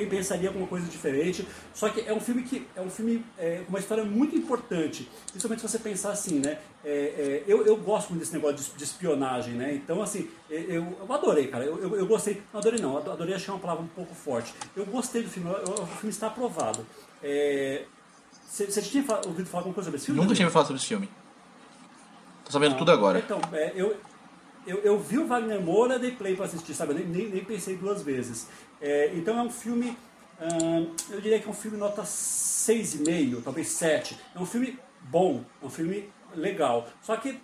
pensaria 0.10 0.50
alguma 0.50 0.68
coisa 0.68 0.88
diferente. 0.88 1.48
Só 1.74 1.90
que 1.90 2.02
é 2.02 2.14
um 2.14 2.20
filme 2.20 2.44
que 2.44 2.68
é 2.76 2.82
um 2.82 2.90
filme 2.90 3.24
é, 3.38 3.62
uma 3.68 3.80
história 3.80 4.04
muito 4.04 4.36
importante. 4.36 5.10
Principalmente 5.30 5.62
se 5.62 5.68
você 5.68 5.80
pensar 5.80 6.12
assim, 6.12 6.40
né? 6.40 6.60
É, 6.84 6.90
é, 6.90 7.44
eu, 7.48 7.64
eu 7.66 7.78
gosto 7.78 8.10
muito 8.10 8.22
desse 8.22 8.34
negócio 8.34 8.58
de, 8.58 8.78
de 8.78 8.84
espionagem, 8.84 9.54
né? 9.54 9.74
Então 9.74 10.02
assim, 10.02 10.30
eu, 10.50 10.98
eu 11.00 11.14
adorei, 11.14 11.48
cara. 11.48 11.64
Eu, 11.64 11.78
eu, 11.78 11.96
eu, 11.98 12.08
gostei. 12.08 12.42
Não 12.52 12.60
adorei 12.60 12.80
não. 12.80 12.98
Adorei 12.98 13.36
é 13.36 13.52
uma 13.52 13.60
palavra 13.60 13.84
um 13.84 13.88
pouco 13.88 14.16
forte. 14.16 14.54
Eu 14.76 14.86
gostei 14.86 15.22
do 15.22 15.30
filme. 15.30 15.50
o 15.50 15.86
filme 15.86 16.10
está 16.10 16.28
aprovado. 16.28 16.61
É, 17.24 17.86
você, 18.48 18.66
você 18.66 18.82
tinha 18.82 19.04
ouvido 19.26 19.48
falar 19.48 19.62
alguma 19.62 19.74
coisa 19.74 19.86
sobre 19.90 19.98
esse 19.98 20.06
filme? 20.08 20.22
Nunca 20.22 20.36
tinha 20.36 20.46
ouvido 20.46 20.54
falar 20.54 20.66
sobre 20.66 20.80
esse 20.80 20.88
filme. 20.88 21.10
Tô 22.44 22.52
sabendo 22.52 22.72
Não. 22.72 22.80
tudo 22.80 22.92
agora. 22.92 23.20
Então, 23.20 23.40
é, 23.54 23.72
eu, 23.76 23.96
eu, 24.68 24.78
eu, 24.80 25.00
vi 25.00 25.18
o 25.18 25.28
Wagner 25.28 25.62
Moura, 25.62 25.98
dei 25.98 26.12
play 26.12 26.36
pra 26.36 26.46
assistir, 26.46 26.74
sabe? 26.74 26.92
Eu 26.92 26.98
nem, 26.98 27.08
nem, 27.08 27.30
nem 27.30 27.46
pensei 27.46 27.78
duas 27.78 28.04
vezes. 28.04 28.48
É, 28.82 29.12
então 29.16 29.40
é 29.40 29.42
um 29.42 29.50
filme, 29.50 29.98
hum, 30.42 30.94
eu 31.10 31.22
diria 31.22 31.40
que 31.40 31.48
é 31.48 31.50
um 31.50 31.54
filme 31.54 31.78
nota 31.78 32.04
6,5, 32.04 33.42
talvez 33.44 33.70
7. 33.70 34.18
É 34.36 34.40
um 34.40 34.46
filme 34.46 34.78
bom, 35.02 35.44
é 35.62 35.66
um 35.66 35.70
filme 35.70 36.10
legal. 36.36 36.88
Só 37.02 37.16
que, 37.16 37.40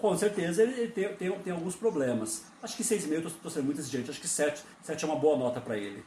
com 0.00 0.16
certeza, 0.16 0.62
ele 0.62 0.88
tem, 0.88 1.14
tem, 1.14 1.30
tem 1.30 1.52
alguns 1.52 1.76
problemas. 1.76 2.44
Acho 2.62 2.76
que 2.76 2.82
6,5 2.82 3.12
eu 3.12 3.30
tô, 3.30 3.48
sendo 3.48 3.64
muito 3.64 3.80
exigente. 3.80 4.10
Acho 4.10 4.20
que 4.20 4.28
7, 4.28 4.62
7 4.82 5.04
é 5.04 5.08
uma 5.08 5.16
boa 5.16 5.36
nota 5.36 5.60
para 5.60 5.76
ele. 5.76 6.04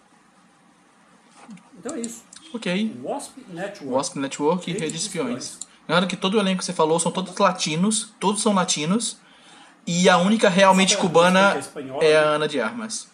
Então 1.78 1.96
é 1.96 2.02
isso. 2.02 2.24
Ok. 2.54 2.96
Wasp 3.04 3.38
Network. 3.50 3.94
Wasp 3.94 4.16
Network 4.18 4.70
e 4.72 4.74
Rede 4.74 4.92
de 4.92 4.98
Espiões. 4.98 5.60
Lembrando 5.88 6.08
que 6.08 6.16
todo 6.16 6.36
o 6.36 6.40
elenco 6.40 6.60
que 6.60 6.66
você 6.66 6.74
falou 6.74 7.00
são 7.00 7.12
todos 7.12 7.36
latinos, 7.38 8.14
todos 8.20 8.42
são 8.42 8.54
latinos. 8.54 9.18
E 9.86 10.08
a 10.10 10.18
única 10.18 10.48
realmente 10.48 10.96
cubana 10.96 11.58
é, 12.00 12.12
é 12.12 12.18
a 12.18 12.22
Ana 12.22 12.48
de 12.48 12.62
Armas. 12.62 13.08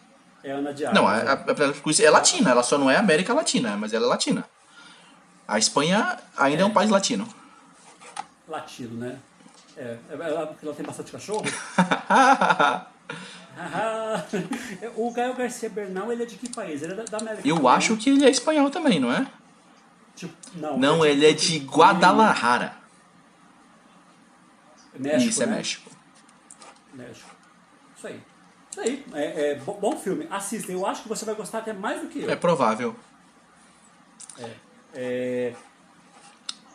É 0.44 0.52
a 0.52 0.56
Ana 0.58 0.74
de 0.74 0.86
Armas. 0.86 1.02
Não, 1.02 1.08
a, 1.08 1.16
a, 1.16 1.34
a, 1.34 2.04
é 2.04 2.10
latina, 2.10 2.52
ela 2.52 2.64
só 2.64 2.78
não 2.78 2.92
é 2.92 2.98
América 2.98 3.34
Latina, 3.34 3.78
mas 3.78 3.94
ela 3.94 4.06
é 4.06 4.10
latina. 4.10 4.46
A 5.48 5.58
Espanha 5.58 6.18
ainda 6.38 6.62
é, 6.62 6.64
é 6.64 6.66
um 6.66 6.74
país 6.74 6.90
latino. 6.90 7.28
Latino, 8.48 8.98
né? 8.98 9.18
É, 9.78 9.98
ela, 10.10 10.56
ela 10.62 10.74
tem 10.74 10.86
bastante 10.86 11.12
cachorro? 11.12 11.46
o 14.96 15.12
Gael 15.12 15.34
Garcia 15.34 15.70
Bernal, 15.70 16.12
ele 16.12 16.24
é 16.24 16.26
de 16.26 16.36
que 16.36 16.50
país? 16.50 16.82
Ele 16.82 16.94
é 16.94 17.04
da 17.04 17.18
América 17.18 17.48
Eu 17.48 17.68
acho 17.68 17.98
que 17.98 18.10
ele 18.10 18.26
é 18.26 18.30
espanhol 18.30 18.70
também, 18.70 19.00
não 19.00 19.12
é? 19.12 19.28
Tipo, 20.16 20.34
não, 20.56 20.78
não 20.78 21.06
é 21.06 21.12
ele 21.12 21.26
é 21.26 21.34
de 21.34 21.60
Guadalajara. 21.60 22.76
México, 24.98 25.30
Isso, 25.30 25.44
é 25.44 25.46
né? 25.46 25.56
México. 25.58 25.92
México. 26.94 27.30
Isso 27.96 28.08
aí. 28.08 28.22
Isso 28.72 28.82
aí. 28.82 29.06
É, 29.14 29.52
é, 29.52 29.56
bom 29.56 29.98
filme. 29.98 30.28
Assista. 30.30 30.72
Eu 30.72 30.86
acho 30.86 31.04
que 31.04 31.10
você 31.10 31.24
vai 31.24 31.36
gostar 31.36 31.60
até 31.60 31.74
mais 31.74 32.02
do 32.02 32.08
que 32.08 32.20
eu. 32.22 32.30
É 32.30 32.36
provável. 32.36 32.96
É. 34.40 34.52
é... 34.94 35.56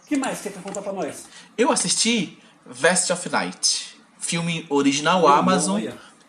O 0.05 0.07
que 0.07 0.17
mais 0.17 0.39
você 0.39 0.51
quer 0.51 0.63
contar 0.63 0.83
pra 0.83 0.93
nós? 0.93 1.27
Eu 1.57 1.73
assisti 1.73 2.39
Vest 2.65 3.11
of 3.11 3.29
Night. 3.29 3.99
Filme 4.19 4.65
original 4.71 5.27
Amazon 5.27 5.83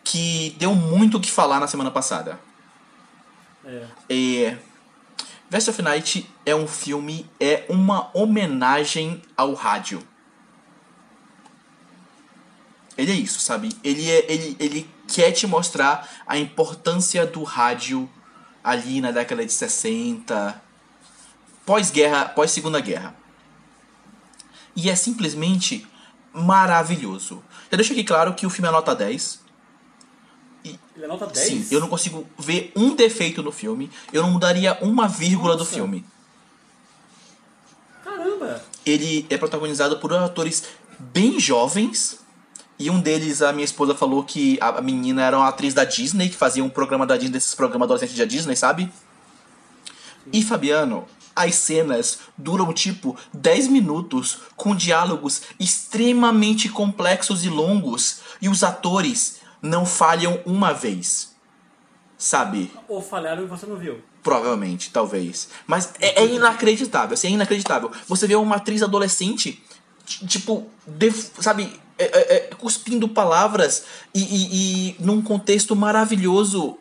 que 0.04 0.54
deu 0.58 0.74
muito 0.74 1.16
o 1.16 1.20
que 1.20 1.32
falar 1.32 1.58
na 1.58 1.66
semana 1.66 1.90
passada. 1.90 2.38
É. 3.64 3.86
é 4.10 4.58
Vest 5.48 5.68
of 5.68 5.80
Night 5.82 6.28
é 6.44 6.54
um 6.54 6.66
filme, 6.66 7.28
é 7.40 7.64
uma 7.68 8.10
homenagem 8.12 9.22
ao 9.36 9.54
rádio. 9.54 10.02
Ele 12.96 13.10
é 13.10 13.14
isso, 13.14 13.40
sabe? 13.40 13.70
Ele, 13.82 14.08
é, 14.08 14.30
ele, 14.30 14.56
ele 14.60 14.90
quer 15.08 15.32
te 15.32 15.46
mostrar 15.46 16.08
a 16.26 16.38
importância 16.38 17.26
do 17.26 17.42
rádio 17.42 18.08
ali 18.62 19.00
na 19.00 19.10
década 19.10 19.44
de 19.44 19.52
60, 19.52 20.62
pós-guerra, 21.66 22.26
pós-segunda 22.26 22.80
guerra. 22.80 23.14
E 24.76 24.90
é 24.90 24.94
simplesmente 24.94 25.86
maravilhoso. 26.32 27.42
Eu 27.70 27.76
deixo 27.76 27.92
aqui 27.92 28.04
claro 28.04 28.34
que 28.34 28.46
o 28.46 28.50
filme 28.50 28.68
é 28.68 28.72
nota 28.72 28.94
10. 28.94 29.43
Ele 30.96 31.04
é 31.04 31.08
nota 31.08 31.26
10? 31.26 31.46
Sim, 31.46 31.66
eu 31.70 31.80
não 31.80 31.88
consigo 31.88 32.26
ver 32.38 32.72
um 32.76 32.94
defeito 32.94 33.42
no 33.42 33.50
filme. 33.50 33.90
Eu 34.12 34.22
não 34.22 34.30
mudaria 34.30 34.78
uma 34.80 35.08
vírgula 35.08 35.56
Nossa. 35.56 35.64
do 35.64 35.74
filme. 35.74 36.04
Caramba! 38.04 38.64
Ele 38.86 39.26
é 39.28 39.36
protagonizado 39.36 39.98
por 39.98 40.12
atores 40.12 40.64
bem 40.98 41.40
jovens. 41.40 42.20
E 42.78 42.90
um 42.90 43.00
deles, 43.00 43.42
a 43.42 43.52
minha 43.52 43.64
esposa 43.64 43.94
falou 43.94 44.22
que 44.24 44.58
a 44.60 44.80
menina 44.80 45.22
era 45.22 45.36
uma 45.36 45.48
atriz 45.48 45.74
da 45.74 45.84
Disney, 45.84 46.28
que 46.28 46.36
fazia 46.36 46.62
um 46.62 46.68
programa 46.68 47.06
da 47.06 47.16
Disney, 47.16 47.32
desses 47.32 47.54
programas 47.54 47.86
adolescentes 47.86 48.16
da 48.16 48.24
Disney, 48.24 48.56
sabe? 48.56 48.92
E 50.32 50.42
Fabiano, 50.42 51.06
as 51.36 51.54
cenas 51.54 52.20
duram 52.36 52.72
tipo 52.72 53.16
10 53.32 53.68
minutos, 53.68 54.38
com 54.56 54.74
diálogos 54.74 55.42
extremamente 55.58 56.68
complexos 56.68 57.44
e 57.44 57.48
longos, 57.48 58.20
e 58.40 58.48
os 58.48 58.62
atores 58.62 59.43
não 59.64 59.86
falham 59.86 60.38
uma 60.44 60.74
vez. 60.74 61.34
Sabe? 62.18 62.70
Ou 62.86 63.02
falharam 63.02 63.42
e 63.42 63.46
você 63.46 63.66
não 63.66 63.76
viu. 63.76 64.00
Provavelmente, 64.22 64.90
talvez. 64.90 65.48
Mas 65.66 65.92
é, 66.00 66.22
é 66.22 66.26
inacreditável, 66.26 67.14
assim, 67.14 67.28
é 67.28 67.30
inacreditável. 67.30 67.90
Você 68.06 68.26
vê 68.26 68.36
uma 68.36 68.56
atriz 68.56 68.82
adolescente, 68.82 69.62
tipo, 70.06 70.68
sabe, 71.40 71.80
é, 71.98 72.04
é, 72.04 72.36
é, 72.36 72.40
cuspindo 72.56 73.08
palavras 73.08 73.84
e, 74.14 74.20
e, 74.20 74.90
e 74.90 74.96
num 75.00 75.20
contexto 75.22 75.74
maravilhoso, 75.74 76.78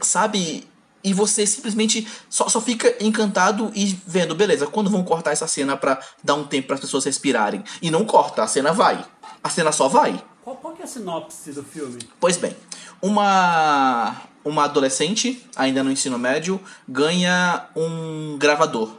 sabe? 0.00 0.68
E 1.02 1.12
você 1.12 1.46
simplesmente 1.46 2.06
só, 2.30 2.48
só 2.48 2.60
fica 2.60 2.94
encantado 3.00 3.70
e 3.74 3.98
vendo, 4.06 4.34
beleza, 4.34 4.66
quando 4.66 4.90
vão 4.90 5.04
cortar 5.04 5.32
essa 5.32 5.46
cena 5.46 5.76
para 5.76 6.00
dar 6.22 6.34
um 6.34 6.44
tempo 6.44 6.68
para 6.68 6.74
as 6.74 6.80
pessoas 6.80 7.04
respirarem? 7.04 7.62
E 7.82 7.90
não 7.90 8.04
corta, 8.04 8.42
a 8.42 8.46
cena 8.46 8.72
vai. 8.72 9.04
A 9.42 9.50
cena 9.50 9.72
só 9.72 9.88
vai. 9.88 10.22
Qual, 10.44 10.56
qual 10.56 10.76
é 10.78 10.82
a 10.82 10.86
sinopse 10.86 11.52
do 11.52 11.62
filme? 11.62 11.98
Pois 12.20 12.36
bem, 12.36 12.54
uma, 13.00 14.14
uma 14.44 14.64
adolescente, 14.64 15.42
ainda 15.56 15.82
no 15.82 15.90
ensino 15.90 16.18
médio, 16.18 16.60
ganha 16.86 17.66
um 17.74 18.36
gravador, 18.38 18.94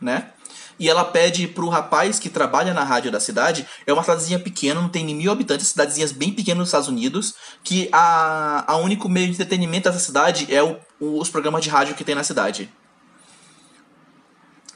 né? 0.00 0.32
E 0.76 0.88
ela 0.88 1.04
pede 1.04 1.46
pro 1.46 1.68
rapaz 1.68 2.18
que 2.18 2.28
trabalha 2.28 2.74
na 2.74 2.82
rádio 2.82 3.12
da 3.12 3.20
cidade, 3.20 3.64
é 3.86 3.92
uma 3.92 4.02
cidadezinha 4.02 4.40
pequena, 4.40 4.80
não 4.80 4.88
tem 4.88 5.04
nem 5.04 5.14
mil 5.14 5.30
habitantes, 5.30 5.68
cidadezinhas 5.68 6.10
bem 6.10 6.32
pequenas 6.32 6.58
nos 6.58 6.68
Estados 6.68 6.88
Unidos, 6.88 7.34
que 7.62 7.88
a, 7.92 8.64
a 8.66 8.76
único 8.78 9.08
meio 9.08 9.26
de 9.28 9.34
entretenimento 9.34 9.88
dessa 9.88 10.04
cidade 10.04 10.52
é 10.52 10.64
o, 10.64 10.78
os 11.00 11.30
programas 11.30 11.62
de 11.62 11.70
rádio 11.70 11.94
que 11.94 12.02
tem 12.02 12.16
na 12.16 12.24
cidade. 12.24 12.68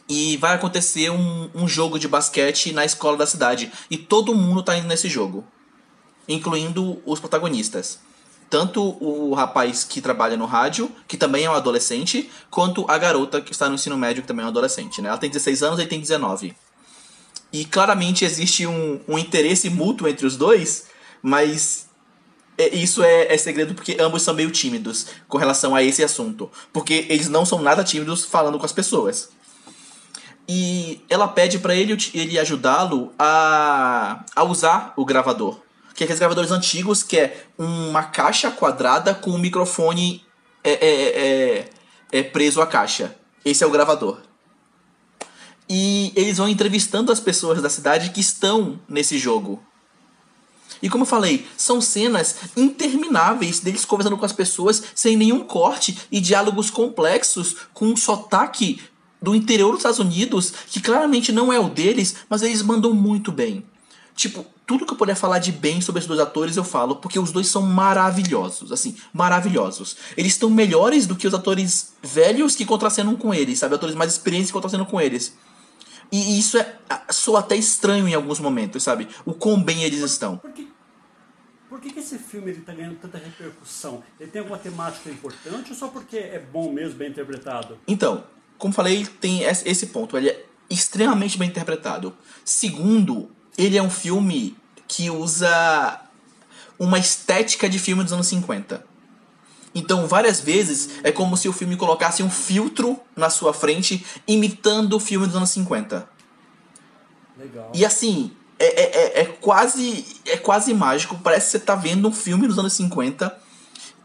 E 0.09 0.37
vai 0.37 0.55
acontecer 0.55 1.11
um, 1.11 1.51
um 1.53 1.67
jogo 1.67 1.99
de 1.99 2.07
basquete 2.07 2.73
na 2.73 2.85
escola 2.85 3.17
da 3.17 3.27
cidade. 3.27 3.73
E 3.91 3.97
todo 3.97 4.35
mundo 4.35 4.63
tá 4.63 4.77
indo 4.77 4.87
nesse 4.87 5.09
jogo 5.09 5.45
incluindo 6.29 7.03
os 7.05 7.21
protagonistas. 7.21 7.99
Tanto 8.49 8.83
o 9.01 9.33
rapaz 9.33 9.83
que 9.83 10.03
trabalha 10.03 10.37
no 10.37 10.45
rádio, 10.45 10.91
que 11.09 11.17
também 11.17 11.45
é 11.45 11.51
um 11.51 11.55
adolescente, 11.55 12.31
quanto 12.51 12.85
a 12.89 12.99
garota 12.99 13.41
que 13.41 13.53
está 13.53 13.69
no 13.69 13.77
ensino 13.77 13.97
médio, 13.97 14.23
que 14.23 14.29
também 14.29 14.43
é 14.43 14.47
um 14.47 14.51
adolescente. 14.51 15.01
Né? 15.01 15.09
Ela 15.09 15.17
tem 15.17 15.31
16 15.31 15.63
anos, 15.63 15.79
ele 15.79 15.89
tem 15.89 15.99
19. 15.99 16.55
E 17.51 17.65
claramente 17.65 18.25
existe 18.25 18.67
um, 18.67 19.01
um 19.09 19.19
interesse 19.19 19.71
mútuo 19.71 20.07
entre 20.07 20.27
os 20.27 20.37
dois, 20.37 20.87
mas 21.23 21.89
é, 22.59 22.69
isso 22.75 23.03
é, 23.03 23.33
é 23.33 23.39
segredo 23.39 23.75
porque 23.75 23.97
ambos 23.99 24.23
são 24.23 24.35
meio 24.35 24.51
tímidos 24.51 25.07
com 25.29 25.39
relação 25.39 25.75
a 25.75 25.83
esse 25.83 26.05
assunto. 26.05 26.51
Porque 26.73 27.07
eles 27.09 27.29
não 27.29 27.47
são 27.47 27.61
nada 27.63 27.83
tímidos 27.83 28.25
falando 28.25 28.59
com 28.59 28.67
as 28.67 28.73
pessoas. 28.73 29.31
E 30.49 31.01
ela 31.09 31.29
pede 31.29 31.59
para 31.59 31.75
ele, 31.75 31.97
ele 32.13 32.39
ajudá-lo 32.39 33.13
a, 33.19 34.25
a 34.35 34.45
usar 34.45 34.93
o 34.97 35.05
gravador. 35.05 35.59
Que 35.95 36.03
é 36.03 36.05
aqueles 36.05 36.19
gravadores 36.19 36.51
antigos, 36.51 37.03
que 37.03 37.19
é 37.19 37.47
uma 37.59 38.03
caixa 38.05 38.51
quadrada 38.51 39.15
com 39.15 39.31
um 39.31 39.39
microfone 39.39 40.25
é, 40.65 40.73
é, 40.73 41.59
é, 41.59 41.71
é 42.13 42.23
preso 42.23 42.61
à 42.61 42.67
caixa. 42.67 43.15
Esse 43.45 43.65
é 43.65 43.67
o 43.67 43.71
gravador. 43.71 44.21
E 45.69 46.13
eles 46.15 46.39
vão 46.39 46.49
entrevistando 46.49 47.13
as 47.13 47.21
pessoas 47.21 47.61
da 47.63 47.71
cidade 47.71 48.11
que 48.11 48.21
estão 48.21 48.81
nesse 48.89 49.19
jogo. 49.19 49.63
E 50.83 50.89
como 50.89 51.03
eu 51.03 51.09
falei, 51.09 51.47
são 51.57 51.81
cenas 51.81 52.35
intermináveis 52.57 53.61
deles 53.61 53.85
conversando 53.85 54.19
com 54.19 54.25
as 54.25 54.33
pessoas 54.33 54.83
sem 54.95 55.17
nenhum 55.17 55.41
corte 55.41 55.97
e 56.11 56.21
diálogos 56.21 56.71
complexos 56.71 57.57
com 57.73 57.87
um 57.87 57.97
sotaque 57.97 58.81
do 59.21 59.35
interior 59.35 59.71
dos 59.71 59.79
Estados 59.79 60.01
Unidos 60.01 60.53
que 60.69 60.81
claramente 60.81 61.31
não 61.31 61.53
é 61.53 61.61
o 61.61 61.69
deles, 61.69 62.17
mas 62.29 62.43
eles 62.43 62.63
mandam 62.63 62.93
muito 62.93 63.31
bem. 63.31 63.65
Tipo, 64.17 64.45
tudo 64.73 64.87
que 64.87 64.93
eu 64.95 64.97
puder 64.97 65.15
falar 65.15 65.39
de 65.39 65.53
bem 65.53 65.83
sobre 65.83 65.99
esses 65.99 66.09
dois 66.09 66.19
atores 66.19 66.57
eu 66.57 66.65
falo, 66.65 66.97
porque 66.97 67.19
os 67.19 67.31
dois 67.31 67.47
são 67.47 67.61
maravilhosos, 67.61 68.73
assim, 68.73 68.97
maravilhosos. 69.13 69.99
Eles 70.17 70.33
estão 70.33 70.49
melhores 70.49 71.07
do 71.07 71.15
que 71.15 71.27
os 71.27 71.35
atores 71.35 71.93
velhos 72.03 72.57
que 72.57 72.65
contracenam 72.65 73.15
com 73.15 73.35
eles, 73.35 73.59
sabe? 73.59 73.75
Atores 73.75 73.95
mais 73.95 74.13
experientes 74.13 74.47
que 74.47 74.55
contracenam 74.55 74.87
com 74.87 74.99
eles. 74.99 75.37
E 76.11 76.39
isso 76.39 76.57
é 76.57 76.79
soa 77.11 77.41
até 77.41 77.55
estranho 77.55 78.09
em 78.09 78.15
alguns 78.15 78.41
momentos, 78.41 78.83
sabe? 78.83 79.09
O 79.27 79.35
quão 79.35 79.63
bem 79.63 79.83
eles 79.83 80.01
estão. 80.01 80.39
Por 80.39 80.53
que, 80.53 80.67
por 81.69 81.79
que, 81.79 81.93
que 81.93 82.01
esse 82.01 82.17
filme 82.17 82.51
ele 82.53 82.63
tá 82.63 82.73
ganhando 82.73 82.97
tanta 82.97 83.19
repercussão? 83.19 84.03
Ele 84.19 84.31
tem 84.31 84.41
alguma 84.41 84.59
temática 84.59 85.11
importante 85.11 85.71
ou 85.73 85.77
só 85.77 85.89
porque 85.89 86.17
é 86.17 86.39
bom 86.39 86.73
mesmo, 86.73 86.97
bem 86.97 87.11
interpretado? 87.11 87.79
Então, 87.87 88.25
como 88.57 88.73
falei, 88.73 89.05
tem 89.21 89.43
esse 89.43 89.89
ponto. 89.89 90.17
Ele 90.17 90.31
é 90.31 90.47
extremamente 90.71 91.37
bem 91.37 91.51
interpretado. 91.51 92.17
Segundo, 92.43 93.31
ele 93.59 93.77
é 93.77 93.83
um 93.83 93.91
filme 93.91 94.57
que 94.93 95.09
usa 95.09 96.01
uma 96.79 96.99
estética 96.99 97.67
de 97.67 97.79
filme 97.79 98.05
dos 98.05 98.13
anos 98.13 98.27
50. 98.27 98.85
Então, 99.75 100.07
várias 100.07 100.39
vezes 100.39 100.91
é 101.03 101.11
como 101.11 101.35
se 101.35 101.49
o 101.49 101.53
filme 101.53 101.79
colocasse 101.79 102.23
um 102.23 102.29
filtro 102.29 103.01
na 103.17 103.31
sua 103.31 103.55
frente, 103.55 104.05
imitando 104.29 104.93
o 104.95 105.01
filme 105.01 105.27
dos 105.27 105.35
anos 105.35 105.49
50. 105.49 106.07
Legal. 107.39 107.73
E 107.73 107.87
assim, 107.87 108.33
é, 108.59 108.67
é, 108.67 108.83
é, 108.83 109.21
é 109.23 109.25
quase 109.25 110.05
é 110.27 110.37
quase 110.37 110.75
mágico. 110.75 111.19
Parece 111.25 111.47
que 111.47 111.51
você 111.53 111.57
está 111.57 111.75
vendo 111.75 112.07
um 112.09 112.13
filme 112.13 112.47
dos 112.47 112.59
anos 112.59 112.75
50 112.75 113.35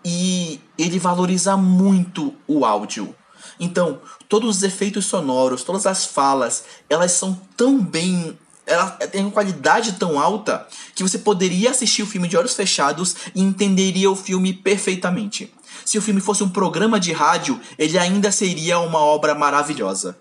e 0.06 0.62
ele 0.78 1.00
valoriza 1.00 1.58
muito 1.58 2.34
o 2.48 2.64
áudio. 2.64 3.14
Então, 3.60 4.00
todos 4.30 4.58
os 4.58 4.64
efeitos 4.64 5.06
sonoros, 5.06 5.64
todas 5.64 5.86
as 5.86 6.06
falas, 6.06 6.64
elas 6.90 7.12
são 7.12 7.38
tão 7.58 7.84
bem. 7.84 8.38
Ela 8.68 8.92
tem 8.92 9.22
uma 9.22 9.32
qualidade 9.32 9.94
tão 9.94 10.20
alta 10.20 10.68
que 10.94 11.02
você 11.02 11.18
poderia 11.18 11.72
assistir 11.72 12.04
o 12.04 12.08
filme 12.08 12.28
de 12.28 12.36
olhos 12.36 12.54
fechados 12.54 13.16
e 13.34 13.42
entenderia 13.42 14.12
o 14.12 14.16
filme 14.16 14.54
perfeitamente. 14.54 15.54
Se 15.86 15.98
o 15.98 16.02
filme 16.02 16.20
fosse 16.20 16.44
um 16.44 16.50
programa 16.50 17.00
de 17.00 17.14
rádio, 17.14 17.60
ele 17.80 17.98
ainda 17.98 18.32
seria 18.32 18.80
uma 18.80 19.00
obra 19.00 19.34
maravilhosa. 19.34 20.18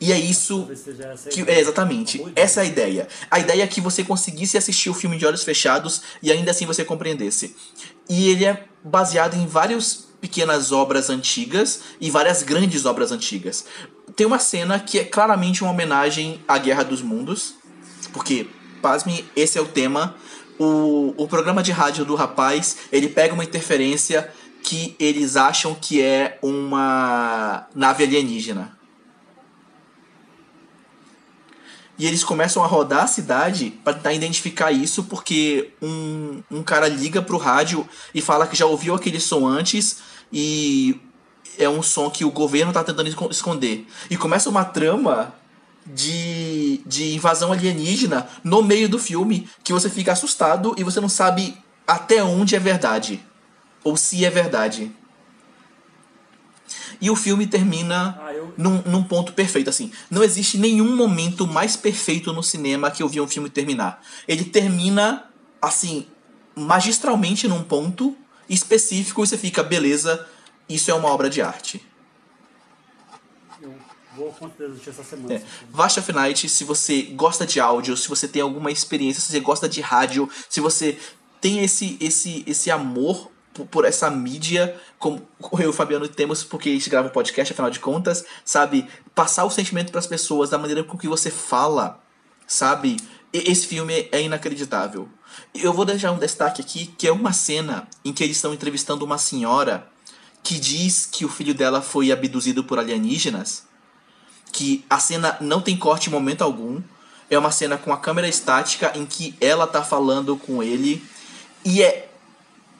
E 0.00 0.10
é 0.12 0.18
isso 0.18 0.68
que 1.30 1.42
é 1.42 1.60
exatamente 1.60 2.20
essa 2.34 2.60
é 2.60 2.64
a 2.64 2.66
ideia. 2.66 3.08
A 3.30 3.38
ideia 3.38 3.62
é 3.62 3.66
que 3.68 3.80
você 3.80 4.02
conseguisse 4.02 4.58
assistir 4.58 4.90
o 4.90 4.94
filme 4.94 5.16
de 5.16 5.24
olhos 5.24 5.44
fechados 5.44 6.02
e 6.20 6.32
ainda 6.32 6.50
assim 6.50 6.66
você 6.66 6.84
compreendesse. 6.84 7.54
E 8.08 8.28
ele 8.30 8.44
é 8.44 8.64
baseado 8.82 9.34
em 9.34 9.46
várias 9.46 10.08
pequenas 10.20 10.72
obras 10.72 11.08
antigas 11.08 11.82
e 12.00 12.10
várias 12.10 12.42
grandes 12.42 12.84
obras 12.84 13.12
antigas. 13.12 13.64
Tem 14.16 14.26
uma 14.26 14.38
cena 14.38 14.78
que 14.78 14.98
é 14.98 15.04
claramente 15.04 15.62
uma 15.62 15.72
homenagem 15.72 16.40
à 16.46 16.58
Guerra 16.58 16.82
dos 16.82 17.02
Mundos, 17.02 17.54
porque, 18.12 18.48
pasme, 18.80 19.24
esse 19.34 19.58
é 19.58 19.60
o 19.60 19.66
tema. 19.66 20.14
O, 20.58 21.14
o 21.16 21.26
programa 21.26 21.62
de 21.62 21.72
rádio 21.72 22.04
do 22.04 22.14
rapaz, 22.14 22.76
ele 22.92 23.08
pega 23.08 23.32
uma 23.32 23.44
interferência 23.44 24.30
que 24.62 24.94
eles 24.98 25.36
acham 25.36 25.74
que 25.74 26.00
é 26.00 26.38
uma 26.42 27.66
nave 27.74 28.04
alienígena. 28.04 28.78
E 31.98 32.06
eles 32.06 32.24
começam 32.24 32.64
a 32.64 32.66
rodar 32.66 33.04
a 33.04 33.06
cidade 33.06 33.78
para 33.84 33.94
tentar 33.94 34.12
identificar 34.12 34.72
isso, 34.72 35.04
porque 35.04 35.70
um, 35.80 36.42
um 36.50 36.62
cara 36.62 36.88
liga 36.88 37.22
pro 37.22 37.36
rádio 37.36 37.88
e 38.14 38.20
fala 38.20 38.46
que 38.46 38.56
já 38.56 38.66
ouviu 38.66 38.94
aquele 38.94 39.20
som 39.20 39.46
antes 39.46 39.98
e 40.32 41.00
é 41.58 41.68
um 41.68 41.82
som 41.82 42.10
que 42.10 42.24
o 42.24 42.30
governo 42.30 42.72
tá 42.72 42.82
tentando 42.82 43.08
esconder. 43.30 43.86
E 44.10 44.16
começa 44.16 44.48
uma 44.48 44.64
trama 44.64 45.34
de, 45.86 46.80
de 46.86 47.14
invasão 47.14 47.52
alienígena 47.52 48.28
no 48.42 48.62
meio 48.62 48.88
do 48.88 48.98
filme 48.98 49.48
que 49.62 49.72
você 49.72 49.90
fica 49.90 50.12
assustado 50.12 50.74
e 50.76 50.84
você 50.84 51.00
não 51.00 51.08
sabe 51.08 51.56
até 51.86 52.22
onde 52.22 52.54
é 52.54 52.58
verdade. 52.58 53.24
Ou 53.84 53.96
se 53.96 54.24
é 54.24 54.30
verdade. 54.30 54.92
E 57.00 57.10
o 57.10 57.16
filme 57.16 57.48
termina 57.48 58.20
ah, 58.22 58.32
eu... 58.32 58.54
num, 58.56 58.80
num 58.86 59.02
ponto 59.02 59.32
perfeito, 59.32 59.68
assim. 59.68 59.90
Não 60.08 60.22
existe 60.22 60.56
nenhum 60.56 60.94
momento 60.94 61.46
mais 61.48 61.76
perfeito 61.76 62.32
no 62.32 62.42
cinema 62.42 62.92
que 62.92 63.02
eu 63.02 63.08
vi 63.08 63.20
um 63.20 63.26
filme 63.26 63.50
terminar. 63.50 64.00
Ele 64.28 64.44
termina, 64.44 65.24
assim, 65.60 66.06
magistralmente 66.54 67.48
num 67.48 67.62
ponto 67.64 68.16
específico 68.48 69.22
e 69.22 69.26
você 69.26 69.36
fica, 69.36 69.64
beleza, 69.64 70.24
isso 70.68 70.90
é 70.90 70.94
uma 70.94 71.08
obra 71.08 71.28
de 71.28 71.42
arte. 71.42 71.84
Eu 73.60 73.74
vou 74.16 74.34
assistir 74.68 74.90
essa 74.90 75.02
semana. 75.02 75.34
É. 75.34 75.42
Vast 75.70 76.00
of 76.00 76.12
Night, 76.12 76.48
se 76.48 76.64
você 76.64 77.02
gosta 77.02 77.46
de 77.46 77.60
áudio, 77.60 77.96
se 77.96 78.08
você 78.08 78.28
tem 78.28 78.42
alguma 78.42 78.70
experiência, 78.70 79.20
se 79.20 79.30
você 79.30 79.40
gosta 79.40 79.68
de 79.68 79.80
rádio, 79.80 80.28
se 80.48 80.60
você 80.60 80.98
tem 81.40 81.60
esse, 81.60 81.96
esse, 82.00 82.44
esse 82.46 82.70
amor 82.70 83.30
por, 83.54 83.66
por, 83.66 83.84
essa 83.84 84.10
mídia, 84.10 84.78
como 84.98 85.26
eu 85.58 85.60
e 85.60 85.66
o 85.66 85.72
Fabiano 85.72 86.06
temos, 86.08 86.44
porque 86.44 86.68
a 86.68 86.72
gente 86.72 86.90
grava 86.90 87.08
um 87.08 87.12
podcast, 87.12 87.52
afinal 87.52 87.70
de 87.70 87.80
contas, 87.80 88.24
sabe? 88.44 88.86
Passar 89.14 89.44
o 89.44 89.50
sentimento 89.50 89.90
para 89.90 89.98
as 89.98 90.06
pessoas 90.06 90.50
da 90.50 90.58
maneira 90.58 90.84
com 90.84 90.98
que 90.98 91.08
você 91.08 91.30
fala, 91.30 92.00
sabe? 92.46 92.96
Esse 93.32 93.66
filme 93.66 94.08
é 94.12 94.20
inacreditável. 94.20 95.08
Eu 95.54 95.72
vou 95.72 95.86
deixar 95.86 96.12
um 96.12 96.18
destaque 96.18 96.60
aqui, 96.60 96.86
que 96.86 97.08
é 97.08 97.12
uma 97.12 97.32
cena 97.32 97.88
em 98.04 98.12
que 98.12 98.22
eles 98.22 98.36
estão 98.36 98.52
entrevistando 98.52 99.04
uma 99.04 99.16
senhora 99.16 99.90
que 100.42 100.58
diz 100.58 101.06
que 101.06 101.24
o 101.24 101.28
filho 101.28 101.54
dela 101.54 101.80
foi 101.80 102.10
abduzido 102.10 102.64
por 102.64 102.78
alienígenas. 102.78 103.64
Que 104.52 104.84
a 104.88 104.98
cena 104.98 105.36
não 105.40 105.60
tem 105.60 105.76
corte 105.76 106.08
em 106.08 106.12
momento 106.12 106.42
algum. 106.42 106.82
É 107.30 107.38
uma 107.38 107.50
cena 107.50 107.78
com 107.78 107.92
a 107.92 107.96
câmera 107.96 108.28
estática 108.28 108.92
em 108.94 109.06
que 109.06 109.34
ela 109.40 109.66
tá 109.66 109.82
falando 109.82 110.36
com 110.36 110.62
ele. 110.62 111.02
E 111.64 111.82
é 111.82 112.08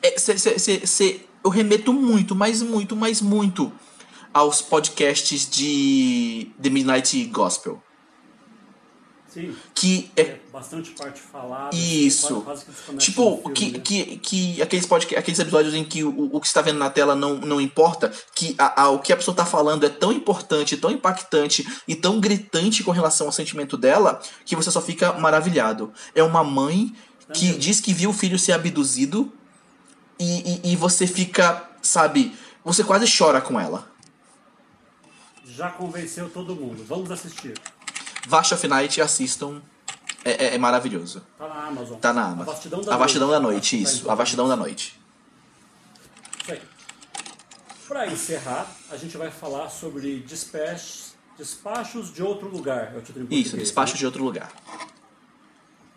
é, 0.03 0.19
cê, 0.19 0.37
cê, 0.37 0.87
cê, 0.87 1.21
eu 1.45 1.51
remeto 1.51 1.93
muito, 1.93 2.35
mas 2.35 2.61
muito, 2.61 2.97
mas 2.97 3.21
muito 3.21 3.73
aos 4.35 4.61
podcasts 4.61 5.49
de 5.49 6.51
The 6.61 6.71
Midnight 6.71 7.25
Gospel. 7.27 7.81
Sim. 9.33 9.57
Que 9.75 10.11
é, 10.15 10.23
é 10.23 10.41
bastante 10.53 10.91
parte 10.91 11.21
falada. 11.21 11.75
Isso. 11.75 12.43
Quase, 12.43 12.65
quase 12.67 12.83
que 12.87 12.97
tipo, 12.99 13.39
filme, 13.39 13.55
que, 13.55 13.71
né? 13.71 13.79
que, 13.79 14.17
que 14.19 14.63
aqueles, 14.63 14.85
podcast, 14.85 15.19
aqueles 15.19 15.41
episódios 15.41 15.75
em 15.75 15.83
que 15.85 16.05
o, 16.05 16.37
o 16.37 16.41
que 16.41 16.47
está 16.47 16.61
vendo 16.61 16.79
na 16.79 16.91
tela 16.91 17.17
não, 17.17 17.37
não 17.37 17.61
importa, 17.61 18.13
que 18.35 18.55
a, 18.59 18.83
a, 18.83 18.91
o 18.91 18.99
que 18.99 19.13
a 19.13 19.17
pessoa 19.17 19.33
está 19.33 19.47
falando 19.47 19.85
é 19.85 19.89
tão 19.89 20.13
importante, 20.13 20.77
tão 20.77 20.91
impactante 20.91 21.67
e 21.89 21.95
tão 21.95 22.21
gritante 22.21 22.85
com 22.85 22.91
relação 22.91 23.27
ao 23.27 23.33
sentimento 23.33 23.79
dela, 23.79 24.21
que 24.45 24.55
você 24.55 24.71
só 24.71 24.83
fica 24.83 25.15
maravilhado. 25.15 25.93
É 26.15 26.23
uma 26.23 26.45
mãe 26.45 26.95
que 27.33 27.53
diz 27.55 27.81
que 27.81 27.95
viu 27.95 28.11
o 28.11 28.15
filho 28.15 28.39
ser 28.39 28.53
abduzido 28.53 29.33
e, 30.19 30.61
e, 30.67 30.73
e 30.73 30.77
você 30.77 31.07
fica, 31.07 31.71
sabe, 31.81 32.37
você 32.63 32.85
quase 32.85 33.07
chora 33.17 33.41
com 33.41 33.59
ela. 33.59 33.91
Já 35.47 35.71
convenceu 35.71 36.31
todo 36.31 36.55
mundo. 36.55 36.85
Vamos 36.87 37.11
assistir. 37.11 37.55
Vast 38.27 38.55
of 38.55 38.69
Night, 38.69 39.01
assistam. 39.01 39.61
É, 40.25 40.31
é, 40.31 40.55
é, 40.55 40.59
maravilhoso. 40.59 41.23
Tá 41.37 41.49
na 41.49 41.67
Amazon. 41.67 41.99
Tá 41.99 42.13
na 42.13 42.25
Amazon. 42.27 42.43
A 42.43 42.53
Vastidão 42.53 42.81
da, 42.83 42.95
a 42.95 42.97
vastidão 42.97 43.29
noite. 43.29 43.43
da 43.43 43.49
Noite, 43.49 43.83
isso. 43.83 44.11
A 44.11 44.15
Vastidão 44.15 44.49
da 44.49 44.57
Noite. 44.57 45.01
Isso 46.43 46.53
aí. 46.53 46.63
Pra 47.89 48.07
encerrar, 48.07 48.71
a 48.91 48.97
gente 48.97 49.17
vai 49.17 49.31
falar 49.31 49.69
sobre 49.69 50.21
despachos, 50.21 51.15
despachos 51.37 52.13
de 52.13 52.23
outro 52.23 52.49
lugar. 52.49 52.95
É 52.95 52.99
o 52.99 53.03
título 53.03 53.27
em 53.29 53.41
Isso, 53.41 53.57
Despachos 53.57 53.95
né? 53.95 53.99
de 53.99 54.07
outro 54.07 54.23
lugar. 54.23 54.53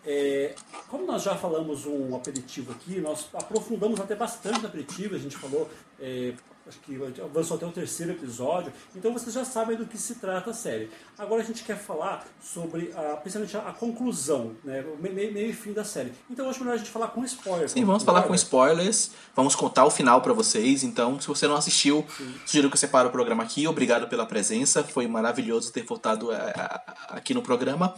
É, 0.04 0.54
como 0.88 1.06
nós 1.06 1.22
já 1.22 1.36
falamos 1.36 1.86
um 1.86 2.14
aperitivo 2.14 2.72
aqui, 2.72 3.00
nós 3.00 3.26
aprofundamos 3.34 4.00
até 4.00 4.14
bastante 4.14 4.60
no 4.60 4.68
aperitivo, 4.68 5.14
a 5.14 5.18
gente 5.18 5.36
falou 5.36 5.68
é, 6.00 6.32
acho 6.68 6.78
que 6.80 6.98
avançou 7.20 7.56
até 7.56 7.66
o 7.66 7.70
terceiro 7.70 8.12
episódio, 8.12 8.72
então 8.94 9.12
vocês 9.12 9.34
já 9.34 9.44
sabem 9.44 9.76
do 9.76 9.86
que 9.86 9.96
se 9.96 10.16
trata 10.16 10.50
a 10.50 10.54
série. 10.54 10.90
Agora 11.18 11.42
a 11.42 11.44
gente 11.44 11.62
quer 11.62 11.76
falar 11.76 12.26
sobre, 12.42 12.92
a, 12.94 13.16
principalmente, 13.16 13.56
a, 13.56 13.60
a 13.60 13.72
conclusão, 13.72 14.54
né, 14.64 14.82
o 14.82 15.00
meio, 15.00 15.32
meio 15.32 15.50
e 15.50 15.52
fim 15.52 15.72
da 15.72 15.84
série. 15.84 16.12
Então 16.30 16.48
acho 16.50 16.60
melhor 16.60 16.74
a 16.74 16.78
gente 16.78 16.90
falar 16.90 17.08
com 17.08 17.24
spoilers. 17.24 17.72
Sim, 17.72 17.84
vamos 17.84 18.02
falar 18.02 18.22
com 18.22 18.34
spoilers, 18.34 19.10
vamos 19.34 19.54
contar 19.54 19.84
o 19.84 19.90
final 19.90 20.20
para 20.20 20.32
vocês, 20.32 20.82
então 20.82 21.20
se 21.20 21.28
você 21.28 21.46
não 21.46 21.56
assistiu, 21.56 22.04
Sim. 22.16 22.34
sugiro 22.44 22.70
que 22.70 22.78
você 22.78 22.88
pare 22.88 23.08
o 23.08 23.10
programa 23.10 23.42
aqui, 23.42 23.66
obrigado 23.66 24.08
pela 24.08 24.26
presença, 24.26 24.82
foi 24.82 25.06
maravilhoso 25.06 25.72
ter 25.72 25.84
voltado 25.84 26.30
a, 26.30 26.36
a, 26.36 27.16
aqui 27.16 27.32
no 27.32 27.42
programa. 27.42 27.94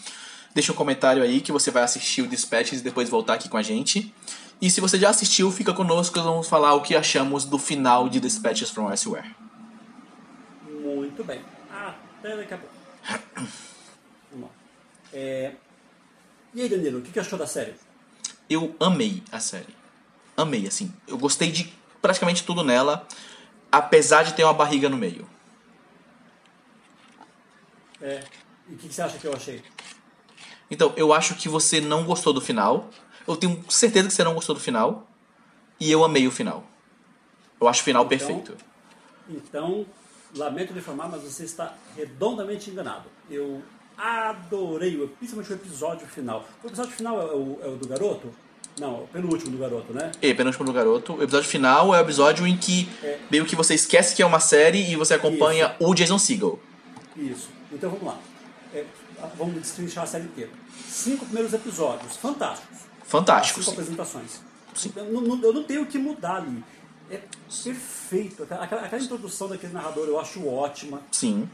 Deixa 0.55 0.73
um 0.73 0.75
comentário 0.75 1.23
aí 1.23 1.41
que 1.41 1.53
você 1.53 1.71
vai 1.71 1.83
assistir 1.83 2.23
o 2.23 2.27
Dispatches 2.27 2.81
e 2.81 2.83
depois 2.83 3.09
voltar 3.09 3.35
aqui 3.35 3.49
com 3.49 3.57
a 3.57 3.63
gente. 3.63 4.13
E 4.61 4.71
se 4.71 4.81
você 4.81 4.99
já 4.99 5.11
assistiu, 5.11 5.51
fica 5.53 5.73
conosco, 5.73 6.21
vamos 6.21 6.49
falar 6.49 6.75
o 6.75 6.83
que 6.83 6.97
achamos 6.97 7.45
do 7.45 7.59
final 7.59 8.09
de 8.09 8.19
Dispatches 8.19 8.71
from 8.71 8.91
Elsewhere. 8.91 9.35
Muito 10.69 11.23
bem. 11.23 11.41
Até 12.19 12.37
daqui 12.37 12.55
a 12.55 12.59
pouco. 12.59 12.75
Vamos 14.33 14.49
lá. 14.49 14.51
É... 15.13 15.53
E 16.53 16.63
aí, 16.63 16.69
Danilo, 16.69 16.99
o 16.99 17.03
que 17.03 17.19
achou 17.19 17.39
da 17.39 17.47
série? 17.47 17.75
Eu 18.51 18.75
amei 18.81 19.23
a 19.31 19.39
série. 19.39 19.75
Amei, 20.37 20.67
assim. 20.67 20.93
Eu 21.07 21.17
gostei 21.17 21.53
de 21.53 21.73
praticamente 22.03 22.45
tudo 22.45 22.65
nela, 22.65 23.07
apesar 23.71 24.25
de 24.25 24.35
ter 24.35 24.43
uma 24.43 24.55
barriga 24.55 24.89
no 24.89 24.97
meio. 24.97 25.29
É. 28.01 28.25
E 28.69 28.75
o 28.75 28.77
que 28.79 28.93
você 28.93 29.03
acha 29.03 29.19
que 29.19 29.27
eu 29.27 29.33
achei? 29.33 29.63
Então, 30.71 30.93
eu 30.97 31.13
acho 31.13 31.35
que 31.35 31.49
você 31.49 31.81
não 31.81 32.05
gostou 32.05 32.33
do 32.33 32.41
final. 32.41 32.91
Eu 33.29 33.37
tenho 33.37 33.63
certeza 33.69 34.09
que 34.09 34.15
você 34.15 34.25
não 34.25 34.35
gostou 34.35 34.55
do 34.55 34.61
final. 34.61 35.07
E 35.79 35.91
eu 35.91 36.03
amei 36.03 36.27
o 36.27 36.31
final. 36.31 36.65
Eu 37.61 37.69
acho 37.69 37.83
o 37.83 37.85
final 37.85 38.05
então, 38.05 38.19
perfeito. 38.19 38.57
Então, 39.29 39.87
lamento 40.35 40.73
de 40.73 40.79
informar, 40.79 41.09
mas 41.09 41.23
você 41.23 41.45
está 41.45 41.75
redondamente 41.97 42.71
enganado. 42.71 43.05
Eu 43.31 43.63
adorei, 43.97 44.97
principalmente 45.19 45.53
o 45.53 45.55
episódio 45.55 46.07
final. 46.07 46.45
O 46.65 46.67
episódio 46.67 46.93
final 46.93 47.21
é 47.21 47.35
o, 47.35 47.59
é 47.63 47.69
o 47.69 47.77
do 47.77 47.87
garoto? 47.87 48.33
Não, 48.81 49.03
o 49.03 49.09
penúltimo 49.09 49.51
do 49.51 49.59
garoto, 49.59 49.93
né? 49.93 50.13
É, 50.23 50.33
penúltimo 50.33 50.65
do 50.65 50.73
garoto. 50.73 51.15
O 51.15 51.23
episódio 51.23 51.49
final 51.49 51.95
é 51.95 51.99
o 51.99 52.01
episódio 52.01 52.47
em 52.47 52.57
que 52.57 52.89
é. 53.03 53.19
meio 53.31 53.45
que 53.45 53.57
você 53.57 53.75
esquece 53.75 54.15
que 54.15 54.23
é 54.23 54.27
uma 54.27 54.41
série 54.41 54.91
e 54.91 54.97
você 54.97 55.15
acompanha 55.15 55.75
Isso. 55.79 55.91
o 55.91 55.95
Jason 55.95 56.19
Segel. 56.19 56.61
Isso. 57.17 57.51
Então 57.73 57.91
vamos 57.91 58.07
lá. 58.07 58.19
É, 58.73 58.85
vamos 59.37 59.55
destrinchar 59.55 60.05
a 60.05 60.07
série 60.07 60.25
inteira. 60.25 60.51
Cinco 60.87 61.25
primeiros 61.25 61.53
episódios, 61.53 62.17
fantásticos. 62.17 62.88
Fantásticos. 63.09 63.65
Cinco 63.65 63.81
apresentações. 63.81 64.41
Sim. 64.75 64.93
Eu, 64.95 65.21
não, 65.21 65.43
eu 65.43 65.53
não 65.53 65.65
tenho 65.65 65.83
o 65.83 65.87
que 65.87 65.99
mudar 65.99 66.37
ali. 66.37 66.63
É 67.11 67.23
perfeito. 67.65 68.43
Aquela, 68.43 68.65
aquela, 68.65 69.03
introdução 69.03 69.49
daquele 69.49 69.73
narrador 69.73 70.07
eu 70.07 70.21
acho 70.21 70.47
ótima. 70.47 71.01
Sim. 71.11 71.49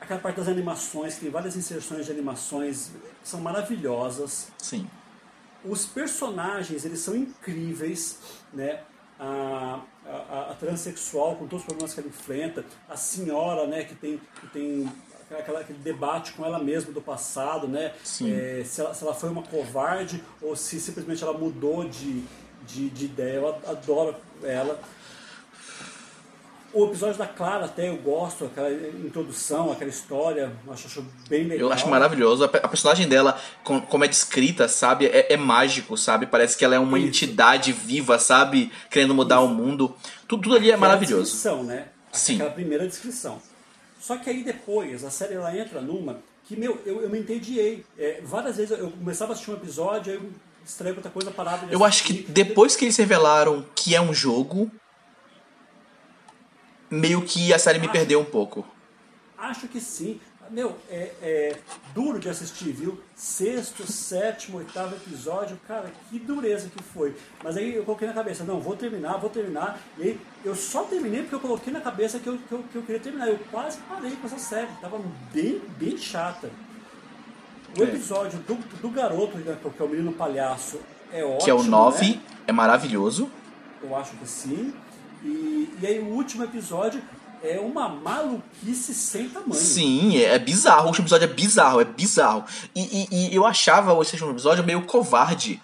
Aquela 0.00 0.20
parte 0.20 0.36
das 0.36 0.46
animações, 0.46 1.14
que 1.14 1.22
tem 1.22 1.30
várias 1.30 1.56
inserções 1.56 2.06
de 2.06 2.12
animações, 2.12 2.92
são 3.24 3.40
maravilhosas. 3.40 4.52
Sim. 4.56 4.88
Os 5.64 5.84
personagens, 5.84 6.84
eles 6.84 7.00
são 7.00 7.16
incríveis, 7.16 8.18
né? 8.52 8.80
A, 9.18 9.80
a, 10.06 10.50
a, 10.52 10.54
transexual, 10.54 11.34
com 11.34 11.48
todos 11.48 11.62
os 11.62 11.64
problemas 11.64 11.92
que 11.92 11.98
ela 11.98 12.08
enfrenta, 12.08 12.64
a 12.88 12.96
senhora, 12.96 13.66
né, 13.66 13.82
que 13.82 13.96
tem, 13.96 14.20
que 14.40 14.46
tem 14.46 14.88
aquela, 15.30 15.60
aquele 15.60 15.78
debate 15.78 16.32
com 16.32 16.44
ela 16.44 16.58
mesma 16.58 16.92
do 16.92 17.00
passado, 17.00 17.68
né? 17.68 17.92
É, 18.22 18.62
se, 18.64 18.80
ela, 18.80 18.94
se, 18.94 19.04
ela, 19.04 19.14
foi 19.14 19.28
uma 19.28 19.42
covarde 19.42 20.22
ou 20.40 20.56
se 20.56 20.80
simplesmente 20.80 21.22
ela 21.22 21.36
mudou 21.36 21.84
de, 21.84 22.22
de, 22.66 22.88
de 22.90 23.04
ideia. 23.04 23.36
Eu 23.36 23.48
adoro 23.48 24.14
ela. 24.42 24.80
O 26.72 26.84
episódio 26.84 27.16
da 27.16 27.26
Clara 27.26 27.64
até 27.64 27.88
eu 27.88 27.96
gosto, 27.96 28.44
aquela 28.44 28.70
introdução, 28.70 29.72
aquela 29.72 29.88
história, 29.88 30.52
acho, 30.70 30.86
acho 30.86 31.06
bem 31.26 31.44
legal. 31.44 31.68
Eu 31.68 31.72
acho 31.72 31.88
maravilhoso. 31.88 32.44
A 32.44 32.48
personagem 32.68 33.08
dela, 33.08 33.40
como 33.64 34.04
é 34.04 34.08
descrita, 34.08 34.68
sabe, 34.68 35.06
é, 35.06 35.32
é 35.32 35.36
mágico, 35.36 35.96
sabe? 35.96 36.26
Parece 36.26 36.58
que 36.58 36.64
ela 36.64 36.74
é 36.74 36.78
uma 36.78 36.98
Isso. 36.98 37.08
entidade 37.08 37.72
viva, 37.72 38.18
sabe? 38.18 38.70
Querendo 38.90 39.14
mudar 39.14 39.36
Isso. 39.36 39.46
o 39.46 39.48
mundo. 39.48 39.96
Tudo, 40.26 40.42
tudo 40.42 40.56
ali 40.56 40.70
é 40.70 40.74
Aquela 40.74 40.88
maravilhoso. 40.88 41.22
Descrição, 41.22 41.64
né? 41.64 41.88
Sim. 42.12 42.34
Aquela 42.34 42.50
primeira 42.50 42.86
descrição. 42.86 43.40
Só 44.08 44.16
que 44.16 44.30
aí 44.30 44.42
depois, 44.42 45.04
a 45.04 45.10
série 45.10 45.34
ela 45.34 45.54
entra 45.54 45.82
numa 45.82 46.20
que, 46.44 46.56
meu, 46.56 46.80
eu, 46.86 47.02
eu 47.02 47.10
me 47.10 47.18
entediei. 47.18 47.84
É, 47.98 48.22
várias 48.24 48.56
vezes 48.56 48.78
eu 48.78 48.90
começava 48.90 49.32
a 49.32 49.34
assistir 49.34 49.50
um 49.50 49.54
episódio, 49.56 50.10
aí 50.10 50.18
eu 50.18 50.32
estranho 50.64 50.94
outra 50.94 51.10
coisa 51.10 51.30
parada. 51.30 51.66
De 51.66 51.74
eu 51.74 51.84
acho 51.84 52.04
que 52.04 52.22
depois 52.22 52.74
que 52.74 52.86
eles 52.86 52.96
revelaram 52.96 53.66
que 53.74 53.94
é 53.94 54.00
um 54.00 54.14
jogo, 54.14 54.70
meio 56.90 57.20
que 57.20 57.52
a 57.52 57.58
série 57.58 57.78
me 57.78 57.86
perdeu 57.86 58.18
um 58.18 58.24
pouco. 58.24 58.66
Acho 59.36 59.68
que 59.68 59.78
sim. 59.78 60.18
Meu, 60.50 60.76
é, 60.90 61.12
é, 61.22 61.56
duro 61.94 62.18
de 62.18 62.28
assistir, 62.28 62.72
viu? 62.72 62.98
Sexto, 63.14 63.90
sétimo, 63.90 64.58
oitavo 64.58 64.94
episódio, 64.94 65.58
cara, 65.66 65.90
que 66.08 66.18
dureza 66.18 66.68
que 66.68 66.82
foi. 66.82 67.14
Mas 67.42 67.56
aí 67.56 67.74
eu 67.74 67.84
coloquei 67.84 68.08
na 68.08 68.14
cabeça, 68.14 68.44
não, 68.44 68.60
vou 68.60 68.76
terminar, 68.76 69.18
vou 69.18 69.30
terminar. 69.30 69.78
E 69.98 70.02
aí 70.02 70.20
eu 70.44 70.54
só 70.54 70.84
terminei 70.84 71.22
porque 71.22 71.34
eu 71.34 71.40
coloquei 71.40 71.72
na 71.72 71.80
cabeça 71.80 72.18
que 72.18 72.26
eu, 72.26 72.38
que 72.38 72.52
eu, 72.52 72.64
que 72.72 72.76
eu 72.76 72.82
queria 72.82 73.00
terminar. 73.00 73.28
Eu 73.28 73.38
quase 73.50 73.78
parei 73.88 74.12
com 74.12 74.26
essa 74.26 74.38
série, 74.38 74.68
tava 74.80 74.98
bem, 75.32 75.60
bem 75.78 75.96
chata. 75.96 76.50
O 77.76 77.82
é. 77.82 77.84
episódio 77.84 78.38
do, 78.40 78.54
do 78.54 78.88
garoto, 78.90 79.36
né, 79.38 79.56
que 79.60 79.82
é 79.82 79.84
o 79.84 79.88
menino 79.88 80.12
palhaço, 80.12 80.80
é 81.12 81.24
ótimo. 81.24 81.44
Que 81.44 81.50
é 81.50 81.54
o 81.54 81.62
9, 81.62 82.06
né? 82.06 82.20
é 82.46 82.52
maravilhoso. 82.52 83.30
Eu 83.82 83.94
acho 83.96 84.16
que 84.16 84.26
sim. 84.26 84.72
E, 85.22 85.74
e 85.80 85.86
aí 85.86 85.98
o 85.98 86.06
último 86.06 86.44
episódio 86.44 87.02
é 87.42 87.58
uma 87.58 87.88
maluquice 87.88 88.94
sem 88.94 89.28
tamanho. 89.28 89.54
Sim, 89.54 90.18
é, 90.18 90.34
é 90.34 90.38
bizarro. 90.38 90.84
O 90.84 90.86
último 90.88 91.04
episódio 91.04 91.24
é 91.24 91.32
bizarro, 91.32 91.80
é 91.80 91.84
bizarro. 91.84 92.44
E, 92.74 93.08
e, 93.10 93.32
e 93.32 93.34
eu 93.34 93.46
achava 93.46 93.92
o 93.92 93.98
último 93.98 94.30
episódio 94.30 94.64
meio 94.64 94.82
covarde. 94.82 95.62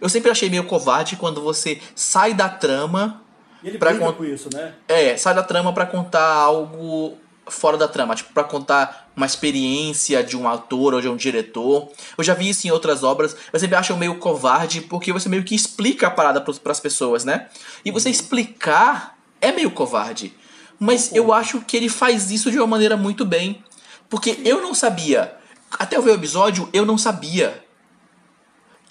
Eu 0.00 0.08
sempre 0.08 0.30
achei 0.30 0.48
meio 0.48 0.64
covarde 0.64 1.16
quando 1.16 1.40
você 1.40 1.80
sai 1.94 2.34
da 2.34 2.48
trama. 2.48 3.22
E 3.62 3.68
ele 3.68 3.78
pra 3.78 3.94
con... 3.94 4.12
com 4.12 4.24
isso, 4.24 4.48
né? 4.52 4.74
É, 4.86 5.16
sai 5.16 5.34
da 5.34 5.42
trama 5.42 5.72
para 5.72 5.86
contar 5.86 6.24
algo 6.24 7.18
fora 7.50 7.76
da 7.76 7.88
trama, 7.88 8.14
tipo, 8.14 8.32
pra 8.32 8.44
contar 8.44 9.10
uma 9.16 9.26
experiência 9.26 10.22
de 10.22 10.36
um 10.36 10.46
ator 10.46 10.94
ou 10.94 11.00
de 11.00 11.08
um 11.08 11.16
diretor. 11.16 11.90
Eu 12.16 12.22
já 12.22 12.34
vi 12.34 12.48
isso 12.48 12.66
em 12.66 12.70
outras 12.70 13.02
obras, 13.02 13.34
eu 13.52 13.58
sempre 13.58 13.76
acho 13.76 13.96
meio 13.96 14.18
covarde, 14.18 14.82
porque 14.82 15.12
você 15.12 15.28
meio 15.28 15.42
que 15.42 15.54
explica 15.54 16.08
a 16.08 16.10
parada 16.10 16.40
para 16.40 16.72
as 16.72 16.80
pessoas, 16.80 17.24
né? 17.24 17.48
E 17.84 17.90
você 17.90 18.08
uhum. 18.08 18.12
explicar 18.12 19.18
é 19.40 19.50
meio 19.52 19.70
covarde. 19.70 20.34
Mas 20.78 21.14
eu 21.14 21.32
acho 21.32 21.60
que 21.60 21.76
ele 21.76 21.88
faz 21.88 22.30
isso 22.30 22.50
de 22.50 22.58
uma 22.58 22.66
maneira 22.66 22.96
muito 22.96 23.24
bem. 23.24 23.64
Porque 24.08 24.40
eu 24.44 24.62
não 24.62 24.74
sabia, 24.74 25.36
até 25.72 25.96
eu 25.96 26.02
ver 26.02 26.12
o 26.12 26.14
episódio, 26.14 26.68
eu 26.72 26.86
não 26.86 26.96
sabia 26.96 27.62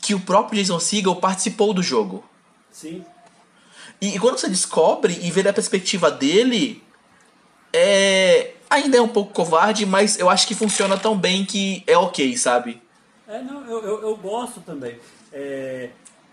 que 0.02 0.14
o 0.14 0.20
próprio 0.20 0.62
Jason 0.62 0.80
Segel 0.80 1.16
participou 1.16 1.74
do 1.74 1.82
jogo. 1.82 2.24
Sim. 2.72 3.04
E, 4.00 4.16
e 4.16 4.20
quando 4.20 4.38
você 4.38 4.48
descobre 4.48 5.18
e 5.22 5.32
vê 5.32 5.42
da 5.42 5.52
perspectiva 5.52 6.12
dele, 6.12 6.84
é 7.74 8.54
ainda 8.70 8.98
é 8.98 9.02
um 9.02 9.08
pouco 9.08 9.34
covarde, 9.34 9.86
mas 9.86 10.20
eu 10.20 10.30
acho 10.30 10.48
que 10.48 10.54
funciona 10.54 10.98
tão 10.98 11.18
bem 11.18 11.46
que 11.46 11.84
é 11.88 11.98
ok, 11.98 12.38
sabe? 12.38 12.82
É, 13.28 13.42
não, 13.42 13.66
eu, 13.66 13.84
eu, 13.84 14.02
eu 14.04 14.18
gosto 14.18 14.62
também. 14.62 15.00
É, 15.32 15.90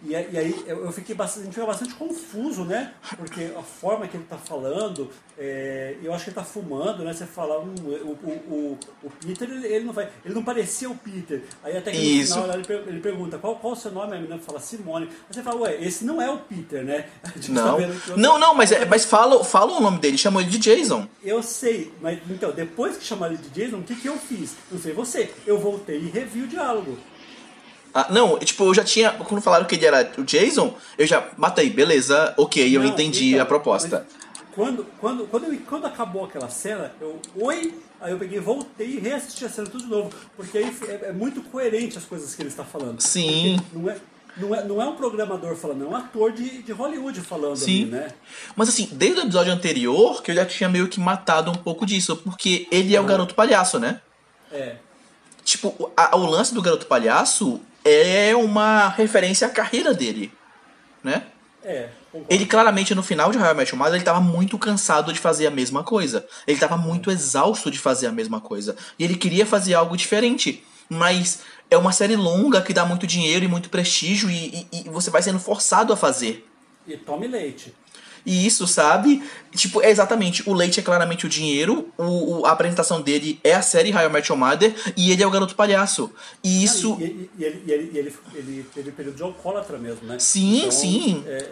e, 0.06 0.14
aí 0.16 0.64
eu, 0.66 0.92
fiquei 0.92 1.14
bastante, 1.14 1.42
a 1.42 1.44
gente 1.46 1.54
fica 1.54 1.66
bastante 1.66 1.94
confuso, 1.94 2.64
né? 2.64 2.92
Porque 3.16 3.52
a 3.56 3.62
forma 3.62 4.06
que 4.06 4.16
ele 4.16 4.24
está 4.24 4.36
falando, 4.36 5.10
é, 5.38 5.96
eu 6.02 6.12
acho 6.12 6.24
que 6.24 6.30
ele 6.30 6.38
está 6.38 6.44
fumando, 6.44 7.02
né? 7.02 7.12
Você 7.12 7.24
fala, 7.24 7.60
hum, 7.60 7.74
o, 7.84 8.28
o, 8.52 8.78
o, 9.02 9.10
Peter, 9.10 9.48
ele, 9.50 9.84
não 9.84 9.92
vai. 9.92 10.08
Ele 10.24 10.34
não 10.34 10.44
parecia 10.44 10.90
o 10.90 10.94
Peter. 10.94 11.42
Aí 11.62 11.76
até 11.76 11.90
que 11.90 11.96
no 11.96 12.04
Isso. 12.04 12.34
final 12.34 12.56
ele, 12.86 13.00
pergunta 13.00 13.38
qual, 13.38 13.56
qual 13.56 13.72
o 13.72 13.76
seu 13.76 13.90
nome, 13.90 14.12
a 14.12 14.16
menina 14.16 14.38
fala 14.38 14.60
Simone. 14.60 15.06
Aí 15.06 15.34
você 15.34 15.42
fala, 15.42 15.60
ué, 15.62 15.82
esse 15.82 16.04
não 16.04 16.20
é 16.20 16.30
o 16.30 16.38
Peter, 16.38 16.84
né? 16.84 17.06
Não, 17.48 17.76
tá 17.76 18.16
não, 18.16 18.38
não, 18.38 18.54
mas, 18.54 18.72
é, 18.72 18.84
mas 18.84 19.04
fala, 19.04 19.44
fala 19.44 19.76
o 19.76 19.80
nome 19.80 19.98
dele, 19.98 20.16
chamou 20.16 20.40
ele 20.40 20.50
de 20.50 20.58
Jason. 20.58 21.06
Eu 21.22 21.42
sei, 21.42 21.92
mas 22.00 22.18
então, 22.28 22.50
depois 22.52 22.96
que 22.96 23.04
chamaram 23.04 23.34
ele 23.34 23.42
de 23.42 23.50
Jason, 23.50 23.78
o 23.78 23.82
que, 23.82 23.94
que 23.94 24.08
eu 24.08 24.16
fiz? 24.16 24.54
Não 24.70 24.80
sei 24.80 24.92
você, 24.92 25.32
eu 25.46 25.58
voltei 25.58 25.98
e 25.98 26.08
revi 26.08 26.42
o 26.42 26.46
diálogo. 26.46 26.98
Ah, 27.94 28.08
não, 28.10 28.36
tipo, 28.40 28.64
eu 28.64 28.74
já 28.74 28.82
tinha. 28.82 29.12
Quando 29.12 29.40
falaram 29.40 29.64
que 29.66 29.76
ele 29.76 29.86
era 29.86 30.10
o 30.18 30.24
Jason, 30.24 30.74
eu 30.98 31.06
já 31.06 31.28
matei, 31.36 31.70
beleza, 31.70 32.34
ok, 32.36 32.76
eu 32.76 32.82
não, 32.82 32.88
entendi 32.88 33.30
então, 33.30 33.42
a 33.42 33.46
proposta. 33.46 34.04
Quando, 34.52 34.84
quando, 35.00 35.26
quando, 35.28 35.44
eu, 35.44 35.60
quando 35.68 35.86
acabou 35.86 36.24
aquela 36.24 36.48
cena, 36.48 36.92
eu. 37.00 37.20
Oi! 37.36 37.72
Aí 38.00 38.10
eu 38.12 38.18
peguei, 38.18 38.40
voltei 38.40 38.88
e 38.88 38.98
reassisti 38.98 39.44
a 39.44 39.48
cena 39.48 39.68
tudo 39.68 39.84
de 39.84 39.90
novo. 39.90 40.10
Porque 40.36 40.58
aí 40.58 40.76
é, 40.88 41.08
é 41.08 41.12
muito 41.12 41.40
coerente 41.42 41.96
as 41.96 42.04
coisas 42.04 42.34
que 42.34 42.42
ele 42.42 42.48
está 42.48 42.64
falando. 42.64 43.00
Sim. 43.00 43.60
não 43.72 43.88
é, 43.88 43.96
não 44.36 44.54
é, 44.54 44.64
não 44.64 44.82
é 44.82 44.86
um 44.86 44.96
programador 44.96 45.54
falando, 45.54 45.84
é 45.84 45.88
um 45.88 45.96
ator 45.96 46.32
de, 46.32 46.62
de 46.62 46.72
Hollywood 46.72 47.20
falando 47.20 47.56
Sim. 47.56 47.82
Ali, 47.82 47.90
né? 47.92 48.08
Mas 48.56 48.68
assim, 48.68 48.88
desde 48.92 49.20
o 49.20 49.22
episódio 49.22 49.52
anterior, 49.52 50.20
que 50.22 50.32
eu 50.32 50.34
já 50.34 50.44
tinha 50.44 50.68
meio 50.68 50.88
que 50.88 50.98
matado 50.98 51.50
um 51.50 51.54
pouco 51.54 51.86
disso, 51.86 52.16
porque 52.16 52.66
ele 52.70 52.94
é 52.94 53.00
o 53.00 53.04
garoto 53.04 53.34
palhaço, 53.34 53.78
né? 53.78 54.00
É. 54.50 54.76
Tipo, 55.44 55.90
a, 55.96 56.16
o 56.16 56.26
lance 56.26 56.52
do 56.52 56.60
garoto 56.60 56.86
palhaço 56.86 57.60
é 57.84 58.34
uma 58.34 58.88
referência 58.88 59.46
à 59.46 59.50
carreira 59.50 59.92
dele, 59.92 60.32
né? 61.02 61.26
É. 61.62 61.88
Ele 62.28 62.46
claramente 62.46 62.94
no 62.94 63.02
final 63.02 63.30
de 63.30 63.38
Your 63.38 63.76
Mother 63.76 63.94
ele 63.94 64.04
tava 64.04 64.20
muito 64.20 64.58
cansado 64.58 65.12
de 65.12 65.18
fazer 65.18 65.46
a 65.46 65.50
mesma 65.50 65.82
coisa. 65.82 66.26
Ele 66.46 66.58
tava 66.58 66.76
muito 66.76 67.10
exausto 67.10 67.70
de 67.70 67.78
fazer 67.78 68.06
a 68.06 68.12
mesma 68.12 68.40
coisa. 68.40 68.76
E 68.98 69.04
ele 69.04 69.16
queria 69.16 69.44
fazer 69.46 69.74
algo 69.74 69.96
diferente. 69.96 70.62
Mas 70.88 71.40
é 71.70 71.76
uma 71.76 71.90
série 71.90 72.14
longa 72.14 72.60
que 72.60 72.74
dá 72.74 72.84
muito 72.84 73.06
dinheiro 73.06 73.44
e 73.44 73.48
muito 73.48 73.70
prestígio 73.70 74.30
e, 74.30 74.66
e, 74.70 74.80
e 74.86 74.88
você 74.90 75.10
vai 75.10 75.22
sendo 75.22 75.40
forçado 75.40 75.92
a 75.92 75.96
fazer. 75.96 76.46
E 76.86 76.96
tome 76.96 77.26
leite. 77.26 77.74
E 78.26 78.46
isso, 78.46 78.66
sabe? 78.66 79.22
Tipo, 79.52 79.82
é 79.82 79.90
exatamente, 79.90 80.48
o 80.48 80.54
leite 80.54 80.80
é 80.80 80.82
claramente 80.82 81.26
o 81.26 81.28
dinheiro, 81.28 81.88
o, 81.98 82.40
o- 82.40 82.46
a 82.46 82.52
apresentação 82.52 83.00
dele 83.02 83.38
é 83.44 83.52
a 83.54 83.60
série 83.60 83.92
How 83.94 84.02
I 84.06 84.08
Met 84.08 84.30
Your 84.32 84.38
Mother 84.38 84.74
e 84.96 85.12
ele 85.12 85.22
é 85.22 85.26
o 85.26 85.30
garoto 85.30 85.54
palhaço. 85.54 86.10
E 86.42 86.64
isso. 86.64 86.96
E, 87.00 87.04
e- 87.04 87.30
e 87.38 87.44
ele, 87.44 87.62
e 87.66 87.70
ele, 87.72 87.90
e 87.92 87.98
ele, 87.98 88.14
ele 88.34 88.66
teve 88.74 88.90
período 88.92 89.16
de 89.16 89.22
alcoólatra 89.22 89.76
mesmo, 89.78 90.06
né? 90.08 90.18
Sim, 90.18 90.70
sim. 90.70 91.22
É, 91.26 91.50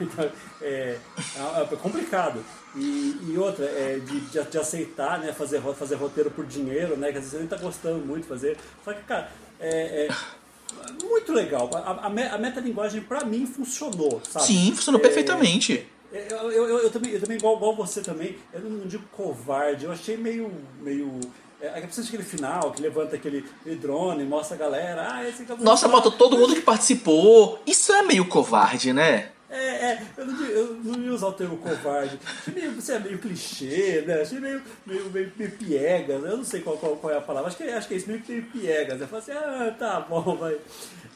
é, 0.62 0.98
é- 1.36 1.68
é 1.72 1.76
complicado. 1.76 2.42
E, 2.74 3.16
e 3.30 3.38
outra, 3.38 3.64
é 3.64 4.00
de, 4.04 4.20
de, 4.20 4.42
de 4.42 4.58
aceitar, 4.58 5.18
né? 5.20 5.32
Fazer, 5.32 5.60
fazer 5.78 5.96
roteiro 5.96 6.30
por 6.30 6.44
dinheiro, 6.46 6.96
né? 6.96 7.12
Que 7.12 7.18
às 7.18 7.24
vezes 7.24 7.30
você 7.32 7.38
nem 7.38 7.46
tá 7.46 7.56
gostando 7.56 8.04
muito 8.04 8.22
de 8.22 8.28
fazer. 8.28 8.56
Só 8.84 8.92
que, 8.92 9.02
cara, 9.02 9.30
é. 9.60 10.08
é 10.08 11.04
muito 11.04 11.32
legal. 11.32 11.70
A, 11.72 11.78
a, 11.78 12.06
a 12.06 12.38
metalinguagem, 12.38 13.00
pra 13.02 13.24
mim, 13.24 13.46
funcionou, 13.46 14.20
sabe? 14.28 14.46
Sim, 14.46 14.72
funcionou 14.74 15.00
É, 15.00 15.02
perfeitamente. 15.02 15.86
Eu, 16.12 16.50
eu, 16.50 16.68
eu, 16.68 16.78
eu 16.78 16.90
também, 16.90 17.12
eu 17.12 17.20
também 17.20 17.36
igual, 17.36 17.56
igual 17.56 17.74
você 17.74 18.00
também, 18.00 18.36
eu 18.52 18.60
não, 18.60 18.70
não 18.70 18.86
digo 18.86 19.04
covarde, 19.12 19.84
eu 19.84 19.92
achei 19.92 20.16
meio. 20.16 20.52
meio 20.80 21.20
é, 21.60 21.66
é 21.66 21.78
aquele 21.78 22.22
final, 22.22 22.70
que 22.72 22.82
levanta 22.82 23.16
aquele, 23.16 23.44
aquele 23.60 23.76
drone, 23.76 24.24
mostra 24.24 24.56
a 24.56 24.58
galera. 24.58 25.08
Ah, 25.10 25.28
esse 25.28 25.44
de 25.44 25.64
Nossa, 25.64 25.88
matou 25.88 26.12
todo 26.12 26.38
mundo 26.38 26.54
que 26.54 26.62
participou. 26.62 27.60
Isso 27.66 27.92
é 27.92 28.02
meio 28.02 28.26
covarde, 28.26 28.92
né? 28.92 29.30
É, 29.56 29.92
é, 29.92 30.02
eu 30.18 30.26
não, 30.26 30.44
eu 30.44 30.74
não 30.84 31.02
ia 31.02 31.12
usar 31.12 31.28
o 31.28 31.32
termo 31.32 31.56
covarde. 31.58 32.18
Achei 32.24 32.54
meio, 32.54 32.72
você 32.74 32.92
é 32.94 32.98
meio 32.98 33.18
clichê, 33.18 34.02
né? 34.06 34.20
Achei 34.22 34.38
meio, 34.38 34.62
meio, 34.84 35.10
meio, 35.10 35.32
meio 35.36 35.50
piegas. 35.52 36.22
Eu 36.24 36.36
não 36.36 36.44
sei 36.44 36.60
qual, 36.60 36.76
qual, 36.76 36.96
qual 36.96 37.12
é 37.12 37.16
a 37.16 37.20
palavra. 37.20 37.48
Acho 37.48 37.56
que, 37.56 37.64
acho 37.64 37.88
que 37.88 37.94
é 37.94 37.96
isso, 37.96 38.08
meio, 38.08 38.22
meio 38.28 38.42
piegas. 38.44 39.00
Eu 39.00 39.08
falo 39.08 39.22
assim, 39.22 39.32
ah, 39.32 39.74
tá 39.78 40.00
bom, 40.00 40.36
vai. 40.36 40.58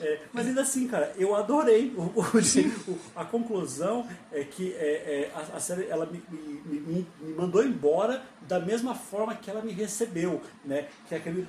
É, 0.00 0.18
mas 0.32 0.46
ainda 0.46 0.62
assim, 0.62 0.88
cara, 0.88 1.12
eu 1.18 1.34
adorei. 1.36 1.92
O, 1.96 2.02
o- 2.02 2.92
o- 2.92 2.98
a 3.14 3.24
conclusão 3.24 4.08
é 4.32 4.42
que 4.44 4.72
é, 4.74 4.86
é, 4.86 5.32
a, 5.34 5.56
a 5.56 5.60
série 5.60 5.86
ela 5.88 6.06
me, 6.06 6.22
me, 6.30 6.80
me, 6.80 7.06
me 7.20 7.34
mandou 7.34 7.62
embora 7.62 8.22
da 8.48 8.58
mesma 8.58 8.94
forma 8.94 9.34
que 9.34 9.50
ela 9.50 9.60
me 9.60 9.72
recebeu, 9.72 10.40
né? 10.64 10.86
Que 11.08 11.14
é 11.14 11.18
aquele 11.18 11.46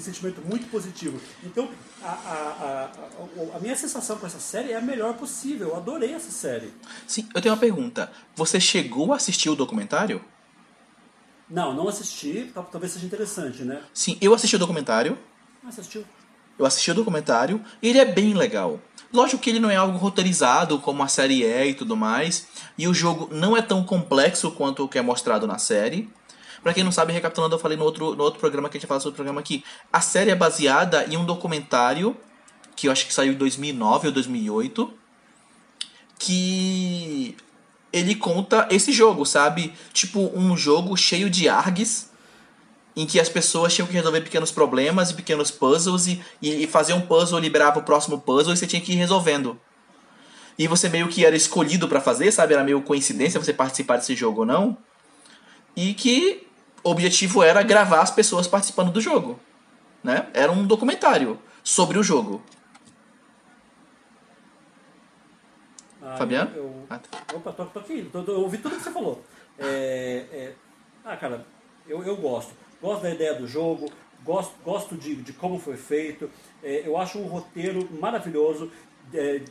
sentimento 0.00 0.40
muito 0.42 0.70
positivo. 0.70 1.20
Então, 1.44 1.68
a, 2.02 2.08
a, 2.08 2.90
a, 3.52 3.56
a, 3.56 3.60
minha 3.60 3.76
sensação 3.76 4.16
com 4.18 4.26
essa 4.26 4.40
série 4.40 4.72
é 4.72 4.76
a 4.76 4.80
melhor 4.80 5.14
possível. 5.14 5.68
Eu 5.68 5.76
adorei 5.76 6.12
essa 6.12 6.30
série. 6.30 6.72
Sim, 7.06 7.28
eu 7.34 7.40
tenho 7.40 7.54
uma 7.54 7.60
pergunta. 7.60 8.10
Você 8.36 8.60
chegou 8.60 9.12
a 9.12 9.16
assistir 9.16 9.50
o 9.50 9.54
documentário? 9.56 10.22
Não, 11.48 11.72
não 11.74 11.88
assisti, 11.88 12.50
tal- 12.52 12.64
talvez 12.70 12.92
seja 12.92 13.06
interessante, 13.06 13.62
né? 13.62 13.82
Sim, 13.94 14.18
eu 14.20 14.34
assisti 14.34 14.56
o 14.56 14.58
documentário. 14.58 15.18
Não 15.62 15.70
assistiu? 15.70 16.04
Eu 16.58 16.66
assisti 16.66 16.90
o 16.90 16.94
documentário 16.94 17.64
e 17.80 17.88
ele 17.88 17.98
é 17.98 18.04
bem 18.04 18.34
legal. 18.34 18.80
Lógico 19.12 19.40
que 19.40 19.48
ele 19.48 19.60
não 19.60 19.70
é 19.70 19.76
algo 19.76 19.96
roteirizado 19.96 20.78
como 20.80 21.02
a 21.02 21.08
série 21.08 21.44
é 21.44 21.66
e 21.66 21.74
tudo 21.74 21.96
mais. 21.96 22.46
E 22.76 22.86
o 22.86 22.92
jogo 22.92 23.28
não 23.32 23.56
é 23.56 23.62
tão 23.62 23.82
complexo 23.84 24.50
quanto 24.50 24.84
o 24.84 24.88
que 24.88 24.98
é 24.98 25.02
mostrado 25.02 25.46
na 25.46 25.56
série. 25.56 26.10
Pra 26.62 26.74
quem 26.74 26.84
não 26.84 26.92
sabe, 26.92 27.12
recapitulando, 27.12 27.54
eu 27.54 27.58
falei 27.58 27.76
no 27.76 27.84
outro, 27.84 28.14
no 28.14 28.24
outro 28.24 28.40
programa 28.40 28.68
que 28.68 28.76
a 28.76 28.80
gente 28.80 28.88
fala 28.88 29.00
sobre 29.00 29.14
o 29.14 29.16
programa 29.16 29.40
aqui. 29.40 29.64
A 29.92 30.00
série 30.00 30.30
é 30.30 30.34
baseada 30.34 31.04
em 31.04 31.16
um 31.16 31.24
documentário 31.24 32.16
que 32.74 32.88
eu 32.88 32.92
acho 32.92 33.06
que 33.06 33.14
saiu 33.14 33.32
em 33.32 33.36
2009 33.36 34.08
ou 34.08 34.12
2008. 34.12 34.92
Que 36.18 37.36
ele 37.92 38.14
conta 38.14 38.68
esse 38.70 38.92
jogo, 38.92 39.24
sabe? 39.24 39.72
Tipo, 39.92 40.30
um 40.34 40.56
jogo 40.56 40.96
cheio 40.96 41.30
de 41.30 41.48
args 41.48 42.10
em 42.96 43.06
que 43.06 43.20
as 43.20 43.28
pessoas 43.28 43.72
tinham 43.72 43.86
que 43.86 43.94
resolver 43.94 44.20
pequenos 44.22 44.50
problemas 44.50 45.10
e 45.10 45.14
pequenos 45.14 45.52
puzzles 45.52 46.08
e, 46.08 46.20
e 46.42 46.66
fazer 46.66 46.94
um 46.94 47.00
puzzle 47.00 47.38
liberava 47.38 47.78
o 47.78 47.84
próximo 47.84 48.18
puzzle 48.18 48.52
e 48.52 48.56
você 48.56 48.66
tinha 48.66 48.82
que 48.82 48.92
ir 48.92 48.96
resolvendo. 48.96 49.58
E 50.58 50.66
você 50.66 50.88
meio 50.88 51.06
que 51.06 51.24
era 51.24 51.36
escolhido 51.36 51.86
pra 51.86 52.00
fazer, 52.00 52.32
sabe? 52.32 52.54
Era 52.54 52.64
meio 52.64 52.82
coincidência 52.82 53.38
você 53.38 53.52
participar 53.52 53.98
desse 53.98 54.16
jogo 54.16 54.40
ou 54.40 54.46
não. 54.46 54.76
E 55.76 55.94
que 55.94 56.47
o 56.88 56.90
objetivo 56.90 57.42
era 57.42 57.62
gravar 57.62 58.00
as 58.00 58.10
pessoas 58.10 58.46
participando 58.48 58.90
do 58.90 59.00
jogo. 59.00 59.38
Né? 60.02 60.26
Era 60.32 60.50
um 60.50 60.66
documentário 60.66 61.38
sobre 61.62 61.98
o 61.98 62.02
jogo. 62.02 62.42
Ah, 66.02 66.16
Fabiano? 66.16 66.50
Eu, 66.54 66.62
eu- 66.64 66.86
Ah, 66.88 66.98
tá. 66.98 67.18
Opa, 67.34 67.52
tô, 67.52 67.66
tô 67.66 67.78
aqui. 67.80 68.08
Tô- 68.10 68.22
tô- 68.22 68.32
eu 68.32 68.40
ouvi 68.40 68.58
tudo 68.58 68.76
que 68.76 68.82
você 68.82 68.90
falou. 68.90 69.22
É, 69.58 70.24
é, 70.32 70.52
ah, 71.04 71.16
cara, 71.16 71.44
eu, 71.86 72.02
eu 72.02 72.16
gosto. 72.16 72.52
Gosto 72.80 73.02
da 73.02 73.10
ideia 73.10 73.34
do 73.34 73.46
jogo, 73.46 73.90
gosto, 74.24 74.54
gosto 74.64 74.96
de, 74.96 75.16
de 75.16 75.32
como 75.32 75.58
foi 75.58 75.76
feito. 75.76 76.30
É, 76.62 76.86
eu 76.86 76.96
acho 76.96 77.18
um 77.18 77.26
roteiro 77.26 77.86
maravilhoso. 78.00 78.70
É, 79.12 79.42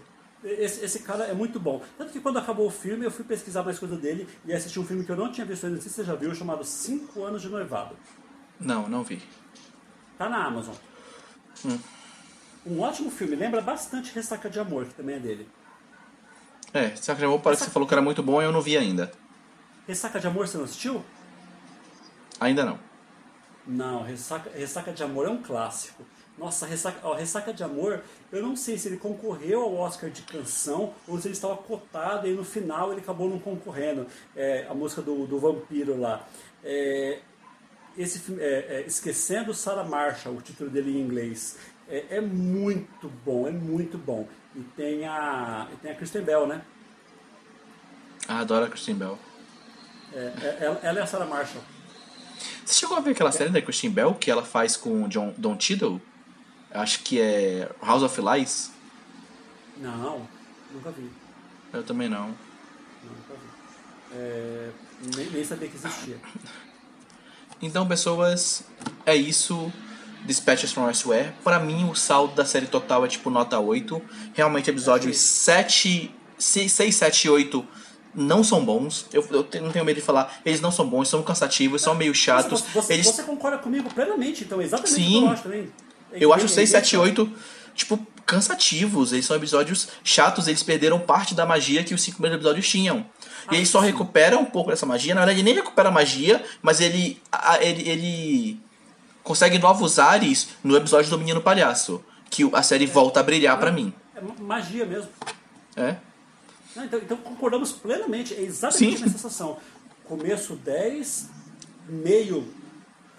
esse, 0.48 0.86
esse 0.86 1.00
cara 1.00 1.26
é 1.26 1.34
muito 1.34 1.60
bom. 1.60 1.82
Tanto 1.98 2.12
que 2.12 2.20
quando 2.20 2.40
acabou 2.40 2.68
o 2.68 2.72
filme, 2.72 3.06
eu 3.06 3.12
fui 3.12 3.26
pesquisar 3.26 3.64
mais 3.64 3.78
coisa 3.80 3.96
dele 3.96 4.28
e 4.46 4.54
assisti 4.54 4.80
um 4.80 4.86
filme 4.86 5.04
que 5.04 5.12
eu 5.12 5.16
não 5.16 5.32
tinha 5.32 5.46
visto 5.46 5.66
ainda, 5.66 5.76
não 5.76 5.82
sei 5.82 5.90
se 5.90 5.96
você 5.98 6.04
já 6.04 6.16
viu, 6.16 6.34
chamado 6.34 6.64
Cinco 6.64 7.24
Anos 7.24 7.42
de 7.42 7.50
Noivado. 7.50 7.96
Não, 8.60 8.88
não 8.88 9.04
vi. 9.04 9.22
Tá 10.18 10.28
na 10.30 10.46
Amazon. 10.46 10.76
Um 12.66 12.82
ótimo 12.82 13.10
filme, 13.10 13.36
lembra 13.36 13.62
bastante 13.62 14.14
Ressaca 14.14 14.50
de 14.50 14.60
Amor, 14.60 14.86
que 14.86 14.94
também 14.94 15.16
é 15.16 15.20
dele. 15.20 15.50
É, 16.74 16.96
Sacra 16.96 17.26
Amor 17.26 17.40
parece 17.40 17.62
que 17.62 17.68
você 17.68 17.74
falou 17.74 17.88
que 17.88 17.94
era 17.94 18.02
muito 18.02 18.22
bom 18.22 18.42
e 18.42 18.46
eu 18.46 18.52
não 18.52 18.62
vi 18.62 18.78
ainda. 18.78 19.12
Ressaca 19.88 20.20
de 20.20 20.28
Amor 20.28 20.48
você 20.48 20.58
não 20.58 20.66
assistiu? 20.66 21.04
Ainda 22.40 22.66
não. 22.66 22.80
Não, 23.66 24.04
Ressaca, 24.04 24.50
Ressaca 24.52 24.92
de 24.92 25.02
Amor 25.04 25.28
é 25.28 25.30
um 25.30 25.42
clássico. 25.42 26.06
Nossa, 26.38 26.68
Ressaca, 26.68 27.00
ó, 27.04 27.14
Ressaca 27.14 27.52
de 27.52 27.64
Amor, 27.64 28.02
eu 28.32 28.44
não 28.44 28.56
sei 28.56 28.78
se 28.78 28.88
ele 28.88 28.98
concorreu 28.98 29.62
ao 29.62 29.76
Oscar 29.76 30.10
de 30.10 30.22
canção 30.22 30.94
ou 31.08 31.20
se 31.20 31.28
ele 31.28 31.34
estava 31.34 31.58
cotado 31.58 32.28
e 32.28 32.34
no 32.34 32.44
final 32.44 32.92
ele 32.92 33.02
acabou 33.02 33.28
não 33.28 33.40
concorrendo. 33.40 34.06
É, 34.36 34.68
a 34.70 34.74
música 34.74 35.02
do, 35.02 35.26
do 35.26 35.40
vampiro 35.40 36.00
lá. 36.00 36.28
É, 36.64 37.20
esse 37.98 38.20
filme, 38.20 38.42
é, 38.42 38.68
é, 38.70 38.84
Esquecendo 38.86 39.54
Sarah 39.54 39.84
Marshall, 39.84 40.36
o 40.36 40.42
título 40.42 40.70
dele 40.70 40.92
em 40.92 41.02
inglês. 41.02 41.58
É, 41.90 42.18
é 42.18 42.22
muito 42.22 43.10
bom, 43.26 43.48
é 43.48 43.52
muito 43.52 43.98
bom. 43.98 44.28
E 44.56 44.62
tem 44.76 45.08
a, 45.08 45.68
e 45.74 45.76
tem 45.78 45.92
a 45.92 45.96
Kristen 45.96 46.22
Bell, 46.22 46.46
né? 46.46 46.62
Ah, 48.28 48.40
adoro 48.40 48.66
a 48.66 48.70
Christine 48.70 49.00
Bell. 49.00 49.18
É, 50.14 50.58
ela, 50.60 50.80
ela 50.84 51.00
é 51.00 51.02
a 51.02 51.08
Sarah 51.08 51.26
Marshall. 51.26 51.64
Você 52.66 52.76
chegou 52.76 52.98
a 52.98 53.00
ver 53.00 53.12
aquela 53.12 53.32
série 53.32 53.50
da 53.50 53.62
Christine 53.62 53.94
Bell 53.94 54.14
que 54.14 54.30
ela 54.30 54.44
faz 54.44 54.78
com 54.78 55.04
o 55.04 55.08
John, 55.08 55.34
Don 55.38 55.60
Cheadle? 55.60 56.02
Acho 56.78 57.00
que 57.04 57.20
é 57.20 57.70
House 57.82 58.04
of 58.04 58.22
Lies. 58.22 58.72
Não, 59.78 60.28
nunca 60.74 60.92
vi. 60.92 61.10
Eu 61.74 61.84
também 61.84 62.10
não. 62.10 62.28
Nunca 62.28 63.34
vi. 63.34 64.16
É, 64.16 64.70
nem, 65.16 65.30
nem 65.32 65.44
sabia 65.44 65.68
que 65.68 65.76
existia. 65.76 66.18
Então, 67.60 67.88
pessoas, 67.88 68.64
é 69.04 69.16
isso. 69.16 69.74
Dispatches 70.26 70.72
from 70.72 70.86
Elsewhere. 70.88 71.34
Pra 71.44 71.60
mim, 71.60 71.90
o 71.90 71.96
saldo 71.96 72.36
da 72.36 72.46
série 72.46 72.68
total 72.68 73.04
é 73.04 73.08
tipo 73.08 73.32
nota 73.32 73.58
8. 73.58 74.00
Realmente, 74.36 74.70
episódios 74.70 75.18
7, 75.18 76.14
6, 76.38 76.72
7 76.96 77.26
e 77.26 77.30
8 77.32 77.68
não 78.14 78.44
são 78.44 78.66
bons. 78.66 79.06
Eu, 79.14 79.26
eu 79.32 79.48
não 79.62 79.72
tenho 79.72 79.86
medo 79.86 79.96
de 80.00 80.02
falar. 80.02 80.40
Eles 80.46 80.60
não 80.60 80.72
são 80.72 80.88
bons, 80.88 81.08
são 81.08 81.22
cansativos, 81.24 81.82
são 81.82 81.96
meio 81.96 82.14
chatos. 82.14 82.62
Você, 82.62 82.72
você, 82.74 82.94
Eles 82.94 83.08
você 83.08 83.24
concorda 83.24 83.58
comigo 83.60 83.92
plenamente, 83.94 84.44
então, 84.44 84.62
exatamente 84.62 84.92
o 84.92 84.96
Sim. 84.96 85.20
que 85.20 85.26
eu 85.26 85.30
acho 85.30 85.44
também. 85.44 85.72
É 86.20 86.24
Eu 86.26 86.34
acho 86.34 86.46
é 86.46 86.48
6, 86.48 86.56
bem 86.56 86.82
7 86.82 86.86
e 86.86 86.90
chato. 86.90 87.02
8, 87.02 87.34
tipo, 87.76 88.08
cansativos. 88.26 89.14
Eles 89.14 89.26
são 89.26 89.36
episódios 89.36 89.88
chatos, 90.04 90.48
eles 90.48 90.64
perderam 90.64 91.00
parte 91.00 91.34
da 91.34 91.46
magia 91.46 91.84
que 91.84 91.94
os 91.94 92.02
cinco 92.02 92.18
primeiros 92.18 92.38
episódios 92.40 92.68
tinham. 92.68 93.00
E 93.00 93.04
Ah, 93.48 93.56
ele 93.56 93.66
só 93.66 93.80
sim. 93.80 93.88
recupera 93.88 94.38
um 94.38 94.46
pouco 94.46 94.70
dessa 94.70 94.86
magia. 94.86 95.14
Na 95.16 95.22
verdade, 95.22 95.40
ele 95.40 95.46
nem 95.46 95.56
recupera 95.56 95.90
a 95.90 95.92
magia, 95.92 96.44
mas 96.62 96.82
ele, 96.82 97.22
ele, 97.62 97.90
ele 97.90 98.60
consegue 99.24 99.58
novos 99.58 100.00
ares 100.00 100.50
no 100.64 100.76
episódio 100.76 101.10
do 101.10 101.18
Menino 101.18 101.42
Palhaço. 101.42 102.04
Que 102.30 102.50
a 102.54 102.62
série 102.62 102.86
volta 102.86 103.22
a 103.22 103.24
brilhar 103.24 103.58
pra 103.58 103.72
mim. 103.72 103.94
É 104.14 104.20
ma- 104.20 104.36
magia 104.40 104.86
mesmo. 104.86 105.10
É? 105.78 105.96
Não, 106.76 106.84
então, 106.84 107.00
então 107.00 107.18
concordamos 107.18 107.72
plenamente. 107.72 108.34
É 108.34 108.42
exatamente 108.42 108.98
Sim. 109.00 109.06
a 109.06 109.08
sensação. 109.10 109.58
Começo 110.04 110.56
10, 110.56 111.30
meio, 111.88 112.46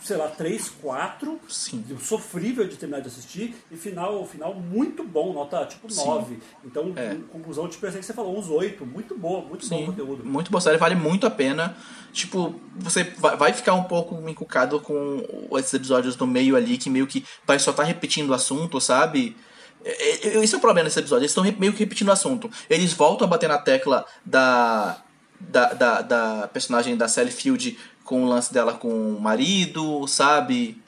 sei 0.01 0.17
lá, 0.17 0.29
3, 0.29 0.71
4. 0.81 1.41
Sim. 1.49 1.85
Sofrível 2.01 2.67
de 2.67 2.77
terminar 2.77 3.01
de 3.01 3.09
assistir. 3.09 3.55
E 3.71 3.77
final, 3.77 4.25
final 4.27 4.55
muito 4.55 5.03
bom, 5.05 5.33
nota 5.33 5.65
tipo 5.67 5.91
Sim. 5.93 6.05
9. 6.07 6.39
Então, 6.65 6.93
É. 6.97 7.17
conclusão, 7.31 7.69
tipo, 7.69 7.85
essa 7.87 7.99
que 7.99 8.05
você 8.05 8.13
falou, 8.13 8.39
uns 8.39 8.49
8. 8.49 8.87
Muito 8.87 9.17
bom, 9.17 9.45
muito 9.45 9.69
bom 9.69 9.77
Sim, 9.77 9.87
conteúdo. 9.87 10.25
muito 10.25 10.51
boa 10.51 10.61
série, 10.61 10.77
vale 10.79 10.95
muito 10.95 11.27
a 11.27 11.31
pena. 11.31 11.77
Tipo, 12.13 12.55
você 12.77 13.05
vai 13.19 13.37
vai 13.37 13.53
ficar 13.53 13.75
um 13.75 13.85
pouco 13.85 14.17
encucado 14.29 14.81
com 14.81 15.23
esses 15.59 15.75
episódios 15.75 16.17
no 16.17 16.27
meio 16.27 16.57
ali, 16.57 16.79
que 16.79 16.89
meio 16.91 17.07
que 17.07 17.25
parece 17.47 17.65
só 17.65 17.73
tá 17.73 17.83
repetindo 17.83 18.31
o 18.31 18.35
assunto, 18.35 18.81
sabe? 18.81 19.37
É, 19.85 20.29
é, 20.29 20.43
esse 20.43 20.55
é 20.55 20.59
o 20.59 20.61
problema 20.61 20.85
nesse 20.85 20.99
episódio. 20.99 21.23
Eles 21.23 21.31
estão 21.31 21.45
meio 21.45 21.73
que 21.73 21.79
repetindo 21.79 22.09
o 22.09 22.13
assunto. 22.13 22.51
Eles 22.69 22.93
voltam 22.93 23.27
a 23.27 23.31
bater 23.31 23.49
na 23.49 23.59
tecla 23.59 24.05
da. 24.25 25.03
Da, 25.41 25.73
da, 25.73 26.03
da 26.03 26.49
personagem 26.49 26.97
da 26.97 27.07
Sally 27.07 27.31
Field 27.31 27.79
com 28.09 28.25
o 28.25 28.27
lance 28.27 28.51
dela 28.55 28.73
com 28.73 28.89
o 28.89 29.21
marido, 29.21 30.09
sabe? 30.09 30.81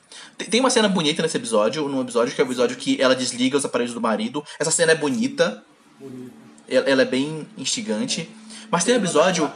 Tem 0.51 0.59
uma 0.59 0.71
cena 0.71 0.89
bonita 0.89 1.21
nesse 1.21 1.37
episódio, 1.37 1.87
num 1.87 2.01
episódio 2.01 2.35
que 2.35 2.41
é 2.41 2.45
o 2.45 2.47
episódio 2.47 2.79
que 2.79 2.99
ela 2.99 3.15
desliga 3.15 3.59
os 3.59 3.65
aparelhos 3.65 3.93
do 3.93 4.01
marido. 4.01 4.43
Essa 4.59 4.71
cena 4.71 4.93
é 4.93 4.95
bonita. 4.95 5.63
bonita. 5.99 6.33
Ela, 6.67 6.89
ela, 6.89 7.03
é 7.03 7.05
bem 7.05 7.47
instigante. 7.59 8.31
Mas 8.71 8.85
tem 8.85 8.95
um 8.95 8.97
episódio 8.97 9.53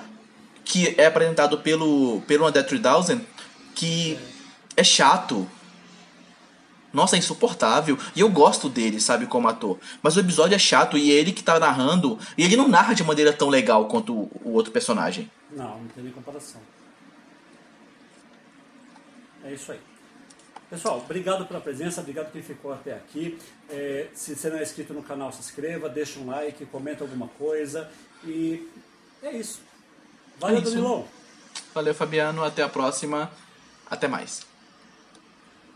que 0.62 0.94
é 0.98 1.06
apresentado 1.06 1.56
pelo, 1.56 2.20
pelo 2.26 2.44
André 2.44 2.62
3000 2.62 3.22
que 3.74 4.18
é 4.76 4.84
chato. 4.84 5.48
Nossa, 6.92 7.16
é 7.16 7.18
insuportável. 7.18 7.98
E 8.14 8.20
eu 8.20 8.28
gosto 8.28 8.68
dele, 8.68 9.00
sabe, 9.00 9.24
como 9.24 9.48
ator. 9.48 9.78
Mas 10.02 10.18
o 10.18 10.20
episódio 10.20 10.54
é 10.54 10.58
chato 10.58 10.98
e 10.98 11.10
é 11.10 11.14
ele 11.14 11.32
que 11.32 11.42
tá 11.42 11.58
narrando. 11.58 12.18
E 12.36 12.44
ele 12.44 12.56
não 12.56 12.68
narra 12.68 12.92
de 12.92 13.02
maneira 13.02 13.32
tão 13.32 13.48
legal 13.48 13.86
quanto 13.86 14.12
o, 14.12 14.30
o 14.44 14.52
outro 14.52 14.70
personagem. 14.70 15.30
Não, 15.50 15.78
não 15.78 15.88
tem 15.94 16.04
nem 16.04 16.12
comparação. 16.12 16.60
É 19.44 19.52
isso 19.52 19.70
aí. 19.72 19.80
Pessoal, 20.70 20.98
obrigado 20.98 21.46
pela 21.46 21.60
presença, 21.60 22.00
obrigado 22.00 22.32
quem 22.32 22.42
ficou 22.42 22.72
até 22.72 22.94
aqui. 22.94 23.38
É, 23.68 24.08
se 24.14 24.34
você 24.34 24.48
não 24.48 24.56
é 24.56 24.62
inscrito 24.62 24.94
no 24.94 25.02
canal, 25.02 25.30
se 25.30 25.38
inscreva, 25.38 25.88
deixa 25.88 26.18
um 26.18 26.26
like, 26.26 26.64
comenta 26.66 27.04
alguma 27.04 27.28
coisa. 27.28 27.90
E 28.24 28.66
é 29.22 29.32
isso. 29.32 29.60
Valeu, 30.40 30.56
é 30.56 30.60
isso. 30.60 30.70
Danilão. 30.70 31.06
Valeu, 31.74 31.94
Fabiano. 31.94 32.42
Até 32.42 32.62
a 32.62 32.68
próxima. 32.68 33.30
Até 33.88 34.08
mais. 34.08 34.46